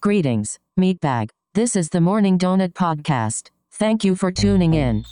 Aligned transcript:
Greetings, 0.00 0.60
Meatbag. 0.78 1.30
This 1.54 1.74
is 1.74 1.88
the 1.88 2.00
Morning 2.00 2.38
Donut 2.38 2.72
Podcast. 2.72 3.50
Thank 3.72 4.04
you 4.04 4.14
for 4.14 4.30
tuning 4.30 4.72
in. 4.72 5.04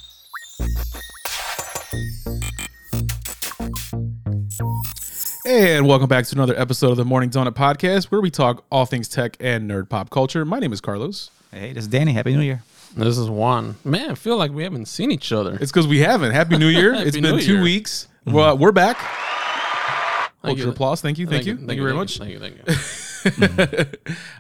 And 5.45 5.89
welcome 5.89 6.07
back 6.07 6.27
to 6.27 6.37
another 6.37 6.57
episode 6.57 6.93
of 6.93 6.99
the 6.99 7.05
Morning 7.05 7.31
Donut 7.31 7.55
Podcast, 7.55 8.13
where 8.13 8.21
we 8.21 8.31
talk 8.31 8.65
all 8.71 8.87
things 8.87 9.09
tech 9.09 9.37
and 9.41 9.69
nerd 9.69 9.89
pop 9.89 10.11
culture. 10.11 10.45
My 10.45 10.61
name 10.61 10.73
is 10.73 10.81
Carlos. 10.81 11.33
Hey, 11.51 11.73
this 11.73 11.83
is 11.83 11.89
Danny. 11.89 12.13
Happy 12.13 12.37
New 12.37 12.43
Year. 12.43 12.63
This 12.97 13.19
is 13.19 13.29
Juan. 13.29 13.75
Man, 13.85 14.13
I 14.13 14.15
feel 14.15 14.37
like 14.37 14.53
we 14.53 14.63
haven't 14.63 14.87
seen 14.87 15.11
each 15.11 15.33
other. 15.33 15.59
It's 15.61 15.73
because 15.73 15.89
we 15.89 15.99
haven't. 15.99 16.31
Happy 16.31 16.59
New 16.59 16.69
Year! 16.69 16.95
Happy 16.95 17.09
it's 17.09 17.17
been 17.17 17.25
New 17.35 17.41
two 17.41 17.55
Year. 17.55 17.63
weeks. 17.63 18.07
Well, 18.25 18.57
we're 18.57 18.71
back. 18.71 18.99
Hold 20.45 20.59
you. 20.59 20.65
your 20.65 20.73
applause. 20.73 21.01
Thank 21.01 21.19
you. 21.19 21.27
Thank, 21.27 21.45
you. 21.45 21.57
Thank, 21.57 21.73
you 21.73 21.83
very 21.83 21.95
much. 21.95 22.19
Thank 22.19 22.31
you. 22.31 22.39
Thank 22.39 22.57
you. 22.57 22.75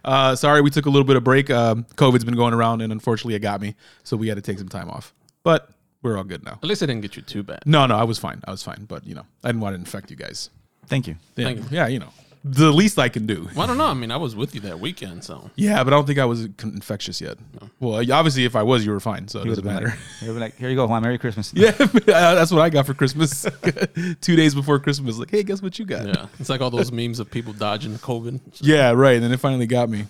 Uh, 0.04 0.36
sorry, 0.36 0.60
we 0.60 0.70
took 0.70 0.86
a 0.86 0.90
little 0.90 1.04
bit 1.04 1.16
of 1.16 1.24
break. 1.24 1.50
Um, 1.50 1.84
COVID's 1.96 2.24
been 2.24 2.36
going 2.36 2.54
around, 2.54 2.80
and 2.80 2.92
unfortunately, 2.92 3.34
it 3.34 3.40
got 3.40 3.60
me, 3.60 3.74
so 4.04 4.16
we 4.16 4.28
had 4.28 4.36
to 4.36 4.42
take 4.42 4.56
some 4.58 4.68
time 4.68 4.88
off. 4.88 5.12
But 5.42 5.68
we're 6.02 6.16
all 6.16 6.22
good 6.22 6.44
now. 6.44 6.60
At 6.62 6.64
least 6.64 6.80
I 6.82 6.86
didn't 6.86 7.02
get 7.02 7.16
you 7.16 7.22
too 7.22 7.42
bad. 7.42 7.62
No, 7.66 7.86
no, 7.86 7.96
I 7.96 8.04
was 8.04 8.16
fine. 8.18 8.41
I 8.46 8.52
was 8.52 8.62
fine. 8.62 8.84
But 8.86 9.04
you 9.04 9.16
know, 9.16 9.27
I 9.42 9.48
didn't 9.48 9.62
want 9.62 9.74
to 9.74 9.80
infect 9.80 10.10
you 10.12 10.16
guys. 10.16 10.50
Thank 10.86 11.08
you. 11.08 11.16
Yeah, 11.34 11.44
Thank 11.46 11.58
you. 11.58 11.66
yeah, 11.77 11.86
you 11.88 11.98
know, 11.98 12.10
the 12.48 12.70
least 12.70 12.98
I 12.98 13.09
can 13.09 13.27
do. 13.27 13.48
Well, 13.55 13.64
I 13.64 13.66
don't 13.66 13.77
know. 13.78 13.86
I 13.86 13.95
mean, 13.95 14.10
I 14.12 14.16
was 14.16 14.36
with 14.36 14.55
you 14.55 14.60
that 14.62 14.78
weekend, 14.78 15.24
so 15.24 15.50
Yeah, 15.56 15.82
but 15.82 15.92
I 15.92 15.96
don't 15.96 16.06
think 16.06 16.18
I 16.20 16.24
was 16.24 16.48
con- 16.56 16.72
infectious 16.74 17.20
yet. 17.20 17.38
Well, 17.80 17.95
obviously, 18.12 18.45
if 18.45 18.55
I 18.55 18.62
was, 18.62 18.86
you 18.86 18.92
were 18.92 19.00
fine, 19.00 19.27
so 19.27 19.41
it 19.41 19.42
He 19.45 19.48
would 19.50 19.56
doesn't 19.62 19.72
matter. 19.74 19.88
like, 19.88 20.20
been 20.20 20.38
like, 20.41 20.56
here 20.56 20.69
you 20.69 20.77
go, 20.77 20.86
Juan. 20.86 21.02
Merry 21.02 21.19
Christmas. 21.19 21.52
Yeah, 21.56 21.70
that's 22.06 22.52
what 22.52 22.60
I 22.62 22.70
got 22.70 22.86
for 22.86 22.95
Christmas. 22.95 23.46
Two 24.20 24.36
days 24.36 24.55
before 24.55 24.78
Christmas, 24.78 25.19
like, 25.19 25.30
hey, 25.30 25.42
guess 25.42 25.60
what 25.60 25.78
you 25.78 25.84
got? 25.84 26.06
yeah, 26.06 26.27
it's 26.38 26.48
like 26.48 26.60
all 26.60 26.70
those 26.70 26.92
memes 26.92 27.19
of 27.19 27.30
people 27.30 27.52
dodging 27.52 27.95
COVID. 27.95 28.41
Yeah, 28.60 28.92
right. 28.92 29.14
And 29.16 29.24
then 29.24 29.33
it 29.33 29.41
finally 29.41 29.66
got 29.66 29.88
me. 29.91 30.06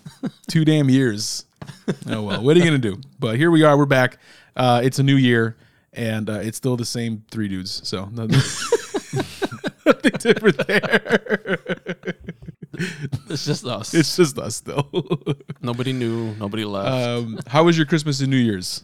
Two 0.47 0.63
damn 0.63 0.89
years. 0.89 1.45
Oh 2.07 2.21
well, 2.21 2.43
what 2.43 2.55
are 2.55 2.59
you 2.59 2.65
gonna 2.65 2.77
do? 2.77 3.01
But 3.19 3.37
here 3.37 3.49
we 3.51 3.63
are. 3.63 3.77
We're 3.77 3.85
back. 3.87 4.19
Uh, 4.55 4.81
it's 4.83 4.99
a 4.99 5.03
new 5.03 5.15
year, 5.15 5.57
and 5.91 6.29
uh, 6.29 6.33
it's 6.33 6.57
still 6.57 6.77
the 6.77 6.85
same 6.85 7.23
three 7.31 7.47
dudes. 7.47 7.81
So 7.87 8.05
nothing, 8.13 8.39
nothing 9.87 10.11
different 10.19 10.67
there. 10.67 11.57
It's 13.29 13.45
just 13.45 13.65
us. 13.65 13.93
It's 13.93 14.15
just 14.15 14.37
us 14.37 14.59
though. 14.61 14.87
nobody 15.61 15.93
knew. 15.93 16.35
Nobody 16.35 16.63
left. 16.65 16.87
um, 16.89 17.39
how 17.47 17.63
was 17.63 17.75
your 17.77 17.85
Christmas 17.87 18.19
and 18.21 18.29
New 18.29 18.37
Year's? 18.37 18.83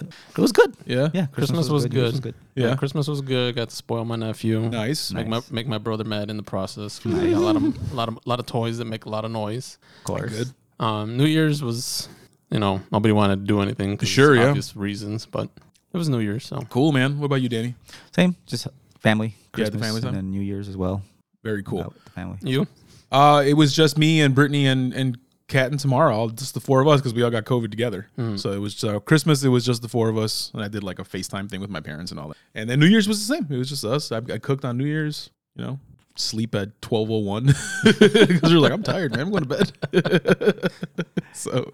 It 0.00 0.38
was 0.38 0.52
good. 0.52 0.74
Yeah. 0.84 1.08
Yeah, 1.14 1.26
Christmas 1.26 1.68
was 1.68 1.86
New 1.88 2.00
Year's 2.00 2.20
good. 2.20 2.34
Yeah. 2.54 2.76
Christmas 2.76 3.08
was 3.08 3.20
good. 3.20 3.54
Got 3.56 3.70
to 3.70 3.76
spoil 3.76 4.04
my 4.04 4.16
nephew. 4.16 4.60
Nice. 4.68 5.12
Make 5.12 5.26
Nice. 5.28 5.50
my 5.50 5.54
make 5.54 5.66
my 5.66 5.78
brother 5.78 6.04
mad 6.04 6.30
in 6.30 6.36
the 6.36 6.42
process. 6.42 6.98
'cause 7.02 7.12
he 7.20 7.30
got 7.30 7.36
a 7.36 7.40
lot 7.40 7.56
of 7.56 7.92
lot 7.94 8.08
of 8.08 8.18
lot 8.26 8.40
of 8.40 8.46
toys 8.46 8.78
that 8.78 8.84
make 8.86 9.04
a 9.04 9.08
lot 9.10 9.24
of 9.24 9.30
noise. 9.30 9.78
Of 9.98 10.04
course. 10.04 10.30
Good. 10.32 10.48
Um, 10.80 11.16
New 11.16 11.24
Year's 11.26 11.62
was, 11.62 12.08
you 12.50 12.58
know, 12.58 12.80
nobody 12.92 13.12
wanted 13.12 13.40
to 13.40 13.44
do 13.46 13.60
anything. 13.60 13.96
'cause 13.96 14.08
Sure, 14.08 14.34
yeah. 14.34 14.48
obvious 14.48 14.76
reasons, 14.76 15.24
but 15.26 15.48
it 15.92 15.96
was 15.96 16.08
New 16.08 16.18
Year's, 16.20 16.44
so 16.44 16.60
Cool, 16.68 16.92
man. 16.92 17.18
What 17.18 17.26
about 17.26 17.40
you, 17.42 17.48
Danny? 17.48 17.74
Same. 18.14 18.36
Just 18.46 18.66
family. 19.00 19.34
Yeah, 19.56 19.68
the 19.68 19.78
family 19.78 20.00
time. 20.00 20.08
And 20.08 20.16
then 20.16 20.30
New 20.30 20.40
Year's 20.40 20.68
as 20.68 20.76
well. 20.76 21.02
Very 21.42 21.62
cool. 21.62 21.80
Out 21.80 21.94
with 21.94 22.04
the 22.04 22.10
family. 22.10 22.38
you. 22.42 22.66
Uh, 23.12 23.42
it 23.46 23.54
was 23.54 23.74
just 23.74 23.96
me 23.96 24.20
and 24.20 24.34
Brittany 24.34 24.66
and 24.66 24.92
and 24.92 25.18
Kat 25.48 25.70
and 25.70 25.78
Tamara, 25.78 26.14
all 26.16 26.28
just 26.28 26.54
the 26.54 26.60
four 26.60 26.80
of 26.80 26.88
us 26.88 27.00
because 27.00 27.14
we 27.14 27.22
all 27.22 27.30
got 27.30 27.44
COVID 27.44 27.70
together. 27.70 28.08
So 28.36 28.50
it 28.50 28.58
was 28.58 28.82
uh, 28.82 28.98
Christmas. 28.98 29.44
It 29.44 29.48
was 29.48 29.64
just 29.64 29.80
the 29.80 29.88
four 29.88 30.08
of 30.08 30.18
us, 30.18 30.50
and 30.52 30.62
I 30.62 30.68
did 30.68 30.82
like 30.82 30.98
a 30.98 31.04
FaceTime 31.04 31.48
thing 31.48 31.60
with 31.60 31.70
my 31.70 31.78
parents 31.80 32.10
and 32.10 32.18
all 32.18 32.28
that. 32.28 32.36
And 32.54 32.68
then 32.68 32.80
New 32.80 32.86
Year's 32.86 33.06
was 33.06 33.24
the 33.26 33.34
same. 33.34 33.46
It 33.48 33.56
was 33.56 33.68
just 33.68 33.84
us. 33.84 34.10
I, 34.10 34.16
I 34.16 34.38
cooked 34.38 34.64
on 34.64 34.76
New 34.76 34.86
Year's. 34.86 35.30
You 35.54 35.64
know, 35.64 35.78
sleep 36.16 36.54
at 36.54 36.82
twelve 36.82 37.10
oh 37.10 37.18
one 37.18 37.46
because 37.84 38.50
we 38.50 38.56
are 38.56 38.60
like, 38.60 38.72
I'm 38.72 38.82
tired, 38.82 39.12
man. 39.12 39.20
I'm 39.20 39.30
going 39.30 39.44
to 39.44 39.48
bed. 39.48 40.70
so, 41.32 41.72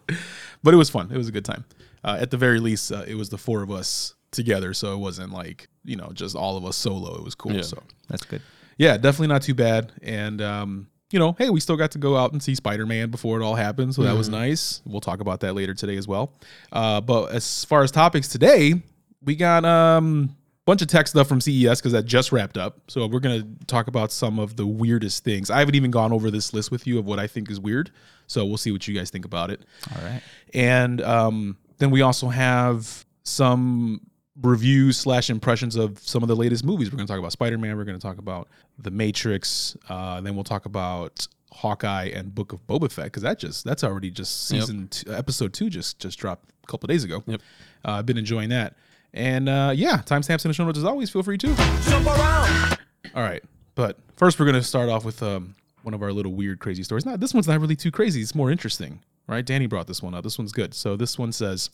but 0.62 0.74
it 0.74 0.76
was 0.76 0.90
fun. 0.90 1.10
It 1.10 1.16
was 1.16 1.28
a 1.28 1.32
good 1.32 1.44
time. 1.44 1.64
Uh, 2.04 2.18
at 2.20 2.30
the 2.30 2.36
very 2.36 2.60
least, 2.60 2.92
uh, 2.92 3.04
it 3.06 3.14
was 3.14 3.30
the 3.30 3.38
four 3.38 3.62
of 3.62 3.70
us 3.70 4.14
together, 4.32 4.74
so 4.74 4.92
it 4.92 4.98
wasn't 4.98 5.32
like 5.32 5.68
you 5.84 5.96
know 5.96 6.10
just 6.12 6.36
all 6.36 6.56
of 6.56 6.64
us 6.64 6.76
solo. 6.76 7.16
It 7.16 7.24
was 7.24 7.34
cool. 7.34 7.52
Yeah. 7.52 7.62
So 7.62 7.82
That's 8.08 8.24
good. 8.24 8.42
yeah, 8.78 8.96
definitely 8.96 9.28
not 9.28 9.42
too 9.42 9.54
bad. 9.54 9.92
And 10.02 10.40
um, 10.40 10.88
you 11.10 11.18
know, 11.18 11.32
hey, 11.38 11.50
we 11.50 11.60
still 11.60 11.76
got 11.76 11.90
to 11.92 11.98
go 11.98 12.16
out 12.16 12.32
and 12.32 12.42
see 12.42 12.54
Spider 12.54 12.86
Man 12.86 13.10
before 13.10 13.40
it 13.40 13.44
all 13.44 13.54
happened, 13.54 13.94
so 13.94 14.02
that 14.02 14.16
was 14.16 14.28
nice. 14.28 14.80
We'll 14.86 15.00
talk 15.00 15.20
about 15.20 15.40
that 15.40 15.54
later 15.54 15.74
today 15.74 15.96
as 15.96 16.08
well. 16.08 16.32
Uh, 16.72 17.00
but 17.00 17.32
as 17.32 17.64
far 17.64 17.82
as 17.82 17.90
topics 17.90 18.28
today, 18.28 18.74
we 19.22 19.36
got 19.36 19.64
um 19.64 20.34
bunch 20.64 20.80
of 20.80 20.86
tech 20.86 21.08
stuff 21.08 21.26
from 21.26 21.40
CES 21.40 21.80
because 21.80 21.92
that 21.92 22.04
just 22.04 22.30
wrapped 22.32 22.56
up. 22.56 22.78
So 22.88 23.06
we're 23.06 23.20
gonna 23.20 23.46
talk 23.66 23.88
about 23.88 24.12
some 24.12 24.38
of 24.38 24.56
the 24.56 24.66
weirdest 24.66 25.24
things. 25.24 25.50
I 25.50 25.58
haven't 25.58 25.74
even 25.74 25.90
gone 25.90 26.12
over 26.12 26.30
this 26.30 26.54
list 26.54 26.70
with 26.70 26.86
you 26.86 26.98
of 26.98 27.04
what 27.04 27.18
I 27.18 27.26
think 27.26 27.50
is 27.50 27.58
weird. 27.60 27.90
So 28.28 28.46
we'll 28.46 28.56
see 28.56 28.70
what 28.72 28.86
you 28.86 28.94
guys 28.94 29.10
think 29.10 29.24
about 29.24 29.50
it. 29.50 29.60
All 29.94 30.02
right. 30.04 30.22
And 30.54 31.02
um, 31.02 31.58
then 31.78 31.90
we 31.90 32.00
also 32.02 32.28
have 32.28 33.04
some 33.24 34.00
reviews 34.40 34.96
slash 34.96 35.28
impressions 35.30 35.76
of 35.76 35.98
some 35.98 36.22
of 36.22 36.28
the 36.28 36.36
latest 36.36 36.64
movies. 36.64 36.90
We're 36.90 36.96
going 36.96 37.06
to 37.06 37.12
talk 37.12 37.18
about 37.18 37.32
Spider 37.32 37.58
Man. 37.58 37.76
We're 37.76 37.84
going 37.84 37.98
to 37.98 38.02
talk 38.06 38.18
about 38.18 38.48
The 38.78 38.90
Matrix. 38.90 39.76
Uh, 39.88 40.20
then 40.20 40.34
we'll 40.34 40.44
talk 40.44 40.64
about 40.66 41.26
Hawkeye 41.52 42.06
and 42.14 42.34
Book 42.34 42.52
of 42.52 42.66
Boba 42.66 42.90
Fett 42.90 43.04
because 43.06 43.22
that 43.22 43.38
just 43.38 43.64
that's 43.64 43.84
already 43.84 44.10
just 44.10 44.50
Yep. 44.50 44.60
season 44.60 44.88
two, 44.88 45.12
episode 45.12 45.52
two 45.52 45.68
just 45.68 45.98
just 45.98 46.18
dropped 46.18 46.48
a 46.64 46.66
couple 46.66 46.86
days 46.86 47.04
ago. 47.04 47.22
Yep. 47.26 47.42
Uh, 47.84 47.90
I've 47.92 48.06
been 48.06 48.16
enjoying 48.18 48.48
that. 48.50 48.74
And 49.12 49.48
uh, 49.50 49.72
yeah, 49.74 49.98
timestamps 49.98 50.44
in 50.46 50.48
the 50.48 50.54
show 50.54 50.64
notes 50.64 50.78
as 50.78 50.84
always. 50.84 51.10
Feel 51.10 51.22
free 51.22 51.36
to. 51.38 51.54
jump 51.84 52.06
around. 52.06 52.78
All 53.14 53.22
right, 53.22 53.42
but 53.74 53.98
first 54.16 54.40
we're 54.40 54.46
gonna 54.46 54.62
start 54.62 54.88
off 54.88 55.04
with 55.04 55.22
um, 55.22 55.54
one 55.82 55.92
of 55.92 56.02
our 56.02 56.10
little 56.12 56.32
weird, 56.32 56.58
crazy 56.60 56.82
stories. 56.82 57.04
Not 57.04 57.20
this 57.20 57.34
one's 57.34 57.46
not 57.48 57.60
really 57.60 57.76
too 57.76 57.90
crazy. 57.90 58.22
It's 58.22 58.34
more 58.34 58.50
interesting, 58.50 59.00
right? 59.26 59.44
Danny 59.44 59.66
brought 59.66 59.86
this 59.86 60.02
one 60.02 60.14
up. 60.14 60.24
This 60.24 60.38
one's 60.38 60.52
good. 60.52 60.72
So 60.72 60.96
this 60.96 61.18
one 61.18 61.30
says, 61.32 61.68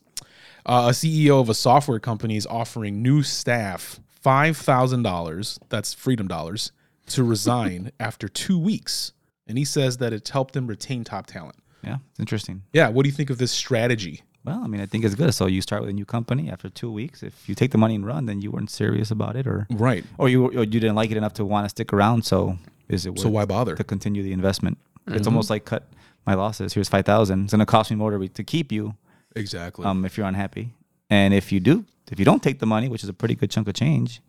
uh, 0.66 0.86
a 0.88 0.92
CEO 0.92 1.40
of 1.40 1.48
a 1.48 1.54
software 1.54 1.98
company 2.00 2.36
is 2.36 2.46
offering 2.46 3.02
new 3.02 3.22
staff 3.22 4.00
five 4.20 4.56
thousand 4.56 5.02
dollars. 5.02 5.58
That's 5.68 5.94
freedom 5.94 6.28
dollars 6.28 6.72
to 7.08 7.24
resign 7.24 7.92
after 8.00 8.28
two 8.28 8.58
weeks, 8.58 9.12
and 9.46 9.56
he 9.58 9.64
says 9.64 9.98
that 9.98 10.12
it's 10.12 10.30
helped 10.30 10.54
them 10.54 10.66
retain 10.66 11.04
top 11.04 11.26
talent. 11.26 11.56
Yeah, 11.82 11.98
it's 12.10 12.20
interesting. 12.20 12.62
Yeah, 12.72 12.88
what 12.88 13.04
do 13.04 13.08
you 13.08 13.14
think 13.14 13.30
of 13.30 13.38
this 13.38 13.52
strategy? 13.52 14.22
Well, 14.44 14.60
I 14.62 14.66
mean, 14.66 14.80
I 14.80 14.86
think 14.86 15.04
it's 15.04 15.14
good. 15.14 15.34
So 15.34 15.46
you 15.46 15.60
start 15.60 15.82
with 15.82 15.90
a 15.90 15.92
new 15.92 16.04
company 16.06 16.50
after 16.50 16.68
two 16.70 16.90
weeks. 16.90 17.22
If 17.22 17.48
you 17.48 17.54
take 17.54 17.70
the 17.70 17.78
money 17.78 17.94
and 17.94 18.06
run, 18.06 18.26
then 18.26 18.40
you 18.40 18.50
weren't 18.50 18.70
serious 18.70 19.10
about 19.10 19.36
it, 19.36 19.46
or 19.46 19.66
Right. 19.70 20.04
or 20.16 20.28
you 20.28 20.46
or 20.46 20.64
you 20.64 20.66
didn't 20.80 20.94
like 20.96 21.10
it 21.10 21.16
enough 21.16 21.34
to 21.34 21.44
want 21.44 21.64
to 21.66 21.68
stick 21.68 21.92
around. 21.92 22.24
So 22.24 22.58
is 22.88 23.04
it 23.06 23.10
worth 23.10 23.20
So 23.20 23.28
why 23.28 23.44
bother? 23.44 23.74
to 23.76 23.84
continue 23.84 24.22
the 24.22 24.32
investment? 24.32 24.78
It's 25.06 25.26
almost 25.26 25.48
like 25.50 25.64
cut 25.64 25.88
my 26.26 26.34
losses. 26.34 26.74
Here's 26.74 26.88
five 26.88 27.04
thousand. 27.06 27.44
It's 27.44 27.52
gonna 27.52 27.64
cost 27.66 27.90
me 27.90 27.96
more 27.96 28.10
to, 28.16 28.28
to 28.28 28.44
keep 28.44 28.70
you 28.72 28.94
Exactly. 29.36 29.84
um, 29.84 30.04
if 30.04 30.16
you're 30.16 30.26
unhappy. 30.26 30.74
And 31.10 31.32
if 31.32 31.52
you 31.52 31.60
do, 31.60 31.84
if 32.10 32.18
you 32.18 32.24
don't 32.24 32.42
take 32.42 32.58
the 32.58 32.66
money, 32.66 32.88
which 32.88 33.02
is 33.02 33.08
a 33.08 33.14
pretty 33.14 33.34
good 33.34 33.50
chunk 33.50 33.68
of 33.68 33.74
change, 33.74 34.20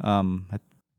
um, 0.00 0.46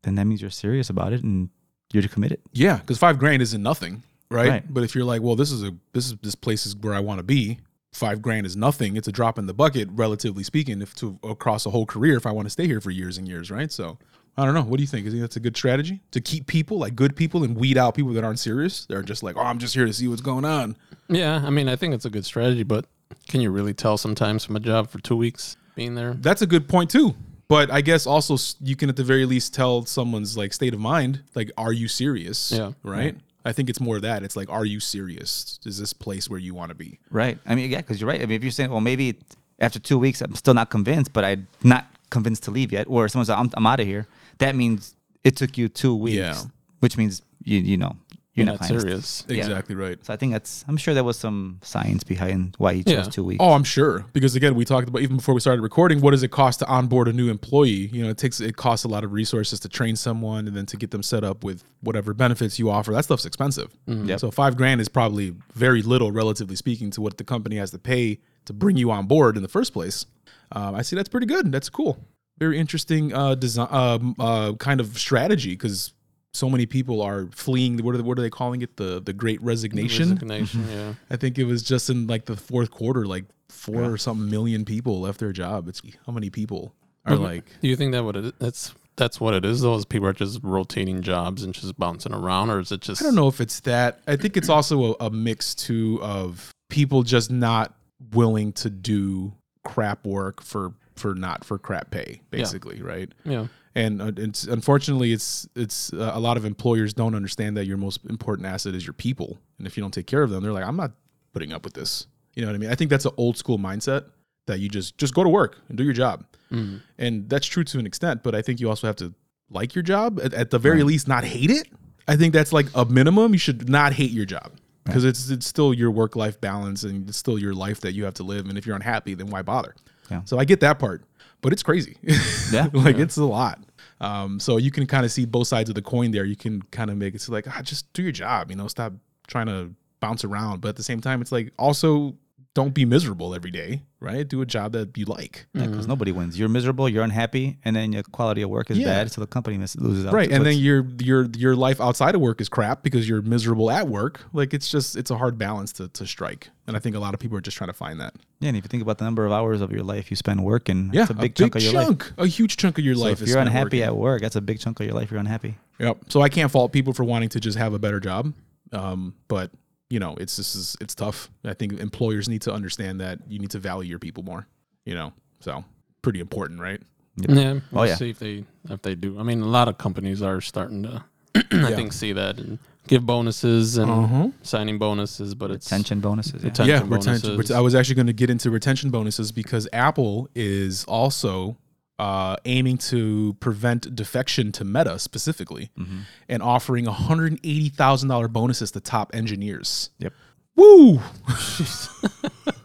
then 0.04 0.16
that 0.16 0.26
means 0.26 0.42
you're 0.42 0.50
serious 0.50 0.90
about 0.90 1.14
it 1.14 1.24
and 1.24 1.50
you're 1.92 2.04
committed. 2.08 2.40
Yeah, 2.54 2.78
because 2.78 2.98
five 2.98 3.18
grand 3.20 3.42
isn't 3.42 3.62
nothing, 3.62 4.04
right? 4.30 4.50
Right. 4.50 4.64
But 4.68 4.84
if 4.84 4.96
you're 4.96 5.06
like, 5.06 5.22
well, 5.22 5.36
this 5.36 5.52
is 5.52 5.64
a 5.64 5.76
this 5.94 6.08
is 6.08 6.16
this 6.22 6.36
place 6.36 6.66
is 6.66 6.76
where 6.76 6.94
I 6.94 7.00
want 7.00 7.20
to 7.20 7.24
be. 7.24 7.60
Five 7.94 8.22
grand 8.22 8.46
is 8.46 8.56
nothing. 8.56 8.96
It's 8.96 9.08
a 9.08 9.12
drop 9.12 9.40
in 9.40 9.48
the 9.48 9.54
bucket, 9.54 9.88
relatively 9.92 10.44
speaking, 10.44 10.82
if 10.82 10.94
to 10.96 11.18
across 11.24 11.66
a 11.66 11.72
whole 11.72 11.86
career. 11.86 12.16
If 12.16 12.26
I 12.26 12.32
want 12.32 12.46
to 12.46 12.50
stay 12.52 12.68
here 12.68 12.82
for 12.82 12.92
years 12.92 13.18
and 13.18 13.28
years, 13.28 13.50
right? 13.50 13.72
So 13.72 13.98
I 14.38 14.46
don't 14.46 14.54
know. 14.54 14.62
What 14.62 14.78
do 14.78 14.84
you 14.84 14.88
think? 14.88 15.08
Is 15.08 15.14
think 15.14 15.22
that's 15.22 15.36
a 15.36 15.40
good 15.40 15.58
strategy 15.58 16.02
to 16.12 16.22
keep 16.22 16.46
people 16.46 16.78
like 16.78 16.96
good 16.96 17.16
people 17.16 17.44
and 17.44 17.56
weed 17.56 17.78
out 17.78 17.96
people 17.96 18.14
that 18.14 18.24
aren't 18.24 18.40
serious? 18.40 18.86
They're 18.86 19.02
just 19.02 19.24
like, 19.24 19.36
oh, 19.36 19.42
I'm 19.42 19.58
just 19.58 19.74
here 19.74 19.86
to 19.86 19.94
see 19.94 20.08
what's 20.08 20.22
going 20.22 20.46
on. 20.46 20.78
Yeah, 21.10 21.42
I 21.44 21.50
mean, 21.50 21.68
I 21.68 21.76
think 21.76 21.96
it's 21.96 22.06
a 22.06 22.10
good 22.10 22.26
strategy, 22.26 22.64
but 22.64 22.86
can 23.28 23.42
you 23.42 23.52
really 23.52 23.74
tell 23.74 23.98
sometimes 23.98 24.44
from 24.46 24.56
a 24.56 24.60
job 24.60 24.90
for 24.90 25.00
two 25.00 25.16
weeks 25.16 25.58
being 25.76 25.96
there? 25.96 26.14
That's 26.14 26.42
a 26.42 26.48
good 26.48 26.68
point 26.68 26.90
too. 26.90 27.16
But 27.50 27.72
I 27.72 27.82
guess 27.82 28.06
also 28.06 28.36
you 28.62 28.76
can 28.76 28.90
at 28.90 28.96
the 28.98 29.04
very 29.04 29.26
least 29.26 29.54
tell 29.54 29.86
someone's 29.86 30.36
like 30.38 30.54
state 30.54 30.74
of 30.74 30.80
mind, 30.80 31.24
like, 31.36 31.50
are 31.58 31.72
you 31.72 31.88
serious? 31.88 32.52
Yeah. 32.52 32.72
Right. 32.84 33.16
I 33.46 33.54
think 33.54 33.70
it's 33.70 33.80
more 33.80 33.96
of 33.96 34.02
that. 34.02 34.24
It's 34.24 34.36
like, 34.36 34.50
are 34.50 34.66
you 34.66 34.82
serious? 34.82 35.58
Is 35.66 35.80
this 35.80 35.94
place 35.94 36.30
where 36.30 36.40
you 36.40 36.54
want 36.54 36.70
to 36.70 36.76
be? 36.76 37.00
Right. 37.10 37.38
I 37.46 37.56
mean, 37.56 37.72
yeah, 37.72 37.78
because 37.78 38.02
you're 38.02 38.10
right. 38.10 38.22
I 38.22 38.26
mean, 38.26 38.36
if 38.36 38.44
you're 38.44 38.52
saying, 38.52 38.70
well, 38.72 38.82
maybe 38.82 39.18
after 39.60 39.80
two 39.80 39.98
weeks, 39.98 40.20
I'm 40.22 40.36
still 40.36 40.54
not 40.54 40.70
convinced, 40.70 41.14
but 41.14 41.24
I'm 41.24 41.48
not 41.64 41.86
convinced 42.10 42.44
to 42.44 42.52
leave 42.52 42.74
yet, 42.74 42.88
or 42.90 43.08
someone's 43.08 43.30
like, 43.30 43.38
I'm, 43.40 43.50
I'm 43.54 43.66
out 43.66 43.80
of 43.80 43.88
here, 43.88 44.06
that 44.40 44.54
means 44.56 44.96
it 45.24 45.38
took 45.38 45.58
you 45.58 45.70
two 45.70 45.96
weeks, 45.96 46.18
Yeah. 46.18 46.36
which 46.82 46.98
means 46.98 47.22
you 47.44 47.60
you 47.60 47.78
know 47.78 47.96
you're, 48.38 48.46
You're 48.46 48.54
not, 48.54 48.62
not 48.62 48.68
planning 48.68 48.80
serious. 48.88 49.26
Yeah. 49.28 49.38
Exactly 49.38 49.76
right. 49.76 50.06
So 50.06 50.14
I 50.14 50.16
think 50.16 50.32
that's. 50.32 50.64
I'm 50.68 50.78
sure 50.78 50.94
there 50.94 51.04
was 51.04 51.18
some 51.18 51.60
science 51.64 52.04
behind 52.04 52.56
why 52.60 52.74
he 52.76 52.84
chose 52.84 53.06
Yeah. 53.08 53.12
two 53.12 53.24
weeks. 53.24 53.40
Oh, 53.44 53.54
I'm 53.54 53.64
sure 53.64 54.06
because 54.14 54.36
again, 54.36 54.54
we 54.56 54.64
talked 54.64 54.88
about 54.88 55.02
even 55.02 55.18
before 55.18 55.34
we 55.34 55.42
started 55.42 55.62
recording. 55.62 56.00
What 56.02 56.12
does 56.12 56.22
it 56.24 56.30
cost 56.30 56.60
to 56.60 56.68
onboard 56.68 57.08
a 57.08 57.14
new 57.14 57.30
employee? 57.30 57.90
You 57.92 58.04
know, 58.04 58.10
it 58.10 58.18
takes 58.18 58.40
it 58.40 58.56
costs 58.56 58.86
a 58.86 58.88
lot 58.88 59.04
of 59.04 59.12
resources 59.12 59.60
to 59.62 59.70
train 59.70 59.96
someone 59.96 60.48
and 60.48 60.56
then 60.56 60.66
to 60.68 60.78
get 60.78 60.92
them 60.92 61.02
set 61.04 61.24
up 61.24 61.44
with 61.44 61.64
whatever 61.82 62.14
benefits 62.14 62.60
you 62.60 62.70
offer. 62.70 62.92
That 62.94 63.04
stuff's 63.06 63.26
expensive. 63.26 63.76
Yep. 63.88 64.20
So 64.20 64.30
five 64.32 64.56
grand 64.56 64.80
is 64.82 64.88
probably 64.88 65.34
very 65.56 65.82
little, 65.82 66.12
relatively 66.12 66.56
speaking, 66.56 66.92
to 66.92 67.02
what 67.02 67.18
the 67.18 67.24
company 67.24 67.56
has 67.58 67.72
to 67.72 67.80
pay 67.80 68.20
to 68.46 68.54
bring 68.54 68.78
you 68.78 68.92
on 68.92 69.08
board 69.08 69.36
in 69.36 69.44
the 69.44 69.50
first 69.50 69.74
place. 69.74 70.06
Um, 70.52 70.76
I 70.76 70.82
see 70.84 70.96
that's 70.96 71.10
pretty 71.10 71.26
good. 71.28 71.52
That's 71.52 71.70
cool. 71.70 71.98
Very 72.40 72.60
interesting 72.60 73.14
uh, 73.14 73.34
design, 73.34 73.68
um, 73.72 74.16
uh, 74.20 74.54
kind 74.54 74.80
of 74.80 74.98
strategy 74.98 75.50
because 75.52 75.94
so 76.34 76.50
many 76.50 76.66
people 76.66 77.02
are 77.02 77.28
fleeing. 77.32 77.78
What 77.84 77.96
are 77.96 77.98
they, 77.98 78.04
what 78.04 78.20
are 78.20 78.22
they 78.22 78.30
calling 78.30 78.62
it? 78.62 78.78
The 78.78 79.02
the 79.02 79.14
Great 79.14 79.42
Resignation. 79.42 80.10
Resignation, 80.12 80.68
yeah. 80.72 80.94
I 81.10 81.16
think 81.18 81.38
it 81.40 81.46
was 81.46 81.64
just 81.64 81.90
in 81.90 82.08
like 82.08 82.26
the 82.26 82.36
fourth 82.38 82.72
quarter, 82.72 83.06
like 83.06 83.26
four 83.50 83.84
or 83.86 83.98
something 83.98 84.30
million 84.30 84.66
people 84.66 85.02
left 85.02 85.20
their 85.20 85.32
job. 85.32 85.68
It's 85.68 85.82
how 86.06 86.12
many 86.14 86.30
people 86.30 86.74
are 87.06 87.16
Mhm. 87.16 87.22
like 87.24 87.46
Do 87.62 87.68
you 87.68 87.76
think 87.76 87.92
that 87.94 88.04
what 88.04 88.16
it 88.16 88.38
that's 88.40 88.74
that's 88.98 89.20
what 89.22 89.34
it 89.34 89.46
is? 89.46 89.62
Those 89.62 89.86
people 89.86 90.08
are 90.08 90.14
just 90.14 90.40
rotating 90.44 91.02
jobs 91.02 91.44
and 91.44 91.54
just 91.54 91.78
bouncing 91.78 92.14
around, 92.14 92.50
or 92.50 92.60
is 92.60 92.72
it 92.72 92.82
just 92.82 93.02
I 93.02 93.06
don't 93.06 93.16
know 93.16 93.28
if 93.28 93.40
it's 93.42 93.60
that. 93.62 94.00
I 94.08 94.16
think 94.16 94.38
it's 94.38 94.50
also 94.50 94.94
a, 95.00 95.06
a 95.06 95.10
mix 95.12 95.54
too 95.56 96.00
of 96.02 96.52
people 96.70 97.04
just 97.04 97.32
not 97.32 97.74
willing 98.12 98.52
to 98.54 98.70
do 98.70 99.34
crap 99.64 100.06
work 100.06 100.42
for 100.42 100.74
for 100.96 101.14
not 101.14 101.44
for 101.46 101.58
crap 101.60 101.92
pay, 101.92 102.22
basically, 102.32 102.82
right? 102.82 103.12
Yeah, 103.24 103.48
And 103.78 104.02
uh, 104.02 104.12
it's 104.18 104.44
unfortunately 104.46 105.14
it's 105.14 105.48
it's 105.56 105.94
uh, 105.94 106.12
a 106.14 106.20
lot 106.20 106.36
of 106.36 106.46
employers 106.46 106.94
don't 106.94 107.14
understand 107.16 107.56
that 107.58 107.66
your 107.66 107.78
most 107.78 108.00
important 108.10 108.48
asset 108.48 108.74
is 108.74 108.86
your 108.88 108.94
people, 108.94 109.38
and 109.60 109.68
if 109.68 109.78
you 109.78 109.82
don't 109.84 109.94
take 109.94 110.08
care 110.08 110.24
of 110.24 110.30
them, 110.32 110.42
they're 110.44 110.52
like, 110.52 110.66
I'm 110.66 110.76
not 110.78 110.92
putting 111.34 111.54
up 111.54 111.64
with 111.64 111.76
this. 111.76 112.08
You 112.34 112.42
know 112.42 112.50
what 112.50 112.56
I 112.56 112.58
mean? 112.58 112.72
I 112.72 112.76
think 112.76 112.90
that's 112.90 113.06
an 113.06 113.12
old 113.18 113.38
school 113.38 113.60
mindset 113.60 114.06
that 114.48 114.60
you 114.60 114.68
just 114.68 114.98
just 114.98 115.14
go 115.14 115.24
to 115.24 115.30
work 115.30 115.58
and 115.70 115.78
do 115.78 115.84
your 115.84 115.94
job, 115.94 116.26
Mm. 116.52 116.82
and 116.98 117.30
that's 117.30 117.46
true 117.46 117.64
to 117.66 117.78
an 117.78 117.86
extent. 117.86 118.24
But 118.24 118.34
I 118.34 118.42
think 118.42 118.60
you 118.60 118.68
also 118.70 118.88
have 118.88 118.96
to 118.98 119.14
like 119.52 119.76
your 119.76 119.84
job 119.84 120.20
at, 120.24 120.34
at 120.34 120.50
the 120.50 120.58
very 120.60 120.82
least, 120.84 121.08
not 121.08 121.24
hate 121.24 121.52
it. 121.52 121.68
I 122.08 122.16
think 122.16 122.34
that's 122.34 122.52
like 122.54 122.68
a 122.74 122.84
minimum. 122.86 123.34
You 123.34 123.40
should 123.40 123.70
not 123.70 123.94
hate 123.94 124.12
your 124.12 124.26
job 124.26 124.54
because 124.86 125.04
it's 125.06 125.30
it's 125.30 125.46
still 125.46 125.72
your 125.74 125.92
work 125.92 126.16
life 126.16 126.42
balance 126.42 126.84
and 126.84 127.08
it's 127.10 127.18
still 127.18 127.38
your 127.38 127.54
life 127.54 127.82
that 127.82 127.94
you 127.94 128.06
have 128.06 128.16
to 128.16 128.24
live. 128.24 128.48
And 128.50 128.58
if 128.58 128.66
you're 128.66 128.76
unhappy, 128.76 129.14
then 129.14 129.28
why 129.28 129.42
bother? 129.44 129.76
Yeah. 130.10 130.22
So 130.26 130.40
I 130.40 130.46
get 130.46 130.62
that 130.62 130.80
part, 130.80 131.04
but 131.42 131.54
it's 131.54 131.62
crazy. 131.64 131.98
Yeah. 132.52 132.70
like 132.74 132.98
it's 132.98 133.18
a 133.18 133.26
lot. 133.26 133.60
Um, 134.00 134.40
so 134.40 134.58
you 134.58 134.72
can 134.72 134.86
kind 134.86 135.06
of 135.06 135.12
see 135.12 135.26
both 135.26 135.48
sides 135.48 135.70
of 135.70 135.76
the 135.76 135.82
coin 135.82 136.12
there. 136.12 136.26
You 136.26 136.36
can 136.36 136.62
kind 136.64 136.90
of 136.90 136.98
make 136.98 137.16
it 137.16 137.22
so 137.22 137.32
like, 137.32 137.48
ah, 137.48 137.62
just 137.62 137.92
do 137.94 138.04
your 138.04 138.12
job, 138.12 138.52
you 138.52 138.58
know, 138.58 138.68
stop 138.68 138.94
trying 139.28 139.48
to 139.48 139.74
bounce 140.00 140.24
around. 140.24 140.62
But 140.62 140.70
at 140.70 140.76
the 140.76 140.84
same 140.84 141.02
time, 141.02 141.22
it's 141.22 141.32
like 141.32 141.52
also 141.58 142.16
don't 142.58 142.74
be 142.74 142.86
miserable 142.86 143.36
every 143.36 143.52
day, 143.52 143.84
right? 144.00 144.28
Do 144.28 144.42
a 144.42 144.46
job 144.46 144.72
that 144.72 144.98
you 144.98 145.06
like. 145.06 145.46
because 145.54 145.88
nobody 145.88 146.12
wins. 146.12 146.40
You're 146.40 146.50
miserable, 146.50 146.90
you're 146.90 147.04
unhappy, 147.04 147.60
and 147.64 147.76
then 147.76 147.94
your 147.94 148.02
quality 148.02 148.42
of 148.42 148.50
work 148.50 148.72
is 148.72 148.80
Yeah. 148.80 148.86
bad, 148.88 149.12
so 149.12 149.22
the 149.22 149.28
company 149.28 149.58
mis- 149.60 149.76
loses 149.76 150.08
out. 150.08 150.14
Right. 150.14 150.32
And 150.32 150.44
then 150.44 150.58
your 150.58 150.80
your 151.00 151.28
your 151.38 151.56
life 151.56 151.80
outside 151.80 152.16
of 152.16 152.22
work 152.22 152.42
is 152.42 152.50
crap 152.50 152.82
because 152.82 153.08
you're 153.08 153.22
miserable 153.22 153.70
at 153.70 153.88
work. 153.88 154.22
Like 154.34 154.56
it's 154.56 154.70
just 154.72 154.96
it's 154.98 155.12
a 155.12 155.18
hard 155.18 155.38
balance 155.38 155.72
to 155.74 155.88
to 155.90 156.08
strike. 156.08 156.50
And 156.66 156.76
I 156.76 156.80
think 156.80 156.96
a 156.96 157.00
lot 157.00 157.14
of 157.14 157.20
people 157.20 157.38
are 157.38 157.42
just 157.42 157.58
trying 157.58 157.70
to 157.70 157.80
find 157.86 158.00
that. 158.02 158.14
yeah, 158.42 158.50
and 158.50 158.58
if 158.58 158.64
you 158.64 158.70
think 158.70 158.82
about 158.84 158.98
the 158.98 159.06
number 159.06 159.24
of 159.26 159.32
hours 159.32 159.62
of 159.62 159.72
your 159.72 159.84
life 159.84 160.10
you 160.12 160.18
spend 160.18 160.44
working, 160.44 160.90
Yeah. 160.94 161.02
it's 161.04 161.12
a 161.12 161.14
big 161.14 161.36
chunk 161.36 161.56
of 161.56 161.62
your 161.62 161.74
life. 161.74 162.12
a 162.18 162.26
huge 162.28 162.58
chunk 162.58 162.78
of 162.80 162.84
your 162.84 162.96
So 162.96 163.02
life 163.04 163.22
if 163.22 163.28
you're 163.28 163.38
spent 163.38 163.50
unhappy 163.50 163.82
working. 163.82 163.84
at 163.84 163.96
work, 163.96 164.22
that's 164.24 164.36
a 164.36 164.42
big 164.42 164.60
chunk 164.60 164.80
of 164.80 164.86
your 164.88 164.96
life. 164.96 165.12
You're 165.12 165.20
unhappy. 165.20 165.54
Yep. 165.80 165.96
So 166.10 166.22
I 166.22 166.30
can't 166.30 166.50
fault 166.52 166.72
people 166.74 166.94
for 166.94 167.04
wanting 167.04 167.30
to 167.30 167.40
just 167.40 167.58
have 167.60 167.74
a 167.74 167.80
better 167.80 168.00
job. 168.00 168.34
Um, 168.74 169.14
but 169.28 169.52
you 169.90 170.00
know, 170.00 170.16
it's 170.20 170.36
just 170.36 170.56
it's, 170.56 170.78
it's 170.82 170.96
tough. 170.96 171.30
I 171.46 171.54
think 171.54 171.74
employers 171.80 172.28
need 172.30 172.42
to 172.44 172.54
understand 172.54 173.00
that 173.02 173.20
you 173.28 173.40
need 173.40 173.52
to 173.52 173.60
value 173.60 173.90
your 173.90 174.00
people 174.00 174.24
more. 174.24 174.48
You 174.86 174.94
know, 174.96 175.14
so 175.40 175.64
pretty 176.02 176.20
important, 176.20 176.60
right? 176.60 176.82
yeah. 177.18 177.54
We'll 177.72 177.82
Oh, 177.82 177.84
yeah. 177.84 177.96
see 177.96 178.10
if 178.12 178.20
they 178.20 178.44
if 178.70 178.82
they 178.82 178.96
do. 178.96 179.20
I 179.20 179.24
mean, 179.24 179.42
a 179.42 179.46
lot 179.48 179.68
of 179.68 179.78
companies 179.78 180.22
are 180.22 180.40
starting 180.42 180.84
to, 180.84 181.04
I 181.36 181.74
think, 181.74 181.92
see 181.94 182.14
that 182.14 182.38
and 182.38 182.60
give 182.88 183.06
bonuses 183.06 183.78
and 183.78 183.92
Uh-huh. 183.92 184.28
signing 184.44 184.78
bonuses, 184.78 185.34
but 185.36 185.52
it's 185.52 185.66
Retention 185.68 186.00
bonuses. 186.00 186.42
Yeah. 186.44 186.50
Retention 186.50 186.68
yeah, 186.76 186.80
bonuses. 186.84 187.24
retention. 187.32 187.56
I 187.56 187.60
was 187.62 187.76
actually 187.76 187.96
going 187.96 188.08
to 188.08 188.14
get 188.14 188.30
into 188.30 188.50
retention 188.52 188.92
bonuses 188.92 189.32
because 189.34 189.68
Apple 189.74 190.30
is 190.36 190.86
also 190.86 191.58
uh, 192.00 192.36
aiming 192.46 192.78
to 192.78 193.36
prevent 193.40 193.96
defection 193.96 194.52
to 194.54 194.64
Meta 194.64 195.00
specifically, 195.00 195.72
Mm-hmm. 195.78 196.00
and 196.30 196.44
offering 196.44 196.86
one 196.86 196.94
hundred 196.96 197.34
eighty 197.44 197.70
thousand 197.70 198.10
dollar 198.10 198.28
bonuses 198.28 198.72
to 198.72 198.80
top 198.80 199.16
engineers. 199.16 199.90
Yep. 200.00 200.14
Woo! 200.56 200.98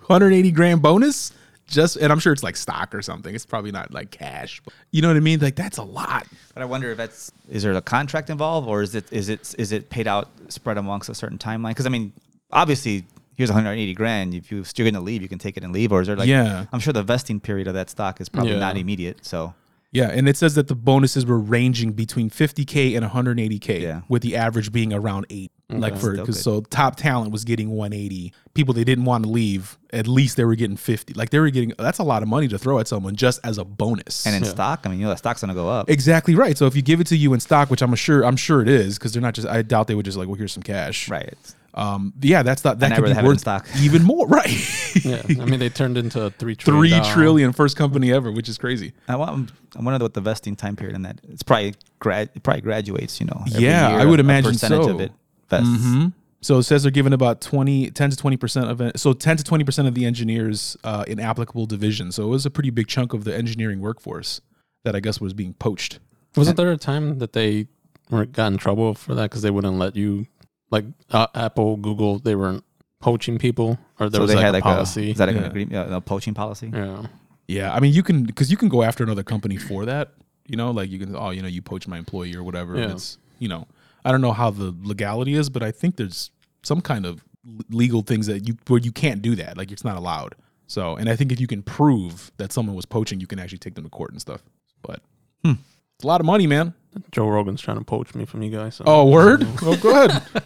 180 0.07 0.51
grand 0.53 0.83
bonus. 0.83 1.33
Just 1.67 1.97
and 1.97 2.13
I'm 2.13 2.19
sure 2.19 2.33
it's 2.35 2.43
like 2.43 2.57
stock 2.57 2.95
or 2.95 3.01
something. 3.01 3.35
It's 3.35 3.47
probably 3.47 3.71
not 3.71 3.95
like 3.95 4.11
cash. 4.11 4.61
But 4.65 4.75
you 4.91 5.01
know 5.01 5.09
what 5.09 5.17
I 5.17 5.21
mean? 5.21 5.41
Like 5.41 5.57
that's 5.57 5.79
a 5.79 5.83
lot. 5.83 6.27
But 6.53 6.63
I 6.63 6.67
wonder 6.67 6.91
if 6.91 6.99
that's 6.99 7.33
is 7.49 7.63
there 7.63 7.73
a 7.73 7.81
contract 7.81 8.29
involved 8.29 8.69
or 8.69 8.83
is 8.83 8.95
it 8.95 9.11
is 9.11 9.29
it 9.31 9.55
is 9.59 9.73
it 9.73 9.89
paid 9.89 10.07
out 10.07 10.29
spread 10.49 10.77
amongst 10.77 11.09
a 11.09 11.15
certain 11.15 11.39
timeline? 11.39 11.71
Because 11.71 11.87
I 11.87 11.89
mean, 11.89 12.13
obviously, 12.51 13.05
here's 13.37 13.51
180 13.51 13.95
grand. 13.95 14.35
If 14.35 14.51
you 14.51 14.61
if 14.61 14.73
you're 14.77 14.85
going 14.85 14.95
to 14.95 15.01
leave, 15.01 15.23
you 15.23 15.29
can 15.29 15.39
take 15.39 15.57
it 15.57 15.65
and 15.65 15.73
leave. 15.73 15.93
Or 15.93 16.01
is 16.01 16.07
there 16.07 16.17
like? 16.17 16.29
Yeah. 16.29 16.67
I'm 16.73 16.81
sure 16.81 16.93
the 16.93 17.03
vesting 17.03 17.41
period 17.41 17.67
of 17.69 17.75
that 17.75 17.91
stock 17.91 18.21
is 18.21 18.29
probably 18.29 18.53
Yeah. 18.53 18.59
not 18.59 18.77
immediate. 18.77 19.25
So 19.25 19.55
Yeah, 19.95 20.09
and 20.11 20.27
it 20.27 20.39
says 20.39 20.55
that 20.55 20.69
the 20.69 20.75
bonuses 20.75 21.27
were 21.27 21.39
ranging 21.39 21.93
between 21.93 22.31
50k 22.31 22.97
and 22.97 23.05
180k, 23.05 23.81
Yeah. 23.83 24.01
with 24.09 24.23
the 24.23 24.37
average 24.37 24.73
being 24.73 24.93
around 24.93 25.27
eight. 25.31 25.53
Like 25.69 25.97
for 25.97 26.15
because 26.17 26.39
so 26.39 26.61
top 26.61 26.97
talent 26.97 27.31
was 27.33 27.45
getting 27.45 27.71
180. 27.71 28.35
People 28.53 28.75
they 28.75 28.85
didn't 28.85 29.07
want 29.07 29.25
to 29.25 29.31
leave, 29.31 29.79
at 29.91 30.07
least 30.07 30.37
they 30.37 30.45
were 30.45 30.55
getting 30.55 30.77
50. 30.77 31.15
Like 31.15 31.31
they 31.31 31.39
were 31.41 31.49
getting 31.49 31.73
that's 31.79 31.99
a 31.99 32.03
lot 32.05 32.23
of 32.23 32.29
money 32.29 32.47
to 32.49 32.59
throw 32.59 32.79
at 32.79 32.89
someone 32.89 33.17
just 33.17 33.41
as 33.43 33.57
a 33.57 33.65
bonus. 33.65 34.27
and 34.27 34.37
in 34.37 34.43
Yeah. 34.45 34.51
stock, 34.51 34.81
I 34.85 34.91
mean, 34.91 34.99
you 34.99 35.05
know, 35.05 35.11
that 35.11 35.19
stock's 35.19 35.41
going 35.41 35.49
to 35.49 35.55
go 35.55 35.71
up. 35.71 35.89
exactly 35.89 36.35
right. 36.35 36.59
So 36.59 36.67
if 36.67 36.77
you 36.77 36.83
give 36.83 37.01
it 37.01 37.07
to 37.07 37.17
you 37.17 37.33
in 37.33 37.41
stock, 37.41 37.71
which 37.71 37.81
I'm 37.81 37.95
sure 37.95 38.23
I'm 38.23 38.37
sure 38.37 38.61
it 38.61 38.69
is, 38.69 38.99
because 38.99 39.13
they're 39.15 39.23
not 39.23 39.33
just 39.33 39.49
I 39.49 39.63
doubt 39.63 39.87
they 39.87 39.95
would 39.95 40.05
just 40.05 40.19
like 40.19 40.29
well 40.29 40.37
here's 40.37 40.53
some 40.53 40.63
cash. 40.63 41.09
right. 41.09 41.23
It's- 41.25 41.55
Um. 41.75 42.13
Yeah, 42.21 42.43
that's 42.43 42.65
not 42.65 42.79
that 42.81 42.93
I'd 42.93 42.97
could 42.97 43.03
rather 43.05 43.15
be 43.15 43.17
have 43.17 43.25
it 43.25 43.29
in 43.29 43.33
worth 43.33 43.41
stock. 43.41 43.67
even 43.81 44.03
more. 44.13 44.27
Right. 44.27 45.05
yeah. 45.05 45.23
I 45.29 45.47
mean, 45.47 45.59
they 45.59 45.69
turned 45.71 45.97
into 45.97 46.23
a 46.23 46.31
three 46.31 46.55
trillion 46.55 46.81
Three 46.83 46.91
dollar- 46.91 47.15
trillion 47.15 47.53
first 47.53 47.77
company 47.77 48.13
ever, 48.13 48.31
which 48.31 48.49
is 48.49 48.59
crazy. 48.59 48.93
I, 49.09 49.17
want, 49.17 49.51
I 49.77 49.81
wonder 49.83 50.05
what 50.05 50.13
the 50.15 50.21
vesting 50.21 50.55
time 50.57 50.77
period 50.77 50.95
in 50.97 51.03
that. 51.03 51.21
It's 51.29 51.43
probably 51.43 51.75
grad. 51.99 52.29
It 52.35 52.43
probably 52.43 52.61
graduates. 52.63 53.21
You 53.21 53.27
know. 53.27 53.43
every 53.49 53.65
Yeah, 53.65 53.91
year, 53.91 54.01
I 54.01 54.05
would 54.05 54.21
a- 54.21 54.23
a 54.23 54.27
imagine 54.27 54.53
percentage 54.53 54.85
so. 54.85 54.91
of 54.95 55.01
it 55.01 55.13
vests. 55.49 55.69
hmm 55.85 56.07
So 56.43 56.59
it 56.59 56.65
says 56.65 56.83
they're 56.83 56.91
giving 56.93 57.13
about 57.13 57.41
20, 57.41 57.91
10 57.91 58.11
to 58.11 58.17
20% 58.17 58.69
of 58.71 58.81
it. 58.81 58.99
So 59.01 59.13
10 59.15 59.37
to 59.39 59.43
20% 59.45 59.87
of 59.87 59.95
the 59.95 60.05
engineers 60.05 60.77
uh, 60.85 61.05
in 61.07 61.21
applicable 61.21 61.67
divisions. 61.67 62.17
So 62.17 62.25
it 62.25 62.29
was 62.29 62.45
a 62.45 62.51
pretty 62.51 62.71
big 62.71 62.87
chunk 62.89 63.13
of 63.15 63.25
the 63.25 63.35
engineering 63.35 63.81
workforce 63.81 64.41
that 64.85 64.95
I 64.97 65.01
guess 65.01 65.21
was 65.21 65.33
being 65.33 65.55
poached. 65.55 66.01
Wasn't 66.37 66.57
there 66.57 66.71
a 66.73 66.77
time 66.77 67.19
that 67.21 67.33
they 67.33 67.69
were 68.11 68.27
got 68.27 68.53
in 68.53 68.59
trouble 68.59 68.93
for 68.95 69.15
that 69.15 69.31
because 69.31 69.43
they 69.43 69.51
wouldn't 69.51 69.79
let 69.79 69.95
you, 69.97 70.27
like 70.73 70.85
uh, 71.13 71.29
Apple, 71.37 71.77
Google, 71.77 72.19
they 72.19 72.35
weren't 72.35 72.65
poaching 73.01 73.39
people, 73.39 73.79
or 74.01 74.09
there 74.09 74.19
so 74.19 74.23
was 74.23 74.31
they 74.31 74.37
like 74.37 74.45
had 74.47 74.55
a 74.55 74.59
like 74.59 74.65
policy. 74.65 75.09
a 75.09 75.11
is 75.13 75.19
that 75.19 75.27
like 75.29 75.37
Yeah. 75.37 75.43
an 75.43 75.49
agreement, 75.49 75.73
yeah, 75.73 75.97
a 75.97 76.01
poaching 76.01 76.35
policy? 76.35 76.71
yeah. 76.75 77.07
Yeah. 77.47 77.73
I 77.75 77.81
mean, 77.81 77.93
you 77.93 78.03
can, 78.03 78.25
because 78.25 78.51
you 78.51 78.57
can 78.57 78.69
go 78.69 78.83
after 78.83 79.05
another 79.05 79.23
company 79.25 79.57
for 79.57 79.85
that. 79.85 80.13
You 80.47 80.57
know, 80.57 80.71
like 80.71 80.91
you 80.91 80.99
can, 80.99 81.15
oh, 81.15 81.31
you 81.31 81.43
know, 81.43 81.49
you 81.49 81.61
poach 81.63 81.87
my 81.87 81.99
employee 81.99 82.35
or 82.35 82.43
whatever. 82.43 82.77
Yeah. 82.79 82.93
It's, 82.93 83.19
you 83.39 83.49
know, 83.49 83.67
I 84.05 84.11
don't 84.13 84.21
know 84.21 84.33
how 84.33 84.51
the 84.51 84.75
legality 84.83 85.35
is, 85.35 85.51
but 85.51 85.63
I 85.63 85.71
think 85.71 85.97
there's 85.97 86.31
some 86.63 86.81
kind 86.81 87.05
of 87.07 87.23
legal 87.71 88.03
things 88.03 88.27
that 88.29 88.47
you, 88.49 88.57
where 88.69 88.81
you 88.81 88.93
can't 88.93 89.21
do 89.23 89.35
that. 89.37 89.57
Like 89.57 89.71
it's 89.73 89.85
not 89.85 89.97
allowed. 89.97 90.35
So, 90.69 90.97
and 90.97 91.09
I 91.11 91.17
think 91.17 91.33
if 91.33 91.41
you 91.41 91.47
can 91.47 91.63
prove 91.63 92.31
that 92.39 92.53
someone 92.53 92.75
was 92.77 92.87
poaching, 92.87 93.21
you 93.21 93.27
can 93.27 93.39
actually 93.39 93.59
take 93.59 93.75
them 93.75 93.85
to 93.85 93.91
court 93.91 94.13
and 94.13 94.21
stuff. 94.21 94.43
But 94.81 95.01
Hmm. 95.45 95.55
it's 95.97 96.05
a 96.05 96.07
lot 96.07 96.21
of 96.21 96.27
money, 96.27 96.47
man. 96.47 96.73
Joe 97.11 97.29
Rogan's 97.29 97.61
trying 97.61 97.79
to 97.79 97.85
poach 97.85 98.15
me 98.15 98.25
from 98.25 98.43
you 98.43 98.51
guys. 98.51 98.77
So. 98.77 98.85
Oh, 98.87 99.09
word? 99.11 99.47
Oh, 99.63 99.77
go 99.77 99.91
ahead. 100.05 100.23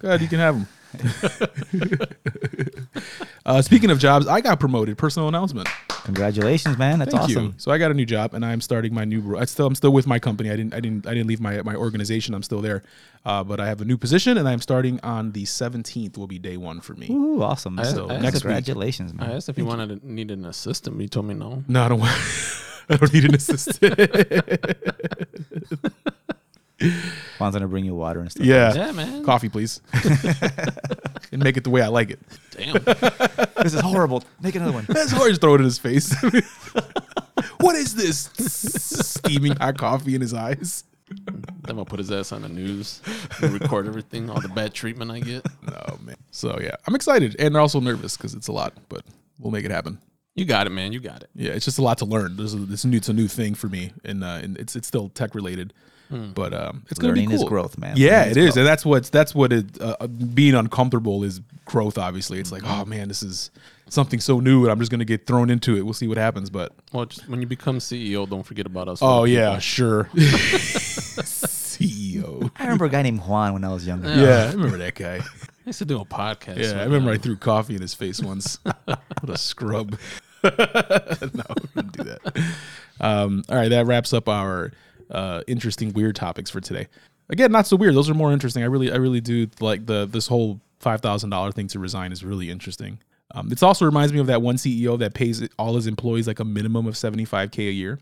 go 0.00 0.08
ahead, 0.08 0.20
you 0.20 0.28
can 0.28 0.38
have 0.38 0.54
them. 0.56 0.66
uh, 3.46 3.62
speaking 3.62 3.90
of 3.90 3.98
jobs, 4.00 4.26
I 4.26 4.40
got 4.40 4.58
promoted. 4.58 4.98
Personal 4.98 5.28
announcement. 5.28 5.68
Congratulations, 6.04 6.76
man. 6.78 6.98
That's 6.98 7.12
Thank 7.12 7.24
awesome. 7.30 7.44
you. 7.46 7.54
So 7.58 7.70
I 7.70 7.78
got 7.78 7.92
a 7.92 7.94
new 7.94 8.06
job, 8.06 8.34
and 8.34 8.44
I'm 8.44 8.60
starting 8.60 8.92
my 8.92 9.04
new. 9.04 9.36
I 9.36 9.44
still, 9.44 9.66
I'm 9.66 9.76
still 9.76 9.92
with 9.92 10.08
my 10.08 10.18
company. 10.18 10.50
I 10.50 10.56
didn't, 10.56 10.74
I 10.74 10.80
didn't, 10.80 11.06
I 11.06 11.14
didn't 11.14 11.28
leave 11.28 11.40
my 11.40 11.62
my 11.62 11.76
organization. 11.76 12.34
I'm 12.34 12.42
still 12.42 12.60
there, 12.60 12.82
uh, 13.24 13.44
but 13.44 13.60
I 13.60 13.68
have 13.68 13.80
a 13.80 13.84
new 13.84 13.96
position, 13.96 14.36
and 14.36 14.48
I'm 14.48 14.60
starting 14.60 14.98
on 15.04 15.30
the 15.32 15.44
17th. 15.44 16.18
Will 16.18 16.26
be 16.26 16.38
day 16.40 16.56
one 16.56 16.80
for 16.80 16.94
me. 16.94 17.06
Ooh, 17.10 17.40
awesome. 17.42 17.78
I- 17.78 17.84
so 17.84 18.10
I- 18.10 18.18
next 18.18 18.34
week. 18.36 18.42
congratulations, 18.42 19.14
man. 19.14 19.30
I 19.30 19.34
asked 19.36 19.48
if 19.48 19.58
you 19.58 19.66
wanted 19.66 20.00
to, 20.02 20.10
needed 20.10 20.38
an 20.38 20.46
assistant, 20.46 21.00
you 21.00 21.06
told 21.08 21.26
me 21.26 21.34
no. 21.34 21.62
No, 21.68 21.84
I 21.84 21.88
don't 21.88 22.00
want. 22.00 22.12
I 22.90 22.96
don't 22.96 23.12
need 23.12 23.26
an 23.26 23.34
assistant. 23.36 23.94
Juan's 27.38 27.54
gonna 27.54 27.68
bring 27.68 27.84
you 27.84 27.94
water 27.94 28.20
and 28.20 28.30
stuff. 28.30 28.44
yeah. 28.44 28.72
Yeah, 28.72 28.92
man. 28.92 29.24
Coffee, 29.24 29.48
please, 29.48 29.80
and 31.32 31.42
make 31.42 31.56
it 31.56 31.64
the 31.64 31.70
way 31.70 31.82
I 31.82 31.88
like 31.88 32.10
it. 32.10 32.20
Damn. 32.52 32.72
this 33.62 33.74
is 33.74 33.80
horrible. 33.80 34.22
Make 34.40 34.54
another 34.54 34.72
one. 34.72 34.86
That's 34.88 35.10
hard. 35.10 35.28
Just 35.30 35.40
throw 35.40 35.54
it 35.54 35.58
in 35.58 35.64
his 35.64 35.78
face. 35.78 36.14
what 37.60 37.76
is 37.76 37.94
this? 37.94 38.30
Steaming 38.36 39.56
hot 39.56 39.78
coffee 39.78 40.14
in 40.14 40.20
his 40.20 40.34
eyes. 40.34 40.84
I'm 41.28 41.44
gonna 41.66 41.84
put 41.84 41.98
his 41.98 42.10
ass 42.10 42.32
on 42.32 42.42
the 42.42 42.48
news 42.48 43.02
and 43.42 43.52
record 43.60 43.86
everything, 43.86 44.30
all 44.30 44.40
the 44.40 44.48
bad 44.48 44.72
treatment 44.72 45.10
I 45.10 45.20
get. 45.20 45.44
Oh 45.68 45.98
man. 46.04 46.16
So 46.30 46.58
yeah, 46.60 46.76
I'm 46.86 46.94
excited 46.94 47.36
and 47.38 47.56
also 47.56 47.80
nervous 47.80 48.16
because 48.16 48.34
it's 48.34 48.48
a 48.48 48.52
lot, 48.52 48.74
but 48.88 49.02
we'll 49.38 49.50
make 49.50 49.64
it 49.64 49.70
happen. 49.70 49.98
You 50.34 50.44
got 50.44 50.66
it, 50.66 50.70
man. 50.70 50.92
You 50.92 51.00
got 51.00 51.22
it. 51.22 51.30
Yeah, 51.34 51.50
it's 51.52 51.64
just 51.64 51.78
a 51.78 51.82
lot 51.82 51.98
to 51.98 52.04
learn. 52.04 52.36
There's 52.36 52.54
a, 52.54 52.62
it's 52.70 52.84
a 52.84 52.88
new, 52.88 52.96
it's 52.98 53.08
a 53.08 53.12
new 53.12 53.26
thing 53.26 53.54
for 53.54 53.66
me, 53.68 53.92
and, 54.04 54.22
uh, 54.22 54.38
and 54.42 54.56
it's 54.56 54.76
it's 54.76 54.86
still 54.86 55.08
tech 55.08 55.34
related, 55.34 55.72
but 56.10 56.52
um, 56.52 56.82
it's 56.90 56.98
gonna 56.98 57.12
Learning 57.12 57.28
be 57.28 57.34
is 57.36 57.40
cool. 57.40 57.48
growth, 57.48 57.78
man. 57.78 57.94
Yeah, 57.96 58.18
Learning 58.20 58.30
it 58.30 58.36
is 58.36 58.48
is, 58.50 58.56
and 58.56 58.66
that's 58.66 58.84
what's 58.84 59.10
that's 59.10 59.34
what 59.34 59.52
it 59.52 59.80
uh, 59.80 59.96
uh, 60.00 60.06
being 60.06 60.54
uncomfortable 60.54 61.22
is 61.24 61.40
growth. 61.64 61.98
Obviously, 61.98 62.38
it's 62.40 62.50
like, 62.52 62.62
oh 62.64 62.84
man, 62.84 63.08
this 63.08 63.22
is 63.22 63.50
something 63.88 64.18
so 64.20 64.40
new, 64.40 64.62
and 64.64 64.72
I'm 64.72 64.78
just 64.78 64.90
gonna 64.90 65.04
get 65.04 65.26
thrown 65.26 65.50
into 65.50 65.76
it. 65.76 65.82
We'll 65.82 65.94
see 65.94 66.08
what 66.08 66.18
happens. 66.18 66.50
But 66.50 66.72
Well, 66.92 67.06
just 67.06 67.28
when 67.28 67.40
you 67.40 67.46
become 67.46 67.78
CEO, 67.78 68.28
don't 68.28 68.42
forget 68.42 68.66
about 68.66 68.88
us. 68.88 68.98
oh 69.02 69.24
yeah, 69.24 69.50
people. 69.50 69.60
sure. 69.60 70.04
CEO. 71.30 72.50
I 72.56 72.64
remember 72.64 72.84
a 72.84 72.88
guy 72.90 73.02
named 73.02 73.20
Juan 73.20 73.52
when 73.54 73.64
I 73.64 73.72
was 73.72 73.86
younger. 73.86 74.08
Yeah, 74.08 74.48
I 74.48 74.52
remember 74.52 74.78
that 74.78 74.94
guy. 74.94 75.16
I 75.16 75.22
used 75.66 75.78
to 75.78 75.84
do 75.84 76.00
a 76.00 76.04
podcast. 76.04 76.58
Yeah, 76.58 76.72
I 76.72 76.84
with 76.84 76.92
remember 76.92 77.10
I 77.12 77.18
threw 77.18 77.36
coffee 77.36 77.74
in 77.74 77.80
his 77.82 77.94
face 77.94 78.20
once. 78.20 78.58
what 78.84 78.98
a 79.28 79.38
scrub. 79.38 79.96
no, 80.42 80.50
we 80.50 81.68
didn't 81.82 81.92
do 81.92 82.04
that. 82.04 82.20
Um, 83.00 83.44
all 83.48 83.56
right, 83.56 83.68
that 83.68 83.86
wraps 83.86 84.12
up 84.12 84.28
our 84.28 84.72
uh, 85.10 85.42
interesting 85.46 85.92
weird 85.92 86.16
topics 86.16 86.50
for 86.50 86.60
today. 86.60 86.86
Again, 87.28 87.52
not 87.52 87.66
so 87.66 87.76
weird. 87.76 87.94
Those 87.94 88.10
are 88.10 88.14
more 88.14 88.32
interesting. 88.32 88.62
I 88.62 88.66
really, 88.66 88.90
I 88.90 88.96
really 88.96 89.20
do 89.20 89.48
like 89.60 89.86
the 89.86 90.06
this 90.06 90.26
whole 90.26 90.60
five 90.80 91.00
thousand 91.00 91.30
dollar 91.30 91.52
thing 91.52 91.68
to 91.68 91.78
resign 91.78 92.12
is 92.12 92.24
really 92.24 92.50
interesting. 92.50 92.98
Um, 93.32 93.52
it 93.52 93.62
also 93.62 93.84
reminds 93.84 94.12
me 94.12 94.18
of 94.18 94.26
that 94.26 94.42
one 94.42 94.56
CEO 94.56 94.98
that 94.98 95.14
pays 95.14 95.46
all 95.58 95.76
his 95.76 95.86
employees 95.86 96.26
like 96.26 96.40
a 96.40 96.44
minimum 96.44 96.86
of 96.86 96.96
seventy 96.96 97.24
five 97.24 97.50
k 97.50 97.68
a 97.68 97.72
year. 97.72 97.98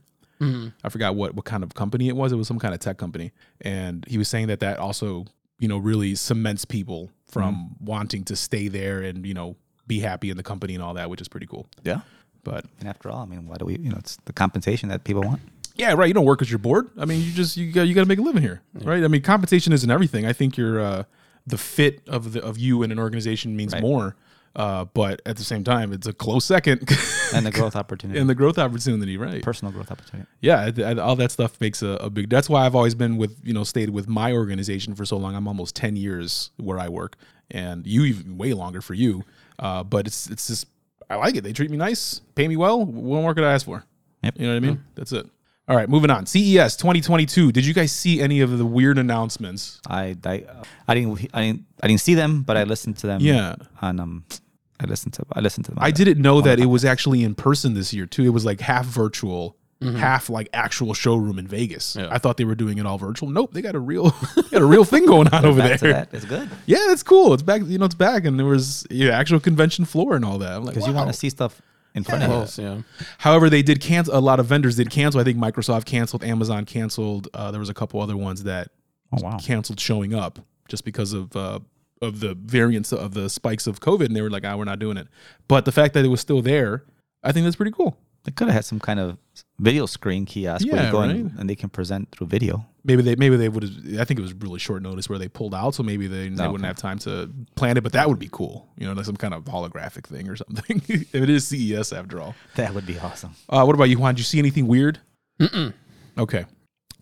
I 0.85 0.89
forgot 0.89 1.17
what 1.17 1.35
what 1.35 1.45
kind 1.45 1.63
of 1.63 1.75
company 1.75 2.09
it 2.09 2.17
was. 2.17 2.33
It 2.33 2.37
was 2.37 2.47
some 2.47 2.59
kind 2.59 2.73
of 2.73 2.81
tech 2.81 2.97
company, 2.97 3.33
and 3.61 4.05
he 4.09 4.19
was 4.19 4.29
saying 4.29 4.47
that 4.47 4.61
that 4.61 4.79
also 4.79 5.27
you 5.59 5.69
know 5.69 5.79
really 5.79 6.15
cements 6.15 6.65
people 6.65 7.11
from 7.27 7.77
wanting 7.81 8.25
to 8.25 8.37
stay 8.37 8.69
there 8.69 9.03
and 9.03 9.27
you 9.27 9.35
know 9.35 9.57
be 9.87 10.01
happy 10.01 10.31
in 10.31 10.37
the 10.37 10.43
company 10.43 10.75
and 10.75 10.83
all 10.83 10.95
that, 10.95 11.11
which 11.11 11.21
is 11.21 11.29
pretty 11.29 11.47
cool. 11.47 11.67
Yeah. 11.83 12.01
But 12.45 12.65
And 12.79 12.89
after 12.89 13.11
all, 13.11 13.23
I 13.23 13.27
mean, 13.27 13.49
why 13.49 13.57
do 13.57 13.65
we? 13.65 13.79
You 13.79 13.91
know, 13.91 13.97
it's 13.99 14.17
the 14.27 14.33
compensation 14.33 14.89
that 14.91 15.05
people 15.05 15.23
want. 15.23 15.41
Yeah, 15.79 15.95
right. 15.95 16.07
You 16.09 16.15
don't 16.15 16.25
work 16.25 16.39
because 16.39 16.51
you're 16.51 16.59
bored. 16.59 16.91
I 16.99 17.05
mean, 17.05 17.23
you 17.23 17.33
just 17.33 17.57
you 17.57 17.73
got 17.73 17.83
you 17.83 17.95
got 17.95 18.03
to 18.03 18.07
make 18.09 18.19
a 18.19 18.23
living 18.23 18.43
here, 18.43 18.61
right? 18.83 19.03
I 19.03 19.09
mean, 19.09 19.23
compensation 19.23 19.73
isn't 19.73 19.91
everything. 19.91 20.27
I 20.27 20.33
think 20.33 20.57
you're 20.57 20.81
uh, 20.81 21.05
the 21.47 21.59
fit 21.59 22.03
of 22.09 22.33
the 22.33 22.43
of 22.45 22.59
you 22.59 22.83
in 22.83 22.93
an 22.93 22.99
organization 22.99 23.57
means 23.57 23.73
Right. 23.73 23.83
more. 23.83 24.17
Uh, 24.57 24.87
but 24.87 25.23
at 25.25 25.37
the 25.37 25.45
same 25.45 25.63
time, 25.63 25.93
it's 25.93 26.07
a 26.09 26.13
close 26.13 26.45
second, 26.45 26.81
And 27.35 27.47
the 27.47 27.51
growth 27.53 27.77
opportunity. 27.77 28.19
and 28.19 28.29
the 28.29 28.35
growth 28.35 28.59
opportunity, 28.59 29.17
right? 29.17 29.41
personal 29.43 29.71
growth 29.73 29.93
opportunity. 29.93 30.27
yeah, 30.41 30.71
I- 30.77 30.83
I- 30.83 30.95
all 30.99 31.15
that 31.17 31.31
stuff 31.31 31.61
makes 31.61 31.81
a, 31.83 31.91
a 32.01 32.11
big. 32.11 32.29
That's 32.29 32.49
why 32.49 32.67
I've 32.67 32.75
always 32.75 32.95
been 32.97 33.19
with 33.19 33.39
you 33.45 33.53
know 33.55 33.63
stayed 33.63 33.91
with 33.91 34.09
my 34.09 34.33
organization 34.33 34.95
for 34.97 35.05
so 35.05 35.17
long. 35.17 35.37
I'm 35.37 35.47
almost 35.47 35.77
ten 35.77 35.95
years 35.97 36.51
where 36.57 36.79
I 36.81 36.89
work, 36.89 37.17
and 37.53 37.87
you 37.87 38.03
even 38.05 38.37
way 38.37 38.53
longer 38.53 38.81
for 38.81 38.95
you. 38.95 39.23
Uh, 39.61 39.85
but 39.85 40.07
it's 40.09 40.29
it's 40.29 40.49
just 40.49 40.67
I 41.09 41.17
like 41.17 41.37
it. 41.37 41.45
They 41.45 41.53
treat 41.53 41.71
me 41.71 41.77
nice, 41.77 42.21
pay 42.35 42.49
me 42.49 42.57
well. 42.57 42.85
What 42.85 43.21
more 43.23 43.35
could 43.35 43.45
I 43.45 43.53
ask 43.53 43.65
for? 43.65 43.85
Yep. 44.25 44.35
You 44.41 44.47
know 44.47 44.53
what 44.55 44.57
I 44.57 44.61
mean? 44.67 44.85
That's 44.97 45.13
it. 45.13 45.27
All 45.69 45.77
right, 45.77 45.89
moving 45.89 46.09
on. 46.11 46.25
CES 46.25 46.77
2022. 46.77 47.53
Did 47.53 47.67
you 47.67 47.75
guys 47.75 47.93
see 47.93 48.21
any 48.23 48.41
of 48.41 48.57
the 48.57 48.65
weird 48.65 48.97
announcements? 48.99 49.81
I, 49.87 50.17
I, 50.25 50.45
I 50.87 50.95
didn't, 50.95 51.29
I 51.35 51.43
didn't, 51.43 51.65
I 51.83 51.89
didn't 51.89 52.01
see 52.01 52.15
them, 52.15 52.43
but 52.43 52.57
I 52.57 52.65
listened 52.65 52.97
to 52.99 53.07
them. 53.07 53.21
Yeah. 53.21 53.57
On 53.83 54.01
um, 54.01 54.25
I 54.81 54.87
listened 54.87 55.13
to, 55.15 55.27
I 55.33 55.41
listened 55.41 55.67
to 55.67 55.73
them. 55.73 55.79
I 55.83 55.91
didn't 55.91 56.23
know 56.23 56.41
that 56.41 56.59
it 56.59 56.67
was 56.67 56.85
actually 56.87 57.23
in 57.23 57.35
person 57.35 57.75
this 57.75 57.93
year 57.93 58.07
too. 58.07 58.25
It 58.25 58.31
was 58.31 58.45
like 58.45 58.61
half 58.61 58.87
virtual, 58.87 59.57
Mm-hmm. 59.81 59.95
half 59.99 60.29
like 60.29 60.49
actual 60.53 60.93
showroom 60.93 61.39
in 61.39 61.47
Vegas. 61.47 61.95
Yeah. 61.95 62.09
I 62.11 62.19
thought 62.19 62.37
they 62.37 62.45
were 62.45 62.57
doing 62.57 62.79
it 62.79 62.85
all 62.87 62.99
virtual. 62.99 63.31
Nope, 63.31 63.53
they 63.53 63.63
got 63.63 63.77
a 63.77 63.79
real, 63.79 64.11
got 64.51 64.61
a 64.61 64.65
real 64.65 64.83
thing 64.83 65.07
going 65.07 65.29
on 65.29 65.45
over 65.45 65.61
Back 65.61 65.79
to 65.79 65.85
there. 65.85 65.93
that. 65.93 66.09
It's 66.13 66.25
good 66.25 66.51
Yeah, 66.67 66.91
it's 66.91 67.05
cool. 67.05 67.33
It's 67.33 67.45
back. 67.45 67.63
You 67.65 67.79
know, 67.79 67.85
it's 67.85 67.95
back, 67.95 68.25
and 68.25 68.37
there 68.37 68.45
was 68.47 68.85
yeah, 68.91 69.17
actual 69.17 69.39
convention 69.39 69.85
floor 69.85 70.17
and 70.17 70.25
all 70.25 70.39
that. 70.39 70.51
I'm 70.55 70.65
like, 70.65 70.75
because 70.75 70.89
you 70.89 70.93
want 70.95 71.11
to 71.11 71.17
see 71.17 71.31
stuff 71.31 71.63
in 71.99 72.05
front 72.05 72.23
of 72.25 72.31
you. 72.31 72.37
Close, 72.37 72.59
yeah. 72.59 72.83
However, 73.19 73.51
they 73.51 73.63
did 73.63 73.81
cancel. 73.81 74.17
A 74.17 74.21
lot 74.21 74.41
of 74.41 74.47
vendors 74.47 74.77
did 74.77 74.91
cancel. 74.91 75.21
I 75.21 75.25
think 75.25 75.37
Microsoft 75.37 75.85
canceled, 75.85 76.25
Amazon 76.25 76.65
canceled. 76.65 77.29
Uh, 77.35 77.51
there 77.51 77.61
was 77.61 77.69
a 77.69 77.75
couple 77.75 78.01
other 78.01 78.17
ones 78.17 78.45
that 78.45 78.71
Oh 79.13 79.19
wow. 79.23 79.39
canceled 79.39 79.81
showing 79.81 80.15
up 80.15 80.39
just 80.69 80.85
because 80.85 81.13
of 81.13 81.35
uh, 81.37 81.61
of 82.03 82.21
the 82.21 82.35
variants 82.35 82.93
of 82.93 83.15
the 83.15 83.29
spikes 83.31 83.67
of 83.67 83.81
COVID, 83.81 84.07
and 84.07 84.17
they 84.17 84.23
were 84.23 84.31
like, 84.31 84.45
"Ah, 84.45 84.57
we're 84.57 84.65
not 84.65 84.79
doing 84.79 84.97
it." 84.97 85.09
But 85.49 85.65
the 85.65 85.73
fact 85.73 85.95
that 85.95 86.05
it 86.05 86.09
was 86.09 86.21
still 86.21 86.43
there, 86.43 86.85
I 87.23 87.33
think 87.33 87.45
that's 87.45 87.57
pretty 87.57 87.73
cool. 87.73 87.97
They 88.25 88.33
could 88.33 88.49
have 88.49 88.55
had 88.55 88.65
some 88.65 88.79
kind 88.79 89.01
of 89.01 89.17
video 89.59 89.87
screen 89.87 90.27
kiosk 90.27 90.67
where 90.71 90.85
you 90.85 90.93
go 90.93 91.03
in 91.03 91.25
right. 91.25 91.33
and 91.39 91.49
they 91.49 91.55
can 91.55 91.71
present 91.71 92.11
through 92.13 92.27
video. 92.27 92.67
Maybe 92.89 93.03
they 93.03 93.15
maybe 93.17 93.37
they 93.37 93.49
would 93.49 93.63
have. 93.63 94.01
I 94.01 94.05
think 94.05 94.19
it 94.19 94.23
was 94.23 94.33
really 94.35 94.59
short 94.59 94.83
notice 94.83 95.09
where 95.09 95.19
they 95.19 95.29
pulled 95.29 95.55
out, 95.55 95.75
so 95.75 95.83
maybe 95.83 96.07
they, 96.09 96.29
they 96.31 96.43
Okay. 96.43 96.49
wouldn't 96.51 96.67
have 96.67 96.77
time 96.77 96.99
to 97.01 97.31
plan 97.55 97.77
it. 97.77 97.83
But 97.83 97.93
that 97.93 98.09
would 98.09 98.19
be 98.19 98.29
cool, 98.33 98.67
you 98.79 98.87
know, 98.87 98.95
like 98.95 99.05
some 99.05 99.17
kind 99.17 99.35
of 99.35 99.45
holographic 99.45 100.07
thing 100.07 100.29
or 100.29 100.37
something. 100.37 100.83
if 100.89 101.15
it 101.15 101.31
is 101.31 101.47
CES 101.47 101.93
after 101.93 102.21
all. 102.21 102.35
That 102.57 102.75
would 102.75 102.87
be 102.87 102.99
awesome. 102.99 103.37
Uh, 103.49 103.63
what 103.65 103.75
about 103.75 103.91
you, 103.91 103.99
Juan? 103.99 104.15
Did 104.15 104.21
you 104.21 104.25
see 104.25 104.39
anything 104.39 104.67
weird? 104.67 104.99
Mm-mm. 105.41 105.73
Okay. 106.17 106.47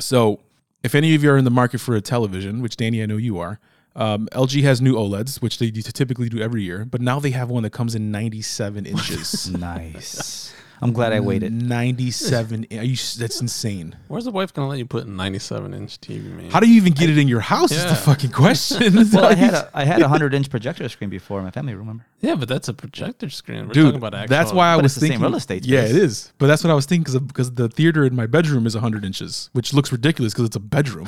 So, 0.01 0.41
if 0.83 0.95
any 0.95 1.15
of 1.15 1.23
you 1.23 1.31
are 1.31 1.39
in 1.39 1.45
the 1.45 1.51
market 1.51 1.79
for 1.81 1.95
a 1.95 2.01
television, 2.01 2.61
which 2.61 2.77
Danny, 2.77 3.03
I 3.03 3.07
know 3.07 3.17
you 3.17 3.39
are, 3.39 3.59
um, 3.95 4.29
LG 4.33 4.63
has 4.65 4.83
new 4.83 4.95
OLEDs, 4.95 5.41
which 5.41 5.59
they 5.59 5.71
typically 5.71 6.29
do 6.29 6.39
every 6.41 6.63
year, 6.63 6.85
but 6.85 7.01
now 7.01 7.19
they 7.19 7.31
have 7.31 7.49
one 7.49 7.63
that 7.63 7.71
comes 7.71 7.95
in 7.95 8.11
97 8.11 8.85
inches. 8.87 9.51
Nice. 9.59 10.53
I'm 10.83 10.93
glad 10.93 11.13
I 11.13 11.21
waited. 11.21 11.53
97. 11.53 12.67
Are 12.73 12.83
you? 12.83 12.97
That's 13.19 13.41
insane. 13.41 13.97
Where's 14.09 14.25
the 14.25 14.31
wife 14.31 14.53
gonna 14.53 14.69
let 14.69 14.79
you 14.79 14.87
put 14.87 15.07
a 15.07 15.11
97 15.11 15.73
inch 15.75 16.01
TV, 16.01 16.25
man? 16.25 16.51
How 16.51 16.61
do 16.61 16.69
you 16.69 16.77
even 16.77 16.93
get 16.93 17.09
it 17.09 17.17
in 17.19 17.29
your 17.29 17.41
house? 17.41 17.73
Is 17.73 17.85
the 17.85 17.95
fucking 17.95 18.31
question. 18.31 18.95
Well, 19.13 19.25
I 19.25 19.35
had 19.35 19.55
a 19.55 19.71
I 19.73 19.85
had 19.85 20.03
a 20.03 20.09
hundred 20.15 20.35
inch 20.35 20.51
projector 20.51 20.89
screen 20.89 21.09
before 21.11 21.39
in 21.39 21.45
my 21.45 21.51
family 21.51 21.73
room. 21.75 21.87
Remember? 21.89 22.05
yeah, 22.21 22.35
but 22.35 22.49
that's 22.49 22.69
a 22.69 22.75
projector 22.75 23.31
screen. 23.31 23.69
We're 23.69 23.73
Dude, 23.75 23.85
talking 23.87 23.97
about 23.99 24.15
actual. 24.15 24.37
that's 24.37 24.53
why 24.53 24.69
I 24.73 24.77
was 24.77 24.85
it's 24.87 24.95
the 24.97 25.01
same 25.01 25.09
thinking. 25.11 25.27
real 25.27 25.37
estate 25.37 25.65
Yeah, 25.65 25.83
it 25.85 25.97
is. 25.97 26.33
But 26.39 26.49
that's 26.49 26.63
what 26.65 26.71
I 26.71 26.75
was 26.75 26.87
thinking 26.87 27.05
because 27.05 27.21
because 27.21 27.55
the 27.55 27.69
theater 27.69 28.05
in 28.05 28.15
my 28.15 28.27
bedroom 28.27 28.67
is 28.67 28.75
100 28.75 29.05
inches, 29.05 29.49
which 29.53 29.73
looks 29.73 29.93
ridiculous 29.93 30.33
because 30.35 30.47
it's 30.47 30.57
a 30.57 30.61
bedroom. 30.61 31.07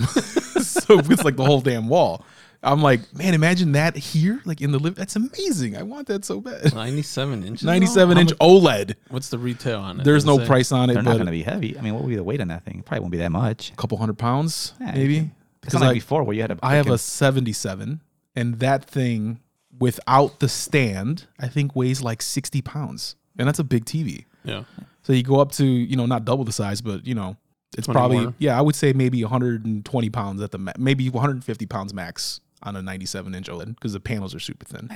so 0.62 0.98
it's 1.00 1.24
like 1.24 1.36
the 1.36 1.44
whole 1.44 1.60
damn 1.60 1.88
wall. 1.88 2.24
I'm 2.62 2.82
like, 2.82 3.00
man, 3.14 3.34
imagine 3.34 3.72
that 3.72 3.96
here, 3.96 4.40
like 4.44 4.60
in 4.60 4.72
the 4.72 4.78
live. 4.80 4.96
That's 4.96 5.14
amazing. 5.14 5.76
I 5.76 5.82
want 5.82 6.08
that 6.08 6.24
so 6.24 6.40
bad. 6.40 6.74
97 6.74 7.44
inches. 7.44 7.64
97 7.64 8.18
inch 8.18 8.30
much- 8.30 8.38
OLED. 8.38 8.94
What's 9.10 9.28
the 9.28 9.38
retail 9.38 9.78
on 9.80 10.00
it? 10.00 10.04
There's 10.04 10.24
Does 10.24 10.34
it 10.34 10.38
no 10.38 10.42
say? 10.42 10.46
price 10.48 10.72
on 10.72 10.90
it, 10.90 10.94
They're 10.94 11.02
not 11.02 11.10
but 11.12 11.16
going 11.18 11.26
to 11.26 11.32
a 11.32 11.38
be 11.38 11.42
heavy. 11.42 11.78
I 11.78 11.82
mean, 11.82 11.94
what 11.94 12.02
would 12.02 12.08
be 12.10 12.16
the 12.16 12.24
weight 12.24 12.40
on 12.40 12.48
that 12.48 12.64
thing? 12.64 12.82
Probably 12.84 13.00
won't 13.00 13.12
be 13.12 13.18
that 13.18 13.30
much. 13.30 13.70
A 13.70 13.76
couple 13.76 13.96
hundred 13.98 14.18
pounds, 14.18 14.74
Yeah, 14.80 14.92
maybe. 14.92 15.16
It's 15.18 15.30
Because 15.60 15.74
not 15.74 15.80
like 15.80 15.86
like, 15.88 15.94
before 16.02 16.22
where 16.24 16.34
you 16.34 16.42
had 16.42 16.50
a. 16.50 16.58
I 16.62 16.74
have 16.76 16.88
a 16.88 16.98
77, 16.98 18.00
and 18.36 18.58
that 18.60 18.84
thing 18.84 19.38
without 19.78 20.40
the 20.40 20.48
stand, 20.48 21.26
I 21.38 21.46
think 21.48 21.76
weighs 21.76 22.02
like 22.02 22.22
60 22.22 22.62
pounds, 22.62 23.14
and 23.38 23.46
that's 23.46 23.58
a 23.60 23.64
big 23.64 23.84
TV. 23.84 24.24
Yeah. 24.44 24.64
So 25.02 25.12
you 25.12 25.22
go 25.22 25.40
up 25.40 25.52
to, 25.52 25.64
you 25.64 25.96
know, 25.96 26.06
not 26.06 26.24
double 26.24 26.44
the 26.44 26.52
size, 26.52 26.80
but 26.80 27.06
you 27.06 27.14
know, 27.14 27.36
it's 27.76 27.86
20 27.86 27.96
probably 27.96 28.20
more. 28.24 28.34
yeah, 28.38 28.58
I 28.58 28.62
would 28.62 28.74
say 28.74 28.92
maybe 28.92 29.22
120 29.22 30.10
pounds 30.10 30.42
at 30.42 30.50
the 30.50 30.58
ma- 30.58 30.72
maybe 30.78 31.08
150 31.08 31.66
pounds 31.66 31.94
max 31.94 32.40
on 32.62 32.76
a 32.76 32.82
97 32.82 33.34
inch 33.34 33.48
OLED 33.48 33.74
because 33.74 33.92
the 33.92 34.00
panels 34.00 34.34
are 34.34 34.40
super 34.40 34.64
thin. 34.64 34.90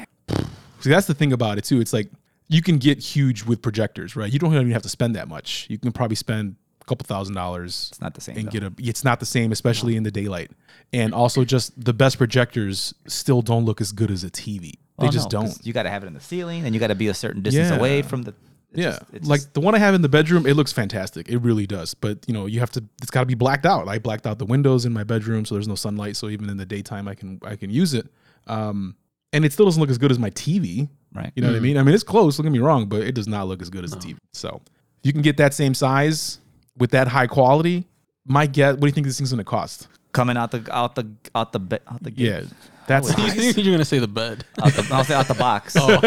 See, 0.80 0.90
that's 0.90 1.06
the 1.06 1.14
thing 1.14 1.32
about 1.32 1.58
it 1.58 1.64
too. 1.64 1.80
It's 1.80 1.92
like 1.92 2.10
you 2.48 2.60
can 2.62 2.78
get 2.78 2.98
huge 2.98 3.44
with 3.44 3.62
projectors, 3.62 4.16
right? 4.16 4.32
You 4.32 4.38
don't 4.38 4.52
even 4.54 4.70
have 4.72 4.82
to 4.82 4.88
spend 4.88 5.14
that 5.16 5.28
much. 5.28 5.66
You 5.70 5.78
can 5.78 5.92
probably 5.92 6.16
spend 6.16 6.56
a 6.80 6.84
couple 6.84 7.04
thousand 7.06 7.34
dollars 7.36 7.88
It's 7.92 8.00
not 8.00 8.14
the 8.14 8.20
same. 8.20 8.36
and 8.36 8.46
though. 8.48 8.50
get 8.50 8.62
a. 8.64 8.72
It's 8.78 9.04
not 9.04 9.20
the 9.20 9.26
same, 9.26 9.52
especially 9.52 9.96
in 9.96 10.02
the 10.02 10.10
daylight. 10.10 10.50
And 10.92 11.14
also, 11.14 11.44
just 11.44 11.82
the 11.82 11.92
best 11.94 12.18
projectors 12.18 12.92
still 13.06 13.40
don't 13.42 13.64
look 13.64 13.80
as 13.80 13.92
good 13.92 14.10
as 14.10 14.24
a 14.24 14.30
TV. 14.30 14.72
They 14.98 15.06
Oh, 15.06 15.10
just 15.10 15.32
no, 15.32 15.40
'cause 15.42 15.54
don't. 15.56 15.66
You 15.66 15.72
got 15.72 15.84
to 15.84 15.90
have 15.90 16.02
it 16.02 16.06
in 16.08 16.14
the 16.14 16.20
ceiling, 16.20 16.64
and 16.66 16.74
you 16.74 16.80
got 16.80 16.88
to 16.88 16.94
be 16.94 17.08
a 17.08 17.14
certain 17.14 17.42
distance 17.42 17.70
Yeah. 17.70 17.76
away 17.76 18.02
from 18.02 18.22
the. 18.24 18.34
It's 18.72 18.78
Yeah, 18.80 18.90
just- 18.90 19.04
it's 19.12 19.28
like 19.28 19.40
just- 19.40 19.54
the 19.54 19.60
one 19.60 19.74
I 19.74 19.78
have 19.78 19.94
in 19.94 20.02
the 20.02 20.08
bedroom, 20.08 20.46
it 20.46 20.54
looks 20.54 20.72
fantastic. 20.72 21.28
It 21.28 21.38
really 21.38 21.66
does. 21.66 21.94
But 21.94 22.18
you 22.26 22.34
know, 22.34 22.46
you 22.46 22.60
have 22.60 22.70
to. 22.72 22.84
It's 23.00 23.10
got 23.10 23.20
to 23.20 23.26
be 23.26 23.34
blacked 23.34 23.66
out. 23.66 23.88
I 23.88 23.98
blacked 23.98 24.26
out 24.26 24.38
the 24.38 24.46
windows 24.46 24.84
in 24.84 24.92
my 24.92 25.04
bedroom, 25.04 25.44
so 25.44 25.54
there's 25.54 25.68
no 25.68 25.74
sunlight. 25.74 26.16
So 26.16 26.28
even 26.28 26.48
in 26.50 26.56
the 26.56 26.66
daytime, 26.66 27.06
I 27.08 27.14
can 27.14 27.38
I 27.44 27.56
can 27.56 27.70
use 27.70 27.94
it. 27.94 28.06
Um, 28.46 28.96
and 29.32 29.44
it 29.44 29.52
still 29.52 29.66
doesn't 29.66 29.80
look 29.80 29.90
as 29.90 29.98
good 29.98 30.10
as 30.10 30.18
my 30.18 30.30
TV. 30.30 30.88
right. 31.14 31.32
You 31.36 31.42
know 31.42 31.48
what 31.48 31.56
I 31.56 31.60
mean? 31.60 31.76
I 31.78 31.82
mean, 31.82 31.94
it's 31.94 32.04
close. 32.04 32.36
Don't 32.36 32.44
get 32.44 32.52
me 32.52 32.58
wrong, 32.58 32.86
but 32.86 33.02
it 33.02 33.14
does 33.14 33.28
not 33.28 33.46
look 33.48 33.62
as 33.62 33.70
good 33.70 33.84
as 33.84 33.92
the 33.92 33.98
TV. 33.98 34.16
So 34.32 34.60
if 34.66 35.06
you 35.06 35.12
can 35.12 35.22
get 35.22 35.36
that 35.38 35.54
same 35.54 35.74
size 35.74 36.38
with 36.76 36.90
that 36.90 37.08
high 37.08 37.26
quality, 37.26 37.86
my 38.26 38.46
guess. 38.46 38.72
What 38.74 38.80
do 38.82 38.86
you 38.88 38.92
think 38.92 39.06
this 39.06 39.18
thing's 39.18 39.30
going 39.30 39.38
to 39.38 39.44
cost? 39.44 39.88
Coming 40.12 40.36
out 40.36 40.50
the 40.50 40.66
out 40.70 40.94
the 40.94 41.10
out 41.34 41.52
the 41.52 41.58
be- 41.58 41.78
out 41.88 42.02
the 42.02 42.10
gate. 42.10 42.26
Yeah, 42.28 42.42
that's 42.86 43.08
would- 43.08 43.18
You 43.34 43.52
think 43.52 43.64
you're 43.66 43.74
gonna 43.74 43.84
say 43.86 43.98
the 43.98 44.06
bed? 44.08 44.44
Out 44.62 44.72
the, 44.74 44.86
I'll 44.92 45.04
say 45.04 45.14
out 45.14 45.26
the 45.28 45.34
box. 45.34 45.74
Oh. 45.80 45.98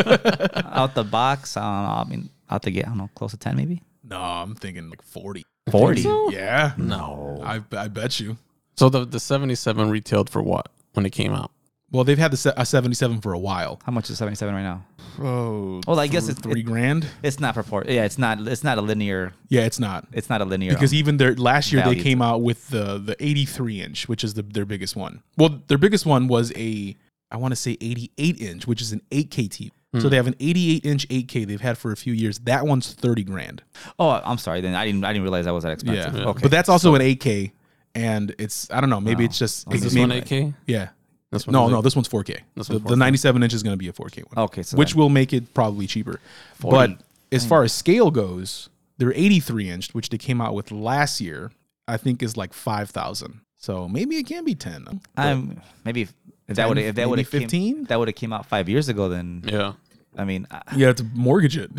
out 0.71 0.93
the 0.93 1.03
box. 1.03 1.57
I 1.57 1.61
don't 1.61 1.83
know. 1.89 2.01
I 2.01 2.03
mean, 2.03 2.29
out 2.49 2.61
the 2.63 2.71
gate. 2.71 2.85
I 2.85 2.89
don't 2.89 2.97
know. 2.97 3.09
Close 3.15 3.31
to 3.31 3.37
ten, 3.37 3.55
maybe. 3.55 3.81
no. 4.03 4.19
I'm 4.19 4.55
thinking 4.55 4.89
like 4.89 5.01
forty. 5.01 5.43
Forty. 5.71 6.05
Yeah, 6.29 6.73
No. 6.77 7.41
I 7.43 7.61
I 7.75 7.87
bet 7.87 8.19
you. 8.19 8.37
So 8.77 8.89
the 8.89 9.05
the 9.05 9.19
77 9.19 9.89
retailed 9.89 10.29
for 10.29 10.41
what 10.43 10.69
when 10.93 11.05
it 11.05 11.11
came 11.11 11.33
out? 11.33 11.51
Well, 11.91 12.03
they've 12.03 12.17
had 12.17 12.31
the 12.31 12.37
se- 12.37 12.53
a 12.57 12.65
77 12.65 13.21
for 13.21 13.31
a 13.33 13.39
while. 13.39 13.79
How 13.85 13.91
much 13.91 14.09
is 14.09 14.17
seventy 14.17 14.35
seven 14.35 14.53
right 14.53 14.63
now? 14.63 14.83
Oh, 15.19 15.81
Well, 15.87 15.99
I 15.99 16.07
guess 16.07 16.27
it's 16.27 16.39
three 16.41 16.59
it- 16.59 16.63
grand. 16.63 17.07
It's 17.23 17.39
not 17.39 17.53
proport. 17.53 17.87
Yeah, 17.89 18.03
it's 18.03 18.17
not. 18.17 18.45
It's 18.47 18.63
not 18.63 18.77
a 18.77 18.81
linear. 18.81 19.33
Yeah, 19.49 19.61
it's 19.65 19.79
not 19.79 20.05
It's 20.11 20.29
not 20.29 20.41
a 20.41 20.45
linear. 20.45 20.71
because 20.73 20.91
um, 20.91 20.97
even 20.97 21.17
their 21.17 21.33
last 21.35 21.71
year 21.71 21.83
they 21.83 21.95
came 21.95 22.21
out 22.21 22.41
with 22.41 22.67
the 22.69 22.97
the 22.97 23.15
83 23.23 23.81
inch, 23.81 24.09
which 24.09 24.23
is 24.23 24.33
the 24.33 24.41
their 24.43 24.65
biggest 24.65 24.95
one. 24.95 25.21
Well, 25.37 25.61
their 25.67 25.77
biggest 25.77 26.05
one 26.05 26.27
was 26.27 26.51
a 26.57 26.95
I 27.31 27.37
want 27.37 27.53
to 27.53 27.55
say 27.55 27.77
88 27.81 28.41
inch, 28.41 28.67
which 28.67 28.81
is 28.81 28.91
an 28.91 29.01
8K 29.11 29.47
TV. 29.49 29.71
So 29.95 30.01
hmm. 30.01 30.09
they 30.09 30.15
have 30.15 30.27
an 30.27 30.35
88 30.39 30.85
inch 30.85 31.07
8K 31.07 31.47
they've 31.47 31.61
had 31.61 31.77
for 31.77 31.91
a 31.91 31.97
few 31.97 32.13
years. 32.13 32.39
That 32.39 32.65
one's 32.65 32.93
30 32.93 33.23
grand. 33.23 33.61
oh, 33.99 34.09
I'm 34.09 34.37
sorry. 34.37 34.61
Then 34.61 34.75
I 34.75 34.85
didn't. 34.85 35.03
I 35.03 35.13
didn't 35.13 35.23
realize 35.23 35.45
that 35.45 35.53
was 35.53 35.63
that 35.63 35.73
expensive. 35.73 36.15
Yeah, 36.15 36.25
Okay. 36.25 36.39
but 36.41 36.51
that's 36.51 36.69
also 36.69 36.95
an 36.95 37.01
8K, 37.01 37.51
and 37.93 38.35
it's 38.37 38.69
I 38.71 38.81
don't 38.81 38.89
know 38.89 39.01
maybe 39.01 39.23
Wow. 39.23 39.29
it's 39.29 39.39
just 39.39 39.67
Is 39.71 39.75
Is 39.75 39.83
this 39.83 39.93
maybe- 39.93 40.09
one 40.09 40.21
8K? 40.21 40.53
Yeah, 40.67 40.89
This 41.31 41.47
No, 41.47 41.67
no, 41.67 41.75
like- 41.75 41.83
this 41.83 41.95
one's 41.95 42.07
4K. 42.07 42.39
This 42.55 42.67
the, 42.67 42.73
one's 42.75 42.83
4K. 42.85 42.89
The 42.89 42.95
97 42.95 43.43
inch 43.43 43.53
is 43.53 43.63
going 43.63 43.73
to 43.73 43.77
be 43.77 43.87
a 43.87 43.93
4K 43.93 44.23
one. 44.33 44.45
Okay, 44.45 44.63
so 44.63 44.77
which 44.77 44.93
then- 44.93 44.99
will 44.99 45.09
make 45.09 45.33
it 45.33 45.53
probably 45.53 45.87
cheaper. 45.87 46.19
40. 46.55 46.75
But 46.75 47.01
as 47.31 47.45
far 47.45 47.63
as 47.63 47.73
scale 47.73 48.11
goes, 48.11 48.69
they're 48.97 49.13
83 49.13 49.69
inch, 49.69 49.93
which 49.93 50.09
they 50.09 50.17
came 50.17 50.41
out 50.41 50.53
with 50.53 50.71
last 50.71 51.19
year. 51.21 51.51
I 51.87 51.97
think 51.97 52.23
is 52.23 52.35
like 52.35 52.53
5,000. 52.53 53.41
So 53.57 53.87
maybe 53.87 54.17
it 54.17 54.25
can 54.25 54.43
be 54.43 54.55
10. 54.55 55.01
I'm 55.17 55.61
maybe 55.83 56.03
if, 56.03 56.13
if 56.47 56.55
that 56.55 56.63
10, 56.63 56.69
would 56.69 56.77
if 56.79 56.95
that 56.95 57.09
would 57.09 57.19
have 57.19 57.27
15? 57.27 57.85
that 57.85 57.97
would 57.99 58.07
have 58.07 58.15
came 58.15 58.33
out 58.33 58.45
five 58.45 58.69
years 58.69 58.89
ago, 58.89 59.09
then 59.09 59.43
Yeah. 59.45 59.73
I 60.17 60.25
mean, 60.25 60.47
I, 60.51 60.61
you 60.75 60.85
have 60.85 60.95
to 60.97 61.03
mortgage 61.13 61.57
it. 61.57 61.71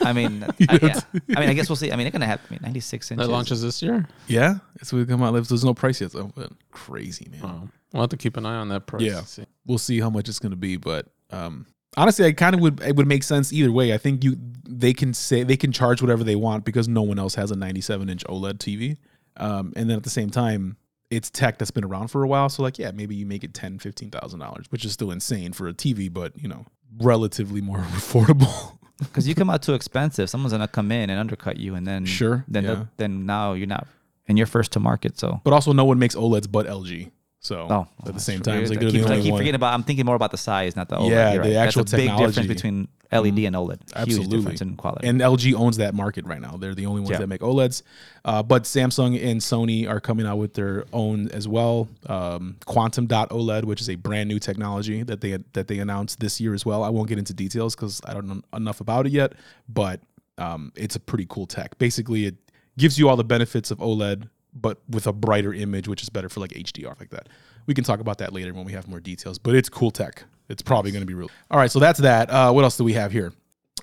I 0.00 0.12
mean, 0.12 0.44
I, 0.68 0.78
yeah. 0.80 0.88
have 0.88 1.06
I 1.36 1.40
mean, 1.40 1.48
I 1.48 1.54
guess 1.54 1.68
we'll 1.68 1.76
see. 1.76 1.90
I 1.92 1.96
mean, 1.96 2.04
they're 2.04 2.12
gonna 2.12 2.26
have 2.26 2.40
I 2.48 2.52
mean, 2.52 2.60
96 2.62 3.10
inches. 3.10 3.26
That 3.26 3.32
launches 3.32 3.62
this 3.62 3.82
year. 3.82 4.06
yeah, 4.28 4.56
it's 4.76 4.92
what 4.92 5.08
come 5.08 5.22
out. 5.22 5.32
There's 5.32 5.64
no 5.64 5.74
price 5.74 6.00
yet, 6.00 6.12
though. 6.12 6.30
But 6.34 6.52
crazy, 6.70 7.28
man. 7.30 7.40
Oh, 7.42 7.68
we'll 7.92 8.02
have 8.02 8.10
to 8.10 8.16
keep 8.16 8.36
an 8.36 8.46
eye 8.46 8.56
on 8.56 8.68
that 8.68 8.86
price. 8.86 9.02
Yeah. 9.02 9.22
see. 9.22 9.44
we'll 9.66 9.78
see 9.78 10.00
how 10.00 10.10
much 10.10 10.28
it's 10.28 10.38
going 10.38 10.50
to 10.50 10.56
be 10.56 10.76
but 10.76 11.06
um 11.30 11.66
honestly 11.96 12.24
i 12.24 12.32
kind 12.32 12.54
of 12.54 12.60
would 12.60 12.80
it 12.82 12.94
would 12.96 13.06
make 13.06 13.22
sense 13.22 13.52
either 13.52 13.72
way 13.72 13.92
i 13.92 13.98
think 13.98 14.22
you 14.22 14.36
they 14.68 14.92
can 14.92 15.12
say 15.14 15.42
they 15.42 15.56
can 15.56 15.72
charge 15.72 16.00
whatever 16.00 16.22
they 16.22 16.36
want 16.36 16.64
because 16.64 16.88
no 16.88 17.02
one 17.02 17.18
else 17.18 17.34
has 17.34 17.50
a 17.50 17.56
97 17.56 18.08
inch 18.08 18.24
oled 18.24 18.58
tv 18.58 18.96
um 19.38 19.72
and 19.76 19.88
then 19.88 19.96
at 19.96 20.02
the 20.02 20.10
same 20.10 20.30
time 20.30 20.76
it's 21.10 21.30
tech 21.30 21.58
that's 21.58 21.70
been 21.70 21.84
around 21.84 22.08
for 22.08 22.22
a 22.22 22.28
while 22.28 22.48
so 22.48 22.62
like 22.62 22.78
yeah 22.78 22.90
maybe 22.90 23.14
you 23.14 23.26
make 23.26 23.42
it 23.44 23.54
10 23.54 23.78
15000 23.78 24.38
dollars 24.38 24.66
which 24.70 24.84
is 24.84 24.92
still 24.92 25.10
insane 25.10 25.52
for 25.52 25.68
a 25.68 25.72
tv 25.74 26.12
but 26.12 26.32
you 26.36 26.48
know 26.48 26.64
relatively 26.98 27.60
more 27.60 27.78
affordable 27.94 28.78
because 28.98 29.28
you 29.28 29.34
come 29.34 29.50
out 29.50 29.62
too 29.62 29.74
expensive. 29.74 30.30
Someone's 30.30 30.52
gonna 30.52 30.68
come 30.68 30.90
in 30.92 31.10
and 31.10 31.18
undercut 31.18 31.56
you, 31.58 31.74
and 31.74 31.86
then 31.86 32.04
Sure, 32.04 32.44
then 32.48 32.64
yeah. 32.64 32.74
the- 32.74 32.88
then 32.96 33.26
now 33.26 33.52
you're 33.52 33.66
not 33.66 33.86
and 34.28 34.38
you're 34.38 34.46
first 34.46 34.72
to 34.72 34.80
market. 34.80 35.18
So 35.18 35.40
but 35.44 35.52
also 35.52 35.72
no 35.72 35.84
one 35.84 35.98
makes 35.98 36.14
oleds 36.14 36.50
but 36.50 36.66
lg 36.66 37.10
so 37.46 37.66
oh, 37.70 37.86
at 38.04 38.14
the 38.14 38.20
same 38.20 38.40
true. 38.40 38.52
time 38.54 38.62
it's 38.62 38.70
like 38.70 38.78
I 38.82 38.90
keep, 38.90 39.04
the 39.04 39.12
I 39.14 39.20
keep 39.20 39.30
one 39.30 39.38
forgetting 39.38 39.54
about. 39.54 39.72
I'm 39.72 39.84
thinking 39.84 40.04
more 40.04 40.16
about 40.16 40.32
the 40.32 40.36
size, 40.36 40.74
not 40.74 40.88
the 40.88 40.96
OLED. 40.96 41.10
Yeah, 41.10 41.34
You're 41.34 41.44
the 41.44 41.54
actual 41.54 41.84
That's 41.84 41.92
a 41.92 41.96
big 41.96 42.16
difference 42.16 42.48
between 42.48 42.88
LED 43.12 43.38
and 43.46 43.54
OLED. 43.56 43.78
Huge 43.80 43.92
Absolutely. 43.94 44.36
difference 44.38 44.60
in 44.60 44.76
quality. 44.76 45.06
And 45.06 45.20
LG 45.20 45.54
owns 45.54 45.76
that 45.76 45.94
market 45.94 46.24
right 46.26 46.40
now. 46.40 46.56
They're 46.56 46.74
the 46.74 46.86
only 46.86 47.00
ones 47.00 47.12
Yeah. 47.12 47.18
that 47.18 47.28
make 47.28 47.40
OLEDs. 47.40 47.82
Uh, 48.24 48.42
but 48.42 48.64
Samsung 48.64 49.22
and 49.22 49.40
Sony 49.40 49.88
are 49.88 50.00
coming 50.00 50.26
out 50.26 50.38
with 50.38 50.54
their 50.54 50.84
own 50.92 51.28
as 51.30 51.46
well. 51.46 51.88
Um, 52.06 52.56
Quantum 52.66 53.06
Dot 53.06 53.30
OLED, 53.30 53.64
which 53.64 53.80
is 53.80 53.88
a 53.88 53.94
brand 53.94 54.28
new 54.28 54.38
technology 54.38 55.02
that 55.04 55.20
they 55.20 55.38
that 55.52 55.68
they 55.68 55.78
announced 55.78 56.20
this 56.20 56.40
year 56.40 56.54
as 56.54 56.66
well. 56.66 56.82
I 56.82 56.88
won't 56.88 57.08
get 57.08 57.18
into 57.18 57.32
details 57.34 57.74
because 57.76 58.00
I 58.04 58.14
don't 58.14 58.26
know 58.26 58.42
enough 58.54 58.80
about 58.80 59.06
it 59.06 59.12
yet. 59.12 59.34
But 59.68 60.00
um, 60.38 60.72
it's 60.76 60.96
a 60.96 61.00
pretty 61.00 61.26
cool 61.28 61.46
tech. 61.46 61.78
Basically, 61.78 62.26
it 62.26 62.34
gives 62.76 62.98
you 62.98 63.08
all 63.08 63.16
the 63.16 63.24
benefits 63.24 63.70
of 63.70 63.78
OLED, 63.78 64.28
but 64.52 64.78
with 64.88 65.06
a 65.06 65.12
brighter 65.12 65.54
image, 65.54 65.88
which 65.88 66.02
is 66.02 66.08
better 66.10 66.28
for 66.28 66.40
like 66.40 66.50
HDR 66.52 66.98
like 66.98 67.10
that. 67.10 67.28
We 67.66 67.74
can 67.74 67.84
talk 67.84 68.00
about 68.00 68.18
that 68.18 68.32
later 68.32 68.52
when 68.54 68.64
we 68.64 68.72
have 68.72 68.86
more 68.86 69.00
details. 69.00 69.38
But 69.38 69.54
it's 69.54 69.68
cool 69.68 69.90
tech. 69.90 70.24
It's 70.48 70.62
probably 70.62 70.90
going 70.92 71.02
to 71.02 71.06
be 71.06 71.14
real. 71.14 71.30
All 71.50 71.58
right, 71.58 71.70
so 71.70 71.78
that's 71.78 72.00
that. 72.00 72.30
Uh, 72.30 72.52
what 72.52 72.64
else 72.64 72.76
do 72.76 72.84
we 72.84 72.92
have 72.94 73.12
here? 73.12 73.32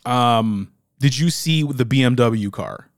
Um, 0.06 0.72
did 1.00 1.18
you 1.18 1.30
see 1.30 1.64
the 1.64 1.86
BMW 1.86 2.52
car? 2.52 2.90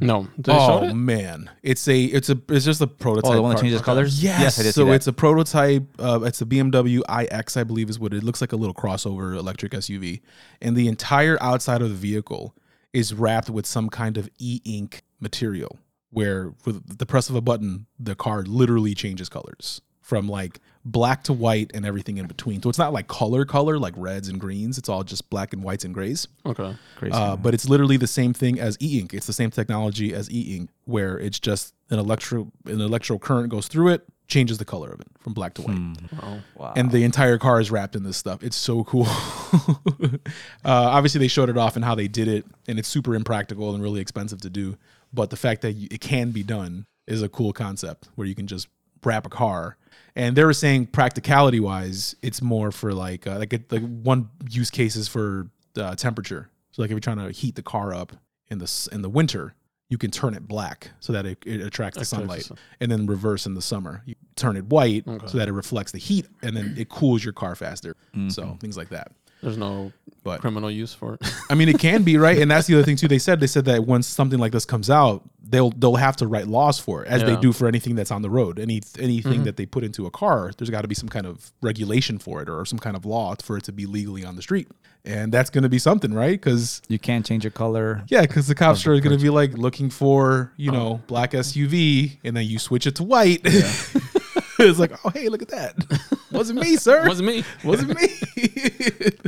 No, 0.00 0.28
they 0.36 0.52
oh 0.52 0.84
it. 0.84 0.92
man, 0.92 1.48
it's 1.62 1.88
a 1.88 2.04
it's 2.04 2.28
a 2.28 2.38
it's 2.50 2.66
just 2.66 2.82
a 2.82 2.86
prototype. 2.86 3.30
oh, 3.30 3.34
the 3.36 3.42
one 3.42 3.50
that 3.50 3.56
car. 3.56 3.62
changes 3.62 3.80
colors. 3.80 4.22
Yes, 4.22 4.60
I 4.60 4.64
did 4.64 4.74
so 4.74 4.82
see 4.82 4.90
that. 4.90 4.94
it's 4.96 5.06
a 5.06 5.14
prototype. 5.14 5.84
Uh, 5.98 6.20
it's 6.24 6.42
a 6.42 6.44
BMW 6.44 7.00
iX, 7.08 7.56
I 7.56 7.64
believe, 7.64 7.88
is 7.88 7.98
what 7.98 8.12
it 8.12 8.22
looks 8.22 8.42
like. 8.42 8.52
A 8.52 8.56
little 8.56 8.74
crossover 8.74 9.34
electric 9.34 9.72
SUV, 9.72 10.20
and 10.60 10.76
the 10.76 10.88
entire 10.88 11.38
outside 11.42 11.80
of 11.80 11.88
the 11.88 11.94
vehicle 11.94 12.54
is 12.92 13.14
wrapped 13.14 13.48
with 13.48 13.64
some 13.64 13.88
kind 13.88 14.18
of 14.18 14.28
e-ink 14.38 15.02
material, 15.20 15.78
where 16.10 16.52
with 16.66 16.98
the 16.98 17.06
press 17.06 17.30
of 17.30 17.34
a 17.34 17.40
button, 17.40 17.86
the 17.98 18.14
car 18.14 18.42
literally 18.42 18.94
changes 18.94 19.30
colors 19.30 19.80
from 20.06 20.28
like 20.28 20.60
black 20.84 21.24
to 21.24 21.32
white 21.32 21.68
and 21.74 21.84
everything 21.84 22.16
in 22.18 22.28
between. 22.28 22.62
So 22.62 22.68
it's 22.68 22.78
not 22.78 22.92
like 22.92 23.08
color 23.08 23.44
color 23.44 23.76
like 23.76 23.92
reds 23.96 24.28
and 24.28 24.38
greens. 24.38 24.78
It's 24.78 24.88
all 24.88 25.02
just 25.02 25.28
black 25.30 25.52
and 25.52 25.64
whites 25.64 25.84
and 25.84 25.92
grays. 25.92 26.28
Okay. 26.46 26.76
Crazy. 26.94 27.12
Uh, 27.12 27.34
but 27.34 27.54
it's 27.54 27.68
literally 27.68 27.96
the 27.96 28.06
same 28.06 28.32
thing 28.32 28.60
as 28.60 28.76
e-ink. 28.80 29.12
It's 29.12 29.26
the 29.26 29.32
same 29.32 29.50
technology 29.50 30.14
as 30.14 30.30
e-ink, 30.30 30.70
where 30.84 31.18
it's 31.18 31.40
just 31.40 31.74
an 31.90 31.98
electro 31.98 32.52
an 32.66 32.80
electro 32.80 33.18
current 33.18 33.48
goes 33.48 33.66
through 33.66 33.88
it, 33.88 34.06
changes 34.28 34.58
the 34.58 34.64
color 34.64 34.92
of 34.92 35.00
it 35.00 35.08
from 35.18 35.32
black 35.32 35.54
to 35.54 35.62
white, 35.62 35.98
Oh, 36.22 36.40
wow. 36.54 36.72
and 36.76 36.92
the 36.92 37.02
entire 37.02 37.36
car 37.38 37.60
is 37.60 37.72
wrapped 37.72 37.96
in 37.96 38.04
this 38.04 38.16
stuff. 38.16 38.44
It's 38.44 38.56
so 38.56 38.84
cool. 38.84 39.06
uh, 39.10 40.18
obviously, 40.64 41.18
they 41.18 41.28
showed 41.28 41.48
it 41.48 41.56
off 41.58 41.76
and 41.76 41.84
how 41.84 41.96
they 41.96 42.08
did 42.08 42.28
it, 42.28 42.44
and 42.68 42.78
it's 42.78 42.88
super 42.88 43.14
impractical 43.16 43.74
and 43.74 43.82
really 43.82 44.00
expensive 44.00 44.40
to 44.42 44.50
do. 44.50 44.76
But 45.12 45.30
the 45.30 45.36
fact 45.36 45.62
that 45.62 45.72
you, 45.72 45.88
it 45.90 46.00
can 46.00 46.30
be 46.30 46.42
done 46.42 46.86
is 47.06 47.22
a 47.22 47.28
cool 47.28 47.52
concept, 47.52 48.08
where 48.14 48.26
you 48.26 48.34
can 48.34 48.46
just 48.46 48.68
wrap 49.04 49.26
a 49.26 49.30
car. 49.30 49.76
And 50.16 50.34
they 50.34 50.44
were 50.44 50.54
saying 50.54 50.86
practicality 50.86 51.60
wise, 51.60 52.16
it's 52.22 52.40
more 52.42 52.72
for 52.72 52.92
like 52.94 53.26
uh, 53.26 53.38
like 53.38 53.52
it, 53.52 53.70
like 53.70 53.82
one 53.82 54.30
use 54.48 54.70
case 54.70 54.96
is 54.96 55.06
for 55.08 55.48
uh, 55.76 55.94
temperature. 55.94 56.48
So 56.72 56.82
like 56.82 56.88
if 56.90 56.92
you're 56.94 57.00
trying 57.00 57.18
to 57.18 57.30
heat 57.30 57.54
the 57.54 57.62
car 57.62 57.94
up 57.94 58.12
in 58.48 58.58
the 58.58 58.88
in 58.92 59.02
the 59.02 59.10
winter, 59.10 59.54
you 59.90 59.98
can 59.98 60.10
turn 60.10 60.34
it 60.34 60.48
black 60.48 60.90
so 61.00 61.12
that 61.12 61.26
it, 61.26 61.38
it 61.46 61.60
attracts 61.60 61.98
the 61.98 62.04
sunlight, 62.06 62.44
sun. 62.44 62.56
and 62.80 62.90
then 62.90 63.06
reverse 63.06 63.44
in 63.46 63.54
the 63.54 63.62
summer. 63.62 64.02
You 64.06 64.14
turn 64.36 64.56
it 64.56 64.64
white 64.64 65.06
Okay. 65.06 65.26
so 65.28 65.36
that 65.38 65.48
it 65.48 65.52
reflects 65.52 65.92
the 65.92 65.98
heat, 65.98 66.26
and 66.42 66.56
then 66.56 66.74
it 66.78 66.88
cools 66.88 67.22
your 67.22 67.32
car 67.34 67.54
faster. 67.54 67.94
So 68.28 68.56
things 68.58 68.76
like 68.76 68.88
that. 68.88 69.12
there's 69.42 69.58
no 69.58 69.92
But 70.26 70.40
criminal 70.40 70.72
use 70.72 70.92
for 70.92 71.14
it. 71.14 71.32
I 71.48 71.54
mean, 71.54 71.68
it 71.68 71.78
can 71.78 72.02
be 72.02 72.16
right, 72.26 72.36
and 72.38 72.50
that's 72.50 72.66
the 72.66 72.74
other 72.74 72.82
thing 72.82 72.96
too. 72.96 73.06
They 73.06 73.20
said 73.20 73.38
they 73.38 73.46
said 73.46 73.64
that 73.66 73.84
once 73.84 74.08
something 74.08 74.40
like 74.40 74.50
this 74.50 74.64
comes 74.64 74.90
out, 74.90 75.22
they'll 75.48 75.70
they'll 75.70 75.94
have 75.94 76.16
to 76.16 76.26
write 76.26 76.48
laws 76.48 76.80
for 76.80 77.04
it, 77.04 77.08
as 77.08 77.22
they 77.22 77.36
do 77.36 77.52
for 77.52 77.68
anything 77.68 77.94
that's 77.94 78.10
on 78.10 78.22
the 78.22 78.28
road. 78.28 78.58
Any 78.58 78.82
anything 78.98 79.32
mm-hmm. 79.32 79.42
that 79.44 79.56
they 79.56 79.66
put 79.66 79.84
into 79.84 80.04
a 80.04 80.10
car, 80.10 80.50
there's 80.58 80.68
got 80.68 80.82
to 80.82 80.88
be 80.88 80.96
some 80.96 81.08
kind 81.08 81.26
of 81.26 81.52
regulation 81.62 82.18
for 82.18 82.42
it 82.42 82.48
or 82.48 82.64
some 82.64 82.80
kind 82.80 82.96
of 82.96 83.04
law 83.04 83.36
for 83.40 83.56
it 83.56 83.64
to 83.64 83.72
be 83.72 83.86
legally 83.86 84.24
on 84.24 84.34
the 84.34 84.42
street, 84.42 84.68
and 85.04 85.32
that's 85.32 85.48
going 85.48 85.62
to 85.62 85.68
be 85.68 85.78
something, 85.78 86.12
right? 86.12 86.40
Because 86.40 86.82
you 86.88 86.98
can't 86.98 87.24
change 87.24 87.44
your 87.44 87.52
color. 87.52 88.02
yeah, 88.08 88.22
because 88.22 88.48
the 88.48 88.56
cops 88.56 88.84
are 88.86 88.98
going 88.98 89.16
to 89.16 89.22
be 89.22 89.30
like 89.30 89.52
looking 89.52 89.90
for 89.90 90.52
you 90.56 90.72
know 90.72 91.00
oh. 91.00 91.06
black 91.06 91.30
SUV, 91.32 92.18
and 92.24 92.36
then 92.36 92.46
you 92.46 92.58
switch 92.58 92.86
it 92.86 92.96
to 92.96 93.04
white. 93.04 93.42
it's 93.44 94.78
like, 94.80 94.92
oh 95.04 95.10
hey, 95.10 95.28
look 95.28 95.42
at 95.42 95.48
that, 95.48 95.76
wasn't 96.32 96.58
me, 96.58 96.76
sir. 96.76 97.06
Wasn't 97.06 97.28
me. 97.28 97.44
Wasn't 97.62 97.94
me. 97.94 98.08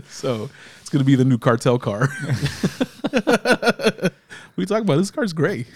so 0.09 0.51
it's 0.89 0.95
gonna 0.95 1.05
be 1.05 1.17
the 1.17 1.25
new 1.27 1.37
cartel 1.37 1.79
car. 1.79 2.09
you 4.57 4.65
talking 4.65 4.85
about? 4.85 4.97
This 4.97 5.11
car's 5.11 5.35
gray. 5.35 5.67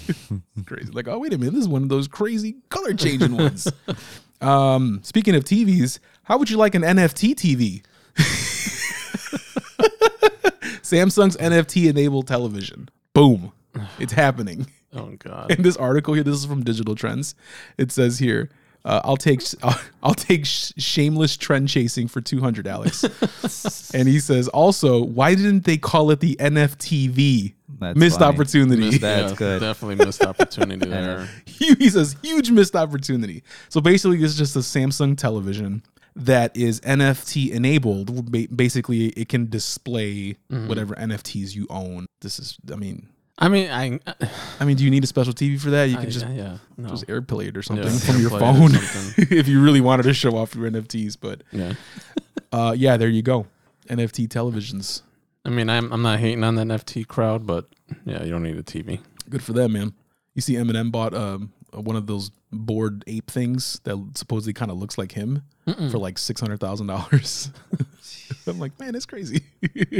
crazy. 0.66 0.90
Like, 0.90 1.06
oh 1.06 1.20
wait 1.20 1.32
a 1.32 1.38
minute, 1.38 1.54
this 1.54 1.62
is 1.62 1.68
one 1.68 1.84
of 1.84 1.88
those 1.88 2.08
crazy 2.08 2.56
color 2.68 2.92
changing 2.92 3.36
ones. 3.36 3.68
Um, 4.40 4.98
speaking 5.04 5.36
of 5.36 5.44
TVs, 5.44 6.00
how 6.24 6.38
would 6.38 6.50
you 6.50 6.56
like 6.56 6.74
an 6.74 6.82
NFT 6.82 7.36
TV? 7.36 7.84
Samsung's 10.82 11.36
NFT 11.36 11.88
enabled 11.88 12.26
television. 12.26 12.88
Boom. 13.12 13.52
It's 14.00 14.12
happening. 14.12 14.66
Oh 14.92 15.12
god. 15.20 15.52
In 15.52 15.62
this 15.62 15.76
article 15.76 16.14
here, 16.14 16.24
this 16.24 16.34
is 16.34 16.46
from 16.46 16.64
Digital 16.64 16.96
Trends. 16.96 17.36
It 17.76 17.92
says 17.92 18.18
here, 18.18 18.50
uh, 18.84 19.00
"I'll 19.04 19.16
take 19.16 19.42
I'll, 19.62 19.80
I'll 20.02 20.14
take 20.14 20.46
sh- 20.46 20.72
shameless 20.78 21.36
trend 21.36 21.68
chasing 21.68 22.08
for 22.08 22.20
two 22.20 22.40
hundred, 22.40 22.66
Alex." 22.66 23.04
and 23.94 24.08
he 24.08 24.20
says 24.20 24.48
also, 24.48 25.02
"Why 25.02 25.34
didn't 25.34 25.64
they 25.64 25.76
call 25.78 26.10
it 26.10 26.20
the 26.20 26.36
NFTV? 26.36 27.54
That's 27.80 27.98
missed 27.98 28.18
funny. 28.20 28.34
opportunity." 28.34 28.80
Missed 28.82 29.00
that. 29.00 29.20
That's 29.20 29.32
Yeah, 29.32 29.36
good. 29.38 29.60
Definitely 29.60 30.04
missed 30.04 30.22
opportunity 30.24 30.86
there. 30.90 31.28
he 31.46 31.90
says 31.90 32.16
huge 32.22 32.50
missed 32.50 32.76
opportunity. 32.76 33.42
So 33.68 33.80
basically, 33.80 34.22
it's 34.22 34.34
just 34.36 34.56
a 34.56 34.60
Samsung 34.60 35.16
television 35.16 35.82
that 36.16 36.56
is 36.56 36.80
NFT 36.80 37.50
enabled. 37.52 38.32
Basically, 38.56 39.06
it 39.10 39.28
can 39.28 39.48
display 39.48 40.36
whatever 40.48 40.94
NFTs 40.96 41.54
you 41.54 41.66
own. 41.70 42.06
This 42.20 42.38
is, 42.38 42.58
I 42.72 42.76
mean. 42.76 43.08
I 43.40 43.48
mean, 43.48 43.70
I, 43.70 44.00
I 44.58 44.64
mean, 44.64 44.76
do 44.76 44.84
you 44.84 44.90
need 44.90 45.04
a 45.04 45.06
special 45.06 45.32
TV 45.32 45.60
for 45.60 45.70
that? 45.70 45.84
You 45.84 45.96
I 45.96 46.00
can 46.02 46.10
just 46.10 46.26
yeah, 46.28 46.58
no. 46.76 46.88
just 46.88 47.06
airplay 47.06 47.48
it 47.48 47.56
or 47.56 47.62
something 47.62 47.86
Yeah, 47.86 47.98
from 47.98 48.20
your 48.20 48.30
AirPlay 48.30 48.72
it 48.72 48.74
or 48.74 48.80
phone 48.80 49.28
if 49.38 49.46
you 49.46 49.62
really 49.62 49.80
wanted 49.80 50.04
to 50.04 50.14
show 50.14 50.36
off 50.36 50.56
your 50.56 50.68
NFTs. 50.68 51.16
But 51.20 51.42
yeah. 51.52 51.74
uh, 52.52 52.74
yeah, 52.76 52.96
there 52.96 53.08
you 53.08 53.22
go. 53.22 53.46
NFT 53.88 54.28
televisions. 54.28 55.02
I 55.44 55.50
mean, 55.50 55.70
I'm 55.70 55.92
I'm 55.92 56.02
not 56.02 56.18
hating 56.18 56.42
on 56.42 56.56
the 56.56 56.62
NFT 56.62 57.06
crowd, 57.06 57.46
but 57.46 57.66
yeah, 58.04 58.24
you 58.24 58.30
don't 58.30 58.42
need 58.42 58.56
a 58.56 58.62
TV. 58.62 59.00
Good 59.30 59.42
for 59.42 59.52
them, 59.52 59.72
man. 59.72 59.94
You 60.34 60.42
see, 60.42 60.54
Eminem 60.54 60.90
bought 60.90 61.14
um, 61.14 61.52
one 61.72 61.96
of 61.96 62.06
those 62.06 62.30
Bored 62.50 63.04
Ape 63.06 63.30
things 63.30 63.80
that 63.84 64.12
supposedly 64.14 64.52
kind 64.52 64.70
of 64.70 64.78
looks 64.78 64.96
like 64.98 65.12
him 65.12 65.42
for 65.90 65.98
like 65.98 66.16
six 66.18 66.40
hundred 66.40 66.60
thousand 66.60 66.86
dollars. 66.86 67.50
I'm 68.46 68.58
like, 68.58 68.78
man, 68.80 68.92
that's 68.92 69.06
crazy. 69.06 69.42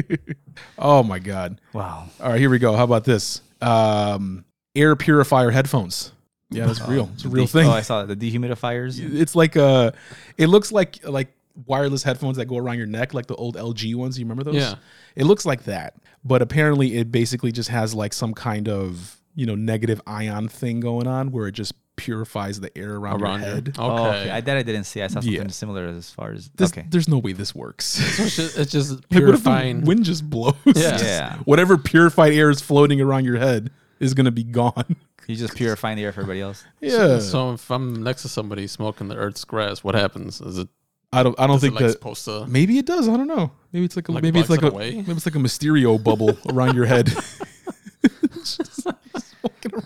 oh 0.79 1.03
my 1.03 1.19
god. 1.19 1.61
Wow. 1.73 2.09
All 2.21 2.31
right, 2.31 2.41
here 2.41 2.51
we 2.51 2.59
go. 2.59 2.75
How 2.75 2.85
about 2.85 3.05
this? 3.05 3.43
Um, 3.61 4.45
air 4.75 4.97
purifier 4.97 5.51
headphones. 5.51 6.13
Yeah, 6.51 6.67
that's 6.67 6.81
real. 6.89 7.11
It's 7.15 7.25
a 7.25 7.29
real 7.29 7.45
De- 7.45 7.53
thing. 7.53 7.69
Oh, 7.69 7.73
I 7.73 7.83
saw 7.83 8.05
the 8.05 8.17
dehumidifiers. 8.17 8.99
It's 8.99 9.35
like 9.35 9.57
a. 9.57 9.93
It 10.39 10.47
looks 10.47 10.73
like 10.73 11.07
like 11.07 11.29
wireless 11.67 12.03
headphones 12.03 12.37
that 12.39 12.47
go 12.47 12.57
around 12.57 12.79
your 12.79 12.87
neck, 12.87 13.13
like 13.13 13.27
the 13.27 13.35
old 13.35 13.57
LG 13.57 13.95
ones. 13.95 14.19
You 14.19 14.25
remember 14.25 14.45
those? 14.45 14.55
Yeah. 14.55 14.77
It 15.17 15.25
looks 15.25 15.45
like 15.45 15.65
that, 15.65 15.95
but 16.25 16.41
apparently 16.41 16.97
it 16.97 17.13
basically 17.13 17.53
just 17.53 17.69
has 17.69 17.95
like 17.95 18.13
some 18.15 18.33
kind 18.33 18.69
of 18.69 19.18
you 19.39 19.47
know 19.47 19.55
negative 19.55 20.01
ion 20.07 20.49
thing 20.49 20.81
going 20.81 21.07
on 21.07 21.31
where 21.33 21.47
it 21.47 21.53
just 21.53 21.73
purifies 21.97 22.61
the 22.61 22.71
air 22.79 22.95
around, 22.97 23.23
Around 23.23 23.41
your 23.41 23.49
your- 23.49 23.55
head. 23.57 23.75
Oh, 23.79 23.91
Okay. 24.07 24.21
okay. 24.21 24.31
I, 24.31 24.41
that 24.41 24.57
I 24.57 24.63
didn't 24.63 24.85
see. 24.85 25.03
I 25.03 25.07
saw 25.09 25.15
something 25.21 25.33
Yeah. 25.33 25.49
similar 25.49 25.87
as 25.89 26.11
far 26.11 26.33
as 26.33 26.49
This, 26.55 26.71
okay. 26.71 26.87
There's 26.91 27.09
no 27.09 27.19
way 27.19 27.33
this 27.33 27.55
works. 27.55 27.99
It's 28.21 28.37
just, 28.37 28.57
it's 28.59 28.71
just 28.73 28.91
Like, 28.93 29.01
what 29.01 29.03
if 29.03 29.11
the 29.11 29.19
purifying. 29.51 29.81
wind 29.85 30.05
just 30.05 30.29
blows? 30.29 30.55
Yeah. 30.77 30.99
Yeah. 31.03 31.37
Whatever 31.45 31.77
purified 31.79 32.33
air 32.35 32.51
is 32.51 32.61
floating 32.61 33.01
around 33.01 33.25
your 33.25 33.39
head 33.39 33.71
is 34.01 34.15
gonna 34.15 34.31
be 34.33 34.45
gone. 34.45 34.97
You 35.29 35.37
just 35.37 35.57
purifying 35.57 35.99
the 35.99 36.05
air 36.05 36.13
for 36.13 36.21
everybody 36.23 36.41
else. 36.41 36.65
yeah. 36.81 37.19
So 37.19 37.53
if 37.53 37.71
I'm 37.71 38.03
next 38.03 38.23
to 38.23 38.29
somebody 38.31 38.67
smoking 38.67 39.09
the 39.09 39.17
Earth's 39.17 39.45
grass, 39.45 39.85
what 39.85 39.95
happens? 39.95 40.41
Is 40.41 40.57
it, 40.57 40.69
I 41.13 41.23
don't. 41.23 41.39
I 41.39 41.47
don't 41.47 41.57
is 41.57 41.65
it 41.65 41.67
think 41.67 41.75
like 41.81 41.87
that. 41.89 41.93
supposed 41.93 42.25
to? 42.25 42.47
Maybe 42.47 42.79
it 42.79 42.87
does. 42.87 43.11
I 43.11 43.17
don't 43.19 43.27
know. 43.27 43.51
Maybe 43.73 43.85
it's 43.85 43.95
like 43.97 44.09
a, 44.09 44.13
Like 44.13 44.23
maybe 44.23 44.41
it's 44.41 44.49
like 44.49 44.63
it 44.63 44.69
a 44.69 44.71
away? 44.73 44.93
maybe 44.95 45.13
it's 45.13 45.27
like 45.27 45.35
a 45.35 45.39
Mysterio 45.39 46.03
bubble 46.03 46.39
around 46.49 46.75
your 46.77 46.87
head. 46.87 47.13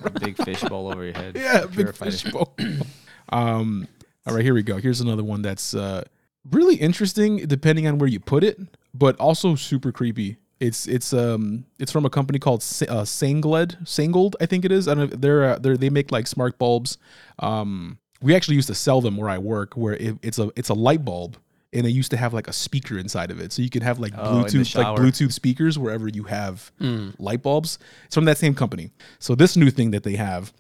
A 0.05 0.11
big 0.11 0.37
fish 0.45 0.63
bowl 0.63 0.93
over 0.93 1.05
your 1.05 1.15
head. 1.15 1.37
yeah, 1.37 1.63
big 1.63 1.73
Purified 1.75 2.13
fish 2.13 2.31
bowl. 2.33 2.55
um. 3.31 3.89
All 4.25 4.37
right, 4.37 4.45
here 4.45 4.55
we 4.55 4.63
go. 4.63 4.77
Here's 4.77 5.01
another 5.01 5.25
one 5.25 5.43
that's 5.43 5.75
uh, 5.75 6.05
really 6.49 6.77
interesting, 6.77 7.39
depending 7.39 7.89
on 7.89 7.99
where 7.99 8.09
you 8.09 8.21
put 8.21 8.45
it, 8.45 8.57
but 8.95 9.19
also 9.19 9.57
super 9.57 9.91
creepy. 9.91 10.37
It's 10.61 10.87
it's 10.87 11.13
um 11.13 11.65
it's 11.81 11.91
from 11.91 12.07
a 12.07 12.11
company 12.11 12.39
called 12.39 12.61
uh, 12.61 13.05
Sengled 13.05 13.79
Sangold, 13.85 14.35
I 14.41 14.47
think 14.47 14.65
it 14.65 14.71
is. 14.71 14.87
I 14.87 14.95
don't 14.95 15.11
know. 15.11 15.17
They're 15.17 15.45
uh, 15.45 15.59
they're 15.59 15.77
they 15.77 15.91
make 15.91 16.13
like 16.13 16.29
smart 16.29 16.57
bulbs. 16.57 16.99
Um, 17.41 17.99
we 18.21 18.37
actually 18.37 18.55
used 18.55 18.69
to 18.69 18.75
sell 18.75 19.01
them 19.01 19.17
where 19.17 19.29
I 19.29 19.39
work, 19.39 19.77
where 19.77 19.95
it, 19.95 20.19
it's 20.23 20.39
a 20.39 20.53
it's 20.55 20.69
a 20.69 20.75
light 20.75 21.05
bulb, 21.05 21.37
and 21.73 21.85
they 21.87 21.91
used 21.91 22.11
to 22.11 22.17
have 22.17 22.35
like 22.35 22.49
a 22.49 22.53
speaker 22.53 22.99
inside 22.99 23.31
of 23.31 23.41
it, 23.41 23.53
so 23.53 23.63
you 23.63 23.71
can 23.71 23.83
have 23.83 23.99
like 23.99 24.13
Oh, 24.17 24.45
Bluetooth 24.45 24.75
like. 24.77 24.87
Bluetooth 24.99 25.33
speakers 25.33 25.79
wherever 25.79 26.09
you 26.09 26.25
have 26.25 26.71
light 27.19 27.43
bulbs. 27.43 27.79
It's 28.07 28.15
from 28.15 28.25
that 28.27 28.39
same 28.39 28.55
company. 28.55 28.91
So 29.19 29.35
this 29.35 29.57
new 29.57 29.71
thing 29.71 29.91
that 29.93 30.03
they 30.03 30.17
have, 30.17 30.53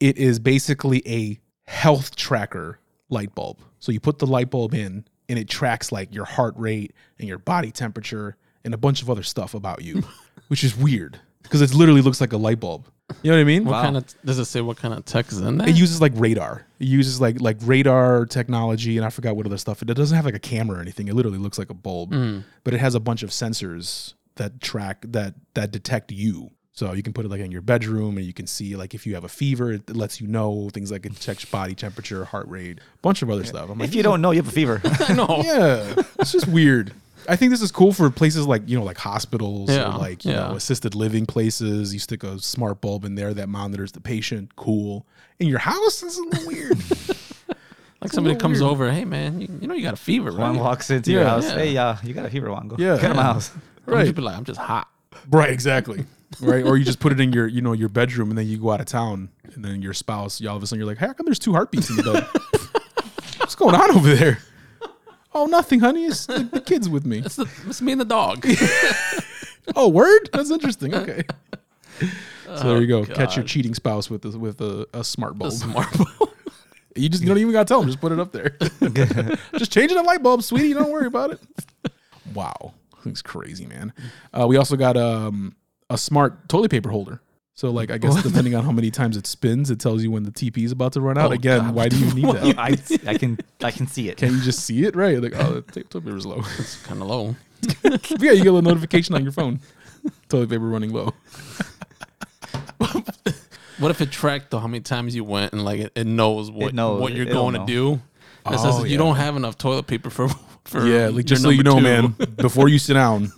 it 0.00 0.18
is 0.18 0.38
basically 0.38 1.02
a 1.06 1.38
health 1.70 2.16
tracker 2.16 2.80
light 3.08 3.34
bulb. 3.34 3.60
So 3.78 3.92
you 3.92 4.00
put 4.00 4.18
the 4.18 4.26
light 4.26 4.50
bulb 4.50 4.74
in 4.74 5.04
and 5.28 5.38
it 5.38 5.48
tracks 5.48 5.90
like 5.92 6.14
your 6.14 6.24
heart 6.24 6.54
rate 6.56 6.92
and 7.18 7.28
your 7.28 7.38
body 7.38 7.70
temperature 7.70 8.36
and 8.64 8.74
a 8.74 8.78
bunch 8.78 9.02
of 9.02 9.08
other 9.10 9.22
stuff 9.22 9.54
about 9.54 9.82
you, 9.82 10.02
which 10.48 10.64
is 10.64 10.76
weird 10.76 11.20
because 11.46 11.62
it 11.62 11.74
literally 11.74 12.02
looks 12.02 12.20
like 12.20 12.32
a 12.32 12.36
light 12.36 12.60
bulb. 12.60 12.86
You 13.22 13.30
know 13.30 13.36
what 13.36 13.40
I 13.42 13.44
mean? 13.44 13.64
What 13.64 13.72
Wow. 13.72 13.82
kind 13.82 13.96
of 13.96 14.04
does 14.24 14.38
it 14.38 14.46
say? 14.46 14.60
What 14.60 14.76
kind 14.76 14.92
of 14.92 15.04
tech 15.04 15.30
is 15.30 15.38
in 15.40 15.58
there? 15.58 15.68
It 15.68 15.76
uses 15.76 16.00
like 16.00 16.12
radar. 16.16 16.66
It 16.80 16.88
uses 16.88 17.20
like 17.20 17.40
like 17.40 17.56
radar 17.62 18.26
technology, 18.26 18.96
and 18.96 19.06
I 19.06 19.10
forgot 19.10 19.36
what 19.36 19.46
other 19.46 19.58
stuff. 19.58 19.80
It 19.82 19.86
doesn't 19.86 20.16
have 20.16 20.24
like 20.24 20.34
a 20.34 20.40
camera 20.40 20.78
or 20.78 20.80
anything. 20.80 21.08
It 21.08 21.14
literally 21.14 21.38
looks 21.38 21.58
like 21.58 21.70
a 21.70 21.74
bulb, 21.74 22.12
mm. 22.12 22.42
but 22.64 22.74
it 22.74 22.78
has 22.78 22.94
a 22.94 23.00
bunch 23.00 23.22
of 23.22 23.30
sensors 23.30 24.14
that 24.36 24.60
track 24.60 25.04
that 25.08 25.34
that 25.54 25.70
detect 25.70 26.10
you. 26.12 26.50
So 26.72 26.92
you 26.92 27.02
can 27.02 27.14
put 27.14 27.24
it 27.24 27.30
like 27.30 27.40
in 27.40 27.50
your 27.50 27.62
bedroom, 27.62 28.18
and 28.18 28.26
you 28.26 28.34
can 28.34 28.46
see 28.46 28.76
like 28.76 28.92
if 28.92 29.06
you 29.06 29.14
have 29.14 29.24
a 29.24 29.28
fever, 29.30 29.72
it 29.72 29.96
lets 29.96 30.20
you 30.20 30.26
know 30.26 30.68
things 30.70 30.90
like 30.90 31.06
it 31.06 31.18
checks 31.18 31.44
body 31.44 31.74
temperature, 31.74 32.24
heart 32.26 32.48
rate, 32.48 32.80
bunch 33.02 33.22
of 33.22 33.30
other 33.30 33.44
stuff. 33.44 33.70
I'm 33.70 33.78
like, 33.78 33.88
If 33.88 33.94
you 33.94 34.02
don't 34.02 34.20
know, 34.20 34.32
you 34.32 34.38
have 34.38 34.48
a 34.48 34.52
fever. 34.52 34.82
no. 35.14 35.40
yeah, 35.44 35.94
it's 36.18 36.32
just 36.32 36.48
weird. 36.48 36.92
I 37.28 37.36
think 37.36 37.50
this 37.50 37.62
is 37.62 37.70
cool 37.72 37.92
for 37.92 38.08
places 38.10 38.46
like 38.46 38.62
you 38.68 38.78
know 38.78 38.84
like 38.84 38.98
hospitals 38.98 39.70
Yeah, 39.70 39.94
or 39.94 39.98
like 39.98 40.24
you 40.24 40.32
yeah. 40.32 40.48
know 40.48 40.54
assisted 40.56 40.94
living 40.94 41.26
places. 41.26 41.92
You 41.92 42.00
stick 42.00 42.22
a 42.24 42.38
smart 42.38 42.80
bulb 42.80 43.04
in 43.04 43.14
there 43.14 43.32
that 43.34 43.48
monitors 43.48 43.92
the 43.92 44.00
patient. 44.00 44.54
Cool. 44.56 45.06
In 45.38 45.48
your 45.48 45.58
house, 45.58 46.00
this 46.00 46.12
is 46.14 46.18
a 46.18 46.22
little 46.22 46.46
weird. 46.46 46.78
Like 48.02 48.12
somebody 48.12 48.36
comes 48.36 48.60
weird. 48.60 48.70
over, 48.70 48.92
hey 48.92 49.04
man, 49.06 49.40
you, 49.40 49.48
you 49.60 49.66
know 49.66 49.74
you 49.74 49.82
got 49.82 49.94
a 49.94 49.96
fever, 49.96 50.30
right? 50.30 50.54
Walks 50.54 50.90
into 50.90 51.10
your 51.12 51.24
house. 51.24 51.44
Yeah. 51.48 51.54
Hey, 51.56 51.76
uh, 51.76 51.96
you 52.04 52.12
got 52.12 52.26
a 52.26 52.30
fever, 52.30 52.50
Juan. 52.52 52.68
Go 52.68 52.76
Yeah. 52.78 52.96
get 52.96 53.04
out 53.06 53.10
of 53.12 53.16
my 53.16 53.22
house. 53.22 53.50
Right. 53.86 53.96
Right. 53.98 54.06
You'd 54.06 54.16
be 54.16 54.22
like, 54.22 54.36
I'm 54.36 54.44
just 54.44 54.60
hot. 54.60 54.88
Right, 55.30 55.50
exactly. 55.50 56.04
Right, 56.40 56.64
or 56.64 56.76
you 56.76 56.84
just 56.84 56.98
put 57.00 57.12
it 57.12 57.20
in 57.20 57.32
your, 57.32 57.46
you 57.46 57.62
know, 57.62 57.72
your 57.72 57.88
bedroom, 57.88 58.28
and 58.30 58.36
then 58.38 58.46
you 58.48 58.58
go 58.58 58.70
out 58.72 58.80
of 58.80 58.86
town, 58.86 59.28
and 59.54 59.64
then 59.64 59.80
your 59.80 59.94
spouse, 59.94 60.40
you 60.40 60.48
all 60.50 60.56
of 60.56 60.62
a 60.62 60.66
sudden 60.66 60.80
you're 60.80 60.88
like, 60.88 60.98
"Hey, 60.98 61.06
how 61.06 61.12
come 61.14 61.24
there's 61.24 61.38
two 61.38 61.52
heartbeats 61.52 61.88
in 61.88 61.96
the 61.96 62.02
bed? 62.02 62.24
What's 63.38 63.54
going 63.54 63.74
on 63.74 63.92
over 63.96 64.14
there?" 64.14 64.38
Oh, 65.36 65.44
nothing, 65.44 65.80
honey. 65.80 66.06
It's 66.06 66.24
the, 66.24 66.44
the 66.44 66.62
kids 66.62 66.88
with 66.88 67.04
me. 67.04 67.18
It's, 67.26 67.36
the, 67.36 67.46
it's 67.66 67.82
me 67.82 67.92
and 67.92 68.00
the 68.00 68.04
dog. 68.06 68.44
Oh, 69.74 69.88
word? 69.88 70.30
That's 70.32 70.52
interesting. 70.52 70.94
Okay. 70.94 71.24
So 72.44 72.68
there 72.68 72.80
you 72.80 72.86
go. 72.86 73.00
Oh, 73.00 73.04
Catch 73.04 73.34
your 73.34 73.44
cheating 73.44 73.74
spouse 73.74 74.08
with 74.08 74.24
a, 74.24 74.38
with 74.38 74.60
a, 74.60 74.86
a 74.94 75.02
smart 75.02 75.36
bulb. 75.36 75.52
Smart 75.52 75.88
bulb. 75.98 76.30
You 76.94 77.08
just 77.08 77.24
you 77.24 77.28
don't 77.28 77.38
even 77.38 77.52
gotta 77.52 77.66
tell 77.66 77.80
them. 77.80 77.88
Just 77.88 78.00
put 78.00 78.12
it 78.12 78.20
up 78.20 78.30
there. 78.30 78.56
just 79.58 79.72
changing 79.72 79.96
the 79.96 80.04
light 80.04 80.22
bulb, 80.22 80.44
sweetie. 80.44 80.72
Don't 80.72 80.92
worry 80.92 81.08
about 81.08 81.32
it. 81.32 81.40
Wow, 82.32 82.74
it's 83.04 83.22
crazy, 83.22 83.66
man. 83.66 83.92
Uh, 84.32 84.46
we 84.46 84.56
also 84.56 84.76
got 84.76 84.96
um, 84.96 85.56
a 85.90 85.98
smart 85.98 86.48
toilet 86.48 86.70
paper 86.70 86.90
holder. 86.90 87.20
So 87.56 87.70
like 87.70 87.90
I 87.90 87.98
guess 88.04 88.22
depending 88.22 88.54
on 88.54 88.64
how 88.64 88.70
many 88.70 88.90
times 88.92 89.16
it 89.16 89.26
spins, 89.26 89.70
it 89.70 89.80
tells 89.80 90.02
you 90.04 90.10
when 90.12 90.22
the 90.22 90.30
TP 90.30 90.58
is 90.64 90.72
about 90.72 90.92
to 90.92 91.00
run 91.00 91.18
out. 91.18 91.30
Oh, 91.30 91.34
Again, 91.34 91.60
God. 91.60 91.74
why 91.74 91.88
do 91.88 91.98
you 91.98 92.14
need 92.14 92.24
that? 92.34 92.58
I, 92.58 93.10
I 93.10 93.16
can 93.18 93.38
I 93.62 93.70
can 93.72 93.86
see 93.88 94.08
it. 94.08 94.18
Can 94.18 94.32
you 94.34 94.40
just 94.42 94.60
see 94.60 94.84
it? 94.84 94.94
Right? 94.94 95.20
Like 95.20 95.32
oh, 95.34 95.62
the 95.66 95.82
ta- 95.82 95.88
toilet 95.88 96.04
paper's 96.04 96.26
low. 96.26 96.42
It's 96.58 96.80
kind 96.84 97.02
of 97.02 97.08
low. 97.08 97.34
yeah, 97.82 97.90
you 98.32 98.44
get 98.44 98.46
a 98.46 98.52
little 98.52 98.62
notification 98.62 99.14
on 99.16 99.22
your 99.24 99.32
phone. 99.32 99.60
Toilet 100.28 100.50
paper 100.50 100.66
running 100.66 100.92
low. 100.92 101.14
What 103.78 103.90
if 103.90 104.00
it 104.00 104.10
tracked 104.10 104.50
though 104.50 104.58
how 104.58 104.68
many 104.68 104.80
times 104.80 105.14
you 105.14 105.22
went 105.22 105.52
and 105.52 105.62
like 105.64 105.80
it, 105.80 105.92
it 105.94 106.06
knows 106.06 106.50
what 106.50 106.72
knows. 106.72 107.00
what 107.00 107.12
you're 107.12 107.26
It'll 107.28 107.50
going 107.50 107.60
to 107.60 107.66
do? 107.70 107.94
It 107.94 108.00
Oh, 108.46 108.80
says 108.80 108.90
you 108.90 108.96
don't 108.96 109.16
have 109.16 109.36
enough 109.36 109.58
toilet 109.58 109.86
paper 109.86 110.08
for 110.08 110.28
for 110.64 110.86
Yeah, 110.86 111.08
like 111.08 111.26
just 111.26 111.42
so 111.42 111.50
you 111.50 111.62
know, 111.62 111.76
two. 111.76 111.82
man, 111.82 112.16
before 112.36 112.68
you 112.70 112.78
sit 112.78 112.94
down, 112.94 113.30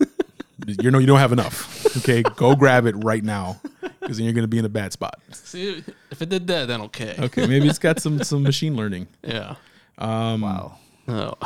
you 0.67 0.91
know 0.93 0.99
you 0.99 1.07
don't 1.07 1.19
have 1.19 1.33
enough. 1.33 1.97
Okay, 1.99 2.23
go 2.37 2.55
grab 2.55 2.87
it 2.87 2.95
right 2.99 3.25
now, 3.25 3.61
because 4.09 4.17
then 4.17 4.25
you're 4.25 4.35
gonna 4.35 4.49
be 4.49 4.59
in 4.59 4.65
a 4.65 4.69
bad 4.71 4.93
spot. 4.93 5.21
See, 5.33 5.85
if 6.11 6.23
it 6.23 6.29
did 6.31 6.47
that, 6.47 6.67
then 6.69 6.81
okay. 6.83 7.15
Okay, 7.19 7.47
maybe 7.47 7.69
it's 7.69 7.79
got 7.79 8.01
some 8.01 8.23
some 8.25 8.43
machine 8.43 8.75
learning. 8.75 9.07
Yeah. 9.23 9.57
Um, 9.99 10.41
Wow. 10.41 10.79
No. 11.07 11.37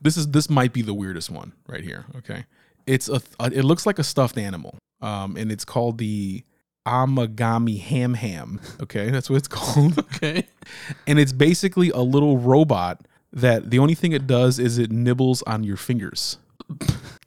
This 0.00 0.16
is 0.16 0.28
this 0.28 0.48
might 0.48 0.72
be 0.72 0.82
the 0.82 0.94
weirdest 0.94 1.30
one 1.30 1.52
right 1.66 1.82
here. 1.82 2.04
Okay, 2.18 2.44
it's 2.86 3.08
a 3.08 3.20
it 3.40 3.64
looks 3.64 3.86
like 3.86 3.98
a 3.98 4.04
stuffed 4.04 4.38
animal, 4.38 4.76
um, 5.00 5.36
and 5.36 5.50
it's 5.50 5.64
called 5.64 5.98
the 5.98 6.44
Amagami 6.86 7.80
Ham 7.80 8.14
Ham. 8.14 8.60
Okay, 8.82 9.10
that's 9.10 9.28
what 9.30 9.36
it's 9.36 9.48
called, 9.58 9.98
Okay. 9.98 10.46
and 11.06 11.18
it's 11.18 11.32
basically 11.32 11.90
a 11.90 12.00
little 12.00 12.38
robot 12.38 13.00
that 13.32 13.70
the 13.70 13.78
only 13.78 13.94
thing 13.94 14.12
it 14.12 14.26
does 14.26 14.58
is 14.58 14.78
it 14.78 14.92
nibbles 14.92 15.42
on 15.42 15.64
your 15.64 15.76
fingers. 15.76 16.38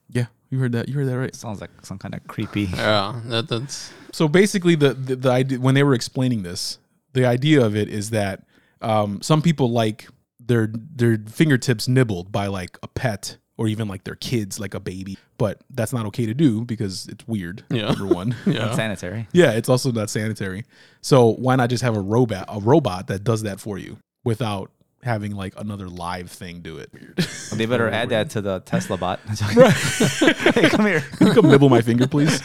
Yeah, 0.10 0.28
you 0.50 0.58
heard 0.58 0.72
that. 0.72 0.88
You 0.88 0.96
heard 0.96 1.08
that 1.10 1.18
right. 1.18 1.36
Sounds 1.36 1.60
like 1.60 1.70
some 1.84 1.98
kind 2.00 2.16
of 2.16 2.26
creepy. 2.28 2.62
Yeah. 2.64 3.20
That, 3.26 3.50
that's 3.50 3.92
So 4.18 4.28
basically, 4.28 4.74
the, 4.74 4.96
the 4.96 5.16
the 5.16 5.30
idea 5.30 5.60
when 5.60 5.76
they 5.76 5.84
were 5.84 5.94
explaining 5.94 6.42
this, 6.42 6.80
the 7.14 7.28
idea 7.28 7.64
of 7.64 7.76
it 7.76 7.88
is 7.88 8.10
that 8.10 8.48
um, 8.82 9.22
some 9.22 9.44
people 9.44 9.70
like 9.70 10.08
their 10.40 10.74
their 10.74 11.20
fingertips 11.30 11.88
nibbled 11.88 12.32
by 12.32 12.48
like 12.48 12.80
a 12.82 12.88
pet 12.88 13.38
or 13.58 13.68
even 13.68 13.88
like 13.88 14.06
their 14.06 14.16
kids, 14.16 14.60
like 14.60 14.74
a 14.74 14.80
baby, 14.80 15.20
but 15.38 15.62
that's 15.70 15.94
not 15.94 16.08
okay 16.08 16.26
to 16.26 16.34
do 16.34 16.66
because 16.66 17.08
it's 17.10 17.28
weird. 17.28 17.64
Yeah. 17.70 17.92
Number 17.92 18.08
one. 18.08 18.36
yeah. 18.48 18.72
Unsanitary. 18.72 19.28
yeah, 19.34 19.52
it's 19.52 19.70
also 19.70 19.92
not 19.92 20.10
sanitary. 20.10 20.66
So 21.02 21.34
why 21.34 21.56
not 21.56 21.70
just 21.70 21.84
have 21.84 21.96
a 21.96 22.02
robot 22.02 22.46
a 22.48 22.60
robot 22.60 23.06
that 23.10 23.24
does 23.24 23.44
that 23.44 23.60
for 23.60 23.78
you 23.78 23.98
without 24.24 24.72
having 25.04 25.36
like 25.36 25.54
another 25.58 25.90
live 25.90 26.32
thing 26.32 26.62
do 26.62 26.78
it? 26.78 26.90
Weird. 26.92 27.18
They 27.54 27.68
better 27.68 27.88
add 27.88 28.10
that 28.10 28.32
to 28.32 28.42
the 28.42 28.62
Tesla 28.62 28.98
bot. 28.98 29.20
right. 29.56 29.74
hey, 29.76 30.70
come 30.70 30.88
here. 30.88 31.02
Can 31.02 31.28
you 31.28 31.34
come 31.34 31.52
nibble 31.52 31.70
my 31.70 31.82
finger, 31.82 32.08
please? 32.08 32.42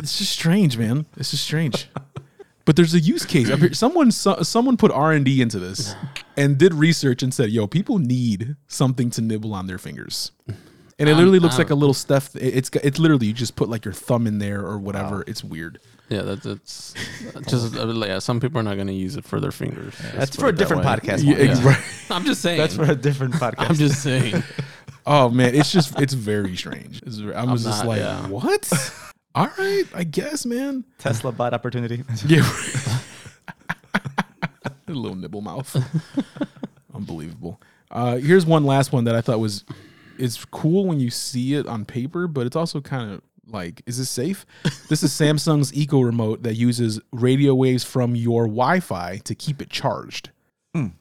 It's 0.00 0.18
just 0.18 0.32
strange, 0.32 0.76
man. 0.78 1.06
It's 1.16 1.30
just 1.30 1.44
strange. 1.44 1.88
But 2.64 2.76
there's 2.76 2.92
a 2.94 3.00
use 3.00 3.24
case. 3.24 3.48
Here. 3.48 3.72
Someone, 3.72 4.10
so, 4.10 4.42
someone 4.42 4.76
put 4.76 4.90
R 4.90 5.12
and 5.12 5.24
D 5.24 5.40
into 5.40 5.58
this 5.58 5.94
and 6.36 6.58
did 6.58 6.74
research 6.74 7.22
and 7.22 7.32
said, 7.32 7.50
"Yo, 7.50 7.66
people 7.66 7.98
need 7.98 8.56
something 8.66 9.08
to 9.10 9.22
nibble 9.22 9.54
on 9.54 9.66
their 9.66 9.78
fingers." 9.78 10.32
And 11.00 11.08
it 11.08 11.12
Um, 11.12 11.18
literally 11.18 11.38
looks 11.38 11.56
like 11.58 11.70
a 11.70 11.74
um, 11.74 11.78
little 11.80 11.94
stuff. 11.94 12.34
it- 12.36 12.70
it's 12.82 12.98
literally 12.98 13.28
you 13.28 13.32
just 13.32 13.56
put 13.56 13.68
like 13.70 13.84
your 13.84 13.94
thumb 13.94 14.26
in 14.26 14.38
there 14.38 14.60
or 14.60 14.78
whatever. 14.78 15.24
It's 15.26 15.42
weird. 15.42 15.78
Yeah, 16.10 16.22
that's 16.22 16.44
it's 16.46 16.94
just 17.48 17.76
uh, 17.76 17.86
yeah. 17.88 18.18
Some 18.18 18.40
people 18.40 18.58
are 18.60 18.62
not 18.64 18.74
going 18.74 18.86
to 18.88 18.92
use 18.94 19.16
it 19.16 19.24
for 19.24 19.40
their 19.40 19.50
fingers. 19.52 19.94
Let's 20.02 20.16
That's 20.16 20.36
for 20.36 20.46
a 20.46 20.48
it 20.48 20.52
that 20.52 20.58
different 20.58 20.84
way. 20.84 20.88
podcast. 20.90 21.22
Yeah, 21.24 21.36
Juan. 21.38 21.48
ex- 21.50 21.60
right. 21.62 21.80
I'm 22.10 22.24
just 22.24 22.42
saying. 22.42 22.58
That's 22.58 22.74
for 22.76 22.84
a 22.84 22.94
different 22.96 23.34
podcast. 23.44 23.70
I'm 23.70 23.76
just 23.76 24.02
saying. 24.02 24.42
Oh 25.06 25.30
man, 25.30 25.54
it's 25.54 25.70
just 25.72 25.98
it's 26.00 26.12
very 26.14 26.54
strange. 26.56 27.02
It's 27.06 27.16
very, 27.16 27.34
I'm 27.34 27.50
just 27.56 27.64
not- 27.66 27.86
like, 27.86 28.00
yeah. 28.00 28.26
what? 28.28 28.70
All 29.38 29.50
right, 29.56 29.84
I 29.94 30.02
guess, 30.04 30.44
man. 30.44 30.84
Tesla 30.98 31.30
bot 31.32 31.54
opportunity. 31.54 32.02
Yeah. 32.26 32.42
a 34.88 34.92
little 34.92 35.14
nibble 35.16 35.42
mouth. 35.42 35.76
Unbelievable. 36.94 37.60
Uh, 37.90 38.16
here's 38.16 38.44
one 38.44 38.64
last 38.64 38.92
one 38.92 39.04
that 39.04 39.14
I 39.14 39.20
thought 39.20 39.38
was 39.38 39.64
it's 40.18 40.44
cool 40.46 40.86
when 40.86 40.98
you 40.98 41.10
see 41.10 41.54
it 41.54 41.66
on 41.66 41.84
paper, 41.84 42.26
but 42.26 42.46
it's 42.46 42.56
also 42.56 42.80
kind 42.80 43.12
of 43.12 43.22
like, 43.46 43.82
is 43.86 43.98
this 43.98 44.10
safe? 44.10 44.44
this 44.88 45.02
is 45.02 45.12
Samsung's 45.20 45.72
Eco 45.72 46.00
Remote 46.00 46.42
that 46.42 46.54
uses 46.56 47.00
radio 47.12 47.54
waves 47.54 47.84
from 47.84 48.16
your 48.16 48.44
Wi-Fi 48.46 49.18
to 49.18 49.34
keep 49.34 49.62
it 49.62 49.70
charged. 49.70 50.30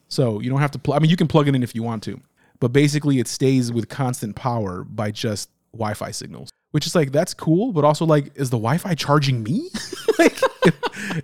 So 0.10 0.40
you 0.40 0.50
don't 0.50 0.60
have 0.60 0.72
to. 0.72 0.80
Pl- 0.80 0.94
I 0.96 1.00
mean, 1.00 1.12
you 1.12 1.18
can 1.18 1.28
plug 1.28 1.48
it 1.48 1.54
in 1.54 1.62
if 1.62 1.76
you 1.76 1.84
want 1.84 2.02
to, 2.04 2.20
but 2.60 2.70
basically 2.70 3.20
it 3.20 3.28
stays 3.28 3.72
with 3.72 3.90
constant 3.90 4.36
power 4.36 4.84
by 4.84 5.12
just 5.12 5.50
Wi-Fi 5.74 6.10
signals. 6.12 6.50
Which 6.72 6.86
is 6.86 6.96
like 6.96 7.12
that's 7.12 7.34
cool, 7.34 7.72
but 7.72 7.86
also 7.86 8.06
like, 8.06 8.32
is 8.36 8.50
the 8.50 8.58
Wi-Fi 8.58 8.94
charging 8.96 9.42
me? 9.42 9.70
like, 10.20 10.40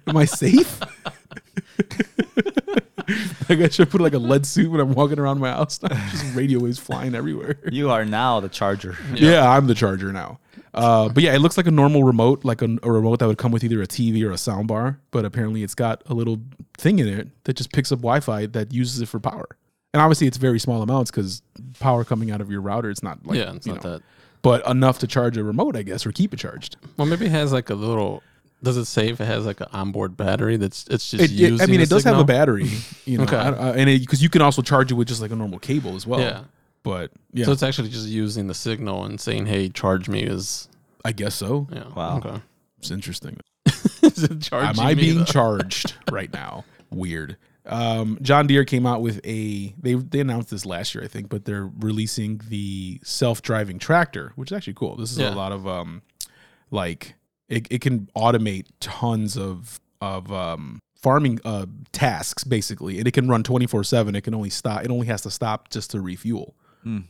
am 0.07 0.17
I 0.17 0.25
safe? 0.25 0.79
like 3.49 3.59
I 3.59 3.69
should 3.69 3.89
put 3.89 4.01
like 4.01 4.13
a 4.13 4.19
lead 4.19 4.45
suit 4.45 4.71
when 4.71 4.79
I'm 4.79 4.93
walking 4.93 5.19
around 5.19 5.39
my 5.39 5.49
house. 5.49 5.77
Just 6.11 6.35
radio 6.35 6.59
waves 6.59 6.79
flying 6.79 7.15
everywhere. 7.15 7.57
You 7.71 7.89
are 7.89 8.05
now 8.05 8.39
the 8.39 8.49
charger. 8.49 8.97
Yeah, 9.13 9.49
I'm 9.49 9.67
the 9.67 9.75
charger 9.75 10.13
now. 10.13 10.39
Uh, 10.73 11.09
but 11.09 11.21
yeah, 11.21 11.35
it 11.35 11.39
looks 11.39 11.55
like 11.55 11.67
a 11.67 11.71
normal 11.71 12.03
remote, 12.03 12.43
like 12.43 12.61
a, 12.61 12.77
a 12.81 12.91
remote 12.91 13.19
that 13.19 13.27
would 13.27 13.37
come 13.37 13.51
with 13.51 13.63
either 13.63 13.81
a 13.81 13.87
TV 13.87 14.23
or 14.23 14.31
a 14.31 14.37
sound 14.37 14.67
bar. 14.67 14.99
But 15.11 15.25
apparently, 15.25 15.63
it's 15.63 15.75
got 15.75 16.01
a 16.07 16.13
little 16.13 16.39
thing 16.77 16.99
in 16.99 17.07
it 17.07 17.27
that 17.43 17.55
just 17.55 17.71
picks 17.71 17.91
up 17.91 17.99
Wi-Fi 17.99 18.47
that 18.47 18.73
uses 18.73 19.01
it 19.01 19.07
for 19.07 19.19
power. 19.19 19.47
And 19.93 20.01
obviously, 20.01 20.25
it's 20.25 20.37
very 20.37 20.59
small 20.59 20.81
amounts 20.81 21.11
because 21.11 21.43
power 21.79 22.03
coming 22.03 22.31
out 22.31 22.41
of 22.41 22.49
your 22.49 22.61
router, 22.61 22.89
it's 22.89 23.03
not 23.03 23.25
like 23.25 23.37
yeah, 23.37 23.53
it's 23.53 23.67
you 23.67 23.73
not 23.73 23.83
know, 23.83 23.91
that. 23.91 24.01
But 24.43 24.65
enough 24.67 24.99
to 24.99 25.07
charge 25.07 25.35
a 25.37 25.43
remote, 25.43 25.75
I 25.75 25.81
guess, 25.81 26.05
or 26.05 26.11
keep 26.11 26.33
it 26.33 26.37
charged. 26.37 26.77
Well, 26.97 27.07
maybe 27.07 27.25
it 27.25 27.31
has 27.31 27.51
like 27.51 27.71
a 27.71 27.75
little. 27.75 28.21
Does 28.61 28.77
it 28.77 28.85
say 28.85 29.09
if 29.09 29.19
it 29.19 29.25
has 29.25 29.45
like 29.45 29.59
an 29.59 29.67
onboard 29.73 30.15
battery 30.15 30.55
that's 30.57 30.85
it's 30.87 31.09
just 31.11 31.23
It, 31.23 31.31
it- 31.41 31.61
I 31.61 31.65
mean, 31.65 31.77
the 31.77 31.83
it 31.83 31.89
does 31.89 32.03
have 32.05 32.17
a 32.19 32.23
battery, 32.23 32.69
you 33.05 33.17
know, 33.17 33.23
Okay. 33.25 33.35
I- 33.35 33.49
I- 33.49 33.75
and 33.75 33.99
because 33.99 34.21
you 34.23 34.29
can 34.29 34.41
also 34.41 34.61
charge 34.61 34.89
it 34.91 34.93
with 34.93 35.07
just 35.09 35.21
like 35.21 35.31
a 35.31 35.35
normal 35.35 35.57
cable 35.59 35.95
as 35.95 36.05
well. 36.07 36.19
Yeah. 36.21 36.43
But 36.83 37.11
yeah, 37.33 37.45
So 37.45 37.51
it's 37.51 37.63
actually 37.63 37.89
just 37.89 38.07
using 38.07 38.47
the 38.47 38.53
signal 38.53 39.03
and 39.05 39.19
saying, 39.19 39.45
"Hey, 39.47 39.67
charge 39.69 40.07
me." 40.09 40.21
Is 40.23 40.67
I 41.05 41.11
guess 41.13 41.35
so. 41.35 41.67
yeah. 41.73 41.85
Wow. 41.95 42.17
Okay. 42.19 42.41
It's 42.79 42.91
interesting. 42.91 43.37
Is 44.01 44.23
it 44.23 44.41
charging 44.41 44.81
Am 44.81 44.87
I 44.87 44.93
me, 44.93 45.01
being 45.01 45.17
though? 45.19 45.23
charged 45.25 45.93
right 46.11 46.31
now? 46.33 46.63
Weird. 46.91 47.37
Um, 47.65 48.17
John 48.21 48.47
Deere 48.47 48.65
came 48.65 48.85
out 48.85 49.01
with 49.01 49.21
a 49.25 49.73
they 49.79 49.93
they 49.93 50.19
announced 50.19 50.49
this 50.49 50.65
last 50.65 50.93
year, 50.93 51.03
I 51.03 51.07
think, 51.07 51.29
but 51.29 51.45
they're 51.45 51.69
releasing 51.79 52.41
the 52.49 52.99
self-driving 53.03 53.79
tractor, 53.79 54.33
which 54.35 54.51
is 54.51 54.55
actually 54.55 54.73
cool. 54.73 54.95
This 54.97 55.11
is 55.11 55.19
a 55.19 55.31
lot 55.31 55.51
of 55.51 55.65
um 55.67 56.01
like 56.71 57.15
it, 57.47 57.67
it 57.69 57.81
can 57.81 58.09
automate 58.15 58.65
tons 58.79 59.37
of 59.37 59.79
of 60.01 60.31
um 60.31 60.79
farming 60.95 61.39
uh 61.45 61.65
tasks 61.91 62.43
basically. 62.43 62.97
And 62.99 63.07
it 63.07 63.11
can 63.11 63.27
run 63.29 63.43
24/7 63.43 64.15
it 64.15 64.21
can 64.21 64.33
only 64.33 64.49
stop 64.49 64.83
it 64.83 64.91
only 64.91 65.07
has 65.07 65.21
to 65.21 65.31
stop 65.31 65.69
just 65.69 65.91
to 65.91 66.01
refuel 66.01 66.55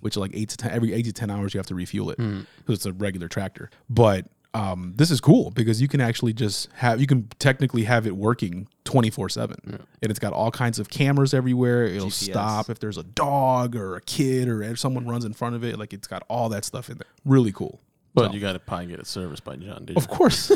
which 0.01 0.15
like 0.17 0.29
8 0.35 0.49
to 0.49 0.57
10 0.57 0.71
every 0.71 0.93
8 0.93 1.05
to 1.05 1.13
10 1.13 1.31
hours 1.31 1.55
you 1.55 1.57
have 1.57 1.65
to 1.65 1.73
refuel 1.75 2.11
it. 2.11 2.19
Hmm. 2.19 2.41
because 2.57 2.75
it's 2.75 2.85
a 2.85 2.93
regular 2.93 3.27
tractor. 3.27 3.71
But 3.89 4.27
um, 4.53 4.93
this 4.97 5.09
is 5.09 5.19
cool 5.19 5.49
because 5.49 5.81
you 5.81 5.87
can 5.87 5.99
actually 5.99 6.31
just 6.33 6.69
have 6.73 7.01
you 7.01 7.07
can 7.07 7.27
technically 7.39 7.85
have 7.85 8.05
it 8.05 8.15
working 8.15 8.67
24 8.85 9.29
7 9.29 9.55
and 9.65 9.81
it's 10.11 10.19
got 10.19 10.33
all 10.33 10.51
kinds 10.51 10.77
of 10.77 10.89
cameras 10.89 11.33
everywhere 11.33 11.85
it'll 11.85 12.07
GPS. 12.09 12.31
stop 12.31 12.69
if 12.69 12.79
there's 12.79 12.97
a 12.97 13.03
dog 13.03 13.75
or 13.75 13.95
a 13.95 14.01
kid 14.01 14.47
or 14.49 14.61
if 14.61 14.77
someone 14.77 15.05
runs 15.07 15.23
in 15.25 15.33
front 15.33 15.55
of 15.55 15.63
it 15.63 15.79
like 15.79 15.93
it's 15.93 16.07
got 16.07 16.21
all 16.27 16.49
that 16.49 16.65
stuff 16.65 16.89
in 16.89 16.97
there 16.97 17.07
really 17.25 17.51
cool 17.53 17.79
But 18.13 18.27
So- 18.27 18.33
you 18.33 18.39
got 18.41 18.53
to 18.53 18.59
probably 18.59 18.87
get 18.87 18.99
it 18.99 19.07
serviced 19.07 19.43
by 19.45 19.55
John 19.55 19.85
Deere. 19.85 19.95
of 19.97 20.07
course. 20.09 20.51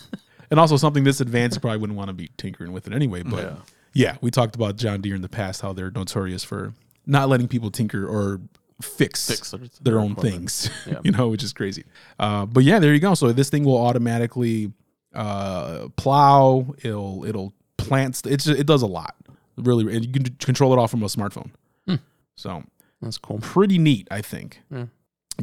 and 0.50 0.58
also 0.58 0.76
something 0.76 1.04
this 1.04 1.20
advanced, 1.20 1.60
probably 1.60 1.78
wouldn't 1.78 1.96
want 1.96 2.08
to 2.08 2.14
be 2.14 2.30
tinkering 2.36 2.72
with 2.72 2.86
it 2.86 2.92
anyway. 2.92 3.22
But 3.22 3.44
yeah. 3.44 3.54
Yeah. 3.94 4.16
we 4.20 4.30
talked 4.30 4.54
about 4.56 4.76
John 4.76 5.00
Deere 5.00 5.14
in 5.14 5.22
the 5.22 5.28
past, 5.28 5.60
how 5.62 5.72
they're 5.72 5.90
notorious 5.90 6.42
for 6.44 6.74
not 7.06 7.28
letting 7.28 7.48
people 7.48 7.70
tinker 7.70 8.06
or 8.06 8.40
fix, 8.82 9.26
Fix 9.28 9.50
their- 9.52 9.60
their 9.82 10.00
own 10.00 10.14
things, 10.16 10.68
Yeah. 10.86 11.00
you 11.04 11.10
know, 11.12 11.28
which 11.28 11.42
is 11.44 11.52
crazy. 11.52 11.84
Uh, 12.18 12.44
but 12.46 12.64
yeah, 12.64 12.78
there 12.80 12.92
you 12.92 13.00
go. 13.00 13.14
So 13.14 13.32
this 13.32 13.50
thing 13.50 13.64
will 13.64 13.78
automatically 13.78 14.72
uh, 15.14 15.88
plow. 15.96 16.74
It'll 16.82 17.24
it'll 17.24 17.52
plant. 17.88 18.16
st- 18.16 18.32
It's 18.34 18.46
it 18.46 18.66
does 18.66 18.82
a 18.82 18.86
lot. 18.86 19.14
Really, 19.56 19.94
and 19.96 20.04
you 20.06 20.12
can 20.12 20.24
control 20.36 20.72
it 20.72 20.78
all 20.78 20.86
from 20.88 21.02
a 21.02 21.06
smartphone. 21.06 21.50
Hmm. 21.86 21.96
So 22.36 22.62
That's 23.02 23.18
cool. 23.18 23.38
pretty 23.40 23.78
neat, 23.78 24.06
I 24.10 24.22
think. 24.22 24.60
Yeah. 24.70 24.86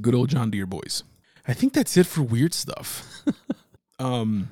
Good 0.02 0.16
old 0.16 0.30
John 0.30 0.50
Deere 0.52 0.66
boys. 0.66 1.04
I 1.48 1.54
think 1.54 1.74
that's 1.74 1.98
it 1.98 2.06
for 2.06 2.22
weird 2.22 2.54
stuff. 2.54 3.22
um, 4.00 4.50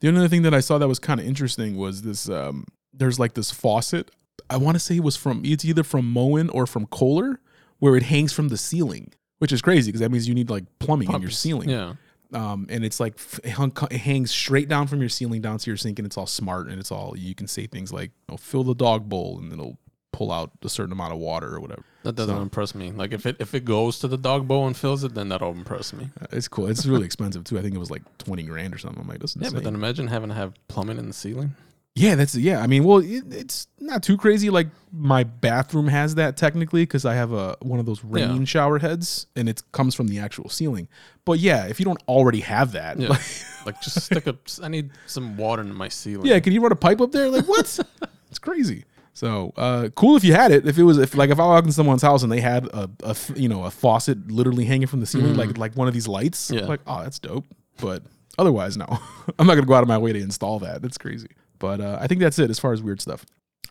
the 0.00 0.08
only 0.08 0.20
other 0.20 0.28
thing 0.28 0.42
that 0.42 0.54
I 0.54 0.60
saw 0.60 0.78
that 0.78 0.88
was 0.88 0.98
kind 0.98 1.20
of 1.20 1.26
interesting 1.26 1.76
was 1.76 2.02
this. 2.02 2.28
Um, 2.28 2.64
there's 2.92 3.18
like 3.18 3.34
this 3.34 3.50
faucet. 3.50 4.10
I 4.50 4.56
want 4.56 4.76
to 4.76 4.78
say 4.80 4.96
it 4.96 5.02
was 5.02 5.16
from 5.16 5.42
it's 5.44 5.64
either 5.64 5.82
from 5.82 6.10
Moen 6.10 6.48
or 6.50 6.66
from 6.66 6.86
Kohler, 6.86 7.40
where 7.80 7.96
it 7.96 8.04
hangs 8.04 8.32
from 8.32 8.48
the 8.48 8.56
ceiling, 8.56 9.12
which 9.38 9.52
is 9.52 9.60
crazy 9.60 9.90
because 9.90 10.00
that 10.00 10.10
means 10.10 10.28
you 10.28 10.34
need 10.34 10.50
like 10.50 10.64
plumbing 10.78 11.12
in 11.12 11.20
your 11.20 11.30
ceiling. 11.30 11.68
Yeah. 11.68 11.94
Um, 12.32 12.66
and 12.68 12.84
it's 12.84 13.00
like 13.00 13.18
it, 13.42 13.50
hung, 13.50 13.72
it 13.90 13.98
hangs 13.98 14.30
straight 14.30 14.68
down 14.68 14.86
from 14.86 15.00
your 15.00 15.08
ceiling 15.08 15.40
down 15.40 15.58
to 15.58 15.70
your 15.70 15.76
sink, 15.78 15.98
and 15.98 16.04
it's 16.04 16.18
all 16.18 16.26
smart 16.26 16.66
and 16.68 16.78
it's 16.78 16.92
all 16.92 17.14
you 17.16 17.34
can 17.34 17.46
say 17.46 17.66
things 17.66 17.90
like, 17.92 18.10
you 18.28 18.32
know, 18.32 18.36
"Fill 18.36 18.64
the 18.64 18.74
dog 18.74 19.08
bowl," 19.08 19.38
and 19.38 19.50
it'll 19.52 19.78
pull 20.12 20.30
out 20.32 20.50
a 20.62 20.68
certain 20.68 20.92
amount 20.92 21.12
of 21.12 21.18
water 21.18 21.54
or 21.54 21.60
whatever. 21.60 21.84
That 22.02 22.16
doesn't 22.16 22.34
So- 22.36 22.42
impress 22.42 22.74
me. 22.74 22.90
Like 22.92 23.12
if 23.12 23.24
it 23.24 23.36
if 23.38 23.54
it 23.54 23.64
goes 23.64 23.98
to 24.00 24.08
the 24.08 24.18
dog 24.18 24.46
bowl 24.46 24.66
and 24.66 24.76
fills 24.76 25.04
it, 25.04 25.14
then 25.14 25.28
that'll 25.30 25.52
impress 25.52 25.92
me. 25.92 26.10
Uh, 26.20 26.26
It's 26.32 26.48
cool. 26.48 26.66
It's 26.66 26.84
really 26.84 27.04
expensive 27.10 27.44
too. 27.44 27.58
I 27.58 27.62
think 27.62 27.74
it 27.74 27.78
was 27.78 27.90
like 27.90 28.02
twenty 28.18 28.42
grand 28.42 28.74
or 28.74 28.78
something. 28.78 29.00
I'm 29.00 29.08
like, 29.08 29.20
this 29.20 29.30
is 29.30 29.36
Yeah, 29.36 29.46
insane. 29.48 29.54
but 29.58 29.64
then 29.64 29.74
imagine 29.74 30.06
having 30.08 30.28
to 30.28 30.34
have 30.34 30.52
plumbing 30.68 30.98
in 30.98 31.06
the 31.06 31.14
ceiling. 31.14 31.54
Yeah, 31.98 32.14
that's 32.14 32.34
yeah. 32.34 32.60
I 32.62 32.66
mean, 32.66 32.84
well, 32.84 32.98
it, 32.98 33.24
it's 33.32 33.66
not 33.80 34.02
too 34.02 34.16
crazy. 34.16 34.50
Like 34.50 34.68
my 34.92 35.24
bathroom 35.24 35.88
has 35.88 36.14
that 36.16 36.36
technically 36.36 36.82
because 36.82 37.04
I 37.04 37.14
have 37.14 37.32
a 37.32 37.56
one 37.60 37.80
of 37.80 37.86
those 37.86 38.02
rain 38.04 38.38
Yeah. 38.40 38.44
shower 38.44 38.78
heads, 38.78 39.26
and 39.36 39.48
it 39.48 39.62
comes 39.72 39.94
from 39.94 40.08
the 40.08 40.18
actual 40.18 40.48
ceiling. 40.48 40.88
But 41.24 41.38
yeah, 41.40 41.66
if 41.66 41.78
you 41.80 41.84
don't 41.84 42.02
already 42.08 42.40
have 42.40 42.72
that, 42.72 42.98
Yeah. 42.98 43.08
like, 43.08 43.20
like 43.66 43.80
just 43.82 44.00
stick 44.02 44.26
a. 44.26 44.36
I 44.62 44.68
need 44.68 44.90
some 45.06 45.36
water 45.36 45.62
in 45.62 45.74
my 45.74 45.88
ceiling. 45.88 46.26
yeah, 46.26 46.40
can 46.40 46.52
you 46.52 46.60
run 46.62 46.72
a 46.72 46.76
pipe 46.76 47.00
up 47.00 47.12
there? 47.12 47.28
Like 47.28 47.46
what? 47.48 47.78
it's 48.30 48.38
crazy. 48.38 48.84
So 49.14 49.52
uh, 49.56 49.88
cool 49.96 50.16
if 50.16 50.22
you 50.22 50.32
had 50.32 50.52
it. 50.52 50.66
If 50.66 50.78
it 50.78 50.84
was 50.84 50.96
if 50.98 51.16
like 51.16 51.30
if 51.30 51.40
I 51.40 51.46
walked 51.46 51.66
in 51.66 51.72
someone's 51.72 52.02
house 52.02 52.22
and 52.22 52.30
they 52.30 52.40
had 52.40 52.66
a, 52.66 52.88
a 53.02 53.16
you 53.34 53.48
know 53.48 53.64
a 53.64 53.70
faucet 53.70 54.30
literally 54.30 54.64
hanging 54.64 54.86
from 54.86 55.00
the 55.00 55.06
ceiling 55.06 55.34
like 55.36 55.58
like 55.58 55.74
one 55.76 55.88
of 55.88 55.94
these 55.94 56.06
lights, 56.06 56.50
Yeah. 56.50 56.66
like 56.66 56.80
oh 56.86 57.02
that's 57.02 57.18
dope. 57.18 57.44
But 57.80 58.04
otherwise, 58.38 58.76
no, 58.76 58.86
I'm 59.38 59.46
not 59.48 59.54
gonna 59.56 59.66
go 59.66 59.74
out 59.74 59.82
of 59.82 59.88
my 59.88 59.98
way 59.98 60.12
to 60.12 60.20
install 60.20 60.60
that. 60.60 60.82
That's 60.82 60.98
crazy. 60.98 61.28
But 61.58 61.80
uh, 61.80 61.98
I 62.00 62.06
think 62.06 62.20
that's 62.20 62.38
it 62.38 62.50
as 62.50 62.58
far 62.58 62.72
as 62.72 62.82
weird 62.82 63.00
stuff. 63.00 63.24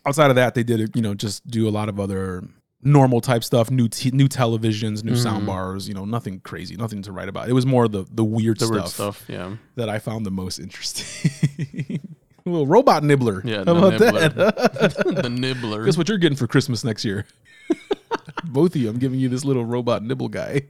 Outside 0.06 0.30
of 0.30 0.36
that, 0.36 0.54
they 0.54 0.62
did 0.62 0.94
you 0.94 1.02
know 1.02 1.14
just 1.14 1.46
do 1.48 1.68
a 1.68 1.70
lot 1.70 1.88
of 1.88 1.98
other 2.00 2.44
normal 2.82 3.20
type 3.20 3.42
stuff, 3.42 3.70
new 3.70 3.88
t- 3.88 4.10
new 4.12 4.28
televisions, 4.28 5.02
new 5.02 5.16
sound 5.16 5.46
bars. 5.46 5.88
You 5.88 5.94
know, 5.94 6.04
nothing 6.04 6.40
crazy, 6.40 6.76
nothing 6.76 7.02
to 7.02 7.12
write 7.12 7.28
about. 7.28 7.48
It 7.48 7.52
was 7.52 7.66
more 7.66 7.88
the 7.88 8.06
the 8.10 8.24
weird 8.24 8.58
the 8.58 8.66
stuff 8.66 8.74
weird 8.74 8.88
stuff. 8.88 9.24
Yeah. 9.28 9.56
that 9.76 9.88
I 9.88 9.98
found 9.98 10.24
the 10.24 10.30
most 10.30 10.58
interesting. 10.58 12.00
a 12.46 12.48
little 12.48 12.66
robot 12.66 13.02
nibbler. 13.02 13.42
Yeah. 13.44 13.58
How 13.58 13.64
the 13.64 13.74
about 13.76 14.00
nibbler. 14.00 14.28
that? 14.28 14.96
the 15.22 15.28
nibbler. 15.28 15.84
Guess 15.84 15.96
what 15.96 16.08
you're 16.08 16.18
getting 16.18 16.38
for 16.38 16.46
Christmas 16.46 16.84
next 16.84 17.04
year? 17.04 17.26
Both 18.44 18.76
of 18.76 18.80
you, 18.80 18.88
I'm 18.88 18.98
giving 18.98 19.18
you 19.18 19.28
this 19.28 19.44
little 19.44 19.64
robot 19.64 20.02
nibble 20.02 20.28
guy. 20.28 20.62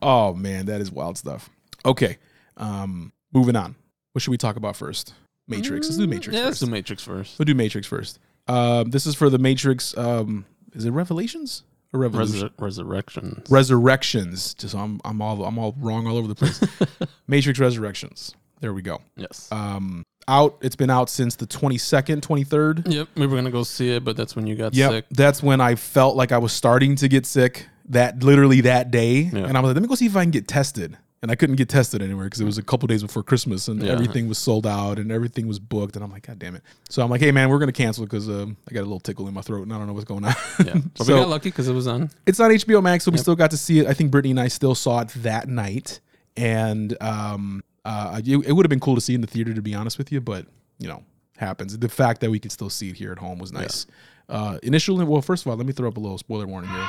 oh 0.00 0.32
man, 0.34 0.66
that 0.66 0.80
is 0.80 0.90
wild 0.92 1.18
stuff. 1.18 1.50
Okay, 1.84 2.18
um, 2.56 3.12
moving 3.32 3.56
on. 3.56 3.74
What 4.14 4.22
should 4.22 4.30
we 4.30 4.38
talk 4.38 4.54
about 4.56 4.76
first? 4.76 5.12
Matrix. 5.48 5.88
Let's 5.88 5.98
do 5.98 6.06
Matrix 6.06 6.36
Yeah, 6.38 6.44
let's 6.44 6.58
first. 6.60 6.64
do 6.64 6.70
Matrix 6.70 7.02
first. 7.02 7.38
We'll 7.38 7.44
do 7.46 7.54
Matrix 7.54 7.86
first. 7.86 8.18
Um, 8.46 8.90
this 8.90 9.06
is 9.06 9.14
for 9.16 9.28
the 9.28 9.38
Matrix. 9.38 9.94
Um, 9.98 10.46
is 10.72 10.84
it 10.84 10.92
Revelations 10.92 11.64
or 11.92 11.98
Revolution? 12.00 12.48
Resur- 12.48 12.52
Resurrections. 12.58 13.50
Resurrections. 13.50 14.54
Just 14.54 14.74
I'm 14.76 15.00
I'm 15.04 15.20
all 15.20 15.44
I'm 15.44 15.58
all 15.58 15.74
wrong 15.80 16.06
all 16.06 16.16
over 16.16 16.28
the 16.28 16.34
place. 16.36 16.62
Matrix 17.26 17.58
Resurrections. 17.58 18.34
There 18.60 18.72
we 18.72 18.82
go. 18.82 19.02
yes. 19.16 19.48
Um, 19.52 20.04
out. 20.28 20.56
It's 20.62 20.76
been 20.76 20.88
out 20.88 21.10
since 21.10 21.36
the 21.36 21.46
22nd, 21.46 22.20
23rd. 22.22 22.90
yep. 22.90 23.08
We 23.16 23.26
were 23.26 23.36
gonna 23.36 23.50
go 23.50 23.64
see 23.64 23.90
it, 23.90 24.04
but 24.04 24.16
that's 24.16 24.34
when 24.36 24.46
you 24.46 24.54
got 24.54 24.72
Yep. 24.74 24.90
sick. 24.90 25.04
That's 25.10 25.42
when 25.42 25.60
I 25.60 25.74
felt 25.74 26.16
like 26.16 26.30
I 26.32 26.38
was 26.38 26.52
starting 26.52 26.94
to 26.96 27.08
get 27.08 27.26
sick. 27.26 27.66
That 27.90 28.22
literally 28.22 28.62
that 28.62 28.90
day, 28.90 29.28
Yeah. 29.30 29.40
and 29.40 29.58
I 29.58 29.60
was 29.60 29.68
like, 29.68 29.74
let 29.74 29.82
me 29.82 29.88
go 29.88 29.94
see 29.96 30.06
if 30.06 30.16
I 30.16 30.22
can 30.22 30.30
get 30.30 30.48
tested. 30.48 30.96
And 31.24 31.30
I 31.30 31.36
couldn't 31.36 31.56
get 31.56 31.70
tested 31.70 32.02
anywhere 32.02 32.26
because 32.26 32.42
it 32.42 32.44
was 32.44 32.58
a 32.58 32.62
couple 32.62 32.86
days 32.86 33.00
before 33.02 33.22
Christmas 33.22 33.66
and 33.66 33.82
Yeah. 33.82 33.92
everything 33.92 34.28
was 34.28 34.36
sold 34.36 34.66
out 34.66 34.98
and 34.98 35.10
everything 35.10 35.48
was 35.48 35.58
booked. 35.58 35.96
And 35.96 36.04
I'm 36.04 36.12
like, 36.12 36.26
God 36.26 36.38
damn 36.38 36.54
it. 36.54 36.60
So 36.90 37.02
I'm 37.02 37.08
like, 37.08 37.22
hey, 37.22 37.32
man, 37.32 37.48
we're 37.48 37.58
going 37.58 37.72
to 37.72 37.72
cancel 37.72 38.04
because 38.04 38.28
um, 38.28 38.58
I 38.68 38.74
got 38.74 38.80
a 38.80 38.82
little 38.82 39.00
tickle 39.00 39.26
in 39.26 39.32
my 39.32 39.40
throat 39.40 39.62
and 39.62 39.72
I 39.72 39.78
don't 39.78 39.86
know 39.86 39.94
what's 39.94 40.04
going 40.04 40.22
on. 40.26 40.34
Yeah. 40.62 40.74
But 40.98 41.06
So- 41.06 41.14
we 41.14 41.20
got 41.20 41.30
lucky 41.30 41.48
because 41.48 41.66
it 41.66 41.72
was 41.72 41.86
on. 41.86 42.10
it's 42.26 42.40
on 42.40 42.50
HBO 42.50 42.82
Max, 42.82 43.04
so 43.04 43.10
we 43.10 43.16
still 43.16 43.36
got 43.36 43.50
to 43.52 43.56
see 43.56 43.78
it. 43.78 43.86
I 43.86 43.94
think 43.94 44.10
Brittany 44.10 44.32
and 44.32 44.40
I 44.40 44.48
still 44.48 44.74
saw 44.74 45.00
it 45.00 45.08
that 45.16 45.48
night, 45.48 46.00
and 46.36 46.94
um, 47.02 47.64
uh, 47.86 48.20
it, 48.22 48.46
it 48.46 48.52
would 48.52 48.66
have 48.66 48.70
been 48.70 48.78
cool 48.80 48.94
to 48.94 49.00
see 49.00 49.14
in 49.14 49.22
the 49.22 49.26
theater, 49.26 49.54
to 49.54 49.62
be 49.62 49.74
honest 49.74 49.96
with 49.96 50.12
you. 50.12 50.20
But 50.20 50.44
you 50.78 50.88
know, 50.88 51.04
happens. 51.38 51.78
The 51.78 51.88
fact 51.88 52.20
that 52.20 52.30
we 52.30 52.38
could 52.38 52.52
still 52.52 52.68
see 52.68 52.90
it 52.90 52.96
here 52.96 53.12
at 53.12 53.18
home 53.18 53.38
was 53.38 53.50
nice. 53.50 53.86
Uh, 54.28 54.58
initially, 54.62 55.06
well, 55.06 55.22
first 55.22 55.46
of 55.46 55.50
all, 55.50 55.56
let 55.56 55.64
me 55.64 55.72
throw 55.72 55.88
up 55.88 55.96
a 55.96 56.00
little 56.00 56.18
spoiler 56.18 56.46
warning 56.46 56.68
here. 56.68 56.86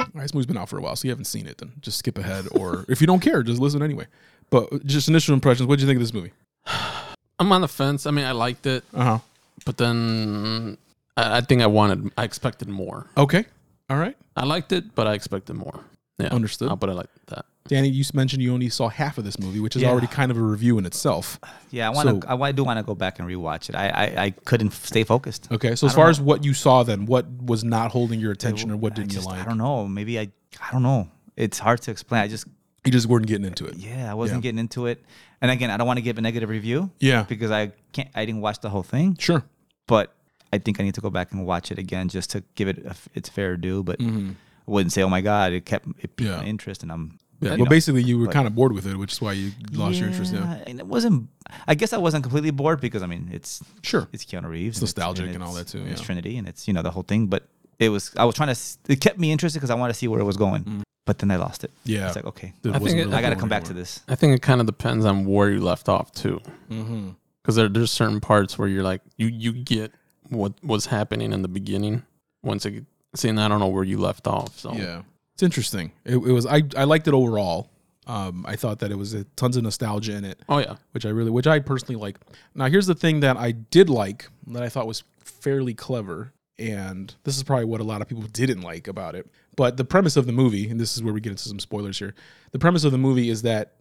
All 0.00 0.06
right, 0.14 0.22
this 0.22 0.34
movie's 0.34 0.46
been 0.46 0.56
out 0.58 0.68
for 0.68 0.78
a 0.78 0.82
while, 0.82 0.96
so 0.96 1.06
you 1.06 1.10
haven't 1.10 1.24
seen 1.26 1.46
it. 1.46 1.58
Then 1.58 1.72
just 1.80 1.98
skip 1.98 2.18
ahead, 2.18 2.46
or 2.52 2.84
if 2.88 3.00
you 3.00 3.06
don't 3.06 3.20
care, 3.20 3.42
just 3.42 3.60
listen 3.60 3.82
anyway. 3.82 4.06
But 4.50 4.84
just 4.86 5.08
initial 5.08 5.34
impressions. 5.34 5.66
What 5.68 5.76
did 5.76 5.82
you 5.82 5.88
think 5.88 5.96
of 5.96 6.02
this 6.02 6.14
movie? 6.14 6.32
I'm 7.38 7.50
on 7.52 7.60
the 7.62 7.68
fence. 7.68 8.06
I 8.06 8.10
mean, 8.10 8.24
I 8.24 8.32
liked 8.32 8.66
it, 8.66 8.84
Uh 8.94 9.04
huh. 9.04 9.18
but 9.66 9.76
then 9.76 10.76
I, 11.16 11.38
I 11.38 11.40
think 11.40 11.62
I 11.62 11.66
wanted, 11.66 12.12
I 12.16 12.24
expected 12.24 12.68
more. 12.68 13.06
Okay. 13.16 13.44
All 13.90 13.96
right. 13.96 14.16
I 14.36 14.44
liked 14.44 14.72
it, 14.72 14.94
but 14.94 15.06
I 15.06 15.14
expected 15.14 15.54
more. 15.56 15.80
Yeah. 16.18 16.28
Understood. 16.28 16.68
But 16.68 16.72
I'll 16.72 16.76
put 16.76 16.90
it 16.90 16.94
like 16.94 17.10
that. 17.26 17.44
Danny, 17.66 17.88
you 17.88 18.04
mentioned 18.12 18.42
you 18.42 18.52
only 18.52 18.68
saw 18.68 18.90
half 18.90 19.16
of 19.16 19.24
this 19.24 19.38
movie, 19.38 19.58
which 19.58 19.74
is 19.74 19.80
Yeah. 19.80 19.88
already 19.88 20.06
kind 20.06 20.30
of 20.30 20.36
a 20.36 20.42
review 20.42 20.76
in 20.76 20.84
itself. 20.84 21.40
Yeah, 21.70 21.86
I 21.88 21.90
want 21.94 22.08
to. 22.20 22.26
So- 22.28 22.34
I, 22.36 22.48
I 22.48 22.52
do 22.52 22.62
want 22.62 22.78
to 22.78 22.82
go 22.82 22.94
back 22.94 23.18
and 23.18 23.26
rewatch 23.26 23.70
it. 23.70 23.74
I, 23.74 23.88
I 23.88 24.22
I 24.24 24.30
couldn't 24.30 24.72
stay 24.72 25.02
focused. 25.02 25.48
Okay, 25.50 25.74
so 25.74 25.86
as 25.86 25.94
far 25.94 26.04
know. 26.04 26.10
as 26.10 26.20
what 26.20 26.44
you 26.44 26.52
saw, 26.52 26.82
then 26.82 27.06
what 27.06 27.26
was 27.42 27.64
not 27.64 27.90
holding 27.90 28.20
your 28.20 28.32
attention, 28.32 28.70
or 28.70 28.76
what 28.76 28.94
didn't 28.94 29.12
just- 29.12 29.24
you 29.26 29.32
like? 29.32 29.40
I 29.40 29.44
don't 29.48 29.56
know. 29.58 29.88
Maybe 29.88 30.18
I. 30.20 30.30
I 30.60 30.72
don't 30.72 30.82
know. 30.82 31.08
It's 31.36 31.58
hard 31.58 31.80
to 31.82 31.90
explain. 31.90 32.20
I 32.22 32.28
just 32.28 32.46
You 32.84 32.92
just 32.92 33.06
weren't 33.06 33.26
getting 33.26 33.46
into 33.46 33.64
it. 33.64 33.76
yeah, 33.76 34.10
I 34.10 34.14
wasn't 34.14 34.38
Yeah. 34.40 34.42
getting 34.42 34.58
into 34.58 34.84
it. 34.86 35.02
And 35.40 35.50
again, 35.50 35.70
I 35.70 35.78
don't 35.78 35.86
want 35.86 35.96
to 35.96 36.02
give 36.02 36.18
a 36.18 36.20
negative 36.20 36.50
review. 36.50 36.90
Yeah. 37.00 37.22
because 37.22 37.50
I 37.50 37.72
can't. 37.92 38.10
I 38.14 38.26
didn't 38.26 38.42
watch 38.42 38.60
the 38.60 38.68
whole 38.68 38.82
thing, 38.82 39.16
Sure. 39.18 39.42
but 39.86 40.14
I 40.52 40.58
think 40.58 40.80
I 40.80 40.82
need 40.84 40.94
to 40.96 41.00
go 41.00 41.08
back 41.08 41.32
and 41.32 41.46
watch 41.46 41.72
it 41.72 41.78
again 41.78 42.10
just 42.10 42.28
to 42.32 42.44
give 42.56 42.68
it 42.68 42.84
a 42.84 42.94
its 43.14 43.30
fair 43.30 43.56
due. 43.56 43.82
But 43.82 44.00
Mm-hmm. 44.00 44.32
I 44.68 44.70
wouldn't 44.70 44.92
say, 44.92 45.02
oh 45.02 45.08
my 45.08 45.22
god, 45.22 45.52
it 45.54 45.64
kept 45.64 45.88
it 45.98 46.14
piqued 46.16 46.30
Yeah. 46.30 46.36
my 46.36 46.44
interest, 46.44 46.82
and 46.82 46.92
I'm. 46.92 47.18
Yeah. 47.40 47.50
you 47.50 47.50
Well, 47.50 47.58
know, 47.66 47.70
basically, 47.70 48.02
you 48.02 48.18
were 48.18 48.26
but- 48.26 48.34
kind 48.34 48.46
of 48.46 48.54
bored 48.54 48.72
with 48.72 48.86
it, 48.86 48.96
which 48.96 49.12
is 49.12 49.20
why 49.20 49.32
you 49.32 49.52
lost 49.72 49.98
your 49.98 50.08
interest. 50.08 50.32
Yeah. 50.32 50.62
and 50.66 50.78
it 50.78 50.86
wasn't. 50.86 51.28
I 51.66 51.74
guess 51.74 51.92
I 51.92 51.98
wasn't 51.98 52.22
completely 52.24 52.50
bored 52.50 52.80
because 52.80 53.02
I 53.02 53.06
mean 53.06 53.28
it's 53.32 53.62
Sure. 53.82 54.08
it's 54.12 54.24
Keanu 54.24 54.48
Reeves. 54.48 54.76
It's 54.76 54.82
nostalgic 54.82 55.34
and 55.34 55.42
all 55.42 55.52
that 55.54 55.68
too, 55.68 55.84
It's. 55.86 56.00
Trinity 56.00 56.38
and 56.38 56.48
it's 56.48 56.66
you 56.66 56.72
know 56.74 56.82
the 56.82 56.90
whole 56.90 57.02
thing. 57.02 57.26
But 57.26 57.46
it 57.78 57.88
was 57.90 58.12
I 58.16 58.24
was 58.24 58.34
trying 58.34 58.54
to. 58.54 58.60
It 58.88 59.00
kept 59.00 59.18
me 59.18 59.30
interested 59.32 59.58
because 59.58 59.70
I 59.70 59.74
wanted 59.74 59.92
to 59.92 59.98
see 59.98 60.08
where 60.08 60.20
it 60.20 60.24
was 60.24 60.36
going. 60.36 60.84
But 61.06 61.18
then 61.18 61.30
I 61.30 61.36
lost 61.36 61.64
it. 61.64 61.70
Mm. 61.70 61.80
Yeah. 61.84 62.06
it's 62.06 62.16
like 62.16 62.24
okay, 62.24 62.48
I 62.48 62.60
think 62.62 62.80
wasn't 62.80 63.00
it- 63.00 63.04
really 63.04 63.16
I 63.16 63.20
got 63.20 63.30
to 63.30 63.36
come 63.36 63.50
back 63.50 63.64
to 63.64 63.74
this. 63.74 64.00
I 64.08 64.14
think 64.14 64.34
it 64.34 64.40
kind 64.40 64.60
of 64.60 64.66
depends 64.66 65.04
on 65.04 65.26
where 65.26 65.50
you 65.50 65.60
left 65.60 65.88
off 65.88 66.12
too, 66.12 66.40
Mm-hmm. 66.70 67.10
because 67.42 67.56
there, 67.56 67.68
there's 67.68 67.90
certain 67.90 68.20
parts 68.20 68.58
where 68.58 68.68
you're 68.68 68.82
like 68.84 69.02
you 69.18 69.26
you 69.26 69.52
get 69.52 69.92
what 70.30 70.54
was 70.64 70.86
happening 70.86 71.32
in 71.34 71.42
the 71.42 71.48
beginning. 71.48 72.04
Once 72.42 72.64
it, 72.64 72.84
seeing 73.14 73.38
I 73.38 73.48
don't 73.48 73.60
know 73.60 73.68
where 73.68 73.84
you 73.84 73.98
left 73.98 74.26
off. 74.26 74.58
So 74.58 74.72
Yeah, 74.72 75.02
it's 75.34 75.42
interesting. 75.42 75.92
It, 76.04 76.14
it 76.14 76.18
was. 76.32 76.46
I 76.46 76.62
I 76.76 76.84
liked 76.84 77.06
it 77.08 77.14
overall. 77.14 77.70
Um, 78.06 78.44
I 78.46 78.56
thought 78.56 78.80
that 78.80 78.90
it 78.92 78.96
was 78.98 79.14
a, 79.14 79.24
tons 79.36 79.56
of 79.56 79.62
nostalgia 79.62 80.14
in 80.14 80.24
it, 80.26 80.38
Oh 80.48 80.58
yeah. 80.58 80.76
which 80.92 81.06
I 81.06 81.08
really, 81.08 81.30
which 81.30 81.46
I 81.46 81.58
personally 81.58 81.98
like. 81.98 82.18
Now, 82.54 82.66
here's 82.66 82.86
the 82.86 82.94
thing 82.94 83.20
that 83.20 83.38
I 83.38 83.52
did 83.52 83.88
like 83.88 84.28
that 84.48 84.62
I 84.62 84.68
thought 84.68 84.86
was 84.86 85.04
fairly 85.20 85.72
clever, 85.72 86.34
and 86.58 87.14
this 87.24 87.36
is 87.38 87.42
probably 87.42 87.64
what 87.64 87.80
a 87.80 87.84
lot 87.84 88.02
of 88.02 88.08
people 88.08 88.24
didn't 88.24 88.60
like 88.60 88.88
about 88.88 89.14
it. 89.14 89.26
But 89.56 89.78
the 89.78 89.86
premise 89.86 90.18
of 90.18 90.26
the 90.26 90.32
movie, 90.32 90.68
and 90.68 90.78
this 90.78 90.94
is 90.96 91.02
where 91.02 91.14
we 91.14 91.20
get 91.22 91.30
into 91.30 91.48
some 91.48 91.58
spoilers 91.58 91.98
here. 91.98 92.14
The 92.52 92.58
premise 92.58 92.84
of 92.84 92.92
the 92.92 92.98
movie 92.98 93.30
is 93.30 93.40
that 93.42 93.72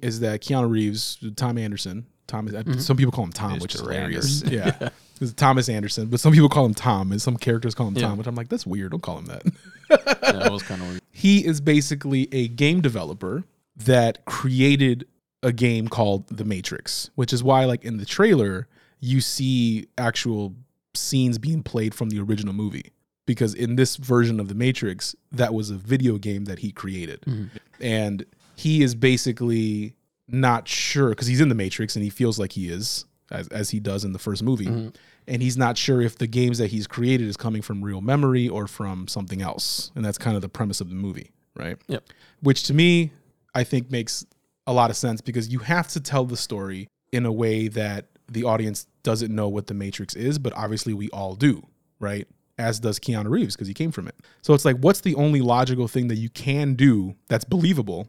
is 0.00 0.20
that 0.20 0.40
Keanu 0.40 0.70
Reeves, 0.70 1.18
Tom 1.36 1.58
Anderson, 1.58 2.06
Tom. 2.26 2.48
Uh, 2.48 2.50
mm-hmm. 2.52 2.78
Some 2.78 2.96
people 2.96 3.12
call 3.12 3.24
him 3.24 3.32
Tom, 3.32 3.58
which 3.58 3.74
is 3.74 3.82
Mr. 3.82 3.84
hilarious. 3.92 4.42
Yeah. 4.50 4.88
It's 5.18 5.32
Thomas 5.32 5.70
Anderson, 5.70 6.08
but 6.08 6.20
some 6.20 6.32
people 6.34 6.50
call 6.50 6.66
him 6.66 6.74
Tom, 6.74 7.10
and 7.10 7.22
some 7.22 7.38
characters 7.38 7.74
call 7.74 7.88
him 7.88 7.94
Yeah. 7.96 8.08
Tom, 8.08 8.18
which 8.18 8.26
I'm 8.26 8.34
like, 8.34 8.48
that's 8.50 8.66
weird. 8.66 8.90
Don't 8.90 9.02
call 9.02 9.18
him 9.18 9.26
that. 9.26 9.42
Yeah, 9.90 10.46
it 10.46 10.52
was 10.52 10.62
kind 10.64 10.82
of 10.82 10.88
weird. 10.88 11.00
he 11.12 11.46
is 11.46 11.60
basically 11.60 12.28
a 12.32 12.48
game 12.48 12.80
developer 12.82 13.44
that 13.76 14.24
created 14.26 15.06
a 15.42 15.52
game 15.52 15.86
called 15.88 16.26
The 16.28 16.44
Matrix, 16.44 17.10
which 17.14 17.32
is 17.32 17.42
why, 17.44 17.64
like 17.66 17.84
in 17.84 17.96
the 17.98 18.04
trailer, 18.04 18.66
you 19.00 19.20
see 19.20 19.86
actual 19.96 20.54
scenes 20.94 21.38
being 21.38 21.62
played 21.62 21.94
from 21.94 22.08
the 22.10 22.18
original 22.20 22.52
movie. 22.52 22.92
Because 23.26 23.54
in 23.54 23.76
this 23.76 23.96
version 23.96 24.38
of 24.40 24.48
The 24.48 24.54
Matrix, 24.54 25.14
that 25.32 25.52
was 25.54 25.70
a 25.70 25.74
video 25.76 26.16
game 26.18 26.44
that 26.44 26.60
he 26.60 26.70
created. 26.72 27.20
Mm-hmm. 27.22 27.46
And 27.80 28.24
he 28.54 28.82
is 28.82 28.94
basically 28.94 29.94
not 30.28 30.68
sure 30.68 31.10
because 31.10 31.26
he's 31.26 31.40
in 31.40 31.48
The 31.48 31.54
Matrix 31.54 31.96
and 31.96 32.02
he 32.02 32.10
feels 32.10 32.38
like 32.38 32.52
he 32.52 32.68
is, 32.68 33.04
as, 33.30 33.48
as 33.48 33.70
he 33.70 33.80
does 33.80 34.04
in 34.04 34.12
the 34.12 34.18
first 34.18 34.42
movie. 34.42 34.66
Mm-hmm. 34.66 34.88
And 35.28 35.42
he's 35.42 35.56
not 35.56 35.76
sure 35.76 36.00
if 36.00 36.18
the 36.18 36.26
games 36.26 36.58
that 36.58 36.68
he's 36.68 36.86
created 36.86 37.26
is 37.26 37.36
coming 37.36 37.62
from 37.62 37.82
real 37.82 38.00
memory 38.00 38.48
or 38.48 38.66
from 38.66 39.08
something 39.08 39.42
else. 39.42 39.90
And 39.94 40.04
that's 40.04 40.18
kind 40.18 40.36
of 40.36 40.42
the 40.42 40.48
premise 40.48 40.80
of 40.80 40.88
the 40.88 40.94
movie, 40.94 41.32
right? 41.56 41.76
Yep. 41.88 42.04
which 42.42 42.64
to 42.64 42.74
me 42.74 43.12
I 43.54 43.64
think 43.64 43.90
makes 43.90 44.24
a 44.66 44.72
lot 44.72 44.90
of 44.90 44.96
sense 44.96 45.20
because 45.20 45.48
you 45.48 45.60
have 45.60 45.88
to 45.88 46.00
tell 46.00 46.24
the 46.24 46.36
story 46.36 46.88
in 47.12 47.24
a 47.24 47.32
way 47.32 47.68
that 47.68 48.06
the 48.28 48.44
audience 48.44 48.86
doesn't 49.02 49.34
know 49.34 49.48
what 49.48 49.66
the 49.66 49.74
Matrix 49.74 50.14
is, 50.14 50.38
but 50.38 50.52
obviously 50.54 50.92
we 50.92 51.08
all 51.10 51.34
do, 51.34 51.66
right? 51.98 52.28
As 52.58 52.80
does 52.80 52.98
Keanu 52.98 53.30
Reeves 53.30 53.54
because 53.54 53.68
he 53.68 53.74
came 53.74 53.92
from 53.92 54.08
it. 54.08 54.14
So 54.42 54.52
it's 54.52 54.64
like, 54.64 54.76
what's 54.78 55.00
the 55.00 55.14
only 55.14 55.40
logical 55.40 55.88
thing 55.88 56.08
that 56.08 56.16
you 56.16 56.28
can 56.28 56.74
do 56.74 57.14
that's 57.28 57.44
believable 57.44 58.08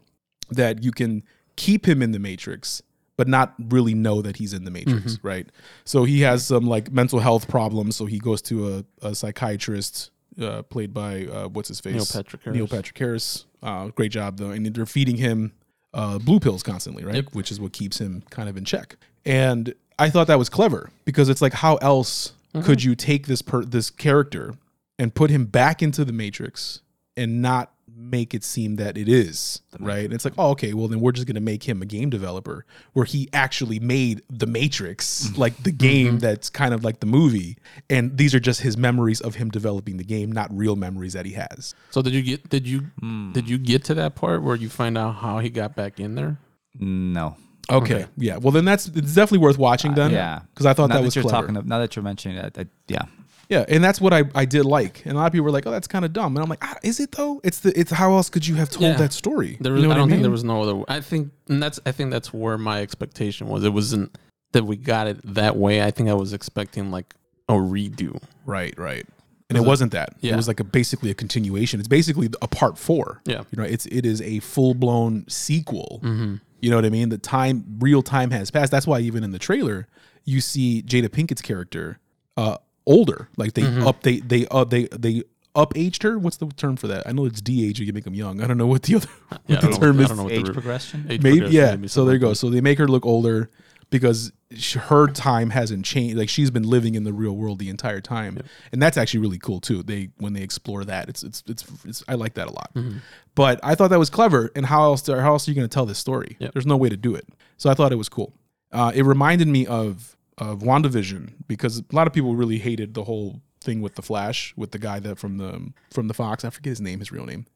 that 0.50 0.82
you 0.82 0.92
can 0.92 1.22
keep 1.58 1.86
him 1.86 2.00
in 2.00 2.12
the 2.12 2.18
Matrix, 2.18 2.80
but 3.18 3.28
not 3.28 3.54
really 3.58 3.94
know 3.94 4.22
that 4.22 4.36
he's 4.36 4.54
in 4.54 4.64
the 4.64 4.70
Matrix, 4.70 5.18
right? 5.22 5.46
So 5.84 6.04
he 6.04 6.20
has 6.20 6.46
some 6.46 6.66
like 6.66 6.90
mental 6.90 7.18
health 7.18 7.48
problems. 7.48 7.96
So 7.96 8.06
he 8.06 8.18
goes 8.18 8.40
to 8.42 8.84
a, 9.02 9.08
a 9.08 9.14
psychiatrist 9.14 10.10
uh, 10.40 10.62
played 10.62 10.94
by 10.94 11.26
uh, 11.26 11.48
what's 11.48 11.68
his 11.68 11.80
face? 11.80 11.94
Neil 11.94 12.06
Patrick 12.06 12.42
Harris. 12.44 12.56
Neil 12.56 12.68
Patrick 12.68 12.96
Harris. 12.96 13.44
Uh, 13.62 13.88
great 13.88 14.12
job 14.12 14.38
though, 14.38 14.50
and 14.50 14.64
they're 14.74 14.86
feeding 14.86 15.16
him 15.16 15.52
uh, 15.92 16.18
blue 16.18 16.38
pills 16.38 16.62
constantly, 16.62 17.04
right? 17.04 17.16
Yep. 17.16 17.34
Which 17.34 17.50
is 17.50 17.60
what 17.60 17.72
keeps 17.72 18.00
him 18.00 18.22
kind 18.30 18.48
of 18.48 18.56
in 18.56 18.64
check. 18.64 18.96
And 19.24 19.74
I 19.98 20.10
thought 20.10 20.28
that 20.28 20.38
was 20.38 20.48
clever 20.48 20.90
because 21.04 21.28
it's 21.28 21.42
like, 21.42 21.54
how 21.54 21.76
else 21.76 22.32
could 22.62 22.82
you 22.82 22.94
take 22.94 23.26
this 23.26 23.42
per- 23.42 23.64
this 23.64 23.90
character 23.90 24.54
and 24.98 25.14
put 25.14 25.30
him 25.30 25.44
back 25.44 25.82
into 25.82 26.04
the 26.04 26.12
Matrix 26.12 26.82
and 27.16 27.42
not 27.42 27.72
make 27.98 28.34
it 28.34 28.44
seem 28.44 28.76
that 28.76 28.96
it 28.96 29.08
is 29.08 29.60
right? 29.80 30.04
And 30.04 30.14
it's 30.14 30.24
like, 30.24 30.34
oh, 30.38 30.50
okay, 30.50 30.74
well 30.74 30.88
then 30.88 31.00
we're 31.00 31.12
just 31.12 31.26
gonna 31.26 31.40
make 31.40 31.68
him 31.68 31.82
a 31.82 31.86
game 31.86 32.10
developer 32.10 32.64
where 32.92 33.04
he 33.04 33.28
actually 33.32 33.78
made 33.78 34.22
the 34.30 34.46
Matrix, 34.46 35.26
mm-hmm. 35.26 35.40
like 35.40 35.56
the 35.62 35.72
game 35.72 36.06
mm-hmm. 36.06 36.18
that's 36.18 36.50
kind 36.50 36.74
of 36.74 36.84
like 36.84 37.00
the 37.00 37.06
movie, 37.06 37.58
and 37.90 38.16
these 38.16 38.34
are 38.34 38.40
just 38.40 38.60
his 38.60 38.76
memories 38.76 39.20
of 39.20 39.36
him 39.36 39.50
developing 39.50 39.96
the 39.96 40.04
game, 40.04 40.32
not 40.32 40.48
real 40.56 40.76
memories 40.76 41.12
that 41.12 41.26
he 41.26 41.32
has. 41.32 41.74
So 41.90 42.02
did 42.02 42.14
you 42.14 42.22
get 42.22 42.48
did 42.48 42.66
you 42.66 42.80
hmm. 43.00 43.32
did 43.32 43.48
you 43.48 43.58
get 43.58 43.84
to 43.84 43.94
that 43.94 44.14
part 44.14 44.42
where 44.42 44.56
you 44.56 44.68
find 44.68 44.96
out 44.96 45.16
how 45.16 45.38
he 45.38 45.50
got 45.50 45.76
back 45.76 46.00
in 46.00 46.14
there? 46.14 46.38
No. 46.78 47.36
Okay, 47.70 48.06
yeah. 48.16 48.38
Well, 48.38 48.50
then 48.50 48.64
that's 48.64 48.86
it's 48.86 49.14
definitely 49.14 49.44
worth 49.44 49.58
watching 49.58 49.92
uh, 49.92 49.96
then. 49.96 50.10
yeah. 50.12 50.40
because 50.54 50.64
I 50.64 50.72
thought 50.72 50.88
now 50.88 50.94
that 50.94 51.00
that, 51.00 51.04
was 51.04 51.16
you're 51.16 51.22
clever. 51.22 51.42
talking. 51.42 51.56
Of, 51.56 51.66
now 51.66 51.78
that 51.80 51.94
you're 51.94 52.02
mentioning 52.02 52.38
it, 52.38 52.56
I, 52.58 52.66
yeah. 52.86 53.02
Yeah, 53.48 53.64
and 53.68 53.82
that's 53.82 54.00
what 54.00 54.12
I, 54.12 54.24
I 54.34 54.44
did 54.44 54.64
like. 54.66 55.02
And 55.06 55.14
a 55.14 55.16
lot 55.16 55.26
of 55.26 55.32
people 55.32 55.44
were 55.46 55.50
like, 55.50 55.66
"Oh, 55.66 55.70
that's 55.70 55.86
kind 55.88 56.04
of 56.04 56.12
dumb." 56.12 56.36
And 56.36 56.42
I'm 56.42 56.50
like, 56.50 56.62
ah, 56.62 56.76
"Is 56.82 57.00
it 57.00 57.12
though? 57.12 57.40
It's 57.42 57.60
the 57.60 57.78
it's 57.78 57.90
how 57.90 58.12
else 58.12 58.28
could 58.28 58.46
you 58.46 58.56
have 58.56 58.68
told 58.68 58.82
Yeah. 58.90 58.96
that 58.98 59.12
story?" 59.12 59.56
There 59.60 59.74
You 59.74 59.82
know 59.82 59.86
I 59.86 59.88
what 59.88 59.94
don't 59.94 60.08
think 60.08 60.16
mean? 60.18 60.22
there 60.22 60.30
was 60.30 60.44
no 60.44 60.62
other. 60.62 60.82
I 60.88 61.00
think 61.00 61.30
and 61.48 61.62
that's 61.62 61.80
I 61.86 61.92
think 61.92 62.10
that's 62.10 62.32
where 62.32 62.58
my 62.58 62.80
expectation 62.82 63.48
was. 63.48 63.64
It 63.64 63.72
wasn't 63.72 64.16
that 64.52 64.64
we 64.64 64.76
got 64.76 65.06
it 65.06 65.18
that 65.34 65.56
way. 65.56 65.82
I 65.82 65.90
think 65.90 66.08
I 66.10 66.14
was 66.14 66.32
expecting 66.34 66.90
like 66.90 67.14
a 67.48 67.54
redo. 67.54 68.20
right, 68.44 68.74
right. 68.78 69.06
And 69.50 69.56
it 69.56 69.62
wasn't 69.62 69.92
that. 69.92 70.10
It 70.20 70.28
Yeah. 70.28 70.36
was 70.36 70.46
like 70.46 70.60
a 70.60 70.64
basically 70.64 71.10
a 71.10 71.14
continuation. 71.14 71.80
It's 71.80 71.88
basically 71.88 72.28
a 72.42 72.48
part 72.48 72.76
four. 72.76 73.22
Yeah. 73.24 73.44
you 73.50 73.56
know, 73.56 73.64
it's 73.64 73.86
it 73.86 74.04
is 74.04 74.20
a 74.20 74.40
full 74.40 74.74
blown 74.74 75.24
sequel. 75.26 76.00
Mm-hmm. 76.04 76.34
You 76.60 76.68
know 76.70 76.76
what 76.76 76.84
I 76.84 76.90
mean? 76.90 77.08
The 77.08 77.16
time, 77.16 77.64
real 77.78 78.02
time 78.02 78.30
has 78.32 78.50
passed. 78.50 78.70
That's 78.70 78.86
why 78.86 79.00
even 79.00 79.24
in 79.24 79.30
the 79.30 79.38
trailer, 79.38 79.86
you 80.26 80.42
see 80.42 80.82
Jada 80.82 81.08
Pinkett's 81.08 81.40
character 81.40 81.98
uh 82.36 82.58
older. 82.88 83.28
Like 83.36 83.52
they 83.54 83.62
Mm-hmm. 83.62 83.82
update, 83.86 84.28
they 84.28 84.46
uh 84.50 84.64
they 84.64 84.84
they 84.86 85.22
up 85.54 85.72
aged 85.76 86.02
her. 86.02 86.18
What's 86.18 86.36
the 86.38 86.46
term 86.48 86.76
for 86.76 86.86
that? 86.88 87.06
I 87.06 87.12
know 87.12 87.24
it's 87.26 87.40
de 87.40 87.66
age. 87.68 87.78
You 87.80 87.92
make 87.92 88.04
them 88.04 88.14
young. 88.14 88.40
I 88.40 88.46
don't 88.46 88.58
know 88.58 88.66
what 88.66 88.82
the 88.82 88.96
other 88.96 89.08
Yeah, 89.30 89.36
what 89.36 89.46
the 89.46 89.54
don't 89.56 89.70
know- 89.70 89.78
term 89.78 89.98
I 89.98 90.02
is. 90.02 90.08
don't 90.08 90.16
know 90.16 90.22
what 90.24 90.32
the 90.32 90.38
Age 90.38 90.48
re- 90.48 90.52
progression. 90.54 91.06
age 91.08 91.22
Maybe 91.22 91.38
progression, 91.40 91.54
yeah. 91.56 91.70
maybe 91.76 91.88
so 91.88 92.04
there 92.04 92.14
you 92.14 92.20
go. 92.20 92.32
So 92.34 92.50
they 92.50 92.60
make 92.60 92.78
her 92.78 92.88
look 92.88 93.06
older 93.06 93.50
because 93.90 94.32
sh- 94.54 94.74
her 94.76 95.06
time 95.06 95.50
hasn't 95.50 95.84
changed. 95.84 96.16
Like 96.16 96.28
she's 96.28 96.50
been 96.50 96.62
living 96.68 96.94
in 96.94 97.04
the 97.04 97.12
real 97.12 97.34
world 97.36 97.58
the 97.58 97.70
entire 97.70 98.00
time, 98.00 98.38
and 98.72 98.80
that's 98.82 98.96
actually 98.96 99.20
really 99.20 99.38
cool 99.38 99.60
too. 99.60 99.82
They 99.82 100.10
when 100.18 100.32
they 100.34 100.42
explore 100.42 100.84
that, 100.84 101.08
it's 101.08 101.22
it's 101.22 101.42
it's, 101.46 101.64
it's 101.84 102.04
I 102.08 102.14
like 102.14 102.34
that 102.34 102.48
a 102.48 102.52
lot. 102.52 102.70
Mm-hmm. 102.74 102.98
But 103.34 103.58
I 103.62 103.74
thought 103.74 103.88
that 103.90 103.98
was 103.98 104.10
clever. 104.10 104.50
And 104.54 104.66
how 104.66 104.82
else 104.84 105.06
how 105.06 105.14
else 105.32 105.46
are 105.48 105.50
you 105.50 105.54
going 105.54 105.68
to 105.68 105.72
tell 105.74 105.86
this 105.86 105.98
story? 105.98 106.36
Yep. 106.38 106.52
There's 106.52 106.66
no 106.66 106.76
way 106.76 106.88
to 106.88 106.96
do 106.96 107.14
it. 107.14 107.26
So 107.56 107.70
I 107.70 107.74
thought 107.74 107.92
it 107.92 107.96
was 107.96 108.08
cool. 108.08 108.32
Uh, 108.72 108.92
it 108.94 109.02
reminded 109.04 109.48
me 109.48 109.66
of 109.66 110.14
of 110.38 110.60
WandaVision 110.60 111.32
because 111.46 111.78
a 111.80 111.84
lot 111.94 112.06
of 112.06 112.12
people 112.12 112.34
really 112.34 112.58
hated 112.58 112.94
the 112.94 113.04
whole 113.04 113.40
thing 113.60 113.80
with 113.80 113.96
the 113.96 114.02
Flash 114.02 114.54
with 114.56 114.70
the 114.70 114.78
guy 114.78 114.98
that 115.00 115.18
from 115.18 115.38
the 115.38 115.72
from 115.92 116.08
the 116.08 116.14
Fox. 116.14 116.44
I 116.44 116.50
forget 116.50 116.70
his 116.70 116.80
name, 116.80 117.00
his 117.00 117.12
real 117.12 117.26
name. 117.26 117.46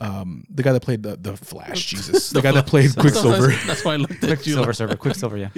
Um, 0.00 0.44
the 0.50 0.62
guy 0.62 0.72
that 0.72 0.82
played 0.82 1.02
the 1.02 1.16
the 1.16 1.36
Flash, 1.36 1.86
Jesus, 1.86 2.30
the, 2.30 2.42
guy 2.42 2.52
that 2.52 2.66
played 2.66 2.94
Quicksilver. 2.96 3.48
That's, 3.48 3.66
that's 3.66 3.84
why 3.84 3.94
I 3.94 3.96
looked 3.96 4.12
at 4.14 4.22
you 4.22 4.26
Quicksilver 4.28 4.66
like, 4.66 4.74
server. 4.74 4.96
Quicksilver. 4.96 5.36
Yeah. 5.38 5.48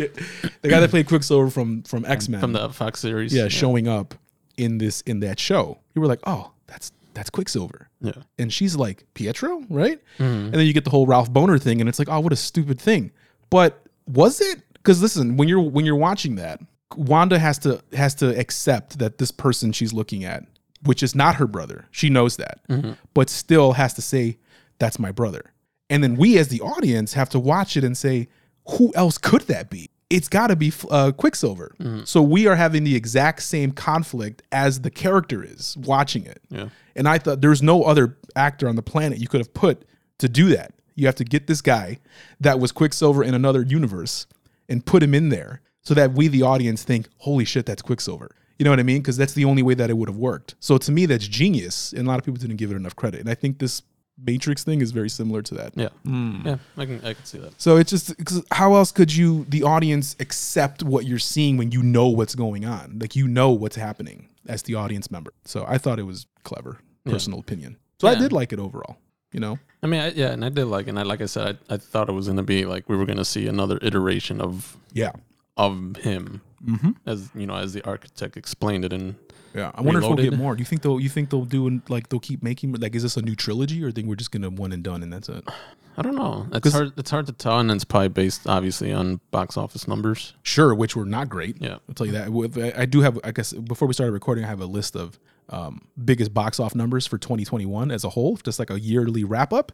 the 0.62 0.68
guy 0.68 0.80
that 0.80 0.90
played 0.90 1.06
Quicksilver 1.08 1.50
from 1.50 1.82
from 1.82 2.04
X 2.04 2.28
Men, 2.28 2.40
from 2.40 2.52
the 2.52 2.68
Fox 2.70 3.00
series. 3.00 3.34
yeah, 3.34 3.48
showing 3.48 3.88
up 3.88 4.14
in 4.56 4.78
this 4.78 5.00
in 5.02 5.20
that 5.20 5.38
show. 5.38 5.78
You 5.94 6.00
were 6.02 6.08
like, 6.08 6.20
oh, 6.26 6.52
that's 6.66 6.92
that's 7.14 7.30
Quicksilver, 7.30 7.88
Yeah. 8.00 8.12
and 8.38 8.52
she's 8.52 8.74
like 8.76 9.04
Pietro, 9.14 9.62
right? 9.70 10.00
Mm-hmm. 10.18 10.24
And 10.24 10.54
then 10.54 10.66
you 10.66 10.72
get 10.72 10.84
the 10.84 10.90
whole 10.90 11.06
Ralph 11.06 11.30
Bohner 11.32 11.60
thing, 11.62 11.80
and 11.80 11.88
it's 11.88 11.98
like, 11.98 12.08
oh, 12.10 12.20
what 12.20 12.32
a 12.32 12.36
stupid 12.36 12.80
thing. 12.80 13.12
But 13.50 13.80
was 14.06 14.40
it? 14.40 14.62
Because 14.84 15.00
listen, 15.00 15.38
when 15.38 15.48
you're 15.48 15.60
when 15.60 15.86
you're 15.86 15.96
watching 15.96 16.34
that, 16.36 16.60
Wanda 16.94 17.38
has 17.38 17.58
to 17.60 17.82
has 17.94 18.14
to 18.16 18.38
accept 18.38 18.98
that 18.98 19.16
this 19.18 19.30
person 19.30 19.72
she's 19.72 19.94
looking 19.94 20.24
at, 20.24 20.44
which 20.84 21.02
is 21.02 21.14
not 21.14 21.36
her 21.36 21.46
brother, 21.46 21.86
she 21.90 22.10
knows 22.10 22.36
that, 22.36 22.60
but 23.14 23.30
still 23.30 23.72
has 23.72 23.94
to 23.94 24.02
say 24.02 24.36
that's 24.78 24.98
my 24.98 25.10
brother. 25.10 25.52
And 25.88 26.04
then 26.04 26.16
we 26.16 26.36
as 26.38 26.48
the 26.48 26.60
audience 26.60 27.14
have 27.14 27.30
to 27.30 27.38
watch 27.38 27.76
it 27.76 27.84
and 27.84 27.96
say, 27.96 28.28
who 28.68 28.92
else 28.94 29.16
could 29.18 29.42
that 29.42 29.70
be? 29.70 29.90
It's 30.10 30.28
got 30.28 30.48
to 30.48 30.56
be 30.56 30.72
uh, 30.90 31.12
Quicksilver. 31.12 31.74
So 32.04 32.20
we 32.22 32.46
are 32.46 32.54
having 32.54 32.84
the 32.84 32.94
exact 32.94 33.42
same 33.42 33.72
conflict 33.72 34.42
as 34.52 34.82
the 34.82 34.90
character 34.90 35.42
is 35.42 35.76
watching 35.78 36.26
it. 36.26 36.40
Yeah. 36.50 36.68
And 36.94 37.08
I 37.08 37.18
thought 37.18 37.40
there's 37.40 37.62
no 37.62 37.84
other 37.84 38.18
actor 38.36 38.68
on 38.68 38.76
the 38.76 38.82
planet 38.82 39.18
you 39.18 39.28
could 39.28 39.40
have 39.40 39.54
put 39.54 39.84
to 40.18 40.28
do 40.28 40.50
that. 40.50 40.74
You 40.94 41.06
have 41.06 41.16
to 41.16 41.24
get 41.24 41.46
this 41.46 41.60
guy 41.60 41.98
that 42.40 42.60
was 42.60 42.70
Quicksilver 42.70 43.24
in 43.24 43.34
another 43.34 43.62
universe 43.62 44.26
and 44.68 44.84
put 44.84 45.02
him 45.02 45.14
in 45.14 45.28
there 45.28 45.60
so 45.82 45.94
that 45.94 46.12
we, 46.12 46.28
the 46.28 46.42
audience, 46.42 46.82
think, 46.82 47.08
holy 47.18 47.44
shit, 47.44 47.66
that's 47.66 47.82
Quicksilver. 47.82 48.34
You 48.58 48.64
know 48.64 48.70
what 48.70 48.80
I 48.80 48.84
mean? 48.84 49.00
Because 49.02 49.16
that's 49.16 49.34
the 49.34 49.44
only 49.44 49.62
way 49.62 49.74
that 49.74 49.90
it 49.90 49.96
would 49.96 50.08
have 50.08 50.16
worked. 50.16 50.54
So 50.60 50.78
to 50.78 50.92
me, 50.92 51.06
that's 51.06 51.26
genius. 51.26 51.92
And 51.92 52.06
a 52.06 52.10
lot 52.10 52.18
of 52.18 52.24
people 52.24 52.38
didn't 52.40 52.56
give 52.56 52.70
it 52.70 52.76
enough 52.76 52.94
credit. 52.96 53.20
And 53.20 53.28
I 53.28 53.34
think 53.34 53.58
this 53.58 53.82
Matrix 54.24 54.62
thing 54.62 54.80
is 54.80 54.92
very 54.92 55.08
similar 55.10 55.42
to 55.42 55.54
that. 55.56 55.72
Yeah, 55.76 55.88
Mm. 56.06 56.44
yeah, 56.46 56.56
I 56.76 56.86
can 56.86 57.00
I 57.04 57.14
can 57.14 57.24
see 57.24 57.38
that. 57.38 57.60
So 57.60 57.76
it's 57.78 57.90
just 57.90 58.16
'cause 58.24 58.44
how 58.52 58.74
else 58.76 58.92
could 58.92 59.12
you, 59.12 59.44
the 59.48 59.64
audience, 59.64 60.14
accept 60.20 60.84
what 60.84 61.04
you're 61.04 61.18
seeing 61.18 61.56
when 61.56 61.72
you 61.72 61.82
know 61.82 62.06
what's 62.06 62.36
going 62.36 62.64
on? 62.64 62.98
Like 63.00 63.16
you 63.16 63.26
know 63.26 63.50
what's 63.50 63.74
happening 63.74 64.28
as 64.46 64.62
the 64.62 64.76
audience 64.76 65.10
member. 65.10 65.32
So 65.44 65.64
I 65.66 65.78
thought 65.78 65.98
it 65.98 66.04
was 66.04 66.26
clever, 66.44 66.78
personal 67.04 67.40
opinion. 67.40 67.76
So 68.00 68.06
I 68.06 68.14
did 68.14 68.32
like 68.32 68.52
it 68.52 68.60
overall. 68.60 68.98
You 69.34 69.40
know, 69.40 69.58
I 69.82 69.86
mean, 69.86 70.00
I, 70.00 70.08
yeah, 70.12 70.30
and 70.30 70.44
I 70.44 70.48
did 70.48 70.64
like, 70.66 70.86
and 70.86 70.98
I 70.98 71.02
like 71.02 71.20
I 71.20 71.26
said, 71.26 71.58
I, 71.68 71.74
I 71.74 71.76
thought 71.76 72.08
it 72.08 72.12
was 72.12 72.28
gonna 72.28 72.42
be 72.42 72.64
like 72.64 72.88
we 72.88 72.96
were 72.96 73.04
gonna 73.04 73.24
see 73.24 73.48
another 73.48 73.78
iteration 73.82 74.40
of 74.40 74.76
yeah, 74.92 75.10
of 75.56 75.96
him 75.96 76.40
mm-hmm. 76.64 76.92
as 77.04 77.30
you 77.34 77.46
know 77.46 77.56
as 77.56 77.72
the 77.72 77.84
architect 77.84 78.36
explained 78.36 78.84
it 78.84 78.92
and 78.92 79.16
yeah. 79.54 79.70
I 79.74 79.82
wonder 79.82 80.00
if 80.00 80.06
we'll 80.06 80.16
get 80.16 80.36
more. 80.36 80.54
Do 80.56 80.60
you 80.60 80.66
think 80.66 80.82
they'll? 80.82 81.00
You 81.00 81.08
think 81.08 81.30
they'll 81.30 81.44
do 81.44 81.80
like 81.88 82.08
they'll 82.08 82.20
keep 82.20 82.42
making 82.42 82.72
like 82.74 82.94
is 82.94 83.02
this 83.02 83.16
a 83.16 83.22
new 83.22 83.36
trilogy 83.36 83.82
or 83.84 83.90
think 83.90 84.08
we're 84.08 84.16
just 84.16 84.32
gonna 84.32 84.50
one 84.50 84.72
and 84.72 84.82
done 84.82 85.02
and 85.02 85.12
that's 85.12 85.28
it? 85.28 85.48
I 85.96 86.02
don't 86.02 86.16
know. 86.16 86.48
it's 86.52 86.72
hard. 86.72 86.92
It's 86.96 87.10
hard 87.10 87.26
to 87.26 87.32
tell, 87.32 87.60
and 87.60 87.70
it's 87.70 87.84
probably 87.84 88.08
based 88.08 88.48
obviously 88.48 88.92
on 88.92 89.20
box 89.30 89.56
office 89.56 89.86
numbers. 89.86 90.34
Sure, 90.42 90.74
which 90.74 90.96
were 90.96 91.04
not 91.04 91.28
great. 91.28 91.60
Yeah. 91.60 91.78
I'll 91.88 91.94
tell 91.94 92.06
you 92.06 92.12
that. 92.12 92.72
I 92.76 92.84
do 92.84 93.00
have, 93.02 93.18
I 93.22 93.30
guess, 93.30 93.52
before 93.52 93.86
we 93.86 93.94
started 93.94 94.12
recording, 94.12 94.44
I 94.44 94.48
have 94.48 94.60
a 94.60 94.66
list 94.66 94.96
of 94.96 95.20
um, 95.50 95.86
biggest 96.02 96.32
box 96.32 96.58
off 96.58 96.74
numbers 96.74 97.06
for 97.06 97.18
2021 97.18 97.90
as 97.90 98.04
a 98.04 98.08
whole, 98.08 98.36
just 98.36 98.58
like 98.58 98.70
a 98.70 98.80
yearly 98.80 99.24
wrap 99.24 99.52
up, 99.52 99.72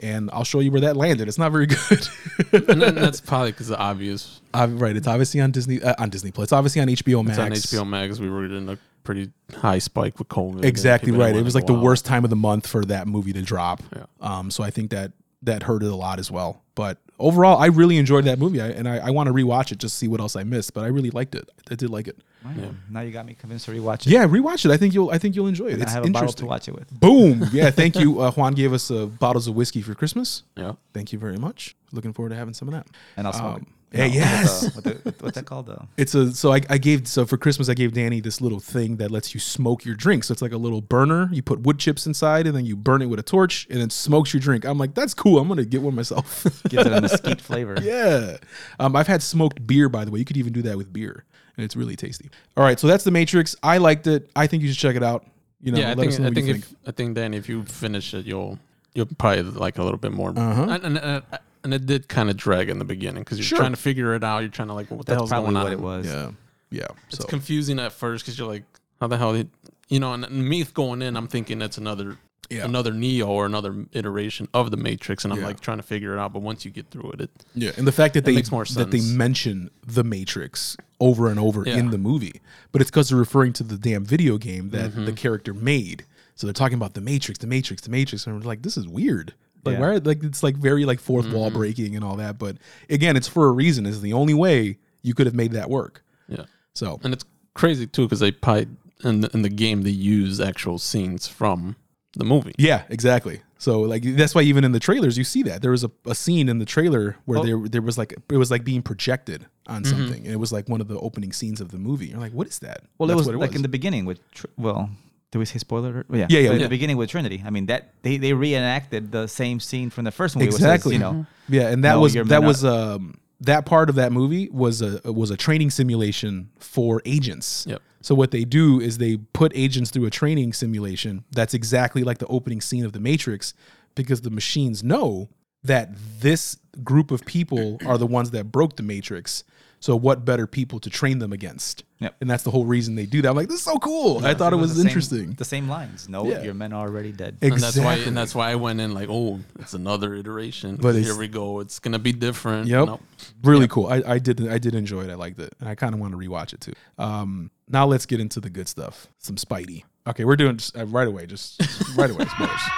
and 0.00 0.30
I'll 0.32 0.44
show 0.44 0.60
you 0.60 0.70
where 0.70 0.80
that 0.80 0.96
landed. 0.96 1.28
It's 1.28 1.38
not 1.38 1.52
very 1.52 1.66
good. 1.66 2.08
and 2.68 2.80
that's 2.96 3.20
probably 3.20 3.52
because 3.52 3.68
the 3.68 3.78
obvious. 3.78 4.40
Uh, 4.54 4.68
right, 4.70 4.96
it's 4.96 5.06
obviously 5.06 5.40
on 5.40 5.50
Disney 5.50 5.82
uh, 5.82 5.94
on 5.98 6.10
Disney 6.10 6.30
Plus. 6.30 6.46
It's 6.46 6.52
obviously 6.52 6.80
on 6.80 6.88
HBO 6.88 7.24
Max. 7.24 7.38
It's 7.38 7.74
on 7.74 7.86
HBO 7.86 7.88
Max. 7.88 8.18
We 8.18 8.30
were 8.30 8.46
in 8.46 8.68
a 8.68 8.78
pretty 9.04 9.30
high 9.54 9.78
spike 9.78 10.18
with 10.18 10.28
COVID. 10.28 10.64
Exactly 10.64 11.12
right. 11.12 11.34
It 11.34 11.44
was 11.44 11.54
like 11.54 11.66
the 11.66 11.74
worst 11.74 12.04
time 12.04 12.24
of 12.24 12.30
the 12.30 12.36
month 12.36 12.66
for 12.66 12.84
that 12.86 13.06
movie 13.06 13.32
to 13.32 13.42
drop. 13.42 13.82
Yeah. 13.94 14.04
Um, 14.20 14.50
so 14.50 14.62
I 14.62 14.70
think 14.70 14.90
that 14.90 15.12
that 15.42 15.64
hurt 15.64 15.82
it 15.82 15.90
a 15.90 15.94
lot 15.96 16.18
as 16.18 16.30
well. 16.30 16.62
But 16.74 16.98
overall, 17.18 17.58
I 17.58 17.66
really 17.66 17.98
enjoyed 17.98 18.24
that 18.24 18.38
movie, 18.38 18.60
I, 18.60 18.68
and 18.68 18.88
I, 18.88 18.98
I 18.98 19.10
want 19.10 19.26
to 19.28 19.32
rewatch 19.32 19.72
it 19.72 19.78
just 19.78 19.94
to 19.94 19.98
see 19.98 20.08
what 20.08 20.20
else 20.20 20.36
I 20.36 20.42
missed. 20.44 20.72
But 20.74 20.84
I 20.84 20.86
really 20.88 21.10
liked 21.10 21.34
it. 21.34 21.48
I 21.70 21.74
did 21.74 21.90
like 21.90 22.08
it. 22.08 22.18
Wow. 22.44 22.74
Now 22.90 23.00
you 23.02 23.12
got 23.12 23.24
me 23.26 23.34
convinced 23.34 23.66
to 23.66 23.72
rewatch 23.72 24.06
it. 24.06 24.08
Yeah, 24.08 24.26
rewatch 24.26 24.64
it. 24.64 24.70
I 24.72 24.76
think 24.76 24.94
you'll 24.94 25.10
I 25.10 25.18
think 25.18 25.36
you'll 25.36 25.46
enjoy 25.46 25.66
it. 25.66 25.74
And 25.74 25.82
It's 25.82 25.92
I 25.92 25.94
have 25.96 26.06
a 26.06 26.10
bottle 26.10 26.32
to 26.32 26.46
watch 26.46 26.66
it 26.68 26.74
with. 26.74 26.88
Boom. 26.98 27.44
Yeah, 27.52 27.70
thank 27.70 27.94
you. 27.96 28.20
Uh, 28.20 28.30
Juan 28.32 28.54
gave 28.54 28.72
us 28.72 28.90
uh, 28.90 29.06
bottles 29.06 29.46
of 29.46 29.54
whiskey 29.54 29.80
for 29.82 29.94
Christmas. 29.94 30.42
Yeah. 30.56 30.72
Thank 30.92 31.12
you 31.12 31.18
very 31.18 31.36
much. 31.36 31.76
Looking 31.92 32.12
forward 32.12 32.30
to 32.30 32.36
having 32.36 32.54
some 32.54 32.66
of 32.68 32.74
that. 32.74 32.86
And 33.16 33.26
I'll 33.26 33.32
smoke 33.32 33.56
Um, 33.56 33.62
it. 33.62 33.68
Yeah, 33.94 34.04
with 34.04 34.14
yes. 34.14 34.60
the- 34.60 34.72
with 34.74 35.02
the- 35.04 35.14
what's 35.24 35.34
that 35.36 35.44
called? 35.46 35.66
though? 35.66 35.86
It's 35.96 36.14
a 36.14 36.32
so 36.34 36.52
I, 36.52 36.60
I 36.70 36.78
gave 36.78 37.06
so 37.08 37.26
for 37.26 37.36
Christmas 37.36 37.68
I 37.68 37.74
gave 37.74 37.92
Danny 37.92 38.20
this 38.20 38.40
little 38.40 38.60
thing 38.60 38.96
that 38.96 39.10
lets 39.10 39.34
you 39.34 39.40
smoke 39.40 39.84
your 39.84 39.94
drink. 39.94 40.24
So 40.24 40.32
it's 40.32 40.42
like 40.42 40.52
a 40.52 40.56
little 40.56 40.80
burner. 40.80 41.28
You 41.32 41.42
put 41.42 41.60
wood 41.60 41.78
chips 41.78 42.06
inside 42.06 42.46
and 42.46 42.56
then 42.56 42.64
you 42.64 42.76
burn 42.76 43.02
it 43.02 43.06
with 43.06 43.18
a 43.20 43.22
torch 43.22 43.66
and 43.70 43.80
then 43.80 43.90
smokes 43.90 44.32
your 44.32 44.40
drink. 44.40 44.64
I'm 44.64 44.78
like, 44.78 44.94
that's 44.94 45.14
cool. 45.14 45.38
I'm 45.38 45.48
gonna 45.48 45.64
get 45.64 45.82
one 45.82 45.94
myself. 45.94 46.42
gives 46.68 46.86
it 46.86 46.92
a 46.92 47.00
mesquite 47.00 47.40
flavor. 47.48 47.76
yeah. 47.82 48.36
Um, 48.80 48.96
I've 48.96 49.06
had 49.06 49.22
smoked 49.22 49.66
beer 49.66 49.88
by 49.88 50.04
the 50.04 50.10
way. 50.10 50.18
You 50.18 50.24
could 50.24 50.36
even 50.36 50.52
do 50.52 50.62
that 50.62 50.76
with 50.76 50.92
beer, 50.92 51.24
and 51.56 51.64
it's 51.64 51.76
really 51.76 51.96
tasty. 51.96 52.30
All 52.56 52.64
right, 52.64 52.78
so 52.78 52.86
that's 52.86 53.04
the 53.04 53.10
Matrix. 53.10 53.56
I 53.62 53.78
liked 53.78 54.06
it. 54.06 54.30
I 54.36 54.46
think 54.46 54.62
you 54.62 54.68
should 54.70 54.78
check 54.78 54.96
it 54.96 55.02
out. 55.02 55.26
You 55.60 55.72
know, 55.72 55.78
yeah, 55.78 55.92
I 55.92 55.94
think 55.94 56.18
know 56.18 56.24
I 56.24 56.28
what 56.28 56.36
you 56.36 56.54
think 56.54 56.64
I 56.86 56.90
think 56.90 57.14
Danny, 57.14 57.36
if 57.36 57.48
you 57.48 57.64
finish 57.64 58.14
it, 58.14 58.26
you'll 58.26 58.58
you'll 58.94 59.06
probably 59.06 59.42
like 59.42 59.78
a 59.78 59.82
little 59.84 59.98
bit 59.98 60.12
more. 60.12 60.30
Uh-huh. 60.36 60.62
And, 60.68 60.84
and, 60.84 60.98
and, 60.98 61.22
and 61.64 61.72
it 61.74 61.86
did 61.86 62.08
kind 62.08 62.28
of 62.30 62.36
drag 62.36 62.68
in 62.68 62.78
the 62.78 62.84
beginning 62.84 63.22
because 63.22 63.38
you're 63.38 63.44
Sure. 63.44 63.58
trying 63.58 63.72
to 63.72 63.76
figure 63.76 64.14
it 64.14 64.24
out. 64.24 64.40
You're 64.40 64.48
trying 64.50 64.68
to 64.68 64.74
like, 64.74 64.90
what 64.90 65.06
the 65.06 65.12
That's 65.12 65.18
hell's 65.18 65.30
probably 65.30 65.46
going 65.54 65.56
on? 65.56 65.62
what 65.64 65.72
it 65.72 65.80
was. 65.80 66.06
Yeah. 66.06 66.30
Yeah. 66.70 66.86
It's 67.08 67.18
So 67.18 67.24
confusing 67.24 67.78
at 67.78 67.92
first 67.92 68.24
because 68.24 68.38
you're 68.38 68.48
like, 68.48 68.64
how 69.00 69.06
the 69.08 69.18
hell? 69.18 69.32
Did, 69.34 69.50
you 69.88 70.00
know, 70.00 70.12
and 70.14 70.28
me 70.48 70.64
going 70.64 71.02
in, 71.02 71.16
I'm 71.16 71.28
thinking 71.28 71.58
that's 71.58 71.78
another 71.78 72.16
Yeah. 72.50 72.64
another 72.64 72.92
Neo 72.92 73.28
or 73.28 73.46
another 73.46 73.86
iteration 73.92 74.46
of 74.52 74.70
the 74.70 74.76
Matrix, 74.76 75.24
and 75.24 75.32
I'm 75.32 75.38
Yeah. 75.40 75.46
like 75.46 75.60
trying 75.60 75.78
to 75.78 75.82
figure 75.82 76.12
it 76.14 76.18
out. 76.18 76.32
But 76.34 76.42
once 76.42 76.64
you 76.64 76.70
get 76.70 76.90
through 76.90 77.12
it, 77.12 77.20
it 77.22 77.30
Yeah, 77.54 77.70
and 77.76 77.86
the 77.86 77.92
fact 77.92 78.14
that 78.14 78.24
they 78.24 78.34
makes 78.34 78.50
more 78.50 78.64
that 78.64 78.90
they 78.90 78.98
sense. 78.98 79.10
mention 79.12 79.70
the 79.86 80.04
Matrix 80.04 80.76
over 81.00 81.28
and 81.28 81.38
over 81.40 81.64
Yeah. 81.66 81.76
in 81.76 81.90
the 81.90 81.98
movie, 81.98 82.40
but 82.72 82.80
it's 82.82 82.90
because 82.90 83.08
they're 83.08 83.18
referring 83.18 83.52
to 83.54 83.62
the 83.62 83.76
damn 83.78 84.04
video 84.04 84.36
game 84.38 84.70
that 84.70 84.90
Mm-hmm. 84.90 85.04
the 85.06 85.12
character 85.12 85.54
made. 85.54 86.04
So 86.34 86.46
they're 86.46 86.52
talking 86.54 86.76
about 86.76 86.94
the 86.94 87.00
Matrix, 87.00 87.38
the 87.38 87.46
Matrix, 87.46 87.82
the 87.82 87.90
Matrix, 87.90 88.26
and 88.26 88.34
we're 88.36 88.42
like, 88.46 88.62
this 88.62 88.76
is 88.76 88.86
weird. 88.88 89.34
Like, 89.64 89.74
Yeah. 89.74 89.80
why? 89.80 89.86
Are, 89.88 90.00
like, 90.00 90.22
it's 90.24 90.42
like 90.42 90.56
very 90.56 90.84
like 90.84 91.00
4th 91.00 91.32
wall 91.32 91.48
Mm-hmm. 91.48 91.56
breaking 91.58 91.96
and 91.96 92.04
all 92.04 92.16
that. 92.16 92.38
But 92.38 92.56
again, 92.90 93.16
it's 93.16 93.28
for 93.28 93.48
a 93.48 93.52
reason. 93.52 93.86
It's 93.86 94.00
the 94.00 94.12
only 94.12 94.34
way 94.34 94.78
you 95.02 95.14
could 95.14 95.26
have 95.26 95.34
made 95.34 95.52
that 95.52 95.68
work. 95.70 96.04
yeah, 96.28 96.44
So 96.74 97.00
and 97.04 97.12
it's 97.12 97.24
crazy 97.54 97.86
too 97.86 98.04
because 98.06 98.20
they 98.20 98.32
probably 98.32 98.68
in 99.04 99.20
the, 99.22 99.30
in 99.34 99.42
the 99.42 99.48
game 99.48 99.82
they 99.82 99.90
use 99.90 100.40
actual 100.40 100.78
scenes 100.78 101.26
from 101.26 101.76
the 102.14 102.24
movie. 102.24 102.54
Yeah, 102.58 102.82
exactly. 102.88 103.42
So 103.58 103.80
like 103.82 104.02
that's 104.04 104.34
why 104.34 104.42
even 104.42 104.64
in 104.64 104.72
the 104.72 104.80
trailers 104.80 105.16
you 105.16 105.24
see 105.24 105.42
that 105.44 105.62
there 105.62 105.70
was 105.70 105.84
a, 105.84 105.90
a 106.06 106.14
scene 106.14 106.48
in 106.48 106.58
the 106.58 106.64
trailer 106.64 107.16
where 107.26 107.38
Oh. 107.38 107.44
there 107.44 107.58
there 107.68 107.82
was 107.82 107.96
like 107.98 108.12
it 108.30 108.36
was 108.36 108.50
like 108.50 108.64
being 108.64 108.82
projected 108.82 109.46
on 109.66 109.82
Mm-hmm. 109.84 109.90
something, 109.98 110.24
and 110.24 110.32
it 110.32 110.36
was 110.38 110.52
like 110.52 110.68
one 110.68 110.80
of 110.80 110.88
the 110.88 110.98
opening 110.98 111.32
scenes 111.32 111.60
of 111.60 111.70
the 111.70 111.78
movie. 111.78 112.06
You're 112.08 112.18
like, 112.18 112.32
what 112.32 112.46
is 112.48 112.58
that? 112.60 112.82
Well, 112.98 113.06
That's 113.06 113.14
it 113.14 113.18
was 113.18 113.26
what 113.28 113.36
like 113.38 113.54
in 113.54 113.62
the 113.62 113.68
beginning 113.68 114.04
with, 114.04 114.18
Tr- 114.32 114.46
well, 114.56 114.90
did 115.32 115.38
we 115.38 115.44
say 115.46 115.58
spoiler? 115.58 116.06
yeah, 116.10 116.26
Yeah, 116.28 116.38
yeah, 116.40 116.48
But 116.50 116.54
yeah. 116.58 116.62
the 116.64 116.68
beginning 116.68 116.96
with 116.98 117.10
Trinity. 117.10 117.42
I 117.44 117.50
mean, 117.50 117.66
that 117.66 117.94
they, 118.02 118.18
they 118.18 118.32
reenacted 118.34 119.10
the 119.10 119.26
same 119.26 119.58
scene 119.58 119.90
from 119.90 120.04
the 120.04 120.12
first 120.12 120.36
movie. 120.36 120.46
exactly. 120.46 120.92
Which 120.96 121.00
says, 121.02 121.12
you 121.12 121.18
know, 121.18 121.26
yeah, 121.48 121.68
and 121.70 121.82
that 121.84 121.94
No, 121.94 122.00
was 122.00 122.12
that 122.14 122.26
not- 122.28 122.42
was 122.44 122.64
um 122.64 123.18
that 123.40 123.66
part 123.66 123.88
of 123.88 123.96
that 123.96 124.12
movie 124.12 124.48
was 124.52 124.80
a 124.82 125.00
was 125.10 125.32
a 125.32 125.36
training 125.36 125.70
simulation 125.70 126.50
for 126.60 127.02
agents. 127.04 127.66
Yep. 127.68 127.82
So 128.00 128.14
what 128.14 128.30
they 128.30 128.44
do 128.44 128.80
is 128.80 128.98
they 128.98 129.16
put 129.16 129.50
agents 129.54 129.90
through 129.90 130.06
a 130.06 130.10
training 130.10 130.52
simulation 130.52 131.24
that's 131.32 131.54
exactly 131.54 132.04
like 132.04 132.18
the 132.18 132.26
opening 132.26 132.60
scene 132.60 132.84
of 132.84 132.92
the 132.92 133.00
Matrix 133.00 133.54
because 133.94 134.20
the 134.22 134.30
machines 134.30 134.82
know 134.84 135.28
that 135.64 135.90
this 136.20 136.58
group 136.84 137.10
of 137.10 137.24
people 137.24 137.78
are 137.86 137.96
the 137.98 138.06
ones 138.06 138.30
that 138.32 138.44
broke 138.52 138.76
the 138.76 138.82
Matrix. 138.82 139.44
So 139.82 139.96
what 139.96 140.24
better 140.24 140.46
people 140.46 140.78
to 140.78 140.88
train 140.90 141.18
them 141.18 141.32
against? 141.32 141.82
Yep. 141.98 142.14
And 142.20 142.30
that's 142.30 142.44
the 142.44 142.52
whole 142.52 142.64
reason 142.64 142.94
they 142.94 143.04
do 143.04 143.20
that. 143.20 143.28
I'm 143.30 143.34
like, 143.34 143.48
this 143.48 143.58
is 143.58 143.64
so 143.64 143.78
cool. 143.78 144.24
I 144.24 144.32
thought 144.32 144.52
it 144.52 144.56
was, 144.56 144.76
the 144.76 144.82
same- 144.82 144.86
interesting. 144.86 145.32
the 145.32 145.44
same 145.44 145.68
lines. 145.68 146.08
No, 146.08 146.24
Yeah. 146.24 146.40
your 146.44 146.54
men 146.54 146.72
are 146.72 146.86
already 146.86 147.10
dead. 147.10 147.38
And 147.42 147.58
that's 147.58 147.76
why, 147.76 147.96
and 147.96 148.16
that's 148.16 148.32
why 148.32 148.52
I 148.52 148.54
went 148.54 148.80
in 148.80 148.94
like, 148.94 149.08
oh, 149.10 149.40
it's 149.58 149.74
another 149.74 150.14
iteration. 150.14 150.76
But 150.76 150.92
But 150.92 151.02
here 151.02 151.16
we 151.18 151.26
go. 151.26 151.58
It's 151.58 151.80
gonna 151.80 151.98
be 151.98 152.12
different. 152.12 152.68
Yep. 152.68 152.86
Nope. 152.86 153.02
Really 153.42 153.66
cool. 153.66 153.88
I, 153.88 154.02
I 154.06 154.18
did 154.20 154.46
I 154.48 154.58
did 154.58 154.76
enjoy 154.76 155.02
it. 155.02 155.10
I 155.10 155.14
liked 155.16 155.40
it. 155.40 155.52
And 155.58 155.68
I 155.68 155.74
kind 155.74 155.94
of 155.94 156.00
want 156.00 156.12
to 156.12 156.16
rewatch 156.18 156.52
it 156.52 156.60
too. 156.60 156.74
Um 156.96 157.50
now 157.68 157.84
let's 157.84 158.06
get 158.06 158.20
into 158.20 158.38
the 158.38 158.50
good 158.50 158.68
stuff. 158.68 159.08
Some 159.18 159.34
Spidey. 159.34 159.82
Okay, 160.06 160.24
we're 160.24 160.36
doing 160.36 160.58
just, 160.58 160.76
uh, 160.78 160.86
right 160.86 161.08
away. 161.08 161.26
Just 161.26 161.60
right 161.96 162.08
away. 162.10 162.24
Spoilers. 162.26 162.60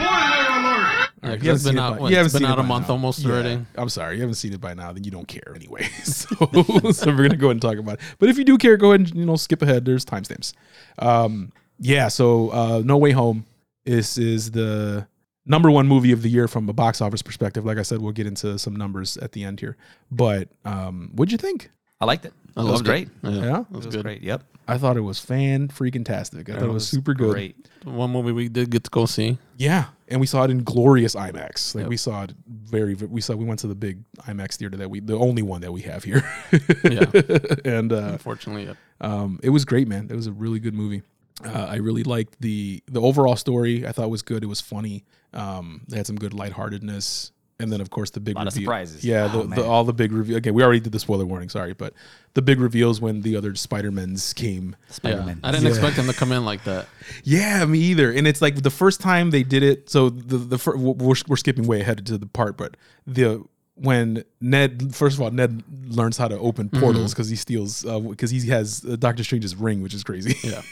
Yeah, 0.00 0.97
'cause 1.22 1.30
You 1.30 1.50
haven't 1.50 1.50
it's 1.54 1.64
seen 1.64 1.72
been 1.74 1.78
it 1.78 1.80
out. 1.86 1.92
by- 1.94 2.00
what, 2.00 2.10
you 2.10 2.16
haven't 2.16 2.26
it's 2.26 2.32
been 2.34 2.40
seen 2.42 2.48
it 2.48 2.52
out 2.52 2.58
a 2.58 2.62
month 2.62 2.88
now. 2.88 2.94
almost 2.94 3.18
Yeah, 3.20 3.30
already. 3.32 3.66
I'm 3.76 3.88
sorry, 3.88 4.14
you 4.16 4.20
haven't 4.22 4.34
seen 4.36 4.52
it 4.52 4.60
by 4.60 4.74
now. 4.74 4.92
Then 4.92 5.04
you 5.04 5.10
don't 5.10 5.28
care 5.28 5.52
anyway. 5.54 5.88
So, 6.04 6.34
so 6.92 7.06
we're 7.10 7.22
gonna 7.28 7.36
go 7.36 7.46
ahead 7.46 7.52
and 7.52 7.62
talk 7.62 7.76
about 7.78 7.94
it. 7.94 8.00
But 8.18 8.28
if 8.28 8.38
you 8.38 8.44
do 8.44 8.58
care, 8.58 8.76
go 8.76 8.92
ahead 8.92 9.00
and 9.08 9.14
you 9.14 9.24
know 9.26 9.36
skip 9.36 9.62
ahead. 9.62 9.84
There's 9.84 10.04
timestamps. 10.04 10.52
Um, 10.98 11.52
yeah. 11.78 12.08
So 12.08 12.50
uh, 12.50 12.82
No 12.84 12.96
Way 12.96 13.12
Home 13.12 13.44
is 13.84 14.18
is 14.18 14.50
the 14.52 15.06
number 15.46 15.70
one 15.70 15.86
movie 15.88 16.12
of 16.12 16.22
the 16.22 16.28
year 16.28 16.46
from 16.48 16.68
a 16.68 16.72
box 16.72 17.00
office 17.00 17.22
perspective. 17.22 17.64
Like 17.64 17.78
I 17.78 17.82
said, 17.82 18.00
we'll 18.00 18.12
get 18.12 18.26
into 18.26 18.58
some 18.58 18.76
numbers 18.76 19.16
at 19.18 19.32
the 19.32 19.44
end 19.44 19.60
here. 19.60 19.76
But 20.10 20.48
um, 20.64 21.10
what'd 21.14 21.32
you 21.32 21.38
think? 21.38 21.70
I 22.00 22.04
liked 22.04 22.24
it. 22.26 22.32
I 22.56 22.60
it 22.60 22.64
was 22.64 22.72
loved 22.72 22.84
great. 22.86 23.08
Yeah, 23.22 23.30
Yeah? 23.30 23.58
it 23.60 23.66
It 23.70 23.70
was, 23.76 23.86
was 23.86 23.96
good. 23.96 24.02
great. 24.04 24.22
Yep. 24.22 24.42
I 24.70 24.76
thought 24.76 24.96
it 24.98 25.00
was 25.02 25.18
fan 25.18 25.68
freaking 25.68 26.04
tastic. 26.04 26.50
I 26.50 26.54
thought 26.54 26.64
it 26.64 26.72
was, 26.72 26.86
super 26.86 27.14
good. 27.14 27.30
Great. 27.32 27.56
One 27.84 28.10
movie 28.10 28.32
we 28.32 28.48
did 28.50 28.70
get 28.70 28.84
to 28.84 28.90
go 28.90 29.06
see. 29.06 29.38
Yeah, 29.56 29.86
and 30.08 30.20
we 30.20 30.26
saw 30.26 30.44
it 30.44 30.50
in 30.50 30.62
glorious 30.62 31.14
IMAX. 31.14 31.74
Like 31.74 31.82
Yep. 31.84 31.88
we 31.88 31.96
saw 31.96 32.24
it 32.24 32.32
very. 32.46 32.94
We 32.94 33.20
saw 33.22 33.34
we 33.34 33.46
went 33.46 33.60
to 33.60 33.66
the 33.66 33.74
big 33.74 34.02
IMAX 34.26 34.56
theater 34.56 34.76
that 34.76 34.90
we, 34.90 35.00
the 35.00 35.16
only 35.16 35.40
one 35.42 35.62
that 35.62 35.72
we 35.72 35.82
have 35.82 36.04
here. 36.04 36.22
Yeah. 36.84 37.04
and 37.64 37.92
uh, 37.92 38.10
Unfortunately, 38.12 38.64
yeah. 38.66 38.74
um, 39.00 39.40
it 39.42 39.50
was 39.50 39.64
great, 39.64 39.88
man. 39.88 40.08
It 40.10 40.16
was 40.16 40.26
a 40.26 40.32
really 40.32 40.58
good 40.60 40.74
movie. 40.74 41.02
Uh, 41.44 41.66
I 41.70 41.76
really 41.76 42.02
liked 42.02 42.38
the 42.40 42.82
the 42.90 43.00
overall 43.00 43.36
story. 43.36 43.86
I 43.86 43.92
thought 43.92 44.10
was 44.10 44.22
good. 44.22 44.42
It 44.42 44.48
was 44.48 44.60
funny. 44.60 45.04
Um, 45.32 45.82
they 45.88 45.96
had 45.96 46.06
some 46.06 46.16
good 46.16 46.34
lightheartedness, 46.34 47.32
and 47.60 47.72
then 47.72 47.80
of 47.80 47.90
course 47.90 48.10
the 48.10 48.20
big 48.20 48.36
Lot 48.36 48.46
of 48.46 48.54
reveal- 48.54 48.66
surprises. 48.66 49.04
Yeah, 49.04 49.30
Oh, 49.32 49.42
the, 49.42 49.56
the, 49.56 49.64
all 49.64 49.84
the 49.84 49.92
big 49.92 50.12
reveal. 50.12 50.36
Okay, 50.38 50.50
we 50.50 50.62
already 50.62 50.80
did 50.80 50.92
the 50.92 50.98
spoiler 51.00 51.26
warning. 51.26 51.48
Sorry, 51.48 51.72
but 51.72 51.92
the 52.34 52.42
big 52.42 52.60
reveals 52.60 53.00
when 53.00 53.22
the 53.22 53.36
other 53.36 53.54
Spider 53.54 53.90
Mans 53.90 54.32
came. 54.32 54.76
Spider 54.88 55.18
yeah. 55.18 55.24
Man. 55.24 55.40
I 55.42 55.50
didn't 55.50 55.64
Yeah. 55.64 55.70
expect 55.70 55.96
him 55.96 56.06
to 56.06 56.12
come 56.12 56.32
in 56.32 56.44
like 56.44 56.64
that. 56.64 56.86
Yeah, 57.24 57.64
me 57.64 57.78
either. 57.80 58.12
And 58.12 58.26
it's 58.28 58.40
like 58.40 58.62
the 58.62 58.70
first 58.70 59.00
time 59.00 59.30
they 59.30 59.42
did 59.42 59.62
it. 59.62 59.90
So 59.90 60.08
the 60.10 60.36
the 60.38 60.58
fir- 60.58 60.76
we're 60.76 61.14
we're 61.26 61.36
skipping 61.36 61.66
way 61.66 61.80
ahead 61.80 62.04
to 62.06 62.18
the 62.18 62.26
part, 62.26 62.56
but 62.56 62.76
the 63.06 63.44
when 63.74 64.24
Ned 64.40 64.94
first 64.94 65.16
of 65.16 65.22
all 65.22 65.30
Ned 65.30 65.62
learns 65.88 66.16
how 66.16 66.28
to 66.28 66.38
open 66.38 66.68
portals 66.68 67.12
because 67.14 67.28
he 67.28 67.36
steals 67.36 67.82
because 67.82 68.30
he 68.30 68.48
has 68.48 68.84
uh, 68.88 68.96
Doctor 68.96 69.24
Strange's 69.24 69.56
ring, 69.56 69.82
which 69.82 69.94
is 69.94 70.04
crazy. 70.04 70.36
Yeah. 70.48 70.62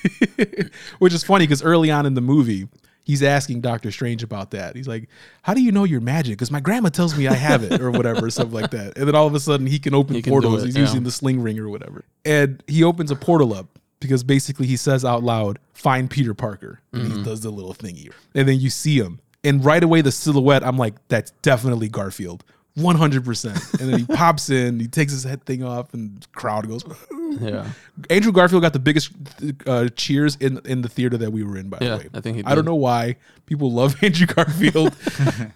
which 0.98 1.14
is 1.14 1.24
funny 1.24 1.44
because 1.46 1.62
early 1.62 1.90
on 1.90 2.06
in 2.06 2.14
the 2.14 2.20
movie. 2.20 2.68
He's 3.06 3.22
asking 3.22 3.62
Doctor 3.62 3.90
Strange 3.90 4.22
about 4.22 4.50
that. 4.50 4.76
He's 4.76 4.86
like, 4.88 5.08
"How 5.42 5.54
do 5.54 5.62
you 5.62 5.72
know 5.72 5.84
your 5.84 6.00
magic? 6.02 6.32
Because 6.32 6.50
my 6.50 6.60
grandma 6.60 6.90
tells 6.90 7.16
me 7.16 7.26
I 7.28 7.34
have 7.34 7.62
it, 7.62 7.80
or 7.80 7.90
whatever, 7.90 8.26
or 8.26 8.30
something 8.30 8.52
like 8.60 8.72
that." 8.72 8.98
And 8.98 9.08
then 9.08 9.14
all 9.14 9.26
of 9.26 9.34
a 9.34 9.40
sudden, 9.40 9.66
he 9.66 9.78
can 9.78 9.94
open 9.94 10.14
He 10.16 10.22
can 10.22 10.30
portals. 10.32 10.62
it, 10.62 10.66
He's 10.66 10.74
yeah. 10.76 10.82
using 10.82 11.04
the 11.04 11.10
sling 11.12 11.40
ring 11.40 11.58
or 11.58 11.68
whatever. 11.70 12.04
And 12.24 12.62
he 12.66 12.82
opens 12.84 13.10
a 13.10 13.16
portal 13.16 13.54
up 13.54 13.78
because 14.00 14.22
basically 14.24 14.66
he 14.66 14.76
says 14.76 15.04
out 15.04 15.22
loud, 15.22 15.58
find 15.72 16.10
Peter 16.10 16.34
Parker. 16.34 16.80
And 16.92 17.04
Mm-hmm. 17.04 17.16
he 17.18 17.22
does 17.22 17.40
the 17.42 17.50
little 17.50 17.72
thingy. 17.74 18.10
And 18.34 18.46
then 18.48 18.60
you 18.60 18.68
see 18.70 18.98
him. 18.98 19.20
And 19.44 19.64
right 19.64 19.82
away, 19.84 20.00
the 20.00 20.10
silhouette, 20.10 20.64
I'm 20.64 20.76
like, 20.76 20.94
that's 21.08 21.30
definitely 21.42 21.88
Garfield. 21.88 22.44
100%. 22.76 23.80
And 23.80 23.92
then 23.92 23.98
he 24.00 24.04
pops 24.16 24.50
in, 24.50 24.78
he 24.80 24.88
takes 24.88 25.12
his 25.12 25.24
head 25.24 25.44
thing 25.44 25.62
off, 25.64 25.92
and 25.94 26.20
the 26.20 26.26
crowd 26.34 26.68
goes, 26.68 26.84
Yeah. 27.40 27.70
Andrew 28.10 28.32
Garfield 28.32 28.62
got 28.62 28.72
the 28.72 28.78
biggest 28.78 29.10
uh, 29.66 29.88
cheers 29.96 30.36
in 30.36 30.60
in 30.64 30.82
the 30.82 30.88
theater 30.88 31.16
that 31.18 31.32
we 31.32 31.42
were 31.44 31.56
in. 31.56 31.68
By 31.68 31.78
Yeah, 31.80 31.96
the 31.96 31.96
way, 32.04 32.08
I 32.14 32.20
think 32.20 32.36
he 32.38 32.44
I 32.44 32.54
don't 32.54 32.64
know 32.64 32.74
why 32.74 33.16
people 33.46 33.72
love 33.72 33.96
Andrew 34.02 34.26
Garfield, 34.26 34.94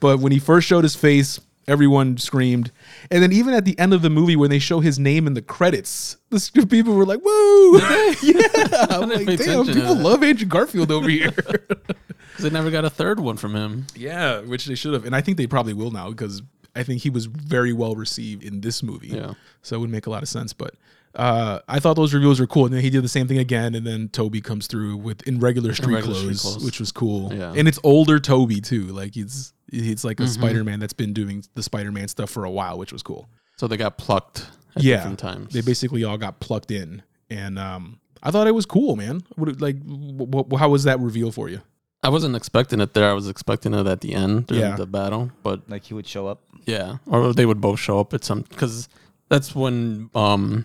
but 0.00 0.20
when 0.20 0.32
he 0.32 0.38
first 0.38 0.66
showed 0.66 0.84
his 0.84 0.94
face, 0.96 1.38
everyone 1.68 2.16
screamed. 2.16 2.72
And 3.10 3.22
then 3.22 3.32
even 3.32 3.54
at 3.54 3.64
the 3.64 3.78
end 3.78 3.92
of 3.94 4.02
the 4.02 4.10
movie, 4.10 4.34
when 4.36 4.50
they 4.50 4.58
show 4.58 4.80
his 4.80 4.98
name 4.98 5.26
in 5.26 5.34
the 5.34 5.42
credits, 5.42 6.16
the 6.30 6.66
people 6.68 6.94
were 6.94 7.04
like, 7.06 7.20
"Woo!" 7.22 7.78
yeah, 7.78 8.86
I'm 8.90 9.08
like, 9.10 9.26
damn, 9.38 9.66
people 9.66 9.94
love 9.96 10.22
Andrew 10.22 10.46
Garfield 10.46 10.90
over 10.90 11.08
here. 11.08 11.30
'Cause 11.32 12.44
they 12.44 12.50
never 12.50 12.70
got 12.70 12.84
a 12.86 12.90
third 12.90 13.20
one 13.20 13.36
from 13.36 13.54
him. 13.54 13.86
yeah, 13.94 14.40
which 14.40 14.64
they 14.64 14.74
should 14.74 14.94
have, 14.94 15.04
and 15.04 15.14
I 15.14 15.20
think 15.20 15.36
they 15.36 15.46
probably 15.46 15.74
will 15.74 15.90
now 15.90 16.08
because 16.10 16.40
I 16.74 16.82
think 16.82 17.02
he 17.02 17.10
was 17.10 17.26
very 17.26 17.72
well 17.72 17.94
received 17.94 18.42
in 18.42 18.60
this 18.60 18.82
movie. 18.82 19.08
Yeah. 19.08 19.32
so 19.62 19.76
it 19.76 19.78
would 19.80 19.90
make 19.90 20.06
a 20.06 20.10
lot 20.10 20.22
of 20.22 20.28
sense. 20.28 20.52
But 20.52 20.74
uh, 21.14 21.58
I 21.68 21.80
thought 21.80 21.94
those 21.94 22.14
reveals 22.14 22.38
were 22.38 22.46
cool, 22.46 22.66
and 22.66 22.74
then 22.74 22.82
he 22.82 22.90
did 22.90 23.02
the 23.02 23.08
same 23.08 23.26
thing 23.26 23.38
again, 23.38 23.74
and 23.74 23.84
then 23.86 24.08
Tobey 24.08 24.40
comes 24.40 24.66
through 24.68 24.96
with 24.98 25.26
in 25.26 25.40
regular 25.40 25.74
street, 25.74 25.94
regular 25.94 26.14
street 26.14 26.26
clothes, 26.28 26.42
clothes. 26.42 26.64
which 26.64 26.78
was 26.80 26.92
cool. 26.92 27.32
Yeah. 27.34 27.52
and 27.56 27.66
it's 27.66 27.80
older 27.82 28.20
Tobey 28.20 28.60
too. 28.60 28.84
Like 28.86 29.14
he's 29.14 29.52
he's 29.70 30.04
like 30.04 30.20
a 30.20 30.24
Mm-hmm. 30.24 30.32
Spider 30.32 30.64
Man 30.64 30.78
that's 30.80 30.92
been 30.92 31.12
doing 31.12 31.42
the 31.54 31.62
Spider 31.62 31.90
Man 31.92 32.06
stuff 32.08 32.30
for 32.30 32.44
a 32.44 32.50
while, 32.50 32.78
which 32.78 32.92
was 32.92 33.02
cool. 33.02 33.28
So 33.56 33.66
they 33.66 33.76
got 33.76 33.98
plucked 33.98 34.46
at 34.76 34.82
yeah, 34.82 34.96
different 34.96 35.18
times. 35.18 35.52
they 35.52 35.60
basically 35.62 36.04
all 36.04 36.16
got 36.16 36.38
plucked 36.40 36.70
in, 36.70 37.02
and 37.28 37.58
um, 37.58 37.98
I 38.22 38.30
thought 38.30 38.46
it 38.46 38.54
was 38.54 38.64
cool, 38.66 38.94
man. 38.96 39.22
What, 39.34 39.60
like, 39.60 39.76
wh- 39.82 40.54
wh- 40.54 40.58
how 40.58 40.68
was 40.68 40.84
that 40.84 41.00
reveal 41.00 41.32
for 41.32 41.48
you? 41.48 41.60
I 42.02 42.08
wasn't 42.08 42.34
expecting 42.36 42.80
it 42.80 42.94
there. 42.94 43.10
I 43.10 43.12
was 43.12 43.28
expecting 43.28 43.74
it 43.74 43.86
at 43.86 44.00
the 44.00 44.14
end 44.14 44.46
during 44.46 44.62
Yeah. 44.62 44.76
the 44.76 44.86
battle, 44.86 45.30
but 45.42 45.68
Like 45.68 45.84
he 45.84 45.94
would 45.94 46.06
show 46.06 46.26
up. 46.26 46.40
yeah, 46.66 46.96
or 47.06 47.32
they 47.34 47.44
would 47.46 47.60
both 47.60 47.78
show 47.80 48.00
up 48.00 48.14
at 48.14 48.24
some 48.24 48.42
because 48.42 48.88
that's 49.28 49.54
when 49.54 50.10
um 50.14 50.64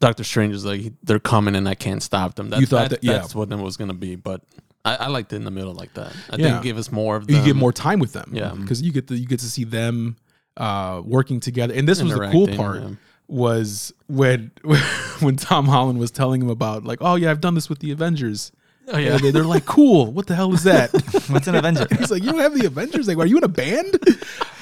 Doctor 0.00 0.22
Strange 0.24 0.54
is 0.54 0.64
like 0.64 0.92
they're 1.02 1.18
coming 1.18 1.56
and 1.56 1.68
I 1.68 1.74
can't 1.74 2.02
stop 2.02 2.36
them. 2.36 2.50
That, 2.50 2.60
You 2.60 2.66
thought 2.66 2.90
that- 2.90 3.02
yeah. 3.04 3.14
that's 3.14 3.34
what 3.34 3.50
it 3.50 3.56
was 3.58 3.76
gonna 3.76 3.94
be, 3.94 4.14
but 4.16 4.42
I, 4.84 4.94
I 4.94 5.06
liked 5.08 5.32
it 5.32 5.36
in 5.36 5.44
the 5.44 5.50
middle 5.50 5.74
like 5.74 5.92
that. 5.94 6.12
I 6.30 6.36
Yeah. 6.36 6.50
think 6.52 6.62
give 6.62 6.78
us 6.78 6.90
more 6.92 7.16
of 7.16 7.30
you 7.30 7.42
get 7.44 7.56
more 7.56 7.72
time 7.72 7.98
with 7.98 8.12
them. 8.12 8.30
Yeah. 8.32 8.52
because 8.54 8.80
you 8.80 8.92
get 8.92 9.08
to 9.08 9.16
you 9.16 9.26
get 9.26 9.40
to 9.40 9.50
see 9.50 9.64
them 9.64 10.16
uh, 10.56 11.02
working 11.04 11.40
together. 11.40 11.74
And 11.74 11.86
this 11.88 12.02
was 12.02 12.12
the 12.12 12.18
cool 12.30 12.48
Interacting, 12.48 12.56
part 12.56 12.80
yeah. 12.82 12.88
was 13.28 13.92
when 14.06 14.50
when 15.20 15.36
Tom 15.36 15.66
Holland 15.66 15.98
was 15.98 16.10
telling 16.10 16.40
him 16.40 16.48
about 16.48 16.84
like, 16.84 16.98
oh 17.02 17.16
yeah, 17.16 17.30
I've 17.30 17.40
done 17.42 17.54
this 17.54 17.68
with 17.68 17.80
the 17.80 17.90
Avengers. 17.90 18.50
Oh 18.90 18.96
And 18.96 19.20
they- 19.20 19.30
they're 19.30 19.44
like, 19.44 19.66
cool. 19.66 20.12
What 20.12 20.26
the 20.26 20.34
hell 20.34 20.52
is 20.54 20.62
that? 20.64 20.90
What's 21.28 21.46
an 21.46 21.54
Avenger? 21.54 21.86
He's 21.98 22.10
like, 22.10 22.22
you 22.22 22.30
don't 22.30 22.40
have 22.40 22.54
the 22.58 22.66
Avengers. 22.66 23.06
Like, 23.08 23.18
are 23.18 23.26
you 23.26 23.36
in 23.38 23.44
a 23.44 23.48
band? 23.48 23.98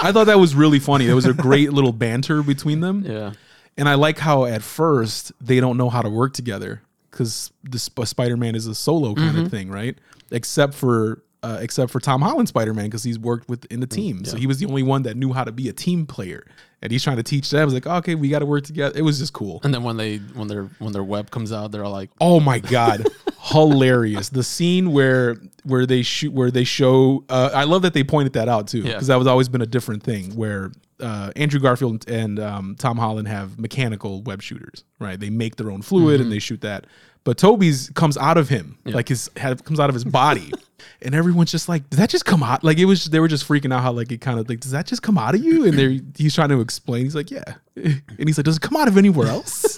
I 0.01 0.13
thought 0.13 0.25
that 0.25 0.39
was 0.39 0.55
really 0.55 0.79
funny. 0.79 1.07
There 1.07 1.15
was 1.15 1.27
a 1.27 1.33
great 1.35 1.73
little 1.73 1.93
banter 1.93 2.43
between 2.43 2.81
them. 2.81 3.05
yeah. 3.07 3.33
And 3.79 3.89
I 3.91 3.95
like 3.95 4.19
how 4.19 4.47
at 4.47 4.63
first 4.63 5.33
they 5.41 5.61
don't 5.61 5.77
know 5.77 5.91
how 5.91 6.01
to 6.03 6.09
work 6.09 6.33
together 6.33 6.81
because 7.11 7.53
the 7.63 7.79
Sp- 7.79 8.05
Spider-Man 8.09 8.55
is 8.55 8.67
a 8.67 8.75
solo 8.75 9.15
kind 9.15 9.33
Mm-hmm. 9.37 9.45
of 9.45 9.51
thing, 9.51 9.71
right? 9.71 9.99
Except 10.31 10.73
for 10.75 11.23
uh, 11.47 11.59
except 11.61 11.93
for 11.93 12.01
Tom 12.01 12.21
Holland 12.23 12.49
Spider-Man 12.49 12.87
because 12.87 13.05
he's 13.05 13.19
worked 13.19 13.49
with 13.49 13.65
in 13.67 13.81
the 13.81 13.87
team, 13.87 14.25
so 14.25 14.37
he 14.37 14.47
was 14.47 14.59
the 14.59 14.67
only 14.67 14.83
one 14.83 15.03
that 15.05 15.17
knew 15.17 15.33
how 15.33 15.45
to 15.45 15.53
be 15.53 15.69
a 15.69 15.73
team 15.73 16.07
player. 16.07 16.45
And 16.83 16.93
he's 16.93 17.03
trying 17.03 17.17
to 17.17 17.23
teach 17.23 17.49
them. 17.51 17.63
I 17.63 17.65
was 17.65 17.73
like, 17.75 17.87
okay, 17.87 18.15
we 18.15 18.29
got 18.29 18.41
to 18.41 18.47
work 18.47 18.65
together. 18.65 18.97
It 18.99 19.03
was 19.03 19.19
just 19.19 19.33
cool. 19.33 19.61
And 19.65 19.73
then 19.73 19.83
when 19.83 19.97
they 19.97 20.19
when 20.19 20.47
their 20.49 20.65
when 20.79 20.93
their 20.93 21.03
web 21.05 21.31
comes 21.31 21.51
out, 21.53 21.73
they're 21.73 21.85
all 21.85 21.91
like, 21.93 22.11
Oh 22.21 22.39
my 22.41 22.59
god, 22.59 23.07
hilarious! 23.41 24.29
The 24.29 24.43
scene 24.43 24.93
where 24.93 25.37
where 25.65 25.87
they 25.87 26.03
shoot 26.03 26.33
where 26.33 26.51
they 26.51 26.65
show. 26.65 27.25
Uh, 27.29 27.51
I 27.55 27.65
love 27.65 27.83
that 27.83 27.95
they 27.95 28.05
pointed 28.05 28.35
that 28.35 28.49
out 28.49 28.69
too, 28.69 28.81
Yeah. 28.81 28.93
because 28.93 29.07
that 29.09 29.17
was 29.17 29.27
always 29.27 29.49
been 29.49 29.63
a 29.63 29.67
different 29.67 30.03
thing. 30.03 30.35
Where 30.37 30.71
uh, 31.01 31.31
Andrew 31.37 31.61
Garfield 31.61 32.09
and 32.09 32.39
um, 32.39 32.77
Tom 32.79 32.99
Holland 32.99 33.29
have 33.29 33.59
mechanical 33.59 34.23
web 34.23 34.43
shooters, 34.43 34.85
right? 34.99 35.19
They 35.19 35.31
make 35.31 35.57
their 35.57 35.71
own 35.71 35.83
fluid 35.83 36.21
and 36.21 36.31
they 36.31 36.39
shoot 36.39 36.61
that. 36.61 36.87
But 37.27 37.39
Tobey's 37.39 37.91
comes 37.91 38.17
out 38.17 38.39
of 38.39 38.49
him, 38.49 38.79
like 38.85 39.09
his 39.09 39.29
head 39.37 39.65
comes 39.65 39.81
out 39.81 39.91
of 39.91 39.95
his 39.95 40.05
body, 40.05 40.53
and 41.03 41.13
everyone's 41.13 41.51
just 41.51 41.69
like, 41.69 41.91
"Did 41.91 41.99
that 41.99 42.09
just 42.09 42.25
come 42.25 42.41
out?" 42.41 42.63
Like 42.63 42.79
it 42.79 42.85
was. 42.85 43.07
They 43.07 43.19
were 43.19 43.27
just 43.27 43.49
freaking 43.49 43.75
out 43.75 43.83
how 43.83 43.91
like 43.91 44.13
it 44.13 44.21
kind 44.21 44.39
of 44.39 44.49
like, 44.49 44.61
"Does 44.61 44.71
that 44.71 44.87
just 44.87 45.03
come 45.03 45.19
out 45.19 45.35
of 45.35 45.43
you?" 45.43 45.65
And 45.65 45.77
they 45.77 46.01
he's 46.17 46.37
trying 46.37 46.51
to 46.51 46.61
explain. 46.61 47.03
He's 47.03 47.17
like, 47.17 47.33
"Yeah," 47.33 47.55
and 47.75 48.29
he's 48.29 48.39
like, 48.39 48.45
"Does 48.45 48.59
it 48.59 48.63
come 48.63 48.77
out 48.77 48.87
of 48.87 48.97
anywhere 48.97 49.27
else?" 49.27 49.77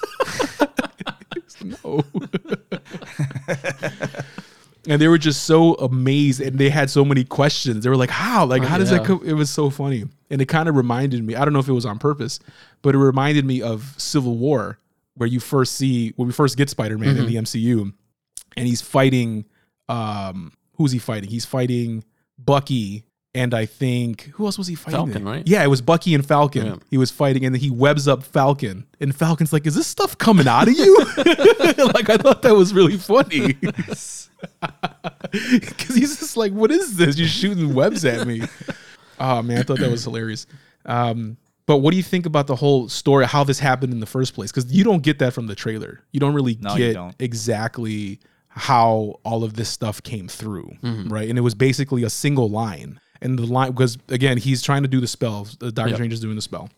no. 1.65 2.05
and 4.87 5.01
they 5.01 5.09
were 5.09 5.17
just 5.17 5.45
so 5.45 5.73
amazed 5.77 6.43
and 6.43 6.59
they 6.59 6.69
had 6.69 6.91
so 6.91 7.03
many 7.03 7.25
questions. 7.25 7.83
They 7.83 7.89
were 7.89 7.97
like, 7.97 8.11
how? 8.11 8.45
Like, 8.45 8.63
how 8.63 8.77
does 8.77 8.91
that 8.91 9.07
come? 9.07 9.23
It 9.25 9.33
was 9.33 9.49
so 9.49 9.71
funny. 9.71 10.05
And 10.31 10.43
it 10.43 10.47
kind 10.47 10.69
of 10.69 10.77
reminded 10.77 11.25
me, 11.25 11.35
I 11.35 11.45
don't 11.45 11.55
know 11.55 11.61
if 11.61 11.69
it 11.69 11.73
was 11.73 11.87
on 11.87 11.99
purpose, 11.99 12.41
but 12.83 12.95
it 12.95 12.99
reminded 12.99 13.45
me 13.47 13.63
of 13.63 13.95
Civil 13.97 14.37
War, 14.37 14.79
where 15.19 15.29
you 15.29 15.41
first 15.41 15.75
see, 15.75 16.13
when 16.17 16.29
we 16.29 16.33
first 16.33 16.57
get 16.57 16.71
Spider 16.71 16.97
Man 16.97 17.17
in 17.17 17.27
the 17.27 17.35
MCU, 17.35 17.93
and 18.57 18.67
he's 18.67 18.81
fighting, 18.81 19.45
um, 19.89 20.53
who's 20.75 20.93
he 20.93 20.99
fighting? 20.99 21.29
He's 21.29 21.45
fighting 21.45 22.05
Bucky. 22.39 23.05
And 23.35 23.53
I 23.53 23.67
think 23.67 24.23
who 24.35 24.47
else 24.47 24.57
was 24.57 24.67
he 24.67 24.75
fighting? 24.75 25.13
Falcon, 25.13 25.25
right? 25.25 25.47
Yeah, 25.47 25.63
it 25.63 25.67
was 25.67 25.83
Bucky 25.83 26.15
and 26.15 26.27
Falcon. 26.27 26.67
Yeah. 26.67 26.77
He 26.91 26.97
was 26.97 27.11
fighting, 27.11 27.45
and 27.45 27.55
then 27.55 27.61
he 27.61 27.71
webs 27.71 28.09
up 28.09 28.25
Falcon, 28.25 28.87
and 29.01 29.15
Falcon's 29.15 29.53
like, 29.53 29.67
"Is 29.67 29.75
this 29.75 29.87
stuff 29.87 30.17
coming 30.17 30.49
out 30.49 30.67
of 30.67 30.75
you?" 30.75 30.97
like 31.17 32.09
I 32.09 32.17
thought 32.17 32.41
that 32.43 32.55
was 32.57 32.73
really 32.73 32.97
funny. 32.97 33.57
Because 35.31 35.97
he's 35.97 36.19
just 36.19 36.37
like, 36.37 36.53
what 36.53 36.71
is 36.71 36.97
this? 36.97 37.19
You're 37.19 37.29
shooting 37.29 37.75
webs 37.75 38.05
at 38.05 38.27
me. 38.27 38.43
Oh 39.19 39.43
man, 39.43 39.59
I 39.59 39.63
thought 39.63 39.81
that 39.81 39.91
was 39.91 40.05
hilarious. 40.05 40.47
Um, 40.87 41.37
but 41.69 41.79
what 41.79 41.91
do 41.91 41.99
you 41.99 42.03
think 42.03 42.25
about 42.25 42.47
the 42.47 42.57
whole 42.57 42.89
story, 42.89 43.27
how 43.27 43.45
this 43.45 43.59
happened 43.59 43.93
in 43.93 44.01
the 44.01 44.07
first 44.07 44.33
place? 44.33 44.51
Because 44.51 44.73
you 44.73 44.83
don't 44.83 45.03
get 45.03 45.19
that 45.19 45.35
from 45.35 45.49
the 45.49 45.55
trailer. 45.55 46.01
You 46.13 46.19
don't 46.19 46.33
really 46.33 46.57
No, 46.63 46.75
get 46.75 46.95
don't. 46.95 47.15
exactly 47.19 48.21
how 48.49 49.21
all 49.23 49.45
of 49.45 49.53
this 49.53 49.69
stuff 49.69 50.03
came 50.03 50.29
through, 50.29 50.73
mm-hmm. 50.83 51.13
right? 51.13 51.29
And 51.29 51.37
it 51.37 51.43
was 51.43 51.55
basically 51.55 52.05
a 52.05 52.09
single 52.11 52.49
line. 52.49 52.99
And 53.21 53.39
the 53.39 53.45
line, 53.45 53.73
because 53.73 53.99
again, 54.09 54.39
he's 54.39 54.63
trying 54.63 54.81
to 54.81 54.89
do 54.89 54.99
the 54.99 55.07
spell. 55.07 55.47
The 55.59 55.71
Doctor 55.71 55.91
Yep. 55.91 55.97
Strange 55.99 56.13
is 56.15 56.21
doing 56.21 56.37
the 56.37 56.43
spell, 56.43 56.71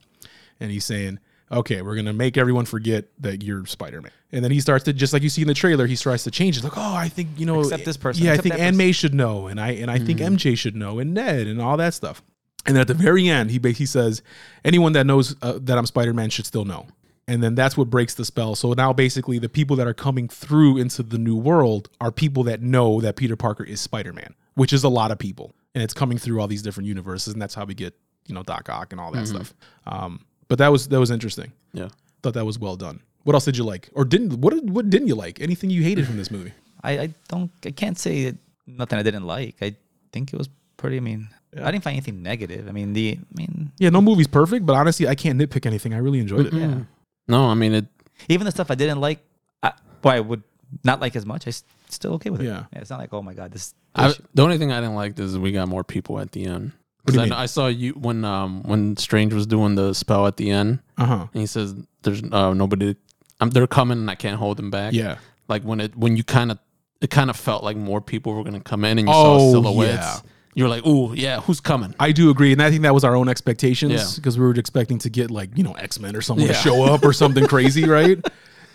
and 0.58 0.72
he's 0.72 0.86
saying, 0.86 1.20
"Okay, 1.52 1.82
we're 1.82 1.94
gonna 1.94 2.12
make 2.12 2.36
everyone 2.36 2.64
forget 2.64 3.04
that 3.20 3.44
you're 3.44 3.66
Spider 3.66 4.02
Man." 4.02 4.10
And 4.32 4.42
then 4.42 4.50
he 4.50 4.58
starts 4.58 4.84
to, 4.86 4.92
just 4.92 5.12
like 5.12 5.22
you 5.22 5.28
see 5.28 5.42
in 5.42 5.48
the 5.48 5.54
trailer, 5.54 5.86
he 5.86 5.94
starts 5.94 6.24
to 6.24 6.32
change. 6.32 6.56
He's 6.56 6.64
like, 6.64 6.76
"Oh, 6.76 6.94
I 6.94 7.08
think 7.08 7.28
you 7.36 7.46
know, 7.46 7.60
except 7.60 7.84
this 7.84 7.96
person, 7.96 8.24
Yeah, 8.24 8.32
I 8.32 8.38
think 8.38 8.54
that 8.54 8.60
Aunt 8.60 8.70
person." 8.70 8.76
May 8.78 8.90
should 8.92 9.14
know, 9.14 9.46
and 9.46 9.60
I 9.60 9.72
and 9.72 9.88
I 9.88 9.98
think 9.98 10.18
mm-hmm. 10.18 10.34
MJ 10.34 10.56
should 10.56 10.74
know, 10.74 10.98
and 10.98 11.14
Ned, 11.14 11.46
and 11.46 11.60
all 11.60 11.76
that 11.76 11.94
stuff." 11.94 12.22
And 12.66 12.76
then 12.76 12.82
at 12.82 12.88
the 12.88 12.94
very 12.94 13.28
end, 13.28 13.50
he 13.50 13.58
he 13.72 13.86
says, 13.86 14.22
"Anyone 14.64 14.92
that 14.92 15.06
knows 15.06 15.34
uh, 15.42 15.58
that 15.62 15.78
I'm 15.78 15.86
Spider 15.86 16.12
Man 16.12 16.30
should 16.30 16.46
still 16.46 16.64
know." 16.64 16.86
And 17.26 17.42
then 17.42 17.54
that's 17.54 17.76
what 17.76 17.88
breaks 17.90 18.14
the 18.14 18.24
spell. 18.24 18.56
So 18.56 18.72
now 18.72 18.92
basically, 18.92 19.38
the 19.38 19.48
people 19.48 19.76
that 19.76 19.86
are 19.86 19.94
coming 19.94 20.28
through 20.28 20.78
into 20.78 21.02
the 21.02 21.16
new 21.18 21.36
world 21.36 21.88
are 22.00 22.10
people 22.10 22.42
that 22.44 22.60
know 22.60 23.00
that 23.00 23.14
Peter 23.16 23.36
Parker 23.36 23.62
is 23.62 23.80
Spider 23.80 24.12
Man, 24.12 24.34
which 24.54 24.72
is 24.72 24.82
a 24.84 24.88
lot 24.88 25.10
of 25.10 25.18
people, 25.18 25.52
and 25.74 25.82
it's 25.82 25.94
coming 25.94 26.18
through 26.18 26.40
all 26.40 26.48
these 26.48 26.62
different 26.62 26.88
universes, 26.88 27.32
and 27.32 27.40
that's 27.40 27.54
how 27.54 27.64
we 27.64 27.74
get 27.74 27.94
you 28.26 28.34
know 28.34 28.42
Doc 28.42 28.68
Ock 28.68 28.92
and 28.92 29.00
all 29.00 29.12
that 29.12 29.26
stuff. 29.28 29.54
Um, 29.86 30.24
but 30.48 30.58
that 30.58 30.68
was 30.68 30.88
that 30.88 30.98
was 31.00 31.10
interesting. 31.10 31.52
yeah. 31.72 31.88
Thought 32.22 32.34
that 32.34 32.44
was 32.44 32.58
well 32.58 32.76
done. 32.76 33.00
What 33.24 33.34
else 33.34 33.44
did 33.46 33.56
you 33.56 33.64
like, 33.64 33.88
or 33.94 34.04
didn't? 34.04 34.40
What 34.40 34.62
what 34.64 34.90
didn't 34.90 35.08
you 35.08 35.14
like? 35.14 35.40
Anything 35.40 35.70
you 35.70 35.82
hated 35.82 36.06
from 36.06 36.16
this 36.18 36.30
movie? 36.30 36.52
I, 36.82 36.98
I 36.98 37.14
don't 37.28 37.50
I 37.64 37.70
can't 37.70 37.98
say 37.98 38.24
that 38.24 38.36
nothing 38.66 38.98
I 38.98 39.02
didn't 39.02 39.24
like. 39.26 39.56
I 39.62 39.76
think 40.12 40.32
it 40.32 40.36
was 40.36 40.48
pretty. 40.80 40.96
I 40.96 41.00
mean, 41.00 41.28
I 41.56 41.70
didn't 41.70 41.84
find 41.84 41.94
anything 41.94 42.22
negative. 42.22 42.66
I 42.68 42.72
mean, 42.72 42.92
the 42.92 43.18
I 43.20 43.34
mean, 43.38 43.70
Yeah, 43.78 43.90
no 43.90 44.00
movie's 44.00 44.26
perfect, 44.28 44.66
but 44.66 44.74
honestly, 44.74 45.06
I 45.06 45.14
can't 45.14 45.38
nitpick 45.40 45.66
anything. 45.66 45.94
I 45.94 45.98
really 45.98 46.18
enjoyed 46.20 46.46
it. 46.46 46.52
yeah. 46.52 46.80
No, 47.28 47.46
I 47.46 47.54
mean 47.54 47.74
it. 47.74 47.86
Even 48.28 48.44
the 48.44 48.50
stuff 48.50 48.70
I 48.70 48.74
didn't 48.74 49.00
like, 49.00 49.20
I, 49.62 49.72
well, 50.02 50.14
I 50.16 50.20
would 50.20 50.42
not 50.84 51.00
like 51.00 51.14
as 51.16 51.24
much. 51.26 51.46
I 51.46 51.50
s- 51.50 51.64
still 51.88 52.14
okay 52.14 52.30
with 52.30 52.40
it. 52.42 52.46
Yeah. 52.46 52.64
it's 52.72 52.90
not 52.90 52.98
like 52.98 53.12
oh 53.14 53.22
my 53.22 53.34
god, 53.34 53.52
this. 53.52 53.74
I, 53.94 54.14
the 54.34 54.42
only 54.42 54.58
thing 54.58 54.72
I 54.72 54.80
didn't 54.80 54.94
like 54.96 55.18
is 55.18 55.36
we 55.38 55.52
got 55.52 55.68
more 55.68 55.84
people 55.84 56.18
at 56.18 56.32
the 56.32 56.44
end. 56.46 56.72
What 57.04 57.14
do 57.14 57.20
I, 57.20 57.26
know- 57.26 57.36
I 57.36 57.46
saw 57.46 57.66
you 57.68 57.92
when 57.94 58.24
um 58.24 58.62
when 58.64 58.96
Strange 58.96 59.32
was 59.34 59.46
doing 59.46 59.74
the 59.74 59.94
spell 59.94 60.26
at 60.26 60.36
the 60.36 60.50
end, 60.50 60.80
Uh 60.98 61.06
huh. 61.06 61.26
and 61.32 61.40
he 61.40 61.46
says, 61.46 61.74
"There's 62.02 62.22
uh, 62.22 62.52
nobody. 62.54 62.94
I'm, 63.40 63.50
they're 63.50 63.66
coming, 63.66 63.98
and 63.98 64.10
I 64.10 64.14
can't 64.16 64.36
hold 64.38 64.56
them 64.58 64.70
back." 64.70 64.92
Yeah. 64.92 65.16
like 65.48 65.62
when 65.62 65.80
it 65.80 65.96
when 65.96 66.16
you 66.16 66.22
kind 66.24 66.50
of 66.52 66.58
it 67.00 67.08
kind 67.10 67.30
of 67.30 67.36
felt 67.36 67.64
like 67.64 67.76
more 67.76 68.00
people 68.02 68.34
were 68.34 68.44
gonna 68.44 68.60
come 68.60 68.84
in, 68.84 68.98
and 68.98 69.08
you 69.08 69.14
Oh, 69.14 69.38
saw 69.38 69.50
silhouettes. 69.62 70.22
yeah. 70.22 70.30
You're 70.54 70.68
like, 70.68 70.84
"Ooh, 70.86 71.14
yeah, 71.14 71.40
who's 71.40 71.60
coming?" 71.60 71.94
I 72.00 72.12
do 72.12 72.30
agree, 72.30 72.52
and 72.52 72.60
I 72.62 72.70
think 72.70 72.82
that 72.82 72.92
was 72.94 73.04
our 73.04 73.14
own 73.14 73.28
expectations 73.28 73.92
Yeah. 73.92 74.06
because 74.16 74.38
we 74.38 74.44
were 74.44 74.54
expecting 74.54 74.98
to 74.98 75.10
get 75.10 75.30
like 75.30 75.50
you 75.56 75.62
know 75.62 75.72
X 75.74 76.00
Men 76.00 76.16
or 76.16 76.20
someone 76.22 76.46
to 76.48 76.52
Yeah. 76.52 76.58
show 76.60 76.84
up 76.84 77.04
or 77.04 77.12
something 77.12 77.46
crazy, 77.54 77.84
right? 77.84 78.18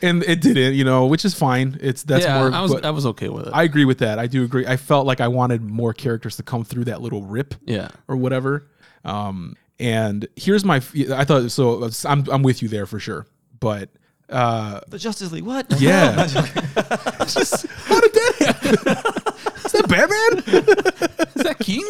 And 0.02 0.24
it 0.24 0.42
didn't, 0.42 0.74
you 0.76 0.84
know, 0.84 1.06
which 1.08 1.24
is 1.26 1.34
fine. 1.34 1.78
It's 1.82 2.04
that's 2.04 2.26
yeah, 2.26 2.38
more. 2.40 2.52
I 2.52 2.62
was 2.62 2.74
but 2.74 2.86
I 2.86 2.92
was 2.92 3.06
okay 3.08 3.30
with 3.30 3.48
it. 3.48 3.52
I 3.54 3.64
agree 3.64 3.86
with 3.86 4.00
that. 4.00 4.20
I 4.20 4.28
do 4.28 4.44
agree. 4.44 4.66
I 4.68 4.78
felt 4.78 5.06
like 5.06 5.22
I 5.22 5.28
wanted 5.30 5.62
more 5.64 5.94
characters 5.94 6.36
to 6.38 6.44
come 6.44 6.64
through 6.64 6.86
that 6.86 7.02
little 7.02 7.24
rip 7.24 7.56
yeah, 7.66 7.90
or 8.08 8.16
whatever. 8.18 8.68
Um, 9.04 9.56
and 9.80 10.28
here's 10.36 10.64
my. 10.66 10.78
I 10.78 11.24
thought 11.26 11.50
so. 11.52 11.90
I'm 12.06 12.26
I'm 12.30 12.44
with 12.44 12.62
you 12.62 12.68
there 12.68 12.86
for 12.86 13.00
sure, 13.00 13.26
but 13.60 13.90
uh, 14.30 14.82
the 14.90 14.98
Justice 15.00 15.32
League. 15.32 15.44
What? 15.44 15.66
yeah, 15.80 16.26
just 17.26 17.66
how 17.68 18.00
did 18.02 18.14
that 18.14 19.86
happen? 19.90 21.05
that 21.46 21.60
King? 21.60 21.86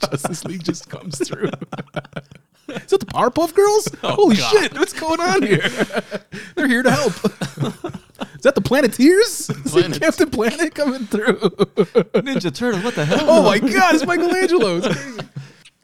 Justice 0.10 0.44
League 0.44 0.64
just 0.64 0.88
comes 0.88 1.18
through. 1.26 1.50
Is 2.68 2.90
that 2.90 3.00
the 3.00 3.06
Powerpuff 3.06 3.54
Girls? 3.54 3.88
Oh, 4.02 4.14
Holy 4.14 4.36
God. 4.36 4.50
shit! 4.50 4.78
What's 4.78 4.92
going 4.92 5.20
on 5.20 5.42
here? 5.42 5.68
They're 6.54 6.68
here 6.68 6.82
to 6.82 6.90
help. 6.90 7.12
Is 8.34 8.42
that 8.42 8.54
the 8.54 8.60
Planeteers? 8.60 9.46
Planet. 9.66 10.00
Captain 10.00 10.30
Planet 10.30 10.74
coming 10.74 11.06
through? 11.06 11.38
Ninja 12.14 12.54
Turtle. 12.54 12.80
What 12.80 12.94
the 12.94 13.04
hell? 13.04 13.24
Oh 13.28 13.42
my 13.42 13.58
God! 13.58 13.94
It's 13.94 14.06
Michelangelo. 14.06 14.80
It's. 14.82 15.18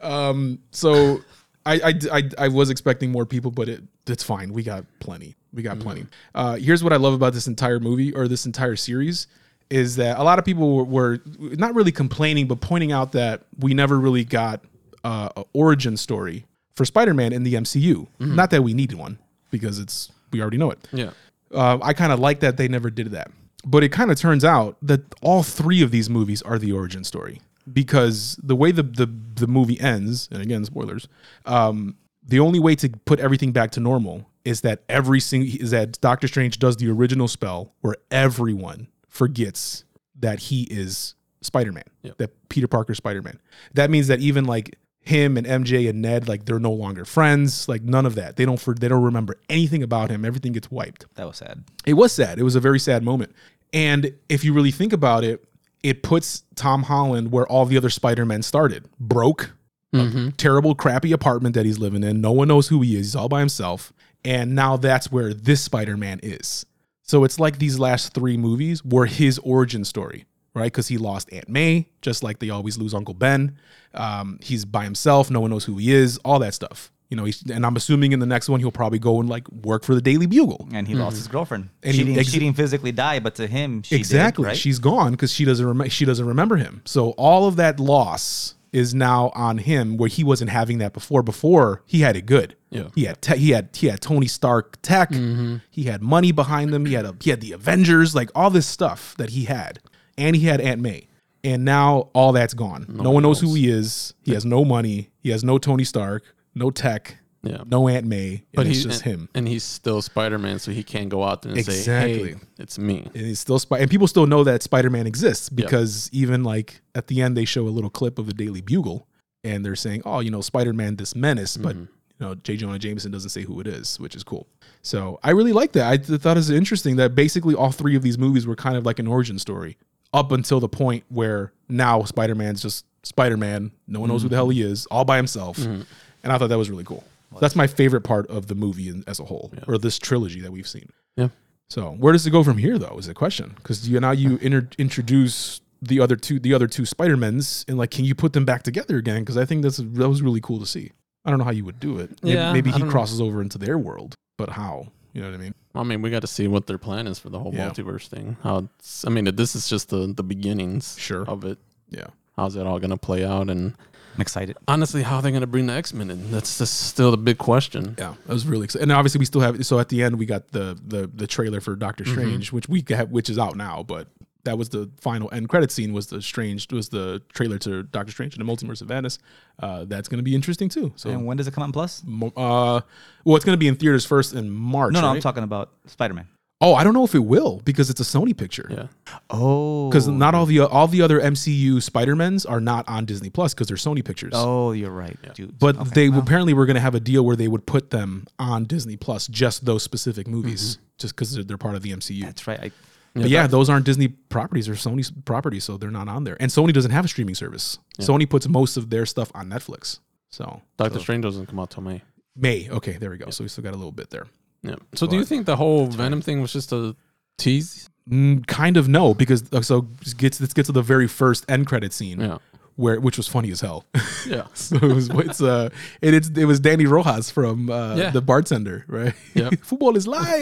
Um. 0.01 0.59
So. 0.71 1.21
I, 1.67 1.81
I, 1.83 1.93
I, 2.11 2.29
I, 2.37 2.47
was 2.49 2.69
expecting 2.69 3.11
more 3.11 3.25
people, 3.25 3.49
but 3.49 3.67
it 3.67 3.81
it's 4.05 4.21
fine. 4.21 4.53
We 4.53 4.61
got 4.61 4.85
plenty. 4.99 5.35
We 5.51 5.63
got 5.63 5.77
mm-hmm. 5.77 5.81
plenty. 5.81 6.05
Uh, 6.35 6.57
here's 6.57 6.83
what 6.83 6.93
I 6.93 6.97
love 6.97 7.15
about 7.15 7.33
this 7.33 7.47
entire 7.47 7.79
movie 7.79 8.13
or 8.13 8.27
this 8.27 8.45
entire 8.45 8.75
series 8.75 9.25
is 9.69 9.95
that 9.95 10.19
a 10.19 10.23
lot 10.23 10.37
of 10.39 10.45
people 10.45 10.75
were, 10.75 10.85
were 10.85 11.19
not 11.57 11.73
really 11.75 11.91
complaining, 11.91 12.47
but 12.47 12.61
pointing 12.61 12.91
out 12.91 13.11
that 13.13 13.43
we 13.59 13.73
never 13.73 13.99
really 13.99 14.23
got 14.23 14.63
uh, 15.03 15.29
an 15.35 15.43
origin 15.53 15.97
story 15.97 16.45
for 16.75 16.85
Spider-Man 16.85 17.33
in 17.33 17.43
the 17.43 17.53
MCU. 17.55 18.07
Not 18.19 18.49
that 18.51 18.63
we 18.63 18.73
needed 18.73 18.97
one 18.97 19.17
because 19.51 19.79
it's 19.79 20.11
we 20.31 20.41
already 20.41 20.57
know 20.57 20.71
it 20.71 20.79
Yeah. 20.91 21.11
uh, 21.53 21.79
I 21.81 21.93
kind 21.93 22.11
of 22.11 22.19
like 22.19 22.41
that 22.41 22.57
they 22.57 22.67
never 22.67 22.89
did 22.89 23.11
that. 23.11 23.31
But 23.65 23.83
it 23.83 23.89
kind 23.89 24.11
of 24.11 24.17
turns 24.19 24.43
out 24.45 24.77
that 24.81 25.01
all 25.21 25.41
three 25.41 25.81
of 25.81 25.89
these 25.91 26.09
movies 26.09 26.41
are 26.43 26.59
the 26.59 26.71
origin 26.71 27.03
story 27.03 27.41
because 27.71 28.39
the 28.43 28.55
way 28.55 28.71
the 28.71 28.83
the, 28.83 29.07
the 29.35 29.47
movie 29.47 29.79
ends, 29.79 30.27
and 30.31 30.41
again 30.41 30.63
spoilers, 30.65 31.07
um, 31.45 31.95
the 32.27 32.39
only 32.39 32.59
way 32.59 32.75
to 32.75 32.89
put 33.05 33.19
everything 33.19 33.51
back 33.51 33.71
to 33.71 33.79
normal 33.79 34.27
is 34.43 34.61
that 34.61 34.83
every 34.89 35.19
single 35.19 35.49
is 35.61 35.71
that 35.71 35.99
Doctor 36.01 36.27
Strange 36.27 36.59
does 36.59 36.77
the 36.77 36.89
original 36.89 37.27
spell 37.27 37.73
where 37.81 37.95
everyone 38.11 38.87
forgets 39.15 39.85
that 40.19 40.39
he 40.39 40.63
is 40.63 41.15
Spider 41.41 41.71
Man, 41.71 41.83
Yep. 42.03 42.17
that 42.17 42.49
Peter 42.49 42.67
Parker 42.67 42.93
Spider 42.93 43.21
Man. 43.21 43.39
That 43.73 43.89
means 43.89 44.07
that 44.07 44.19
even 44.19 44.45
like 44.45 44.77
him 44.99 45.37
and 45.37 45.47
MJ 45.47 45.87
and 45.89 46.01
Ned, 46.01 46.27
like 46.27 46.45
they're 46.45 46.59
no 46.59 46.73
longer 46.73 47.05
friends. 47.05 47.69
Like 47.69 47.83
none 47.83 48.05
of 48.05 48.15
that. 48.15 48.35
They 48.35 48.45
don't 48.45 48.59
for 48.59 48.73
they 48.73 48.87
don't 48.87 49.03
remember 49.03 49.37
anything 49.49 49.83
about 49.83 50.09
him. 50.09 50.25
Everything 50.25 50.51
gets 50.51 50.69
wiped. 50.69 51.05
That 51.15 51.27
was 51.27 51.37
sad. 51.37 51.63
It 51.85 51.93
was 51.93 52.11
sad. 52.11 52.39
It 52.39 52.43
was 52.43 52.55
a 52.55 52.59
very 52.59 52.79
sad 52.79 53.03
moment. 53.03 53.33
And 53.71 54.13
if 54.27 54.43
you 54.43 54.53
really 54.53 54.71
think 54.71 54.91
about 54.93 55.23
it, 55.23 55.45
it 55.83 56.03
puts 56.03 56.43
Tom 56.55 56.83
Holland 56.83 57.31
where 57.31 57.47
all 57.47 57.65
the 57.65 57.77
other 57.77 57.89
Spider-Men 57.89 58.41
started. 58.41 58.85
Broke, 58.99 59.51
a 59.93 59.97
mm-hmm. 59.97 60.29
terrible, 60.31 60.75
crappy 60.75 61.11
apartment 61.11 61.55
that 61.55 61.65
he's 61.65 61.77
living 61.77 62.03
in. 62.03 62.19
No 62.21 62.31
one 62.31 62.47
knows 62.47 62.67
who 62.67 62.81
he 62.81 62.95
is. 62.95 63.07
He's 63.07 63.15
all 63.15 63.29
by 63.29 63.39
himself. 63.39 63.93
And 64.23 64.55
now 64.55 64.77
that's 64.77 65.11
where 65.11 65.33
this 65.33 65.61
Spider-Man 65.61 66.21
is. 66.23 66.65
So 67.07 67.23
it's 67.23 67.39
like 67.39 67.59
these 67.59 67.77
last 67.79 68.13
three 68.13 68.35
movies 68.35 68.83
were 68.83 69.05
his 69.05 69.39
origin 69.43 69.85
story, 69.85 70.25
right? 70.55 70.65
Because 70.71 70.87
he 70.87 70.97
lost 70.97 71.31
Aunt 71.31 71.47
May, 71.47 71.87
just 72.01 72.23
like 72.23 72.39
they 72.39 72.49
always 72.49 72.77
lose 72.79 72.93
Uncle 72.95 73.13
Ben. 73.13 73.57
Um, 73.93 74.39
he's 74.41 74.65
by 74.65 74.83
himself. 74.83 75.29
No 75.29 75.39
one 75.39 75.51
knows 75.51 75.65
who 75.65 75.77
he 75.77 75.93
is. 75.93 76.17
All 76.25 76.39
that 76.39 76.55
stuff. 76.55 76.91
You 77.11 77.17
know, 77.17 77.25
he's, 77.25 77.43
and 77.49 77.63
I'm 77.63 77.75
assuming 77.75 78.11
in 78.13 78.19
the 78.19 78.25
next 78.25 78.49
one 78.49 78.59
he'll 78.59 78.71
probably 78.71 78.97
go 78.97 79.19
and 79.19 79.29
like 79.29 79.47
work 79.51 79.83
for 79.83 79.93
the 79.93 80.01
Daily 80.01 80.25
Bugle. 80.25 80.67
And 80.73 80.87
he 80.87 80.95
lost 80.95 81.17
his 81.17 81.27
girlfriend. 81.27 81.69
And 81.83 81.93
she, 81.93 81.99
he- 81.99 82.05
didn't, 82.05 82.19
ex- 82.21 82.31
she 82.31 82.39
didn't 82.39 82.57
physically 82.57 82.91
die, 82.91 83.19
but 83.19 83.35
to 83.35 83.45
him, 83.45 83.83
she 83.83 83.95
exactly 83.95 84.41
Did, 84.43 84.47
right? 84.47 84.57
she's 84.57 84.79
gone 84.79 85.11
because 85.11 85.31
she 85.31 85.45
doesn't 85.45 85.65
rem- 85.65 85.89
she 85.89 86.03
doesn't 86.05 86.25
remember 86.25 86.55
him 86.55 86.81
so 86.85 87.11
all 87.11 87.47
of 87.47 87.55
that 87.57 87.79
loss 87.79 88.55
is 88.73 88.93
now 88.95 89.31
on 89.35 89.59
him 89.59 89.95
where 89.97 90.09
he 90.09 90.23
wasn't 90.23 90.49
having 90.49 90.79
that 90.79 90.91
before 90.93 91.21
before 91.21 91.83
he 91.85 91.99
had 92.01 92.17
it 92.17 92.25
good 92.25 92.55
Yeah. 92.75 92.89
he 92.95 93.05
had 93.05 93.21
te- 93.21 93.37
he 93.37 93.51
had 93.51 93.69
he 93.73 93.87
had 93.87 94.01
tony 94.01 94.27
stark 94.27 94.77
tech. 94.81 95.09
Mm-hmm. 95.09 95.57
He 95.71 95.83
had 95.83 96.01
money 96.01 96.31
behind 96.31 96.73
him. 96.73 96.85
He 96.85 96.93
had 96.93 97.05
a, 97.05 97.15
he 97.21 97.29
had 97.29 97.41
the 97.41 97.53
avengers 97.53 98.13
like 98.15 98.29
all 98.35 98.49
this 98.49 98.67
stuff 98.67 99.15
that 99.17 99.31
he 99.31 99.45
had. 99.45 99.79
And 100.17 100.35
he 100.35 100.45
had 100.45 100.61
aunt 100.61 100.81
may. 100.81 101.07
And 101.43 101.65
now 101.65 102.09
all 102.13 102.31
that's 102.31 102.53
gone. 102.53 102.85
No, 102.87 103.11
one 103.11 103.23
knows 103.23 103.39
who 103.39 103.53
he 103.53 103.69
is. 103.69 104.13
He 104.23 104.33
has 104.33 104.45
no 104.45 104.63
money. 104.65 105.09
He 105.19 105.29
has 105.29 105.43
no 105.43 105.57
tony 105.57 105.83
stark 105.83 106.23
no 106.55 106.71
tech 106.71 107.17
Yeah. 107.43 107.63
no 107.67 107.87
aunt 107.87 108.07
may. 108.07 108.43
But 108.53 108.65
he's 108.65 108.83
just 108.83 109.05
and, 109.05 109.11
him. 109.13 109.29
and 109.35 109.47
he's 109.47 109.63
still 109.63 110.01
Spider 110.01 110.39
Man, 110.39 110.57
so 110.57 110.71
he 110.71 110.81
can't 110.83 111.09
go 111.09 111.23
out 111.23 111.43
there 111.43 111.51
and 111.51 111.63
say, 111.63 111.77
Exactly. 111.77 112.31
"Hey, 112.31 112.39
it's 112.57 112.79
me." 112.79 113.03
and 113.13 113.25
it's 113.27 113.39
still 113.41 113.59
Spi- 113.59 113.79
and 113.79 113.91
people 113.91 114.07
still 114.07 114.25
know 114.25 114.43
that 114.45 114.63
Spider-Man 114.63 115.05
exists 115.05 115.49
because 115.49 116.09
even 116.11 116.43
like 116.43 116.81
at 116.95 117.07
the 117.07 117.21
end 117.21 117.37
they 117.37 117.45
show 117.45 117.67
a 117.67 117.69
little 117.69 117.89
clip 117.91 118.17
of 118.17 118.25
the 118.25 118.33
Daily 118.33 118.61
Bugle 118.61 119.07
and 119.43 119.63
they're 119.63 119.75
saying, 119.75 120.01
"Oh, 120.05 120.21
you 120.21 120.31
know, 120.31 120.41
Spider-Man 120.41 120.95
this 120.95 121.13
menace," 121.15 121.55
but 121.57 121.75
mm-hmm. 121.75 121.91
You 122.19 122.25
know, 122.25 122.35
J. 122.35 122.57
Jonah 122.57 122.79
Jameson 122.79 123.11
doesn't 123.11 123.29
say 123.29 123.43
who 123.43 123.59
it 123.59 123.67
is, 123.67 123.99
which 123.99 124.15
is 124.15 124.23
cool. 124.23 124.47
So 124.81 125.19
I 125.23 125.31
really 125.31 125.53
like 125.53 125.73
that. 125.73 125.91
I 125.91 125.97
th- 125.97 126.21
thought 126.21 126.37
it 126.37 126.39
was 126.39 126.49
interesting 126.49 126.95
that 126.95 127.15
basically 127.15 127.55
all 127.55 127.71
three 127.71 127.95
of 127.95 128.03
these 128.03 128.17
movies 128.17 128.47
were 128.47 128.55
kind 128.55 128.77
of 128.77 128.85
like 128.85 128.99
an 128.99 129.07
origin 129.07 129.37
story 129.39 129.77
up 130.13 130.31
until 130.31 130.59
the 130.59 130.69
point 130.69 131.03
where 131.09 131.51
now 131.67 132.03
Spider-Man's 132.03 132.61
just 132.61 132.85
Spider-Man. 133.03 133.71
No 133.87 133.99
one 133.99 134.09
knows 134.09 134.23
who 134.23 134.29
the 134.29 134.35
hell 134.35 134.49
he 134.49 134.61
is, 134.61 134.85
all 134.87 135.05
by 135.05 135.17
himself, 135.17 135.57
mm-hmm. 135.57 135.81
and 136.23 136.33
I 136.33 136.37
thought 136.37 136.47
that 136.47 136.57
was 136.57 136.69
really 136.69 136.85
cool. 136.85 137.03
That's 137.41 137.55
my 137.55 137.67
favorite 137.67 138.01
part 138.01 138.27
of 138.27 138.47
the 138.47 138.55
movie 138.55 138.87
in, 138.87 139.03
as 139.07 139.19
a 139.19 139.25
whole, 139.25 139.51
or 139.67 139.77
this 139.77 139.99
trilogy 139.99 140.39
that 140.41 140.51
we've 140.51 140.67
seen. 140.67 140.89
Yeah. 141.17 141.29
So 141.69 141.91
where 141.91 142.13
does 142.13 142.25
it 142.25 142.31
go 142.31 142.43
from 142.43 142.57
here, 142.57 142.77
though? 142.77 142.97
Is 142.97 143.07
the 143.07 143.13
question 143.13 143.53
because 143.57 143.89
you 143.89 143.99
now 143.99 144.11
you 144.11 144.37
inter- 144.37 144.69
introduce 144.77 145.59
the 145.81 145.99
other 145.99 146.15
two 146.15 146.39
the 146.39 146.53
other 146.53 146.67
two 146.67 146.85
Spider 146.85 147.17
Mens 147.17 147.65
and 147.67 147.77
like 147.77 147.91
can 147.91 148.05
you 148.05 148.15
put 148.15 148.33
them 148.33 148.45
back 148.45 148.63
together 148.63 148.97
again? 148.97 149.19
Because 149.21 149.37
I 149.37 149.45
think 149.45 149.63
that's 149.63 149.77
that 149.77 150.09
was 150.09 150.21
really 150.21 150.41
cool 150.41 150.59
to 150.59 150.65
see. 150.65 150.91
I 151.25 151.29
don't 151.29 151.39
know 151.39 151.45
how 151.45 151.51
you 151.51 151.65
would 151.65 151.79
do 151.79 151.99
it. 151.99 152.11
Maybe, 152.23 152.35
Yeah, 152.35 152.53
maybe 152.53 152.69
I 152.69 152.73
he 152.73 152.79
don't 152.79 152.87
know. 152.89 152.91
crosses 152.91 153.19
over 153.21 153.41
into 153.41 153.57
their 153.57 153.77
world, 153.77 154.15
but 154.37 154.49
how? 154.49 154.87
You 155.13 155.21
know 155.21 155.29
what 155.29 155.35
I 155.35 155.41
mean? 155.41 155.53
I 155.73 155.83
mean, 155.83 156.01
we 156.01 156.09
got 156.09 156.21
to 156.21 156.27
see 156.27 156.47
what 156.47 156.67
their 156.67 156.77
plan 156.77 157.07
is 157.07 157.19
for 157.19 157.29
the 157.29 157.39
whole 157.39 157.53
Yeah. 157.53 157.69
multiverse 157.69 158.07
thing. 158.07 158.37
How 158.43 158.69
it's, 158.79 159.05
I 159.05 159.09
mean, 159.09 159.25
this 159.35 159.55
is 159.55 159.67
just 159.67 159.89
the 159.89 160.13
the 160.15 160.23
beginnings 160.23 160.95
Sure. 160.99 161.23
of 161.27 161.43
it. 161.45 161.57
Yeah. 161.89 162.07
How's 162.35 162.55
it 162.55 162.65
all 162.67 162.79
gonna 162.79 162.97
play 162.97 163.23
out? 163.25 163.49
And 163.49 163.73
I'm 164.15 164.21
excited. 164.21 164.57
honestly, 164.67 165.03
how 165.03 165.17
are 165.17 165.21
they 165.21 165.31
gonna 165.31 165.47
bring 165.47 165.67
the 165.67 165.73
X 165.73 165.93
Men 165.93 166.09
in? 166.11 166.31
That's 166.31 166.57
just 166.57 166.87
still 166.87 167.11
the 167.11 167.17
big 167.17 167.37
question. 167.37 167.95
Yeah, 167.97 168.13
I 168.29 168.33
was 168.33 168.45
really 168.45 168.65
excited, 168.65 168.83
and 168.83 168.91
obviously 168.91 169.19
we 169.19 169.25
still 169.25 169.41
have. 169.41 169.65
So 169.65 169.79
at 169.79 169.89
the 169.89 170.03
end, 170.03 170.17
we 170.19 170.25
got 170.25 170.49
the 170.51 170.77
the 170.85 171.09
the 171.13 171.27
trailer 171.27 171.59
for 171.61 171.75
Doctor 171.75 172.03
mm-hmm. 172.03 172.13
Strange, 172.13 172.51
which 172.51 172.67
we 172.69 172.83
have, 172.89 173.09
which 173.11 173.29
is 173.29 173.37
out 173.39 173.55
now. 173.55 173.83
But 173.83 174.07
that 174.45 174.57
was 174.57 174.69
the 174.69 174.89
final 174.99 175.29
end 175.31 175.49
credit 175.49 175.71
scene. 175.71 175.91
Was 175.93 176.07
the 176.07 176.21
Strange 176.21 176.71
was 176.71 176.89
the 176.89 177.21
trailer 177.33 177.57
to 177.59 177.83
Doctor 177.83 178.11
Strange 178.11 178.35
and 178.37 178.47
the 178.47 178.51
Multiverse 178.51 178.81
of 178.81 178.89
Madness. 178.89 179.19
Uh, 179.59 179.85
that's 179.85 180.07
going 180.07 180.17
to 180.19 180.23
be 180.23 180.33
interesting 180.33 180.69
too. 180.69 180.93
So 180.95 181.09
And 181.09 181.25
when 181.25 181.37
does 181.37 181.47
it 181.47 181.53
come 181.53 181.61
out 181.63 181.67
in 181.67 181.71
Plus? 181.73 182.01
Mo- 182.05 182.31
Uh, 182.35 182.81
well, 183.23 183.35
it's 183.35 183.45
going 183.45 183.53
to 183.53 183.59
be 183.59 183.67
in 183.67 183.75
theaters 183.75 184.05
first 184.05 184.33
in 184.33 184.49
March. 184.49 184.93
No, 184.93 185.01
no, 185.01 185.07
right? 185.07 185.15
I'm 185.15 185.21
talking 185.21 185.43
about 185.43 185.71
Spider 185.87 186.13
Man. 186.13 186.27
Oh, 186.61 186.73
I 186.73 186.85
don't 186.85 186.93
know 186.93 187.03
if 187.03 187.13
it 187.13 187.19
will 187.19 187.61
because 187.65 187.89
it's 187.89 187.99
a 187.99 188.03
Sony 188.05 188.35
picture. 188.35 188.65
Yeah. 188.71 188.87
Oh. 189.29 189.89
Because 189.89 190.07
not 190.07 190.33
all 190.33 190.45
the 190.45 190.61
all 190.61 190.87
the 190.87 191.01
other 191.01 191.19
MCU 191.19 191.81
Spider 191.83 192.15
Men's 192.15 192.45
are 192.45 192.61
not 192.61 192.87
on 192.87 193.03
Disney 193.05 193.29
Plus 193.29 193.53
because 193.53 193.67
they're 193.67 193.75
Sony 193.77 194.03
pictures. 194.03 194.31
Oh, 194.33 194.71
you're 194.71 194.89
right. 194.89 195.17
Dude. 195.33 195.59
But 195.59 195.75
Okay, 195.77 195.89
they 195.93 196.09
well, 196.09 196.19
apparently 196.21 196.53
were 196.53 196.65
going 196.65 196.75
to 196.75 196.81
have 196.81 196.95
a 196.95 197.01
deal 197.01 197.25
where 197.25 197.35
they 197.35 197.49
would 197.49 197.65
put 197.65 197.89
them 197.89 198.25
on 198.39 198.63
Disney 198.63 198.95
Plus, 198.95 199.27
just 199.27 199.65
those 199.65 199.83
specific 199.83 200.27
movies, 200.29 200.77
just 200.97 201.13
because 201.15 201.33
they're, 201.35 201.43
they're 201.43 201.57
part 201.57 201.75
of 201.75 201.81
the 201.81 201.91
MCU. 201.91 202.21
That's 202.23 202.47
right. 202.47 202.59
I, 202.59 202.71
but 203.15 203.29
yeah, 203.29 203.47
those 203.47 203.69
aren't 203.69 203.85
Disney 203.85 204.09
properties; 204.09 204.65
they're 204.65 204.75
Sony's 204.75 205.09
properties, 205.11 205.63
so 205.63 205.77
they're 205.77 205.89
not 205.91 206.07
on 206.07 206.23
there. 206.25 206.37
And 206.39 206.51
Sony 206.51 206.73
doesn't 206.73 206.91
have 206.91 207.05
a 207.05 207.07
streaming 207.07 207.35
service. 207.35 207.79
Sony 207.99 208.29
puts 208.29 208.47
most 208.47 208.77
of 208.77 208.89
their 208.89 209.05
stuff 209.05 209.31
on 209.33 209.49
Netflix. 209.49 209.99
So 210.29 210.61
Doctor 210.77 210.99
Strange 210.99 211.23
doesn't 211.23 211.45
come 211.45 211.59
out 211.59 211.69
till 211.71 211.83
May. 211.83 212.01
May, 212.35 212.69
okay, 212.69 212.93
there 212.93 213.09
we 213.09 213.17
go. 213.17 213.29
So 213.29 213.43
we 213.43 213.47
still 213.47 213.63
got 213.63 213.73
a 213.73 213.77
little 213.77 213.93
bit 213.93 214.09
there. 214.09 214.27
Yeah. 214.61 214.75
So 214.95 215.07
do 215.07 215.15
you 215.15 215.23
think 215.23 215.45
the 215.45 215.55
whole 215.55 215.87
Venom 215.87 216.21
thing 216.21 216.41
was 216.41 216.51
just 216.51 216.73
a 216.73 216.95
tease? 217.37 217.89
Mm, 218.09 218.45
kind 218.45 218.77
of 218.77 218.87
no, 218.89 219.13
because 219.13 219.51
uh, 219.53 219.61
so 219.61 219.87
gets 220.17 220.41
let's 220.41 220.53
get 220.53 220.65
to 220.65 220.71
the 220.71 220.81
very 220.81 221.07
first 221.07 221.45
end 221.49 221.67
credit 221.67 221.93
scene, 221.93 222.19
Yeah. 222.19 222.37
Where 222.75 222.99
which 222.99 223.17
was 223.17 223.27
funny 223.27 223.51
as 223.51 223.61
hell. 223.61 223.85
Yeah. 224.27 224.47
so 224.53 224.75
it 224.77 224.83
was 224.83 225.09
it's 225.09 225.41
uh 225.41 225.69
it, 226.01 226.13
it's 226.13 226.29
it 226.29 226.45
was 226.45 226.59
Danny 226.59 226.85
Rojas 226.85 227.29
from 227.31 227.69
uh, 227.69 227.95
Yeah. 227.95 228.09
the 228.11 228.21
bartender, 228.21 228.85
right? 228.87 229.13
Yep. 229.33 229.59
Football 229.63 229.95
is 229.97 230.07
live. 230.07 230.41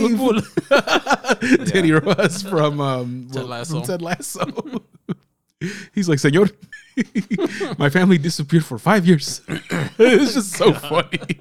Danny 1.66 1.92
Rojas 1.92 2.42
from 2.42 2.80
um 2.80 3.28
Ted 3.32 3.46
Lasso. 3.46 3.74
From 3.80 3.84
Ted 3.84 4.02
Lasso. 4.02 4.46
He's 5.94 6.10
like, 6.10 6.20
Senor, 6.20 6.50
my 7.78 7.90
family 7.90 8.18
disappeared 8.18 8.66
for 8.66 8.78
five 8.78 9.06
years. 9.06 9.42
it's 9.48 10.34
just 10.34 10.52
so 10.54 10.74
funny 10.74 11.40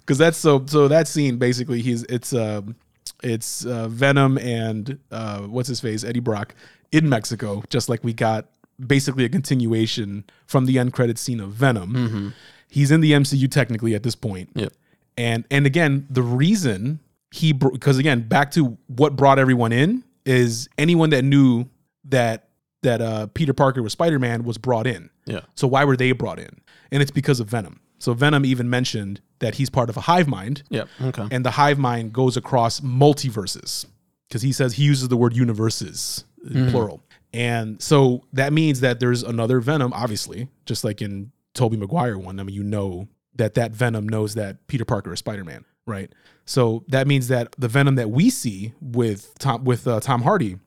because 0.00 0.18
that's 0.18 0.36
so. 0.36 0.64
So 0.66 0.86
that 0.88 1.08
scene 1.08 1.38
basically, 1.38 1.80
he's 1.80 2.02
it's 2.04 2.34
um 2.34 2.76
it's 3.22 3.64
uh, 3.64 3.88
Venom 3.88 4.36
and 4.38 4.98
uh, 5.10 5.40
what's 5.42 5.68
his 5.68 5.80
face 5.80 6.04
Eddie 6.04 6.20
Brock 6.20 6.54
in 6.92 7.08
Mexico, 7.08 7.62
just 7.70 7.88
like 7.88 8.04
we 8.04 8.12
got 8.12 8.48
basically 8.84 9.24
a 9.24 9.28
continuation 9.28 10.24
from 10.46 10.66
the 10.66 10.78
end 10.78 10.92
credit 10.92 11.18
scene 11.18 11.40
of 11.40 11.50
Venom. 11.52 12.34
He's 12.68 12.90
in 12.90 13.00
the 13.00 13.12
MCU 13.12 13.50
technically 13.50 13.94
at 13.94 14.02
this 14.02 14.14
point, 14.16 14.50
Yep. 14.54 14.72
and 15.16 15.44
and 15.50 15.64
again, 15.66 16.06
the 16.10 16.22
reason 16.22 16.98
he 17.30 17.52
because 17.52 17.98
again, 17.98 18.26
back 18.26 18.50
to 18.52 18.76
what 18.88 19.16
brought 19.16 19.38
everyone 19.38 19.72
in 19.72 20.02
is 20.26 20.68
anyone 20.78 21.10
that 21.10 21.24
knew 21.24 21.66
that 22.06 22.48
that 22.82 23.00
uh, 23.00 23.26
Peter 23.28 23.52
Parker 23.54 23.82
was 23.82 23.92
Spider 23.92 24.18
Man 24.18 24.44
was 24.44 24.58
brought 24.58 24.86
in. 24.86 25.08
Yeah. 25.26 25.40
So 25.54 25.66
why 25.68 25.84
were 25.84 25.96
they 25.96 26.12
brought 26.12 26.38
in? 26.38 26.60
And 26.92 27.00
it's 27.00 27.10
because 27.12 27.40
of 27.40 27.46
Venom. 27.48 27.80
So 27.98 28.12
Venom 28.12 28.44
even 28.44 28.68
mentioned 28.68 29.20
that 29.38 29.54
he's 29.54 29.70
part 29.70 29.88
of 29.88 29.96
a 29.96 30.00
hive 30.02 30.28
mind, 30.28 30.62
Yep. 30.70 30.88
Okay. 31.02 31.28
and 31.30 31.44
the 31.46 31.52
hive 31.52 31.78
mind 31.78 32.12
goes 32.12 32.36
across 32.36 32.80
multiverses 32.80 33.86
because 34.28 34.42
he 34.42 34.52
says 34.52 34.74
he 34.74 34.82
uses 34.84 35.08
the 35.08 35.16
word 35.16 35.34
universes 35.34 36.24
in 36.50 36.70
plural. 36.70 37.02
And 37.34 37.82
so 37.82 38.22
that 38.32 38.52
means 38.52 38.80
that 38.80 39.00
there's 39.00 39.24
another 39.24 39.58
Venom, 39.58 39.92
obviously, 39.92 40.46
just 40.66 40.84
like 40.84 41.02
in 41.02 41.32
Tobey 41.52 41.76
Maguire 41.76 42.16
one. 42.16 42.38
I 42.38 42.44
mean, 42.44 42.54
you 42.54 42.62
know, 42.62 43.08
that 43.34 43.54
that 43.54 43.72
Venom 43.72 44.08
knows 44.08 44.34
that 44.34 44.64
Peter 44.68 44.84
Parker 44.84 45.12
is 45.12 45.18
Spider 45.18 45.42
Man, 45.44 45.64
right? 45.84 46.12
So 46.46 46.84
that 46.88 47.08
means 47.08 47.28
that 47.28 47.52
the 47.58 47.66
Venom 47.66 47.96
that 47.96 48.10
we 48.10 48.30
see 48.30 48.72
with 48.80 49.36
Tom 49.40 49.64
with 49.64 49.88
uh, 49.88 49.98
Tom 49.98 50.22
Hardy, 50.22 50.58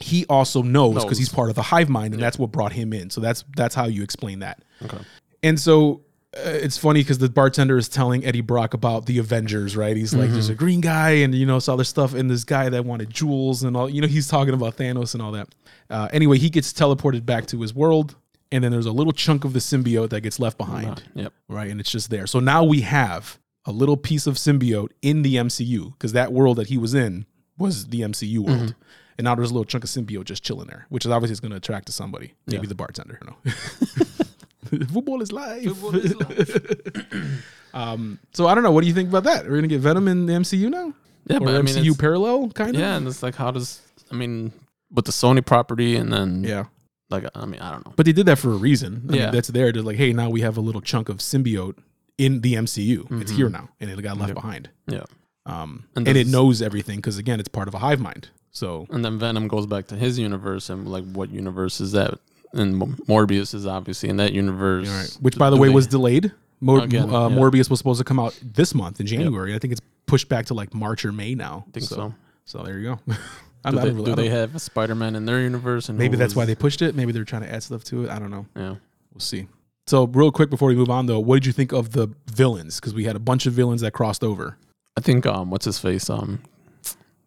he 0.00 0.26
also 0.28 0.62
knows 0.62 1.04
because 1.04 1.16
he's 1.16 1.28
part 1.28 1.48
of 1.48 1.54
the 1.54 1.62
hive 1.62 1.88
mind, 1.88 2.12
and 2.12 2.20
that's 2.20 2.40
what 2.40 2.50
brought 2.50 2.72
him 2.72 2.92
in. 2.92 3.08
So 3.10 3.20
that's 3.20 3.44
that's 3.56 3.76
how 3.76 3.86
you 3.86 4.02
explain 4.02 4.40
that. 4.40 4.64
Okay. 4.84 4.98
And 5.44 5.60
so 5.60 6.02
Uh, 6.44 6.50
it's 6.50 6.76
funny 6.76 7.00
because 7.00 7.18
the 7.18 7.28
bartender 7.28 7.78
is 7.78 7.88
telling 7.88 8.24
Eddie 8.24 8.40
Brock 8.40 8.74
about 8.74 9.06
the 9.06 9.18
Avengers, 9.18 9.76
right? 9.76 9.96
He's 9.96 10.14
like, 10.14 10.30
there's 10.30 10.48
a 10.48 10.52
mm-hmm. 10.52 10.58
green 10.58 10.80
guy 10.80 11.10
and, 11.10 11.34
you 11.34 11.46
know, 11.46 11.58
other 11.68 11.84
stuff, 11.84 12.14
and 12.14 12.30
this 12.30 12.44
guy 12.44 12.68
that 12.68 12.84
wanted 12.84 13.10
jewels 13.10 13.62
and 13.62 13.76
all, 13.76 13.88
you 13.88 14.00
know, 14.00 14.06
he's 14.06 14.28
talking 14.28 14.54
about 14.54 14.76
Thanos 14.76 15.14
and 15.14 15.22
all 15.22 15.32
that. 15.32 15.48
Uh, 15.88 16.08
anyway, 16.12 16.38
he 16.38 16.50
gets 16.50 16.72
teleported 16.72 17.24
back 17.24 17.46
to 17.46 17.60
his 17.60 17.74
world, 17.74 18.16
and 18.52 18.62
then 18.62 18.70
there's 18.72 18.86
a 18.86 18.92
little 18.92 19.12
chunk 19.12 19.44
of 19.44 19.52
the 19.52 19.58
symbiote 19.58 20.10
that 20.10 20.20
gets 20.20 20.38
left 20.38 20.58
behind, 20.58 21.02
Yep. 21.14 21.32
right? 21.48 21.70
And 21.70 21.80
it's 21.80 21.90
just 21.90 22.10
there. 22.10 22.26
So 22.26 22.38
now 22.40 22.62
we 22.64 22.82
have 22.82 23.38
a 23.64 23.72
little 23.72 23.96
piece 23.96 24.26
of 24.26 24.34
symbiote 24.34 24.90
in 25.02 25.22
the 25.22 25.36
MCU 25.36 25.92
because 25.92 26.12
that 26.12 26.32
world 26.32 26.58
that 26.58 26.68
he 26.68 26.78
was 26.78 26.94
in 26.94 27.26
was 27.58 27.86
the 27.86 28.02
MCU 28.02 28.38
world. 28.38 28.58
Mm-hmm. 28.58 28.80
And 29.18 29.24
now 29.24 29.34
there's 29.34 29.50
a 29.50 29.54
little 29.54 29.64
chunk 29.64 29.82
of 29.82 29.90
symbiote 29.90 30.24
just 30.24 30.44
chilling 30.44 30.66
there, 30.68 30.86
which 30.90 31.06
is 31.06 31.10
obviously 31.10 31.40
going 31.40 31.50
to 31.50 31.56
attract 31.56 31.86
to 31.86 31.92
somebody, 31.92 32.34
maybe 32.46 32.62
Yeah. 32.62 32.68
the 32.68 32.74
bartender. 32.74 33.18
You 34.72 34.78
know? 34.80 34.86
Football 34.86 35.22
is 35.22 35.32
life. 35.32 35.66
um, 37.74 38.18
so 38.32 38.46
I 38.46 38.54
don't 38.54 38.64
know. 38.64 38.70
What 38.70 38.82
do 38.82 38.86
you 38.88 38.94
think 38.94 39.08
about 39.08 39.24
that? 39.24 39.46
Are 39.46 39.50
We're 39.50 39.56
gonna 39.56 39.68
get 39.68 39.80
Venom 39.80 40.08
in 40.08 40.26
the 40.26 40.32
MCU 40.34 40.70
now, 40.70 40.92
Yeah, 41.26 41.36
or 41.38 41.40
but 41.40 41.54
I 41.56 41.62
mean, 41.62 41.74
MCU 41.74 41.98
parallel 41.98 42.50
kind 42.50 42.74
of. 42.74 42.80
yeah, 42.80 42.96
and 42.96 43.06
it's 43.06 43.22
like, 43.22 43.34
how 43.34 43.50
does 43.50 43.80
I 44.10 44.14
mean, 44.14 44.52
with 44.92 45.04
the 45.04 45.12
Sony 45.12 45.44
property, 45.44 45.96
and 45.96 46.12
then 46.12 46.44
yeah. 46.44 46.64
like 47.10 47.24
I 47.34 47.44
mean, 47.46 47.60
I 47.60 47.70
don't 47.72 47.86
know. 47.86 47.92
But 47.96 48.06
they 48.06 48.12
did 48.12 48.26
that 48.26 48.38
for 48.38 48.50
a 48.52 48.56
reason. 48.56 49.02
I 49.08 49.12
mean, 49.12 49.20
Yeah. 49.20 49.30
that's 49.30 49.48
there. 49.48 49.72
They're 49.72 49.82
like, 49.82 49.96
hey, 49.96 50.12
now 50.12 50.30
we 50.30 50.40
have 50.42 50.56
a 50.56 50.60
little 50.60 50.80
chunk 50.80 51.08
of 51.08 51.18
symbiote 51.18 51.76
in 52.18 52.40
the 52.40 52.54
MCU. 52.54 53.20
It's 53.20 53.30
here 53.32 53.48
now, 53.50 53.68
and 53.80 53.90
it 53.90 54.00
got 54.02 54.16
left 54.16 54.28
Yep. 54.30 54.36
behind. 54.36 54.70
Yeah, 54.88 55.04
Um, 55.44 55.84
And 55.96 56.08
and, 56.08 56.16
it 56.16 56.26
knows 56.26 56.62
everything 56.62 56.96
because 56.96 57.18
again, 57.18 57.40
it's 57.40 57.48
part 57.48 57.68
of 57.68 57.74
a 57.74 57.78
hive 57.78 58.00
mind. 58.00 58.28
So 58.52 58.86
and 58.90 59.04
then 59.04 59.18
Venom 59.18 59.48
goes 59.48 59.66
back 59.66 59.86
to 59.88 59.96
his 59.96 60.18
universe, 60.18 60.70
and 60.70 60.88
like, 60.88 61.04
what 61.12 61.30
universe 61.30 61.78
is 61.80 61.92
that? 61.92 62.18
And 62.56 62.80
Morbius 63.06 63.54
is 63.54 63.66
obviously 63.66 64.08
in 64.08 64.16
that 64.16 64.32
universe, 64.32 64.88
right. 64.88 65.18
Which, 65.20 65.36
by 65.38 65.50
the 65.50 65.56
way, 65.56 65.68
was 65.68 65.86
delayed. 65.86 66.32
Mor- 66.60 66.80
Again, 66.84 67.10
uh, 67.14 67.28
yeah. 67.28 67.36
Morbius 67.36 67.68
was 67.68 67.78
supposed 67.78 67.98
to 67.98 68.04
come 68.04 68.18
out 68.18 68.38
this 68.42 68.74
month 68.74 68.98
in 68.98 69.06
January. 69.06 69.54
I 69.54 69.58
think 69.58 69.72
it's 69.72 69.82
pushed 70.06 70.28
back 70.28 70.46
to 70.46 70.54
like 70.54 70.72
March 70.74 71.04
or 71.04 71.12
May 71.12 71.34
now. 71.34 71.64
I 71.68 71.70
think 71.72 71.84
so. 71.86 72.14
So 72.46 72.62
there 72.62 72.78
you 72.78 72.96
go. 73.06 73.14
Do 73.70 73.72
they, 73.80 73.90
really- 73.90 74.04
do 74.04 74.14
they 74.14 74.28
have 74.28 74.54
a 74.54 74.60
Spider-Man 74.60 75.16
in 75.16 75.26
their 75.26 75.40
universe? 75.40 75.88
And 75.88 75.98
maybe 75.98 76.16
that's 76.16 76.36
why 76.36 76.44
they 76.44 76.54
pushed 76.54 76.82
it. 76.82 76.94
Maybe 76.94 77.10
they're 77.10 77.24
trying 77.24 77.42
to 77.42 77.52
add 77.52 77.64
stuff 77.64 77.82
to 77.84 78.04
it. 78.04 78.10
I 78.10 78.20
don't 78.20 78.30
know. 78.30 78.46
Yeah. 78.54 78.76
We'll 79.12 79.18
see. 79.20 79.48
So 79.88 80.06
real 80.06 80.30
quick 80.30 80.50
before 80.50 80.68
we 80.68 80.76
move 80.76 80.88
on 80.88 81.06
though, 81.06 81.18
what 81.18 81.34
did 81.36 81.46
you 81.46 81.52
think 81.52 81.72
of 81.72 81.90
the 81.90 82.08
villains? 82.32 82.78
Because 82.78 82.94
we 82.94 83.04
had 83.04 83.16
a 83.16 83.18
bunch 83.18 83.44
of 83.44 83.54
villains 83.54 83.80
that 83.80 83.90
crossed 83.92 84.22
over. 84.22 84.56
I 84.96 85.00
think 85.00 85.26
um, 85.26 85.50
what's 85.50 85.64
his 85.64 85.80
face? 85.80 86.08
Um, 86.08 86.42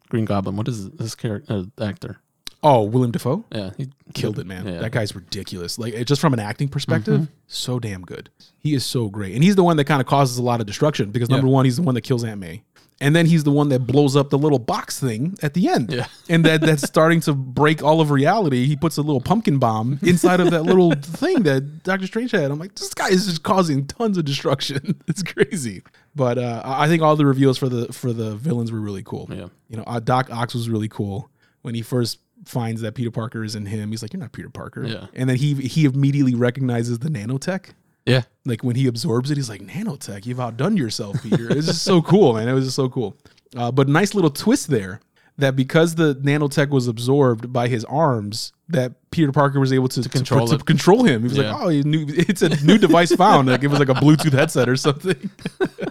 Green 0.07 0.23
Goblin. 0.25 0.55
What 0.55 0.67
is 0.69 0.89
this 0.91 1.13
character 1.13 1.53
uh, 1.53 1.83
actor? 1.83 2.19
Oh, 2.61 2.83
William 2.83 3.11
Dafoe 3.11 3.45
Yeah, 3.53 3.71
he 3.77 3.87
killed 4.13 4.37
it, 4.39 4.45
man. 4.45 4.65
Yeah. 4.65 4.71
Mm-hmm. 4.73 4.81
That 4.81 4.91
guy's 4.91 5.15
ridiculous. 5.15 5.79
Like 5.79 5.93
it- 5.93 6.05
just 6.05 6.19
from 6.21 6.33
an 6.33 6.39
acting 6.39 6.67
perspective, 6.67 7.27
so 7.47 7.79
damn 7.79 8.01
good. 8.01 8.29
He 8.59 8.73
is 8.73 8.85
so 8.85 9.07
great, 9.09 9.33
and 9.35 9.43
he's 9.43 9.55
the 9.55 9.63
one 9.63 9.77
that 9.77 9.85
kind 9.85 10.01
of 10.01 10.07
causes 10.07 10.37
a 10.37 10.43
lot 10.43 10.59
of 10.59 10.67
destruction 10.67 11.11
because 11.11 11.29
number 11.29 11.47
Yeah. 11.47 11.53
one, 11.53 11.65
he's 11.65 11.77
the 11.77 11.83
one 11.83 11.95
that 11.95 12.01
kills 12.01 12.25
Aunt 12.25 12.41
May, 12.41 12.63
and 12.99 13.15
then 13.15 13.25
he's 13.25 13.45
the 13.45 13.51
one 13.51 13.69
that 13.69 13.87
blows 13.87 14.17
up 14.17 14.29
the 14.29 14.37
little 14.37 14.59
box 14.59 14.99
thing 14.99 15.37
at 15.41 15.53
the 15.53 15.69
end. 15.69 15.93
Yeah. 15.93 16.07
and 16.29 16.43
that 16.43 16.59
that's 16.59 16.83
starting 16.83 17.21
to 17.21 17.33
break 17.33 17.81
all 17.81 18.01
of 18.01 18.11
reality. 18.11 18.65
He 18.65 18.75
puts 18.75 18.97
a 18.97 19.01
little 19.01 19.21
pumpkin 19.21 19.57
bomb 19.57 19.97
inside 20.03 20.41
of 20.41 20.51
that 20.51 20.63
little 20.63 20.91
thing 20.91 21.43
that 21.43 21.83
Doctor 21.83 22.07
Strange 22.07 22.31
had. 22.31 22.51
I'm 22.51 22.59
like, 22.59 22.75
this 22.75 22.93
guy 22.93 23.07
is 23.07 23.25
just 23.25 23.43
causing 23.43 23.85
tons 23.87 24.17
of 24.17 24.25
destruction. 24.25 25.01
It's 25.07 25.23
crazy. 25.23 25.81
But 26.13 26.37
uh, 26.37 26.61
I 26.65 26.87
think 26.89 27.01
all 27.01 27.15
the 27.15 27.25
reveals 27.25 27.57
for 27.57 27.69
the 27.69 27.91
for 27.93 28.11
the 28.11 28.35
villains 28.35 28.69
were 28.73 28.81
really 28.81 29.03
cool. 29.03 29.29
Yeah. 29.31 29.47
You 29.69 29.77
know, 29.77 29.83
uh, 29.87 30.01
Doc 30.01 30.29
Ock 30.29 30.53
was 30.53 30.67
really 30.69 30.89
cool 30.89 31.29
when 31.61 31.75
he 31.75 31.81
first 31.81 32.19
finds 32.45 32.81
that 32.81 32.95
Peter 32.95 33.11
Parker 33.11 33.43
is 33.43 33.55
in 33.55 33.65
him. 33.65 33.89
He's 33.91 34.01
like, 34.01 34.13
"You're 34.13 34.21
not 34.21 34.31
Peter 34.31 34.49
Parker." 34.49 34.85
Yeah. 34.85 35.07
And 35.13 35.29
then 35.29 35.37
he 35.37 35.53
he 35.55 35.85
immediately 35.85 36.35
recognizes 36.35 36.99
the 36.99 37.09
nanotech. 37.09 37.71
Yeah, 38.05 38.23
Like 38.45 38.63
when 38.63 38.75
he 38.75 38.87
absorbs 38.87 39.29
it, 39.29 39.37
he's 39.37 39.49
like, 39.49 39.61
"Nanotech, 39.61 40.25
you've 40.25 40.39
outdone 40.39 40.77
yourself, 40.77 41.21
Peter." 41.21 41.51
it's 41.55 41.67
just 41.67 41.83
so 41.83 42.01
cool, 42.11 42.33
man. 42.33 42.47
It 42.47 42.53
was 42.53 42.65
just 42.65 42.75
so 42.75 42.89
cool. 42.89 43.15
Uh, 43.55 43.71
but 43.71 43.87
nice 43.87 44.15
little 44.15 44.31
twist 44.31 44.69
there 44.69 44.99
that 45.37 45.55
because 45.55 45.95
the 45.95 46.15
nanotech 46.15 46.69
was 46.69 46.87
absorbed 46.87 47.53
by 47.53 47.67
his 47.67 47.85
arms, 47.85 48.51
that 48.67 48.93
Peter 49.11 49.31
Parker 49.31 49.59
was 49.59 49.71
able 49.71 49.87
to, 49.89 50.01
to 50.01 50.09
control 50.09 50.47
to 50.47 50.55
it. 50.55 50.65
control 50.65 51.03
him. 51.03 51.21
He 51.21 51.27
was 51.27 51.37
Yeah. 51.37 51.53
like, 51.53 51.61
"Oh, 51.61 51.69
he 51.69 51.83
knew, 51.83 52.05
it's 52.09 52.41
a 52.41 52.49
new 52.65 52.77
device 52.79 53.13
found." 53.15 53.47
Like 53.47 53.63
it 53.63 53.67
was 53.67 53.79
like 53.79 53.89
a 53.89 53.93
Bluetooth 53.95 54.33
headset 54.33 54.67
or 54.69 54.75
something. 54.75 55.29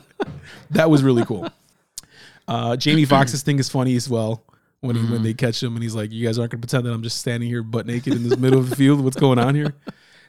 that 0.70 0.90
was 0.90 1.03
really 1.03 1.24
cool. 1.24 1.49
Uh, 2.49 2.76
Jamie 2.76 3.05
Foxx's 3.05 3.42
thing 3.42 3.59
is 3.59 3.68
funny 3.68 3.94
as 3.96 4.09
well. 4.09 4.42
When 4.81 4.95
he, 4.95 5.03
when 5.11 5.22
they 5.24 5.35
catch 5.35 5.61
him 5.62 5.74
and 5.74 5.83
he's 5.83 5.95
like, 5.97 6.12
"You 6.12 6.24
guys 6.26 6.39
aren't 6.39 6.53
gonna 6.53 6.61
pretend 6.61 6.87
that 6.87 6.93
I'm 6.93 7.03
just 7.03 7.18
standing 7.18 7.49
here 7.49 7.62
butt 7.64 7.85
naked 7.87 8.12
in 8.12 8.29
this 8.29 8.39
middle 8.39 8.61
of 8.61 8.70
the 8.70 8.76
field. 8.76 9.01
What's 9.01 9.16
going 9.16 9.39
on 9.39 9.55
here?" 9.55 9.74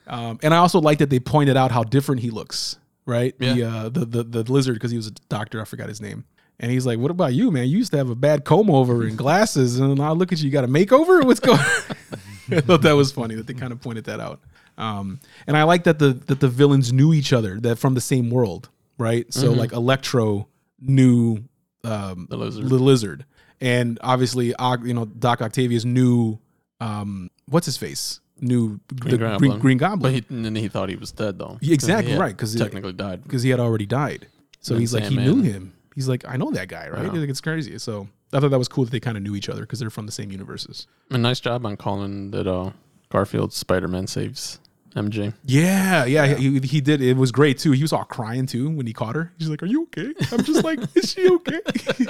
Um, 0.07 0.39
and 0.41 0.55
I 0.55 0.57
also 0.57 0.81
like 0.81 0.97
that 0.99 1.11
they 1.11 1.19
pointed 1.19 1.55
out 1.55 1.69
how 1.69 1.83
different 1.83 2.21
he 2.21 2.31
looks. 2.31 2.77
Right? 3.05 3.37
The 3.37 3.63
uh, 3.63 3.89
the 3.89 4.05
the 4.05 4.23
the 4.23 4.51
lizard 4.51 4.73
because 4.73 4.89
he 4.89 4.97
was 4.97 5.05
a 5.05 5.11
doctor. 5.29 5.61
I 5.61 5.65
forgot 5.65 5.87
his 5.87 6.01
name. 6.01 6.25
And 6.59 6.71
he's 6.71 6.83
like, 6.83 6.97
"What 6.97 7.11
about 7.11 7.33
you, 7.35 7.51
man? 7.51 7.67
You 7.67 7.77
used 7.77 7.91
to 7.91 7.97
have 7.99 8.09
a 8.09 8.15
bad 8.15 8.43
comb 8.43 8.71
over 8.71 9.03
and 9.03 9.15
glasses, 9.25 9.77
and 9.79 9.95
now 9.99 10.13
look 10.13 10.31
at 10.31 10.39
you. 10.39 10.45
You 10.45 10.51
got 10.51 10.63
a 10.63 10.67
makeover. 10.67 11.23
What's 11.23 11.39
going?" 11.39 11.59
I 12.51 12.61
thought 12.61 12.81
that 12.81 12.93
was 12.93 13.11
funny 13.11 13.35
that 13.35 13.45
they 13.45 13.53
kind 13.53 13.71
of 13.71 13.81
pointed 13.81 14.05
that 14.05 14.19
out. 14.19 14.39
Um, 14.79 15.19
and 15.45 15.55
I 15.55 15.61
like 15.63 15.83
that 15.83 15.99
the 15.99 16.13
that 16.25 16.39
the 16.39 16.47
villains 16.49 16.91
knew 16.91 17.13
each 17.13 17.31
other, 17.31 17.59
that 17.59 17.77
from 17.77 17.93
the 17.93 18.01
same 18.01 18.31
world, 18.31 18.69
right? 18.97 19.31
So 19.31 19.51
like 19.51 19.73
Electro 19.73 20.47
knew 20.81 21.43
um, 21.83 22.25
The 22.31 22.37
lizard. 22.37 22.67
the 22.67 22.75
lizard, 22.79 23.25
and 23.61 23.97
obviously, 24.01 24.47
you 24.83 24.93
know, 24.93 25.05
Doc 25.05 25.41
Octavius 25.41 25.85
knew 25.85 26.39
um, 26.79 27.29
what's 27.47 27.65
his 27.65 27.77
face, 27.77 28.19
knew 28.39 28.79
the 28.87 28.95
Green 28.95 29.17
Green, 29.17 29.29
Goblin. 29.31 29.59
Green 29.59 29.77
but 29.77 29.89
Goblin 29.89 30.13
he 30.13 30.23
and 30.29 30.45
then 30.45 30.55
he 30.55 30.67
thought 30.67 30.89
he 30.89 30.95
was 30.95 31.11
dead 31.11 31.37
though. 31.39 31.57
Yeah, 31.61 31.73
exactly, 31.73 32.03
'Cause 32.03 32.07
he 32.07 32.11
had 32.13 32.19
right, 32.21 32.37
'cause 32.37 32.55
it- 32.55 32.59
technically 32.59 32.93
died. 32.93 33.23
because 33.23 33.43
he 33.43 33.49
had 33.49 33.59
already 33.59 33.85
died. 33.85 34.27
So 34.61 34.73
And 34.75 34.81
he's 34.81 34.93
like, 34.93 35.03
he 35.03 35.15
Sandman. 35.15 35.41
knew 35.41 35.43
him. 35.43 35.73
He's 35.95 36.07
like, 36.09 36.23
I 36.27 36.37
know 36.37 36.51
that 36.51 36.67
guy, 36.69 36.87
right? 36.89 37.05
Yeah. 37.13 37.19
Like, 37.19 37.29
it's 37.29 37.41
crazy. 37.41 37.77
So 37.79 38.07
I 38.33 38.39
thought 38.39 38.51
that 38.51 38.57
was 38.59 38.67
cool 38.67 38.85
that 38.85 38.91
they 38.91 38.99
kind 38.99 39.17
of 39.17 39.23
knew 39.23 39.35
each 39.35 39.49
other 39.49 39.61
because 39.61 39.79
they're 39.79 39.89
from 39.89 40.05
the 40.05 40.11
same 40.11 40.31
universes. 40.31 40.87
And 41.09 41.23
nice 41.23 41.39
job 41.39 41.65
on 41.65 41.75
calling 41.77 42.31
that 42.31 42.45
uh, 42.47 42.71
Garfield 43.09 43.51
Spider-Man 43.53 44.07
saves 44.07 44.59
MJ. 44.95 45.33
Yeah, 45.45 46.05
yeah, 46.05 46.35
He, 46.35 46.59
he 46.59 46.81
did. 46.81 47.01
It 47.01 47.15
was 47.17 47.31
great 47.31 47.57
too. 47.57 47.71
He 47.73 47.81
was 47.81 47.91
all 47.93 48.03
crying 48.05 48.45
too 48.47 48.69
when 48.69 48.85
he 48.87 48.93
caught 48.93 49.15
her. 49.15 49.31
He's 49.37 49.49
like, 49.49 49.61
"Are 49.63 49.65
you 49.67 49.83
okay?" 49.83 50.13
I'm 50.31 50.43
just 50.43 50.63
like, 50.63 50.79
"Is 50.95 51.11
she 51.11 51.29
okay?" 51.29 51.59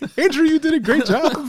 Andrew, 0.18 0.44
you 0.44 0.58
did 0.58 0.74
a 0.74 0.80
great 0.80 1.04
job. 1.06 1.32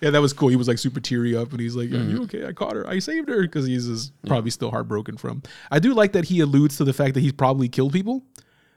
yeah, 0.00 0.10
that 0.10 0.20
was 0.20 0.32
cool. 0.32 0.48
He 0.48 0.56
was 0.56 0.68
like 0.68 0.78
super 0.78 1.00
teary 1.00 1.36
up, 1.36 1.50
and 1.52 1.60
he's 1.60 1.76
like, 1.76 1.90
"Are 1.92 2.02
you 2.02 2.22
okay? 2.24 2.46
I 2.46 2.52
caught 2.52 2.74
her. 2.74 2.86
I 2.88 2.98
saved 2.98 3.28
her." 3.28 3.42
Because 3.42 3.66
he's 3.66 3.86
just 3.86 4.12
probably 4.26 4.50
still 4.50 4.70
heartbroken 4.70 5.16
from. 5.16 5.42
I 5.70 5.78
do 5.78 5.94
like 5.94 6.12
that 6.12 6.24
he 6.26 6.40
alludes 6.40 6.76
to 6.78 6.84
the 6.84 6.92
fact 6.92 7.14
that 7.14 7.20
he's 7.20 7.32
probably 7.32 7.68
killed 7.68 7.92
people, 7.92 8.22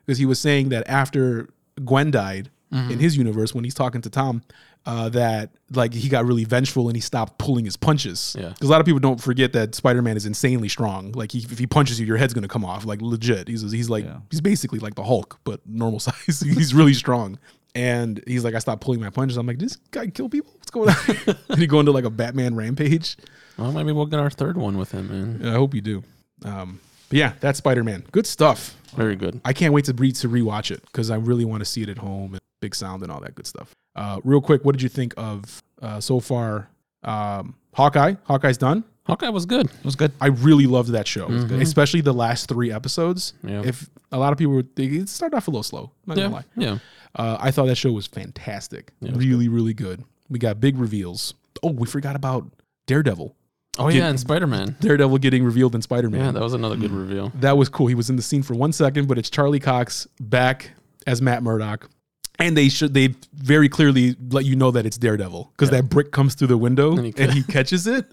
because 0.05 0.17
he 0.17 0.25
was 0.25 0.39
saying 0.39 0.69
that 0.69 0.87
after 0.87 1.49
Gwen 1.83 2.11
died 2.11 2.49
in 2.71 2.99
his 2.99 3.15
universe, 3.15 3.55
when 3.55 3.63
he's 3.63 3.73
talking 3.73 4.01
to 4.01 4.09
Tom, 4.09 4.41
uh, 4.85 5.07
that 5.07 5.51
like 5.71 5.93
he 5.93 6.09
got 6.09 6.25
really 6.25 6.43
vengeful 6.43 6.87
and 6.89 6.97
he 6.97 6.99
stopped 6.99 7.37
pulling 7.37 7.63
his 7.63 7.77
punches. 7.77 8.35
Yeah. 8.37 8.49
Because 8.49 8.67
a 8.67 8.71
lot 8.71 8.81
of 8.81 8.85
people 8.85 8.99
don't 8.99 9.21
forget 9.21 9.53
that 9.53 9.73
Spider 9.75 10.01
Man 10.01 10.17
is 10.17 10.25
insanely 10.25 10.67
strong. 10.67 11.13
Like 11.13 11.31
he, 11.31 11.39
if 11.39 11.57
he 11.57 11.67
punches 11.67 12.01
you, 12.01 12.05
your 12.05 12.17
head's 12.17 12.33
gonna 12.33 12.49
come 12.49 12.65
off. 12.65 12.83
Like 12.85 13.01
legit. 13.01 13.47
He's 13.47 13.61
he's 13.71 13.89
like 13.89 14.03
Yeah. 14.03 14.17
he's 14.29 14.41
basically 14.41 14.79
like 14.79 14.95
the 14.95 15.05
Hulk, 15.05 15.39
but 15.45 15.61
normal 15.65 15.99
size. 16.01 16.41
he's 16.41 16.73
really 16.73 16.93
strong. 16.93 17.39
And 17.75 18.23
he's 18.25 18.43
like, 18.43 18.55
I 18.55 18.59
stopped 18.59 18.81
pulling 18.81 19.01
my 19.01 19.09
punches. 19.09 19.37
I'm 19.37 19.45
like, 19.45 19.59
this 19.59 19.75
guy 19.91 20.07
kill 20.07 20.29
people? 20.29 20.53
What's 20.57 20.71
going 20.71 20.89
on? 20.89 21.35
and 21.49 21.59
he 21.59 21.67
go 21.67 21.79
into 21.81 21.91
like 21.91 22.05
a 22.05 22.09
Batman 22.09 22.55
rampage. 22.55 23.17
Well, 23.57 23.71
maybe 23.73 23.91
we'll 23.91 24.05
get 24.05 24.19
our 24.19 24.29
third 24.29 24.57
one 24.57 24.77
with 24.77 24.91
him, 24.91 25.07
man. 25.09 25.41
And 25.41 25.49
I 25.49 25.53
hope 25.53 25.73
you 25.73 25.81
do. 25.81 26.03
Um, 26.43 26.79
but 27.09 27.17
yeah, 27.17 27.33
that's 27.41 27.57
Spider 27.59 27.83
Man. 27.83 28.03
Good 28.11 28.25
stuff. 28.27 28.75
Very 28.95 29.15
good. 29.15 29.39
I 29.45 29.53
can't 29.53 29.73
wait 29.73 29.85
to 29.85 29.93
re 29.93 30.11
to 30.13 30.29
rewatch 30.29 30.71
it 30.71 30.81
because 30.85 31.11
I 31.11 31.15
really 31.17 31.45
want 31.45 31.61
to 31.61 31.65
see 31.65 31.81
it 31.83 31.89
at 31.89 31.97
home 31.97 32.33
and 32.33 32.41
big 32.61 32.73
sound 32.75 33.03
and 33.03 33.11
all 33.11 33.19
that 33.21 33.35
good 33.35 33.45
stuff. 33.47 33.73
Uh, 33.95 34.19
real 34.23 34.41
quick, 34.41 34.63
what 34.65 34.71
did 34.73 34.81
you 34.81 34.89
think 34.89 35.13
of 35.17 35.61
uh, 35.81 35.99
so 35.99 36.19
far? 36.19 36.69
Um, 37.03 37.55
Hawkeye. 37.73 38.15
Hawkeye's 38.23 38.57
done. 38.57 38.83
Hawkeye 39.05 39.29
was 39.29 39.45
good. 39.45 39.67
It 39.67 39.85
was 39.85 39.95
good. 39.95 40.11
I 40.19 40.27
really 40.27 40.65
loved 40.65 40.89
that 40.89 41.07
show, 41.07 41.27
Mhm. 41.27 41.61
especially 41.61 42.01
the 42.01 42.13
last 42.13 42.47
three 42.49 42.71
episodes. 42.71 43.33
Yeah. 43.43 43.61
If 43.63 43.87
a 44.11 44.17
lot 44.17 44.31
of 44.33 44.39
people 44.39 44.53
were, 44.55 44.63
it 44.77 45.09
started 45.09 45.35
off 45.37 45.47
a 45.47 45.51
little 45.51 45.61
slow. 45.63 45.91
Not 46.07 46.17
Yeah, 46.17 46.23
gonna 46.23 46.35
lie. 46.35 46.43
yeah. 46.57 46.77
Uh, 47.15 47.37
I 47.39 47.51
thought 47.51 47.65
that 47.67 47.75
show 47.75 47.91
was 47.91 48.07
fantastic. 48.07 48.91
Yeah, 48.99 49.11
was 49.11 49.25
really, 49.25 49.47
really 49.47 49.73
good. 49.73 50.03
We 50.29 50.39
got 50.39 50.59
big 50.59 50.77
reveals. 50.77 51.33
Oh, 51.63 51.71
we 51.71 51.87
forgot 51.87 52.15
about 52.15 52.45
Daredevil. 52.87 53.35
Oh 53.77 53.89
Get- 53.89 53.97
yeah, 53.97 54.07
and 54.09 54.19
Spider 54.19 54.47
Man. 54.47 54.75
Daredevil 54.79 55.17
getting 55.19 55.43
revealed 55.43 55.75
in 55.75 55.81
Spider 55.81 56.09
Man. 56.09 56.25
Yeah, 56.25 56.31
that 56.31 56.41
was 56.41 56.53
another 56.53 56.75
good 56.75 56.91
reveal. 56.91 57.31
that 57.35 57.57
was 57.57 57.69
cool. 57.69 57.87
He 57.87 57.95
was 57.95 58.09
in 58.09 58.15
the 58.15 58.21
scene 58.21 58.43
for 58.43 58.53
one 58.53 58.71
second, 58.71 59.07
but 59.07 59.17
it's 59.17 59.29
Charlie 59.29 59.59
Cox 59.59 60.07
back 60.19 60.71
as 61.07 61.21
Matt 61.21 61.43
Murdock. 61.43 61.89
And 62.37 62.57
they 62.57 62.67
should 62.67 62.93
they 62.93 63.15
very 63.33 63.69
clearly 63.69 64.15
let 64.29 64.43
you 64.43 64.57
know 64.57 64.69
that 64.71 64.85
it's 64.85 64.97
Daredevil 64.97 65.53
because 65.55 65.69
that 65.69 65.87
brick 65.87 66.11
comes 66.11 66.35
through 66.35 66.49
the 66.49 66.57
window 66.57 66.97
and 66.97 67.05
he 67.15 67.29
he, 67.29 67.43
catches 67.43 67.87
it. 67.87 68.05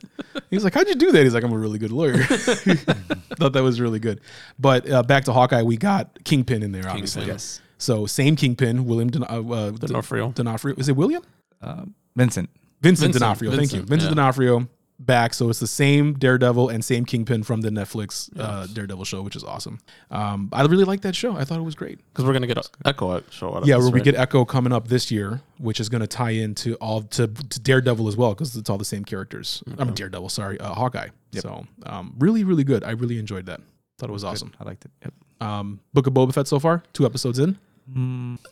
He's 0.49 0.63
like, 0.63 0.75
"How'd 0.75 0.87
you 0.87 0.95
do 0.95 1.11
that?" 1.11 1.25
He's 1.25 1.35
like, 1.35 1.43
"I'm 1.43 1.53
a 1.53 1.59
really 1.59 1.81
good 1.81 1.91
lawyer." 1.91 2.19
Thought 2.25 3.53
that 3.55 3.63
was 3.65 3.81
really 3.81 3.99
good. 3.99 4.21
But 4.61 4.89
uh, 4.89 5.03
back 5.03 5.25
to 5.25 5.33
Hawkeye, 5.33 5.63
we 5.63 5.77
got 5.77 6.23
Kingpin 6.23 6.63
in 6.63 6.71
there, 6.71 6.89
obviously. 6.89 7.27
Yes. 7.27 7.61
So 7.83 8.07
same 8.07 8.37
Kingpin, 8.37 8.85
William 8.85 9.11
Dan- 9.11 9.25
uh, 9.25 9.43
uh, 9.43 9.71
D'Onofrio. 9.73 10.31
D'Onofrio. 10.33 10.77
Is 10.79 10.89
it 10.89 10.97
William? 10.97 11.23
Uh, 11.61 11.85
Vincent. 12.15 12.49
Vincent, 12.81 13.07
Vincent, 13.09 13.13
D'Onofrio. 13.15 13.51
Thank 13.51 13.73
you, 13.73 13.81
Vincent, 13.81 13.89
Vincent 13.89 14.11
yeah. 14.11 14.15
D'Onofrio 14.23 14.69
back. 15.01 15.35
So 15.35 15.51
it's 15.51 15.59
the 15.59 15.67
same 15.67 16.15
Daredevil 16.15 16.69
and 16.69 16.85
same 16.85 17.05
Kingpin 17.05 17.43
from 17.43 17.61
the 17.61 17.71
Netflix 17.71 18.31
uh, 18.39 18.67
Daredevil 18.69 19.05
show, 19.05 19.23
which 19.23 19.35
is 19.35 19.43
awesome. 19.43 19.81
Um, 20.13 20.49
I 20.53 20.63
really 20.63 20.85
like 20.85 21.01
that 21.01 21.17
show. 21.17 21.37
I 21.37 21.45
thought 21.45 21.59
it 21.59 21.63
was 21.63 21.75
great. 21.75 21.99
Because 22.13 22.25
we're 22.25 22.33
gonna 22.33 22.47
get 22.47 22.59
Echo 22.85 23.21
show 23.31 23.49
out 23.55 23.63
of 23.63 23.69
Yeah, 23.69 23.77
this, 23.77 23.85
where 23.85 23.93
we 23.93 23.99
right? 23.99 24.05
get 24.05 24.15
Echo 24.15 24.45
coming 24.45 24.73
up 24.73 24.87
this 24.89 25.11
year, 25.11 25.41
which 25.59 25.81
is 25.81 25.89
going 25.89 26.03
to 26.03 26.07
tie 26.07 26.31
into 26.31 26.77
all 26.77 27.03
to, 27.03 27.27
to 27.27 27.61
Daredevil 27.61 28.07
as 28.07 28.17
well 28.17 28.31
because 28.35 28.55
it's 28.57 28.71
all 28.71 28.79
the 28.79 28.85
same 28.85 29.05
characters. 29.05 29.63
I'm 29.79 29.93
Daredevil, 29.93 30.29
sorry, 30.29 30.59
uh, 30.61 30.73
Hawkeye. 30.73 31.09
So 31.33 31.67
um, 31.85 32.15
really, 32.19 32.45
really 32.45 32.65
good. 32.65 32.85
I 32.85 32.93
really 32.93 33.19
enjoyed 33.19 33.47
that. 33.47 33.61
Thought 33.99 34.11
it 34.11 34.13
was 34.13 34.25
awesome. 34.25 34.53
I 34.61 34.65
liked 34.65 34.85
it. 34.85 34.91
Yep. 35.03 35.15
Um, 35.49 35.81
Book 35.93 36.07
of 36.07 36.15
Boba 36.15 36.33
Fett 36.33 36.47
so 36.47 36.61
far, 36.61 36.83
two 36.93 37.05
episodes 37.07 37.39
in. 37.41 37.59
Yeah, 37.89 37.97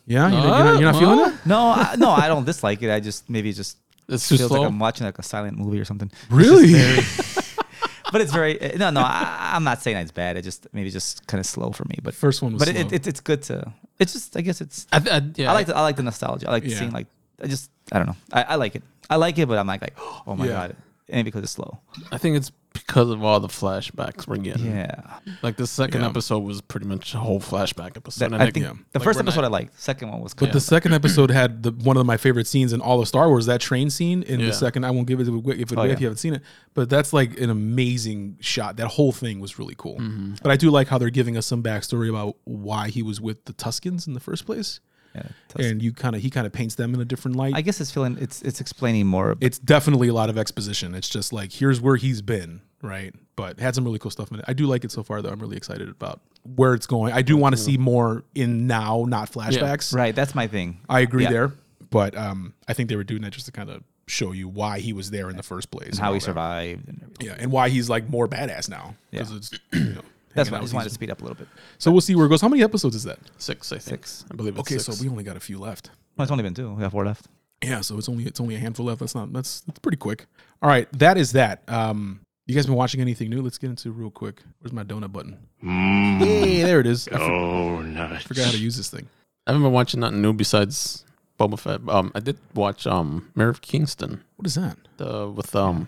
you're, 0.07 0.29
not- 0.29 0.31
you're 0.31 0.41
not, 0.41 0.79
you're 0.81 0.91
not 0.91 0.99
feeling 0.99 1.19
Uh, 1.19 1.27
it. 1.29 1.45
No, 1.45 1.59
I, 1.69 1.95
no, 1.97 2.09
I 2.11 2.27
don't 2.27 2.45
dislike 2.45 2.81
it. 2.81 2.91
I 2.91 2.99
just 2.99 3.29
maybe 3.29 3.51
just 3.53 3.77
It's 4.07 4.27
too 4.27 4.37
feels 4.37 4.49
slow. 4.49 4.61
like 4.61 4.67
I'm 4.69 4.79
watching 4.79 5.05
like 5.05 5.19
a 5.19 5.23
silent 5.23 5.57
movie 5.57 5.79
or 5.79 5.85
something. 5.85 6.11
Really? 6.29 6.73
But 8.11 8.19
it's 8.19 8.33
very 8.33 8.59
uh, 8.61 8.77
no, 8.77 8.89
no. 8.89 8.99
I, 9.01 9.51
I'm 9.55 9.63
not 9.63 9.81
saying 9.81 9.95
it's 9.95 10.11
bad. 10.11 10.35
It 10.35 10.41
just 10.41 10.67
maybe 10.73 10.89
just 10.91 11.25
kind 11.27 11.39
of 11.39 11.45
slow 11.45 11.71
for 11.71 11.85
me. 11.85 11.95
But 12.03 12.13
First 12.13 12.41
one 12.41 12.51
was 12.53 12.59
but 12.59 12.67
it, 12.67 12.75
slow. 12.89 12.95
it, 12.97 13.07
it's 13.07 13.21
good 13.21 13.41
to. 13.43 13.71
It's 13.99 14.11
just 14.11 14.35
I 14.35 14.41
guess 14.41 14.59
it's. 14.59 14.85
I, 14.91 14.97
I, 14.97 15.21
yeah, 15.37 15.49
I 15.49 15.53
like 15.53 15.67
the, 15.67 15.77
I 15.77 15.81
like 15.81 15.95
the 15.95 16.03
nostalgia. 16.03 16.49
I 16.49 16.51
like 16.51 16.65
Yeah. 16.65 16.77
seeing 16.77 16.91
like 16.91 17.07
I 17.41 17.47
just 17.47 17.71
I 17.89 17.99
don't 17.99 18.07
know. 18.07 18.17
I, 18.33 18.43
I 18.43 18.55
like 18.55 18.75
it. 18.75 18.83
I 19.09 19.15
like 19.15 19.37
it, 19.39 19.47
but 19.47 19.57
I'm 19.57 19.65
like 19.65 19.81
like 19.81 19.93
oh 20.27 20.35
my 20.35 20.45
Yeah. 20.45 20.51
god, 20.51 20.75
and 21.09 21.25
because 21.25 21.43
it's 21.43 21.51
slow. 21.51 21.79
I 22.11 22.17
think 22.17 22.37
it's 22.37 22.51
because 22.73 23.09
of 23.09 23.21
all 23.21 23.41
the 23.41 23.49
flashbacks 23.49 24.27
we're 24.27 24.37
getting. 24.37 24.67
Yeah, 24.67 25.01
Like 25.41 25.57
the 25.57 25.67
second 25.67 26.01
Yeah. 26.01 26.07
episode 26.07 26.39
was 26.39 26.61
pretty 26.61 26.85
much 26.85 27.13
a 27.13 27.17
whole 27.17 27.41
flashback 27.41 27.97
episode. 27.97 28.21
That- 28.29 28.33
and 28.33 28.41
I 28.41 28.49
think 28.49 28.65
yeah. 28.65 28.73
the 28.93 28.99
Like, 28.99 29.03
first 29.03 29.19
episode 29.19 29.41
not- 29.41 29.47
I 29.47 29.51
liked. 29.51 29.77
Second 29.79 30.09
one 30.09 30.21
was 30.21 30.33
Cool. 30.33 30.45
But 30.47 30.51
kind 30.51 30.53
the 30.53 30.57
of 30.59 30.63
second 30.63 30.93
episode 30.93 31.31
had 31.31 31.63
the 31.63 31.71
one 31.71 31.97
of 31.97 32.05
my 32.05 32.15
favorite 32.15 32.47
scenes 32.47 32.71
in 32.71 32.79
all 32.79 33.01
of 33.01 33.09
Star 33.09 33.27
Wars. 33.27 33.45
That 33.47 33.59
train 33.59 33.89
scene 33.89 34.23
in 34.23 34.39
Yeah. 34.39 34.45
the 34.47 34.53
second. 34.53 34.85
I 34.85 34.91
won't 34.91 35.05
give 35.07 35.19
it 35.19 35.27
away 35.27 35.55
if, 35.57 35.71
it 35.73 35.77
Oh, 35.77 35.83
yeah. 35.83 35.91
if 35.91 35.99
you 35.99 36.05
haven't 36.07 36.19
seen 36.19 36.33
it. 36.33 36.43
But 36.73 36.89
that's 36.89 37.11
like 37.11 37.37
an 37.41 37.49
amazing 37.49 38.37
shot. 38.39 38.77
That 38.77 38.87
whole 38.87 39.11
thing 39.11 39.41
was 39.41 39.59
really 39.59 39.75
cool. 39.77 39.97
Mm-hmm. 39.99 40.35
But 40.41 40.51
I 40.51 40.55
do 40.55 40.69
like 40.71 40.87
how 40.87 40.97
they're 40.97 41.09
giving 41.09 41.35
us 41.35 41.45
some 41.45 41.61
backstory 41.61 42.09
about 42.09 42.37
why 42.45 42.87
he 42.89 43.03
was 43.03 43.19
with 43.19 43.43
the 43.45 43.53
Tuskens 43.53 44.07
in 44.07 44.13
the 44.13 44.19
first 44.21 44.45
place. 44.45 44.79
Yeah, 45.15 45.23
And 45.57 45.81
you 45.81 45.91
kind 45.93 46.15
of 46.15 46.21
he 46.21 46.29
kind 46.29 46.45
of 46.47 46.53
paints 46.53 46.75
them 46.75 46.93
in 46.93 47.01
a 47.01 47.05
different 47.05 47.35
light. 47.37 47.53
I 47.55 47.61
guess 47.61 47.81
it's 47.81 47.91
feeling 47.91 48.17
it's 48.19 48.41
it's 48.41 48.61
explaining 48.61 49.07
more. 49.07 49.35
it's 49.41 49.59
definitely 49.59 50.07
a 50.07 50.13
lot 50.13 50.29
of 50.29 50.37
exposition. 50.37 50.95
It's 50.95 51.09
just 51.09 51.33
like 51.33 51.51
here's 51.51 51.81
where 51.81 51.95
he's 51.97 52.21
been, 52.21 52.61
right? 52.81 53.13
But 53.35 53.53
it 53.57 53.59
had 53.61 53.75
some 53.75 53.83
really 53.85 53.99
cool 53.99 54.11
stuff 54.11 54.31
in 54.31 54.39
it. 54.39 54.45
I 54.47 54.53
do 54.53 54.67
like 54.67 54.83
it 54.83 54.91
so 54.91 55.03
far, 55.03 55.21
though. 55.21 55.29
I'm 55.29 55.39
really 55.39 55.57
excited 55.57 55.89
about 55.89 56.21
where 56.55 56.73
it's 56.73 56.85
going. 56.87 57.13
I 57.13 57.21
do 57.21 57.35
want 57.37 57.55
to 57.55 57.61
see 57.61 57.77
more 57.77 58.23
in 58.35 58.67
now, 58.67 59.05
not 59.07 59.31
flashbacks. 59.31 59.93
right, 59.95 60.13
that's 60.15 60.33
my 60.35 60.47
thing. 60.47 60.79
I 60.89 60.99
agree 61.01 61.23
Yeah. 61.23 61.31
there, 61.31 61.53
but 61.89 62.15
um, 62.17 62.53
I 62.67 62.73
think 62.73 62.89
they 62.89 62.95
were 62.95 63.03
doing 63.03 63.21
that 63.23 63.31
just 63.33 63.45
to 63.47 63.51
kind 63.51 63.69
of 63.69 63.83
show 64.07 64.31
you 64.31 64.47
why 64.47 64.79
he 64.79 64.91
was 64.93 65.09
there 65.11 65.29
in 65.29 65.37
the 65.37 65.43
first 65.43 65.71
place, 65.71 65.91
And 65.91 65.99
how 65.99 66.13
he 66.13 66.19
that. 66.19 66.25
survived. 66.25 66.87
And 66.87 67.01
everything. 67.03 67.27
Yeah, 67.27 67.35
and 67.39 67.51
why 67.51 67.69
he's 67.69 67.89
like 67.89 68.09
more 68.09 68.27
badass 68.27 68.69
now. 68.69 68.95
Yeah. 69.11 69.19
'Cause 69.21 69.31
it's, 69.31 69.51
you 69.73 69.93
know, 69.95 70.01
That's 70.33 70.49
why 70.51 70.57
I 70.57 70.61
just 70.61 70.69
with 70.71 70.73
wanted 70.75 70.83
to 70.85 70.89
these- 70.89 70.93
speed 70.95 71.11
up 71.11 71.19
a 71.21 71.23
little 71.23 71.37
bit. 71.37 71.47
So 71.77 71.91
we'll 71.91 72.01
see 72.01 72.15
where 72.15 72.25
it 72.25 72.29
goes. 72.29 72.41
How 72.41 72.49
many 72.49 72.63
episodes 72.63 72.95
is 72.95 73.03
that? 73.03 73.19
six, 73.37 73.71
I 73.71 73.77
think. 73.77 74.05
Six. 74.07 74.25
I 74.31 74.35
believe 74.35 74.53
it's 74.57 74.61
Okay, 74.61 74.77
six. 74.77 74.97
so 74.97 75.03
we 75.03 75.09
only 75.09 75.23
got 75.23 75.35
a 75.37 75.39
few 75.39 75.59
left. 75.59 75.89
Well, 76.17 76.23
it's 76.23 76.31
only 76.31 76.43
been 76.43 76.53
two. 76.53 76.73
We 76.73 76.83
have 76.83 76.91
four 76.91 77.05
left. 77.05 77.27
Yeah, 77.63 77.81
so 77.81 77.97
it's 77.97 78.09
only 78.09 78.25
it's 78.25 78.39
only 78.39 78.55
a 78.55 78.59
handful 78.59 78.85
left. 78.87 78.99
That's 79.01 79.13
not 79.15 79.31
that's 79.33 79.61
that's 79.61 79.79
pretty 79.79 79.97
quick. 79.97 80.25
All 80.61 80.69
right, 80.69 80.87
that 80.93 81.17
is 81.17 81.33
that. 81.33 81.61
Um, 81.67 82.21
you 82.47 82.55
guys 82.55 82.65
been 82.65 82.75
watching 82.75 83.01
anything 83.01 83.29
new? 83.29 83.41
Let's 83.41 83.57
get 83.59 83.69
into 83.69 83.89
it 83.89 83.93
real 83.93 84.09
quick. 84.09 84.41
Where's 84.59 84.73
my 84.73 84.83
donut 84.83 85.11
button? 85.13 85.37
Hey, 85.61 86.63
there 86.63 86.79
it 86.79 86.87
is. 86.87 87.07
I 87.07 87.17
for- 87.17 87.21
Oh, 87.23 87.81
nice. 87.81 88.23
forgot 88.23 88.45
how 88.45 88.51
to 88.51 88.57
use 88.57 88.77
this 88.77 88.89
thing. 88.89 89.07
I 89.47 89.51
haven't 89.51 89.63
been 89.63 89.71
watching 89.73 89.99
nothing 90.01 90.21
new 90.21 90.33
besides 90.33 91.05
Boba 91.39 91.57
Fett. 91.59 91.81
Um, 91.87 92.11
I 92.15 92.19
did 92.19 92.37
watch 92.55 92.85
um 92.87 93.31
Mayor 93.35 93.49
of 93.49 93.61
Kingston 93.61 94.23
What 94.37 94.45
is 94.47 94.55
that? 94.55 94.77
the 94.97 95.29
with 95.29 95.55
um 95.55 95.87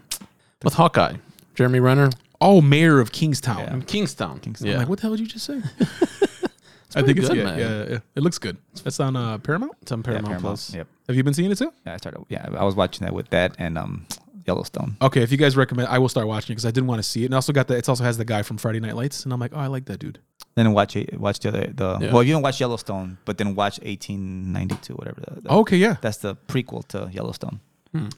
with 0.63 0.75
Hawkeye, 0.75 1.15
Jeremy 1.55 1.79
Renner, 1.79 2.09
Oh, 2.43 2.61
Mayor 2.61 2.99
of 2.99 3.11
Kingstown. 3.11 3.59
Yeah. 3.59 3.79
Kingstown. 3.87 4.39
Kingstown. 4.39 4.67
Yeah, 4.67 4.73
I'm 4.75 4.79
like, 4.81 4.89
what 4.89 4.99
the 4.99 5.03
hell 5.03 5.11
did 5.11 5.21
you 5.21 5.27
just 5.27 5.45
say? 5.45 5.61
I 6.95 7.01
pretty 7.01 7.07
think 7.07 7.17
it's 7.19 7.27
good, 7.29 7.37
yeah, 7.37 7.43
man. 7.45 7.59
yeah, 7.59 7.85
yeah. 7.93 7.99
It 8.15 8.21
looks 8.21 8.37
good. 8.37 8.57
That's 8.83 8.99
on 8.99 9.15
uh, 9.15 9.37
Paramount. 9.39 9.71
it's 9.81 9.91
on 9.91 9.99
Yeah, 9.99 10.03
Paramount, 10.03 10.25
Paramount. 10.25 10.43
Plus. 10.43 10.73
Yep. 10.75 10.87
Have 11.07 11.15
you 11.15 11.23
been 11.23 11.33
seeing 11.33 11.49
it 11.51 11.57
too? 11.57 11.73
Yeah, 11.87 11.93
I 11.95 11.97
started. 11.97 12.23
Yeah, 12.29 12.47
I 12.55 12.63
was 12.63 12.75
watching 12.75 13.05
that 13.05 13.13
with 13.15 13.29
that 13.29 13.55
and 13.57 13.77
um 13.79 14.05
Yellowstone. 14.45 14.97
Okay, 15.01 15.23
if 15.23 15.31
you 15.31 15.37
guys 15.37 15.55
recommend, 15.57 15.87
I 15.87 15.97
will 15.99 16.09
start 16.09 16.27
watching 16.27 16.51
it 16.51 16.55
because 16.57 16.65
I 16.65 16.71
didn't 16.71 16.87
want 16.87 16.99
to 16.99 17.03
see 17.07 17.23
it. 17.23 17.27
And 17.27 17.33
also 17.33 17.51
got 17.53 17.67
the. 17.67 17.77
It 17.77 17.87
also 17.89 18.03
has 18.03 18.17
the 18.17 18.25
guy 18.25 18.41
from 18.43 18.57
Friday 18.57 18.79
Night 18.81 18.95
Lights, 18.95 19.23
and 19.23 19.33
I'm 19.33 19.39
like, 19.39 19.53
oh, 19.55 19.59
I 19.59 19.67
like 19.67 19.85
that 19.85 19.99
dude. 19.99 20.19
Then 20.55 20.71
watch 20.73 20.95
it. 20.97 21.17
Watch 21.19 21.39
the 21.39 21.47
other. 21.49 21.67
The 21.73 21.97
Yeah. 21.99 22.13
well, 22.13 22.21
you 22.23 22.33
don't 22.33 22.41
watch 22.43 22.59
Yellowstone, 22.59 23.17
but 23.25 23.37
then 23.39 23.55
watch 23.55 23.79
1892, 23.79 24.93
whatever. 24.93 25.21
The, 25.21 25.41
the- 25.41 25.51
Okay, 25.51 25.77
yeah, 25.77 25.95
that's 26.01 26.17
the 26.17 26.35
prequel 26.47 26.85
to 26.89 27.09
Yellowstone. 27.11 27.59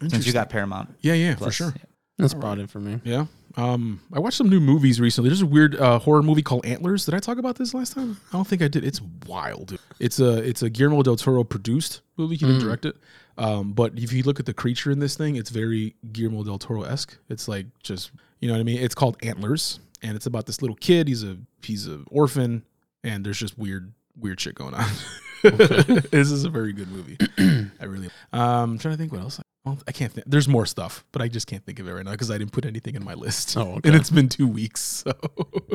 Since 0.10 0.26
you 0.26 0.34
got 0.34 0.50
Paramount. 0.50 0.96
yeah, 1.02 1.14
yeah, 1.14 1.36
for 1.36 1.52
sure. 1.52 1.74
yeah. 1.78 1.84
That's 2.18 2.34
about 2.34 2.60
it 2.60 2.70
for 2.70 2.80
me. 2.80 3.00
Yeah. 3.04 3.26
Um, 3.58 4.02
I 4.14 4.20
watched 4.20 4.38
some 4.38 4.50
new 4.50 4.60
movies 4.60 5.00
recently. 5.00 5.30
There's 5.30 5.42
a 5.42 5.46
weird 5.46 5.76
uh, 5.76 6.00
horror 6.00 6.22
movie 6.24 6.42
called 6.42 6.66
Antlers. 6.66 7.06
Did 7.06 7.14
I 7.14 7.20
talk 7.20 7.38
about 7.38 7.56
this 7.56 7.74
last 7.74 7.94
time? 7.94 8.18
I 8.30 8.38
don't 8.38 8.46
think 8.48 8.62
I 8.62 8.68
did. 8.68 8.84
It's 8.84 9.02
wild. 9.26 9.78
It's 10.00 10.20
a 10.20 10.38
it's 10.38 10.62
a 10.62 10.70
Guillermo 10.70 11.04
del 11.04 11.16
Toro 11.16 11.44
produced 11.44 12.02
movie. 12.18 12.36
He 12.36 12.46
didn't 12.46 12.62
direct 12.62 12.86
it. 12.86 12.98
Um, 13.38 13.74
but 13.74 13.98
if 13.98 14.14
you 14.14 14.24
look 14.24 14.40
at 14.40 14.46
the 14.46 14.54
creature 14.54 14.92
in 14.92 15.00
this 15.00 15.16
thing, 15.16 15.36
it's 15.36 15.50
very 15.50 15.96
Guillermo 16.12 16.44
del 16.44 16.58
Toro 16.58 16.84
esque. 16.84 17.18
It's 17.30 17.48
like 17.48 17.68
just 17.82 18.12
you 18.40 18.48
know 18.48 18.54
what 18.56 18.60
I 18.60 18.64
mean. 18.64 18.80
It's 18.80 18.96
called 18.96 19.18
Antlers, 19.24 19.80
and 20.02 20.16
it's 20.16 20.26
about 20.26 20.46
this 20.46 20.62
little 20.62 20.78
kid. 20.78 21.08
He's 21.08 21.24
a 21.24 21.38
he's 21.62 21.88
an 21.88 22.06
orphan, 22.12 22.64
and 23.04 23.26
there's 23.26 23.40
just 23.40 23.58
weird 23.58 23.94
weird 24.20 24.40
shit 24.40 24.56
going 24.56 24.74
on. 24.74 24.86
this 26.12 26.32
is 26.32 26.44
a 26.46 26.50
very 26.50 26.74
good 26.74 26.92
movie. 26.92 27.18
I 27.80 27.86
really. 27.86 28.10
Um, 28.34 28.72
I'm 28.72 28.78
trying 28.78 28.94
to 28.94 28.98
think 28.98 29.12
what 29.12 29.22
else. 29.22 29.40
Well, 29.66 29.80
I 29.88 29.92
can't 29.92 30.12
think. 30.12 30.28
There's 30.28 30.48
more 30.48 30.66
stuff, 30.66 31.04
but 31.12 31.22
I 31.22 31.28
just 31.28 31.48
can't 31.48 31.66
think 31.66 31.80
of 31.80 31.88
it 31.88 31.92
right 31.92 32.06
now 32.06 32.12
because 32.12 32.30
I 32.30 32.38
didn't 32.38 32.52
put 32.52 32.66
anything 32.66 32.96
in 32.96 33.04
my 33.04 33.16
list. 33.16 33.58
Oh, 33.58 33.62
okay. 33.78 33.90
and 33.90 33.96
it's 33.96 34.12
been 34.12 34.30
two 34.30 34.48
weeks, 34.48 34.82
so 34.82 35.12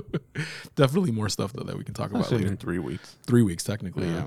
definitely 0.76 1.10
more 1.10 1.28
stuff 1.28 1.52
though 1.52 1.64
that 1.64 1.76
we 1.76 1.84
can 1.84 1.94
talk 1.94 2.10
about 2.10 2.30
later. 2.30 2.44
been 2.44 2.56
three 2.56 2.78
weeks. 2.78 3.16
Three 3.26 3.42
weeks 3.42 3.64
technically, 3.64 4.06
yeah. 4.06 4.26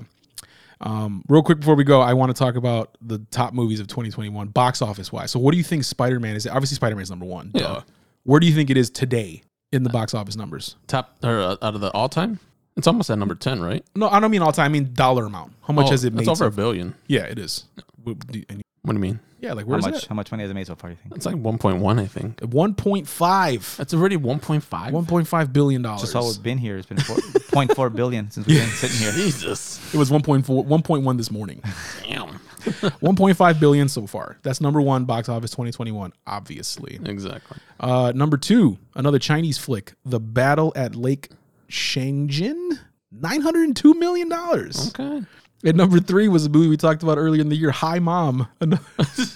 Um, 0.80 1.22
real 1.28 1.42
quick 1.42 1.60
before 1.60 1.76
we 1.76 1.84
go, 1.84 2.00
I 2.00 2.12
want 2.12 2.34
to 2.34 2.38
talk 2.38 2.56
about 2.56 2.98
the 3.00 3.20
top 3.30 3.54
movies 3.54 3.80
of 3.80 3.86
2021, 3.86 4.48
box 4.48 4.82
office 4.82 5.10
wise. 5.10 5.30
So, 5.30 5.38
what 5.38 5.52
do 5.52 5.56
you 5.56 5.64
think 5.64 5.84
Spider 5.84 6.20
Man 6.20 6.36
is? 6.36 6.46
Obviously, 6.46 6.74
Spider 6.74 6.94
Man 6.96 7.02
is 7.02 7.10
number 7.10 7.26
one. 7.26 7.50
Yeah. 7.54 7.62
Duh. 7.62 7.80
Where 8.24 8.40
do 8.40 8.46
you 8.46 8.54
think 8.54 8.70
it 8.70 8.76
is 8.76 8.90
today 8.90 9.42
in 9.72 9.82
the 9.82 9.90
box 9.90 10.12
office 10.14 10.36
numbers? 10.36 10.76
Top 10.86 11.16
or 11.22 11.40
uh, 11.40 11.56
out 11.62 11.74
of 11.74 11.80
the 11.80 11.90
all 11.92 12.08
time, 12.08 12.38
it's 12.76 12.86
almost 12.86 13.10
at 13.10 13.18
number 13.18 13.34
ten, 13.34 13.60
right? 13.62 13.84
No, 13.94 14.08
I 14.08 14.20
don't 14.20 14.30
mean 14.30 14.42
all 14.42 14.52
time. 14.52 14.66
I 14.66 14.68
mean 14.68 14.90
dollar 14.94 15.26
amount. 15.26 15.52
How 15.62 15.72
much 15.74 15.86
Oh, 15.86 15.90
has 15.92 16.04
it 16.04 16.12
made? 16.12 16.22
It's 16.22 16.28
over 16.28 16.36
so- 16.38 16.46
a 16.46 16.50
billion. 16.50 16.94
yeah, 17.06 17.22
it 17.22 17.38
is. 17.38 17.64
What 18.02 18.26
do 18.26 18.38
you- 18.40 18.44
and- 18.48 18.62
What 18.82 18.92
do 18.92 18.98
you 18.98 19.02
mean? 19.02 19.20
Yeah, 19.40 19.52
like 19.52 19.66
How 19.66 19.72
where's 19.72 19.84
much? 19.84 19.94
that? 19.94 20.06
How 20.06 20.14
much 20.14 20.30
money 20.30 20.42
has 20.42 20.50
it 20.50 20.54
made 20.54 20.66
so 20.66 20.74
far? 20.74 20.90
You 20.90 20.96
think? 20.96 21.14
It's 21.16 21.26
like 21.26 21.36
one 21.36 21.58
point 21.58 21.78
one, 21.78 21.98
I 21.98 22.06
think. 22.06 22.40
One 22.40 22.74
point 22.74 23.06
five. 23.06 23.74
That's 23.78 23.92
already 23.94 24.16
one 24.16 24.40
point 24.40 24.62
five. 24.62 24.92
One 24.92 25.04
point 25.06 25.26
five 25.28 25.52
billion 25.52 25.82
dollars. 25.82 26.00
Just 26.02 26.12
how 26.14 26.24
we've 26.24 26.42
been 26.42 26.56
here. 26.58 26.76
It's 26.78 26.86
been 26.86 26.98
four, 26.98 27.16
0.4 27.66 27.94
billion 27.94 28.30
since 28.30 28.46
we've 28.46 28.58
been 28.58 28.68
sitting 28.70 28.96
here. 28.98 29.12
Jesus. 29.12 29.80
It 29.94 29.98
was 29.98 30.10
1.4, 30.10 30.44
1.1 30.66 31.16
this 31.18 31.30
morning. 31.30 31.62
Damn. 32.08 32.40
1.5 32.64 33.60
billion 33.60 33.88
so 33.88 34.06
far. 34.06 34.38
That's 34.42 34.60
number 34.60 34.80
one 34.80 35.04
box 35.04 35.28
office 35.28 35.50
2021, 35.50 36.12
obviously. 36.26 36.98
Exactly. 37.04 37.58
Uh, 37.80 38.12
number 38.14 38.36
two, 38.38 38.78
another 38.94 39.18
Chinese 39.18 39.58
flick, 39.58 39.92
The 40.04 40.20
Battle 40.20 40.72
at 40.74 40.94
Lake 40.96 41.28
Changjin, 41.74 42.78
902 43.10 43.94
million 43.94 44.28
dollars. 44.28 44.88
Okay. 44.88 45.22
And 45.64 45.76
number 45.76 45.98
three 45.98 46.28
was 46.28 46.46
a 46.46 46.50
movie 46.50 46.68
we 46.68 46.76
talked 46.76 47.02
about 47.02 47.18
earlier 47.18 47.40
in 47.40 47.48
the 47.48 47.56
year, 47.56 47.70
Hi 47.70 47.98
Mom, 47.98 48.46
another, 48.60 48.84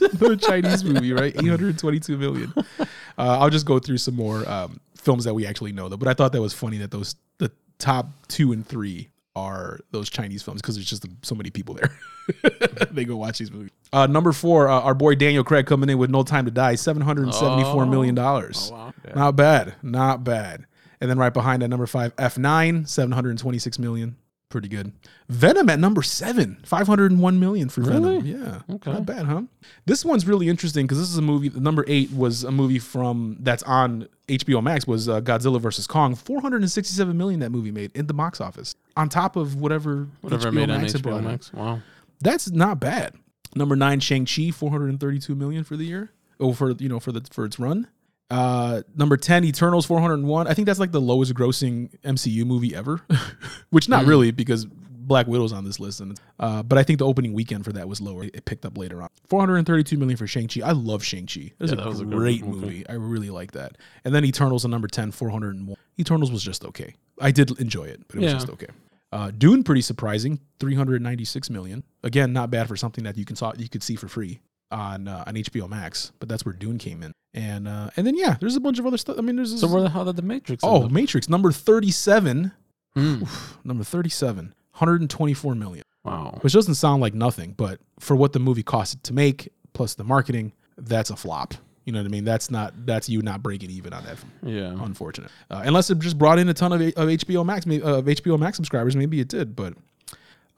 another 0.00 0.36
Chinese 0.36 0.84
movie, 0.84 1.12
right? 1.12 1.34
822 1.34 2.16
million. 2.18 2.52
Uh, 2.56 2.84
I'll 3.16 3.50
just 3.50 3.66
go 3.66 3.78
through 3.78 3.96
some 3.96 4.14
more 4.14 4.48
um, 4.48 4.78
films 4.94 5.24
that 5.24 5.34
we 5.34 5.46
actually 5.46 5.72
know, 5.72 5.88
though. 5.88 5.96
But 5.96 6.06
I 6.06 6.14
thought 6.14 6.32
that 6.32 6.40
was 6.42 6.52
funny 6.52 6.78
that 6.78 6.90
those 6.90 7.16
the 7.38 7.50
top 7.78 8.08
two 8.28 8.52
and 8.52 8.66
three 8.66 9.08
are 9.34 9.80
those 9.90 10.10
Chinese 10.10 10.42
films 10.42 10.60
because 10.60 10.74
there's 10.76 10.88
just 10.88 11.06
so 11.22 11.34
many 11.34 11.50
people 11.50 11.74
there. 11.74 11.98
they 12.90 13.04
go 13.04 13.16
watch 13.16 13.38
these 13.38 13.50
movies. 13.50 13.70
Uh, 13.92 14.06
number 14.06 14.32
four, 14.32 14.68
uh, 14.68 14.80
our 14.80 14.94
boy 14.94 15.14
Daniel 15.14 15.42
Craig 15.42 15.66
coming 15.66 15.88
in 15.88 15.98
with 15.98 16.10
No 16.10 16.22
Time 16.22 16.44
to 16.44 16.50
Die, 16.50 16.74
seven 16.74 17.02
hundred 17.02 17.32
seventy-four 17.32 17.86
million 17.86 18.14
dollars. 18.14 18.70
Oh, 18.72 18.76
wow. 18.76 18.92
Not 19.14 19.36
bad, 19.36 19.74
not 19.82 20.22
bad. 20.24 20.66
And 21.00 21.08
then 21.10 21.18
right 21.18 21.32
behind 21.32 21.62
that, 21.62 21.68
number 21.68 21.86
five, 21.86 22.14
F9, 22.16 22.88
726 22.88 23.78
million. 23.78 24.16
Pretty 24.48 24.68
good. 24.68 24.92
Venom 25.28 25.68
at 25.68 25.78
number 25.78 26.02
seven, 26.02 26.58
501 26.64 27.38
million 27.38 27.68
for 27.68 27.82
Venom. 27.82 28.02
Really? 28.24 28.30
Yeah. 28.30 28.60
Okay. 28.76 28.92
Not 28.92 29.04
bad, 29.04 29.26
huh? 29.26 29.42
This 29.84 30.06
one's 30.06 30.26
really 30.26 30.48
interesting 30.48 30.86
because 30.86 30.98
this 30.98 31.10
is 31.10 31.18
a 31.18 31.22
movie. 31.22 31.50
Number 31.50 31.84
eight 31.86 32.10
was 32.12 32.44
a 32.44 32.50
movie 32.50 32.78
from 32.78 33.36
that's 33.40 33.62
on 33.64 34.08
HBO 34.26 34.62
Max 34.62 34.86
was 34.86 35.06
uh, 35.06 35.20
Godzilla 35.20 35.60
versus 35.60 35.86
Kong. 35.86 36.14
467 36.14 37.14
million 37.14 37.40
that 37.40 37.50
movie 37.50 37.70
made 37.70 37.94
in 37.94 38.06
the 38.06 38.14
box 38.14 38.40
office 38.40 38.74
on 38.96 39.10
top 39.10 39.36
of 39.36 39.56
whatever 39.60 40.08
Whatever 40.22 40.50
HBO 40.50 40.54
made 40.54 40.68
Max 40.68 40.94
brought 40.94 41.20
HBO. 41.20 41.24
Max. 41.24 41.52
Wow. 41.52 41.80
That's 42.22 42.50
not 42.50 42.80
bad. 42.80 43.16
Number 43.54 43.76
nine, 43.76 44.00
Shang 44.00 44.24
Chi, 44.24 44.50
432 44.50 45.34
million 45.34 45.62
for 45.62 45.76
the 45.76 45.84
year. 45.84 46.10
Oh, 46.40 46.54
for 46.54 46.70
you 46.72 46.88
know 46.88 47.00
for 47.00 47.12
the 47.12 47.20
for 47.30 47.44
its 47.44 47.58
run. 47.58 47.86
Uh, 48.30 48.82
number 48.94 49.16
10, 49.16 49.44
Eternals, 49.44 49.86
401. 49.86 50.46
I 50.46 50.54
think 50.54 50.66
that's 50.66 50.78
like 50.78 50.92
the 50.92 51.00
lowest 51.00 51.34
grossing 51.34 51.90
MCU 52.02 52.44
movie 52.44 52.74
ever, 52.74 53.00
which 53.70 53.88
not 53.88 54.04
really 54.04 54.30
because 54.32 54.66
Black 54.66 55.26
Widow's 55.26 55.52
on 55.54 55.64
this 55.64 55.80
list. 55.80 56.00
And 56.00 56.20
uh, 56.38 56.62
but 56.62 56.76
I 56.76 56.82
think 56.82 56.98
the 56.98 57.06
opening 57.06 57.32
weekend 57.32 57.64
for 57.64 57.72
that 57.72 57.88
was 57.88 58.00
lower. 58.02 58.24
It 58.24 58.44
picked 58.44 58.66
up 58.66 58.76
later 58.76 59.00
on. 59.02 59.08
432 59.30 59.96
million 59.96 60.18
for 60.18 60.26
Shang 60.26 60.46
Chi. 60.46 60.60
I 60.62 60.72
love 60.72 61.02
Shang 61.02 61.26
Chi. 61.26 61.40
It 61.40 61.54
was, 61.58 61.70
Yeah, 61.70 61.78
a, 61.78 61.80
that 61.84 61.88
was 61.88 62.00
a 62.00 62.04
great 62.04 62.44
movie. 62.44 62.60
movie. 62.66 62.88
I 62.88 62.92
really 62.94 63.30
like 63.30 63.52
that. 63.52 63.76
And 64.04 64.14
then 64.14 64.26
Eternals 64.26 64.64
on 64.66 64.70
number 64.70 64.88
10, 64.88 65.10
401. 65.12 65.74
Eternals 65.98 66.30
was 66.30 66.42
just 66.42 66.64
okay. 66.66 66.94
I 67.20 67.30
did 67.30 67.58
enjoy 67.58 67.84
it, 67.84 68.02
but 68.08 68.16
it 68.16 68.20
was 68.24 68.26
Yeah. 68.32 68.38
just 68.38 68.50
okay. 68.50 68.66
Uh, 69.10 69.30
Dune, 69.30 69.64
pretty 69.64 69.80
surprising, 69.80 70.38
396 70.60 71.48
million. 71.48 71.82
Again, 72.04 72.34
not 72.34 72.50
bad 72.50 72.68
for 72.68 72.76
something 72.76 73.04
that 73.04 73.16
you 73.16 73.24
can 73.24 73.36
saw 73.36 73.54
you 73.56 73.70
could 73.70 73.82
see 73.82 73.96
for 73.96 74.06
free 74.06 74.40
on 74.70 75.08
uh, 75.08 75.24
on 75.26 75.34
HBO 75.34 75.68
Max. 75.68 76.12
But 76.18 76.28
that's 76.28 76.44
where 76.44 76.54
Dune 76.54 76.78
came 76.78 77.02
in, 77.02 77.12
and 77.34 77.66
uh, 77.68 77.90
and 77.96 78.06
then 78.06 78.16
yeah, 78.16 78.36
there's 78.40 78.56
a 78.56 78.60
bunch 78.60 78.78
of 78.78 78.86
other 78.86 78.98
stuff. 78.98 79.16
I 79.18 79.22
mean, 79.22 79.36
there's 79.36 79.52
this, 79.52 79.60
So 79.60 79.68
where 79.68 79.82
the 79.82 79.90
hell 79.90 80.04
did 80.04 80.16
the 80.16 80.22
Matrix? 80.22 80.62
oh? 80.64 80.88
Matrix 80.88 81.28
number 81.28 81.52
37, 81.52 82.52
Hmm. 82.94 83.22
number 83.64 83.84
37, 83.84 84.54
124 84.72 85.54
million, 85.54 85.84
wow. 86.04 86.38
which 86.40 86.52
doesn't 86.52 86.74
sound 86.74 87.00
like 87.02 87.14
nothing, 87.14 87.52
but 87.56 87.80
for 88.00 88.16
what 88.16 88.32
the 88.32 88.38
movie 88.40 88.62
costed 88.62 89.02
to 89.02 89.12
make 89.12 89.48
plus 89.72 89.94
the 89.94 90.04
marketing, 90.04 90.52
that's 90.76 91.10
a 91.10 91.16
flop. 91.16 91.54
You 91.84 91.92
know 91.92 92.00
what 92.00 92.06
I 92.06 92.10
mean? 92.10 92.24
That's 92.24 92.50
not 92.50 92.74
that's 92.86 93.08
you 93.08 93.22
not 93.22 93.42
breaking 93.42 93.70
even 93.70 93.92
on 93.94 94.04
that 94.04 94.18
Yeah. 94.42 94.74
unfortunate. 94.84 95.30
Uh, 95.50 95.62
unless 95.64 95.88
it 95.90 95.98
just 96.00 96.18
brought 96.18 96.38
in 96.38 96.48
a 96.48 96.54
ton 96.54 96.72
of, 96.72 96.80
of 96.82 97.08
HBO 97.08 97.44
Max, 97.46 97.64
of 97.64 98.04
HBO 98.04 98.38
Max 98.38 98.56
subscribers, 98.56 98.94
maybe 98.94 99.20
it 99.20 99.28
did. 99.28 99.56
But 99.56 99.74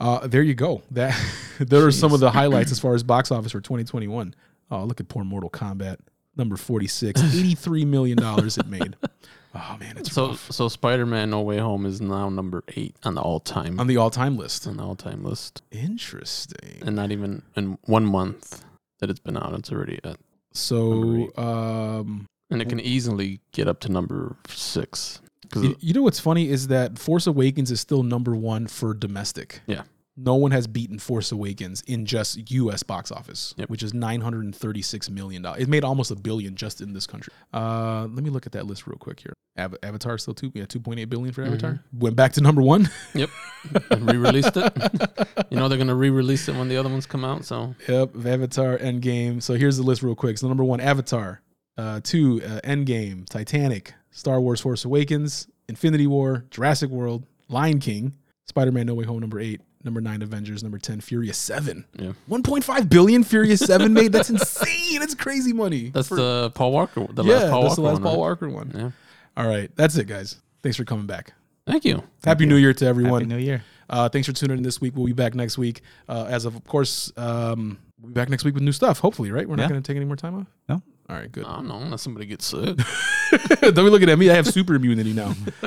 uh, 0.01 0.27
there 0.27 0.43
you 0.43 0.55
go. 0.55 0.83
That 0.91 1.15
there 1.61 1.87
are 1.87 1.93
some 1.93 2.13
of 2.13 2.21
the 2.21 2.31
highlights 2.31 2.73
as 2.73 2.79
far 2.81 2.95
as 2.95 3.03
box 3.03 3.31
office 3.31 3.53
for 3.53 3.61
2021. 3.61 4.35
Oh, 4.71 4.85
look 4.85 5.01
at 5.01 5.09
poor 5.09 5.25
Mortal 5.25 5.51
Kombat, 5.51 5.97
number 6.37 6.57
46, 6.57 7.21
83 7.35 7.85
million 7.85 8.17
dollars 8.19 8.57
it 8.59 8.67
made. 8.67 8.97
Oh 9.55 9.77
man, 9.81 9.99
it's 9.99 10.13
So 10.13 10.29
rough. 10.29 10.53
so 10.53 10.69
Spider 10.69 11.05
Man 11.07 11.31
No 11.31 11.41
Way 11.43 11.59
Home 11.59 11.85
is 11.85 12.01
now 12.01 12.29
number 12.29 12.63
eight 12.77 12.95
on 13.03 13.15
the 13.17 13.21
all 13.21 13.41
time 13.41 13.81
on 13.81 13.89
the 13.89 13.97
all-time 13.97 14.37
list. 14.37 14.67
on 14.69 14.77
the 14.77 14.83
all 14.85 14.95
time 14.95 15.25
list, 15.25 15.63
Interesting. 15.73 16.79
and 16.87 16.95
not 16.95 17.11
even 17.11 17.43
in 17.57 17.77
one 17.87 18.07
month 18.07 18.65
that 19.01 19.11
it's 19.11 19.19
been 19.19 19.37
out, 19.37 19.53
it's 19.55 19.73
already 19.73 19.99
at, 20.05 20.19
So, 20.53 21.31
um, 21.37 22.27
and 22.51 22.63
it 22.63 22.69
can 22.69 22.79
easily 22.79 23.41
get 23.53 23.67
up 23.67 23.81
to 23.81 23.89
number 23.91 24.37
six. 24.49 25.21
You, 25.57 25.77
you 25.81 25.95
know 25.95 26.03
what's 26.03 26.21
funny 26.21 26.49
is 26.49 26.69
that 26.69 26.99
Force 26.99 27.27
Awakens 27.27 27.71
is 27.71 27.81
still 27.81 28.03
number 28.03 28.35
one 28.37 28.67
for 28.67 28.95
domestic. 28.95 29.61
Yeah. 29.67 29.83
No 30.17 30.35
one 30.35 30.51
has 30.51 30.67
beaten 30.67 30.99
Force 30.99 31.33
Awakens 31.33 31.83
in 31.87 32.05
just 32.05 32.51
U.S. 32.51 32.83
box 32.83 33.11
office, 33.11 33.55
Yep. 33.57 33.71
which 33.71 33.83
is 33.83 33.95
nine 33.95 34.21
hundred 34.21 34.45
and 34.45 34.55
thirty-six 34.55 35.09
million 35.09 35.41
dollars. 35.41 35.63
It 35.63 35.69
made 35.69 35.83
almost 35.83 36.11
a 36.11 36.15
billion 36.17 36.57
just 36.57 36.83
in 36.83 36.93
this 36.93 37.07
country. 37.07 37.33
Uh, 37.55 38.03
let 38.11 38.23
me 38.23 38.29
look 38.29 38.45
at 38.45 38.53
that 38.53 38.67
list 38.67 38.87
real 38.87 38.99
quick 38.99 39.21
here. 39.21 39.33
Av- 39.59 39.77
Avatar 39.83 40.19
still 40.19 40.35
two, 40.35 40.51
yeah, 40.55 40.67
two 40.67 40.81
point 40.81 41.01
eight 41.01 41.07
billion 41.07 41.33
for 41.33 41.43
Avatar. 41.43 41.81
Went 41.93 42.17
back 42.17 42.33
to 42.35 42.43
number 42.43 42.61
one. 42.61 42.91
Yep. 43.15 43.31
and 43.91 44.11
re-released 44.11 44.57
it. 44.57 45.47
you 45.51 45.57
know 45.57 45.69
they're 45.69 45.79
gonna 45.79 45.95
re-release 45.95 46.49
it 46.49 46.57
when 46.57 46.69
the 46.69 46.77
other 46.77 46.91
ones 46.91 47.07
come 47.07 47.25
out. 47.25 47.45
So 47.47 47.75
Yep, 47.89 48.17
Avatar, 48.27 48.77
Endgame. 48.79 49.43
So 49.43 49.55
here's 49.55 49.79
the 49.79 49.85
list 49.85 50.03
real 50.03 50.15
quick. 50.17 50.37
So 50.37 50.49
number 50.49 50.65
one, 50.65 50.81
Avatar. 50.81 51.41
Uh, 51.79 52.01
two, 52.03 52.43
uh, 52.45 52.61
Endgame, 52.63 53.27
Titanic, 53.27 53.95
Star 54.21 54.39
Wars: 54.41 54.61
Force 54.61 54.85
Awakens, 54.85 55.49
Infinity 55.69 56.07
War, 56.07 56.45
Jurassic 56.51 56.91
World, 56.91 57.25
Lion 57.49 57.81
King, 57.81 58.13
Spider-Man: 58.47 58.87
No 58.87 58.95
Way 58.95 59.05
Home. 59.07 59.19
Number 59.19 59.41
eight. 59.41 59.63
Number 59.83 60.03
nine, 60.03 60.21
Avengers. 60.21 60.63
Number 60.63 60.77
ten, 60.77 61.01
Furious 61.01 61.39
Seven. 61.39 61.87
yeah, 61.99 62.13
1.5 62.29 62.91
billion 62.91 63.25
Furious 63.25 63.61
Seven 63.61 63.95
made. 63.95 64.13
That's 64.13 64.29
insane. 64.29 65.01
That's 65.01 65.15
crazy 65.15 65.55
money. 65.55 65.89
that's 65.89 66.09
For- 66.09 66.17
the 66.17 66.51
Paul 66.55 66.73
Walker. 66.73 67.07
The 67.11 67.25
yeah, 67.25 67.35
last 67.37 67.51
Paul 67.51 67.63
that's 67.63 67.71
Walker 67.71 67.75
the 67.77 67.83
last 67.83 67.93
one, 67.95 68.03
Paul 68.03 68.13
right? 68.13 68.19
Walker 68.19 68.49
one. 68.51 68.73
Yeah. 68.75 68.91
All 69.43 69.49
right, 69.49 69.75
that's 69.77 69.97
it, 69.97 70.07
guys. 70.07 70.37
Thanks 70.63 70.77
for 70.77 70.85
coming 70.85 71.07
back. 71.07 71.33
Thank 71.67 71.87
you. 71.87 72.03
Happy 72.25 72.45
New 72.45 72.57
Year 72.57 72.75
to 72.75 72.85
everyone. 72.85 73.23
Happy 73.23 73.35
New 73.35 73.39
Year. 73.39 73.65
Uh, 73.89 74.11
thanks 74.11 74.27
for 74.29 74.35
tuning 74.35 74.59
in 74.59 74.63
this 74.63 74.83
week. 74.83 74.95
We'll 74.95 75.07
be 75.07 75.15
back 75.15 75.35
next 75.35 75.57
week. 75.57 75.81
Uh, 76.09 76.27
as 76.29 76.45
of, 76.45 76.57
of 76.57 76.65
course, 76.65 77.11
um, 77.17 77.79
we'll 78.03 78.09
be 78.11 78.15
back 78.15 78.29
next 78.29 78.45
week 78.45 78.53
with 78.53 78.63
new 78.63 78.73
stuff. 78.73 78.99
Hopefully, 78.99 79.31
right? 79.33 79.49
We're 79.49 79.57
not 79.57 79.71
going 79.71 79.81
to 79.83 79.87
take 79.87 79.97
any 79.97 80.05
more 80.05 80.17
time 80.17 80.35
off. 80.41 80.47
No. 80.69 80.83
All 81.11 81.17
right, 81.17 81.33
good. 81.33 81.45
I 81.45 81.57
don't 81.57 81.67
know 81.67 81.79
unless 81.79 82.03
somebody 82.03 82.25
gets 82.25 82.47
sick. 82.47 82.79
Don't 83.61 83.75
be 83.75 83.83
looking 83.83 84.09
at 84.09 84.17
me. 84.17 84.31
I 84.31 84.35
have 84.35 84.47
super 84.47 84.77
immunity 84.77 85.13
now. 85.13 85.35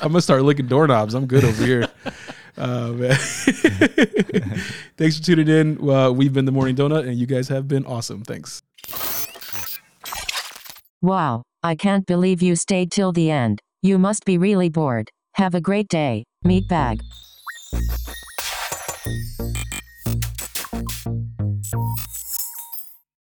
I'm 0.00 0.08
gonna 0.08 0.22
start 0.22 0.42
licking 0.42 0.68
doorknobs. 0.68 1.12
I'm 1.12 1.26
good 1.26 1.44
over 1.44 1.66
here. 1.66 1.86
Uh, 2.56 2.88
man. 2.92 3.14
Thanks 4.96 5.18
for 5.18 5.22
tuning 5.22 5.48
in. 5.48 5.90
Uh, 5.90 6.10
we've 6.12 6.32
been 6.32 6.46
the 6.46 6.52
Morning 6.52 6.74
Donut, 6.74 7.06
and 7.06 7.18
you 7.18 7.26
guys 7.26 7.48
have 7.48 7.68
been 7.68 7.84
awesome. 7.84 8.22
Thanks. 8.24 8.62
Wow, 11.02 11.42
I 11.62 11.74
can't 11.74 12.06
believe 12.06 12.40
you 12.40 12.56
stayed 12.56 12.90
till 12.90 13.12
the 13.12 13.30
end. 13.30 13.60
You 13.82 13.98
must 13.98 14.24
be 14.24 14.38
really 14.38 14.70
bored. 14.70 15.10
Have 15.34 15.54
a 15.54 15.60
great 15.60 15.88
day, 15.88 16.24
meatbag. 16.42 17.02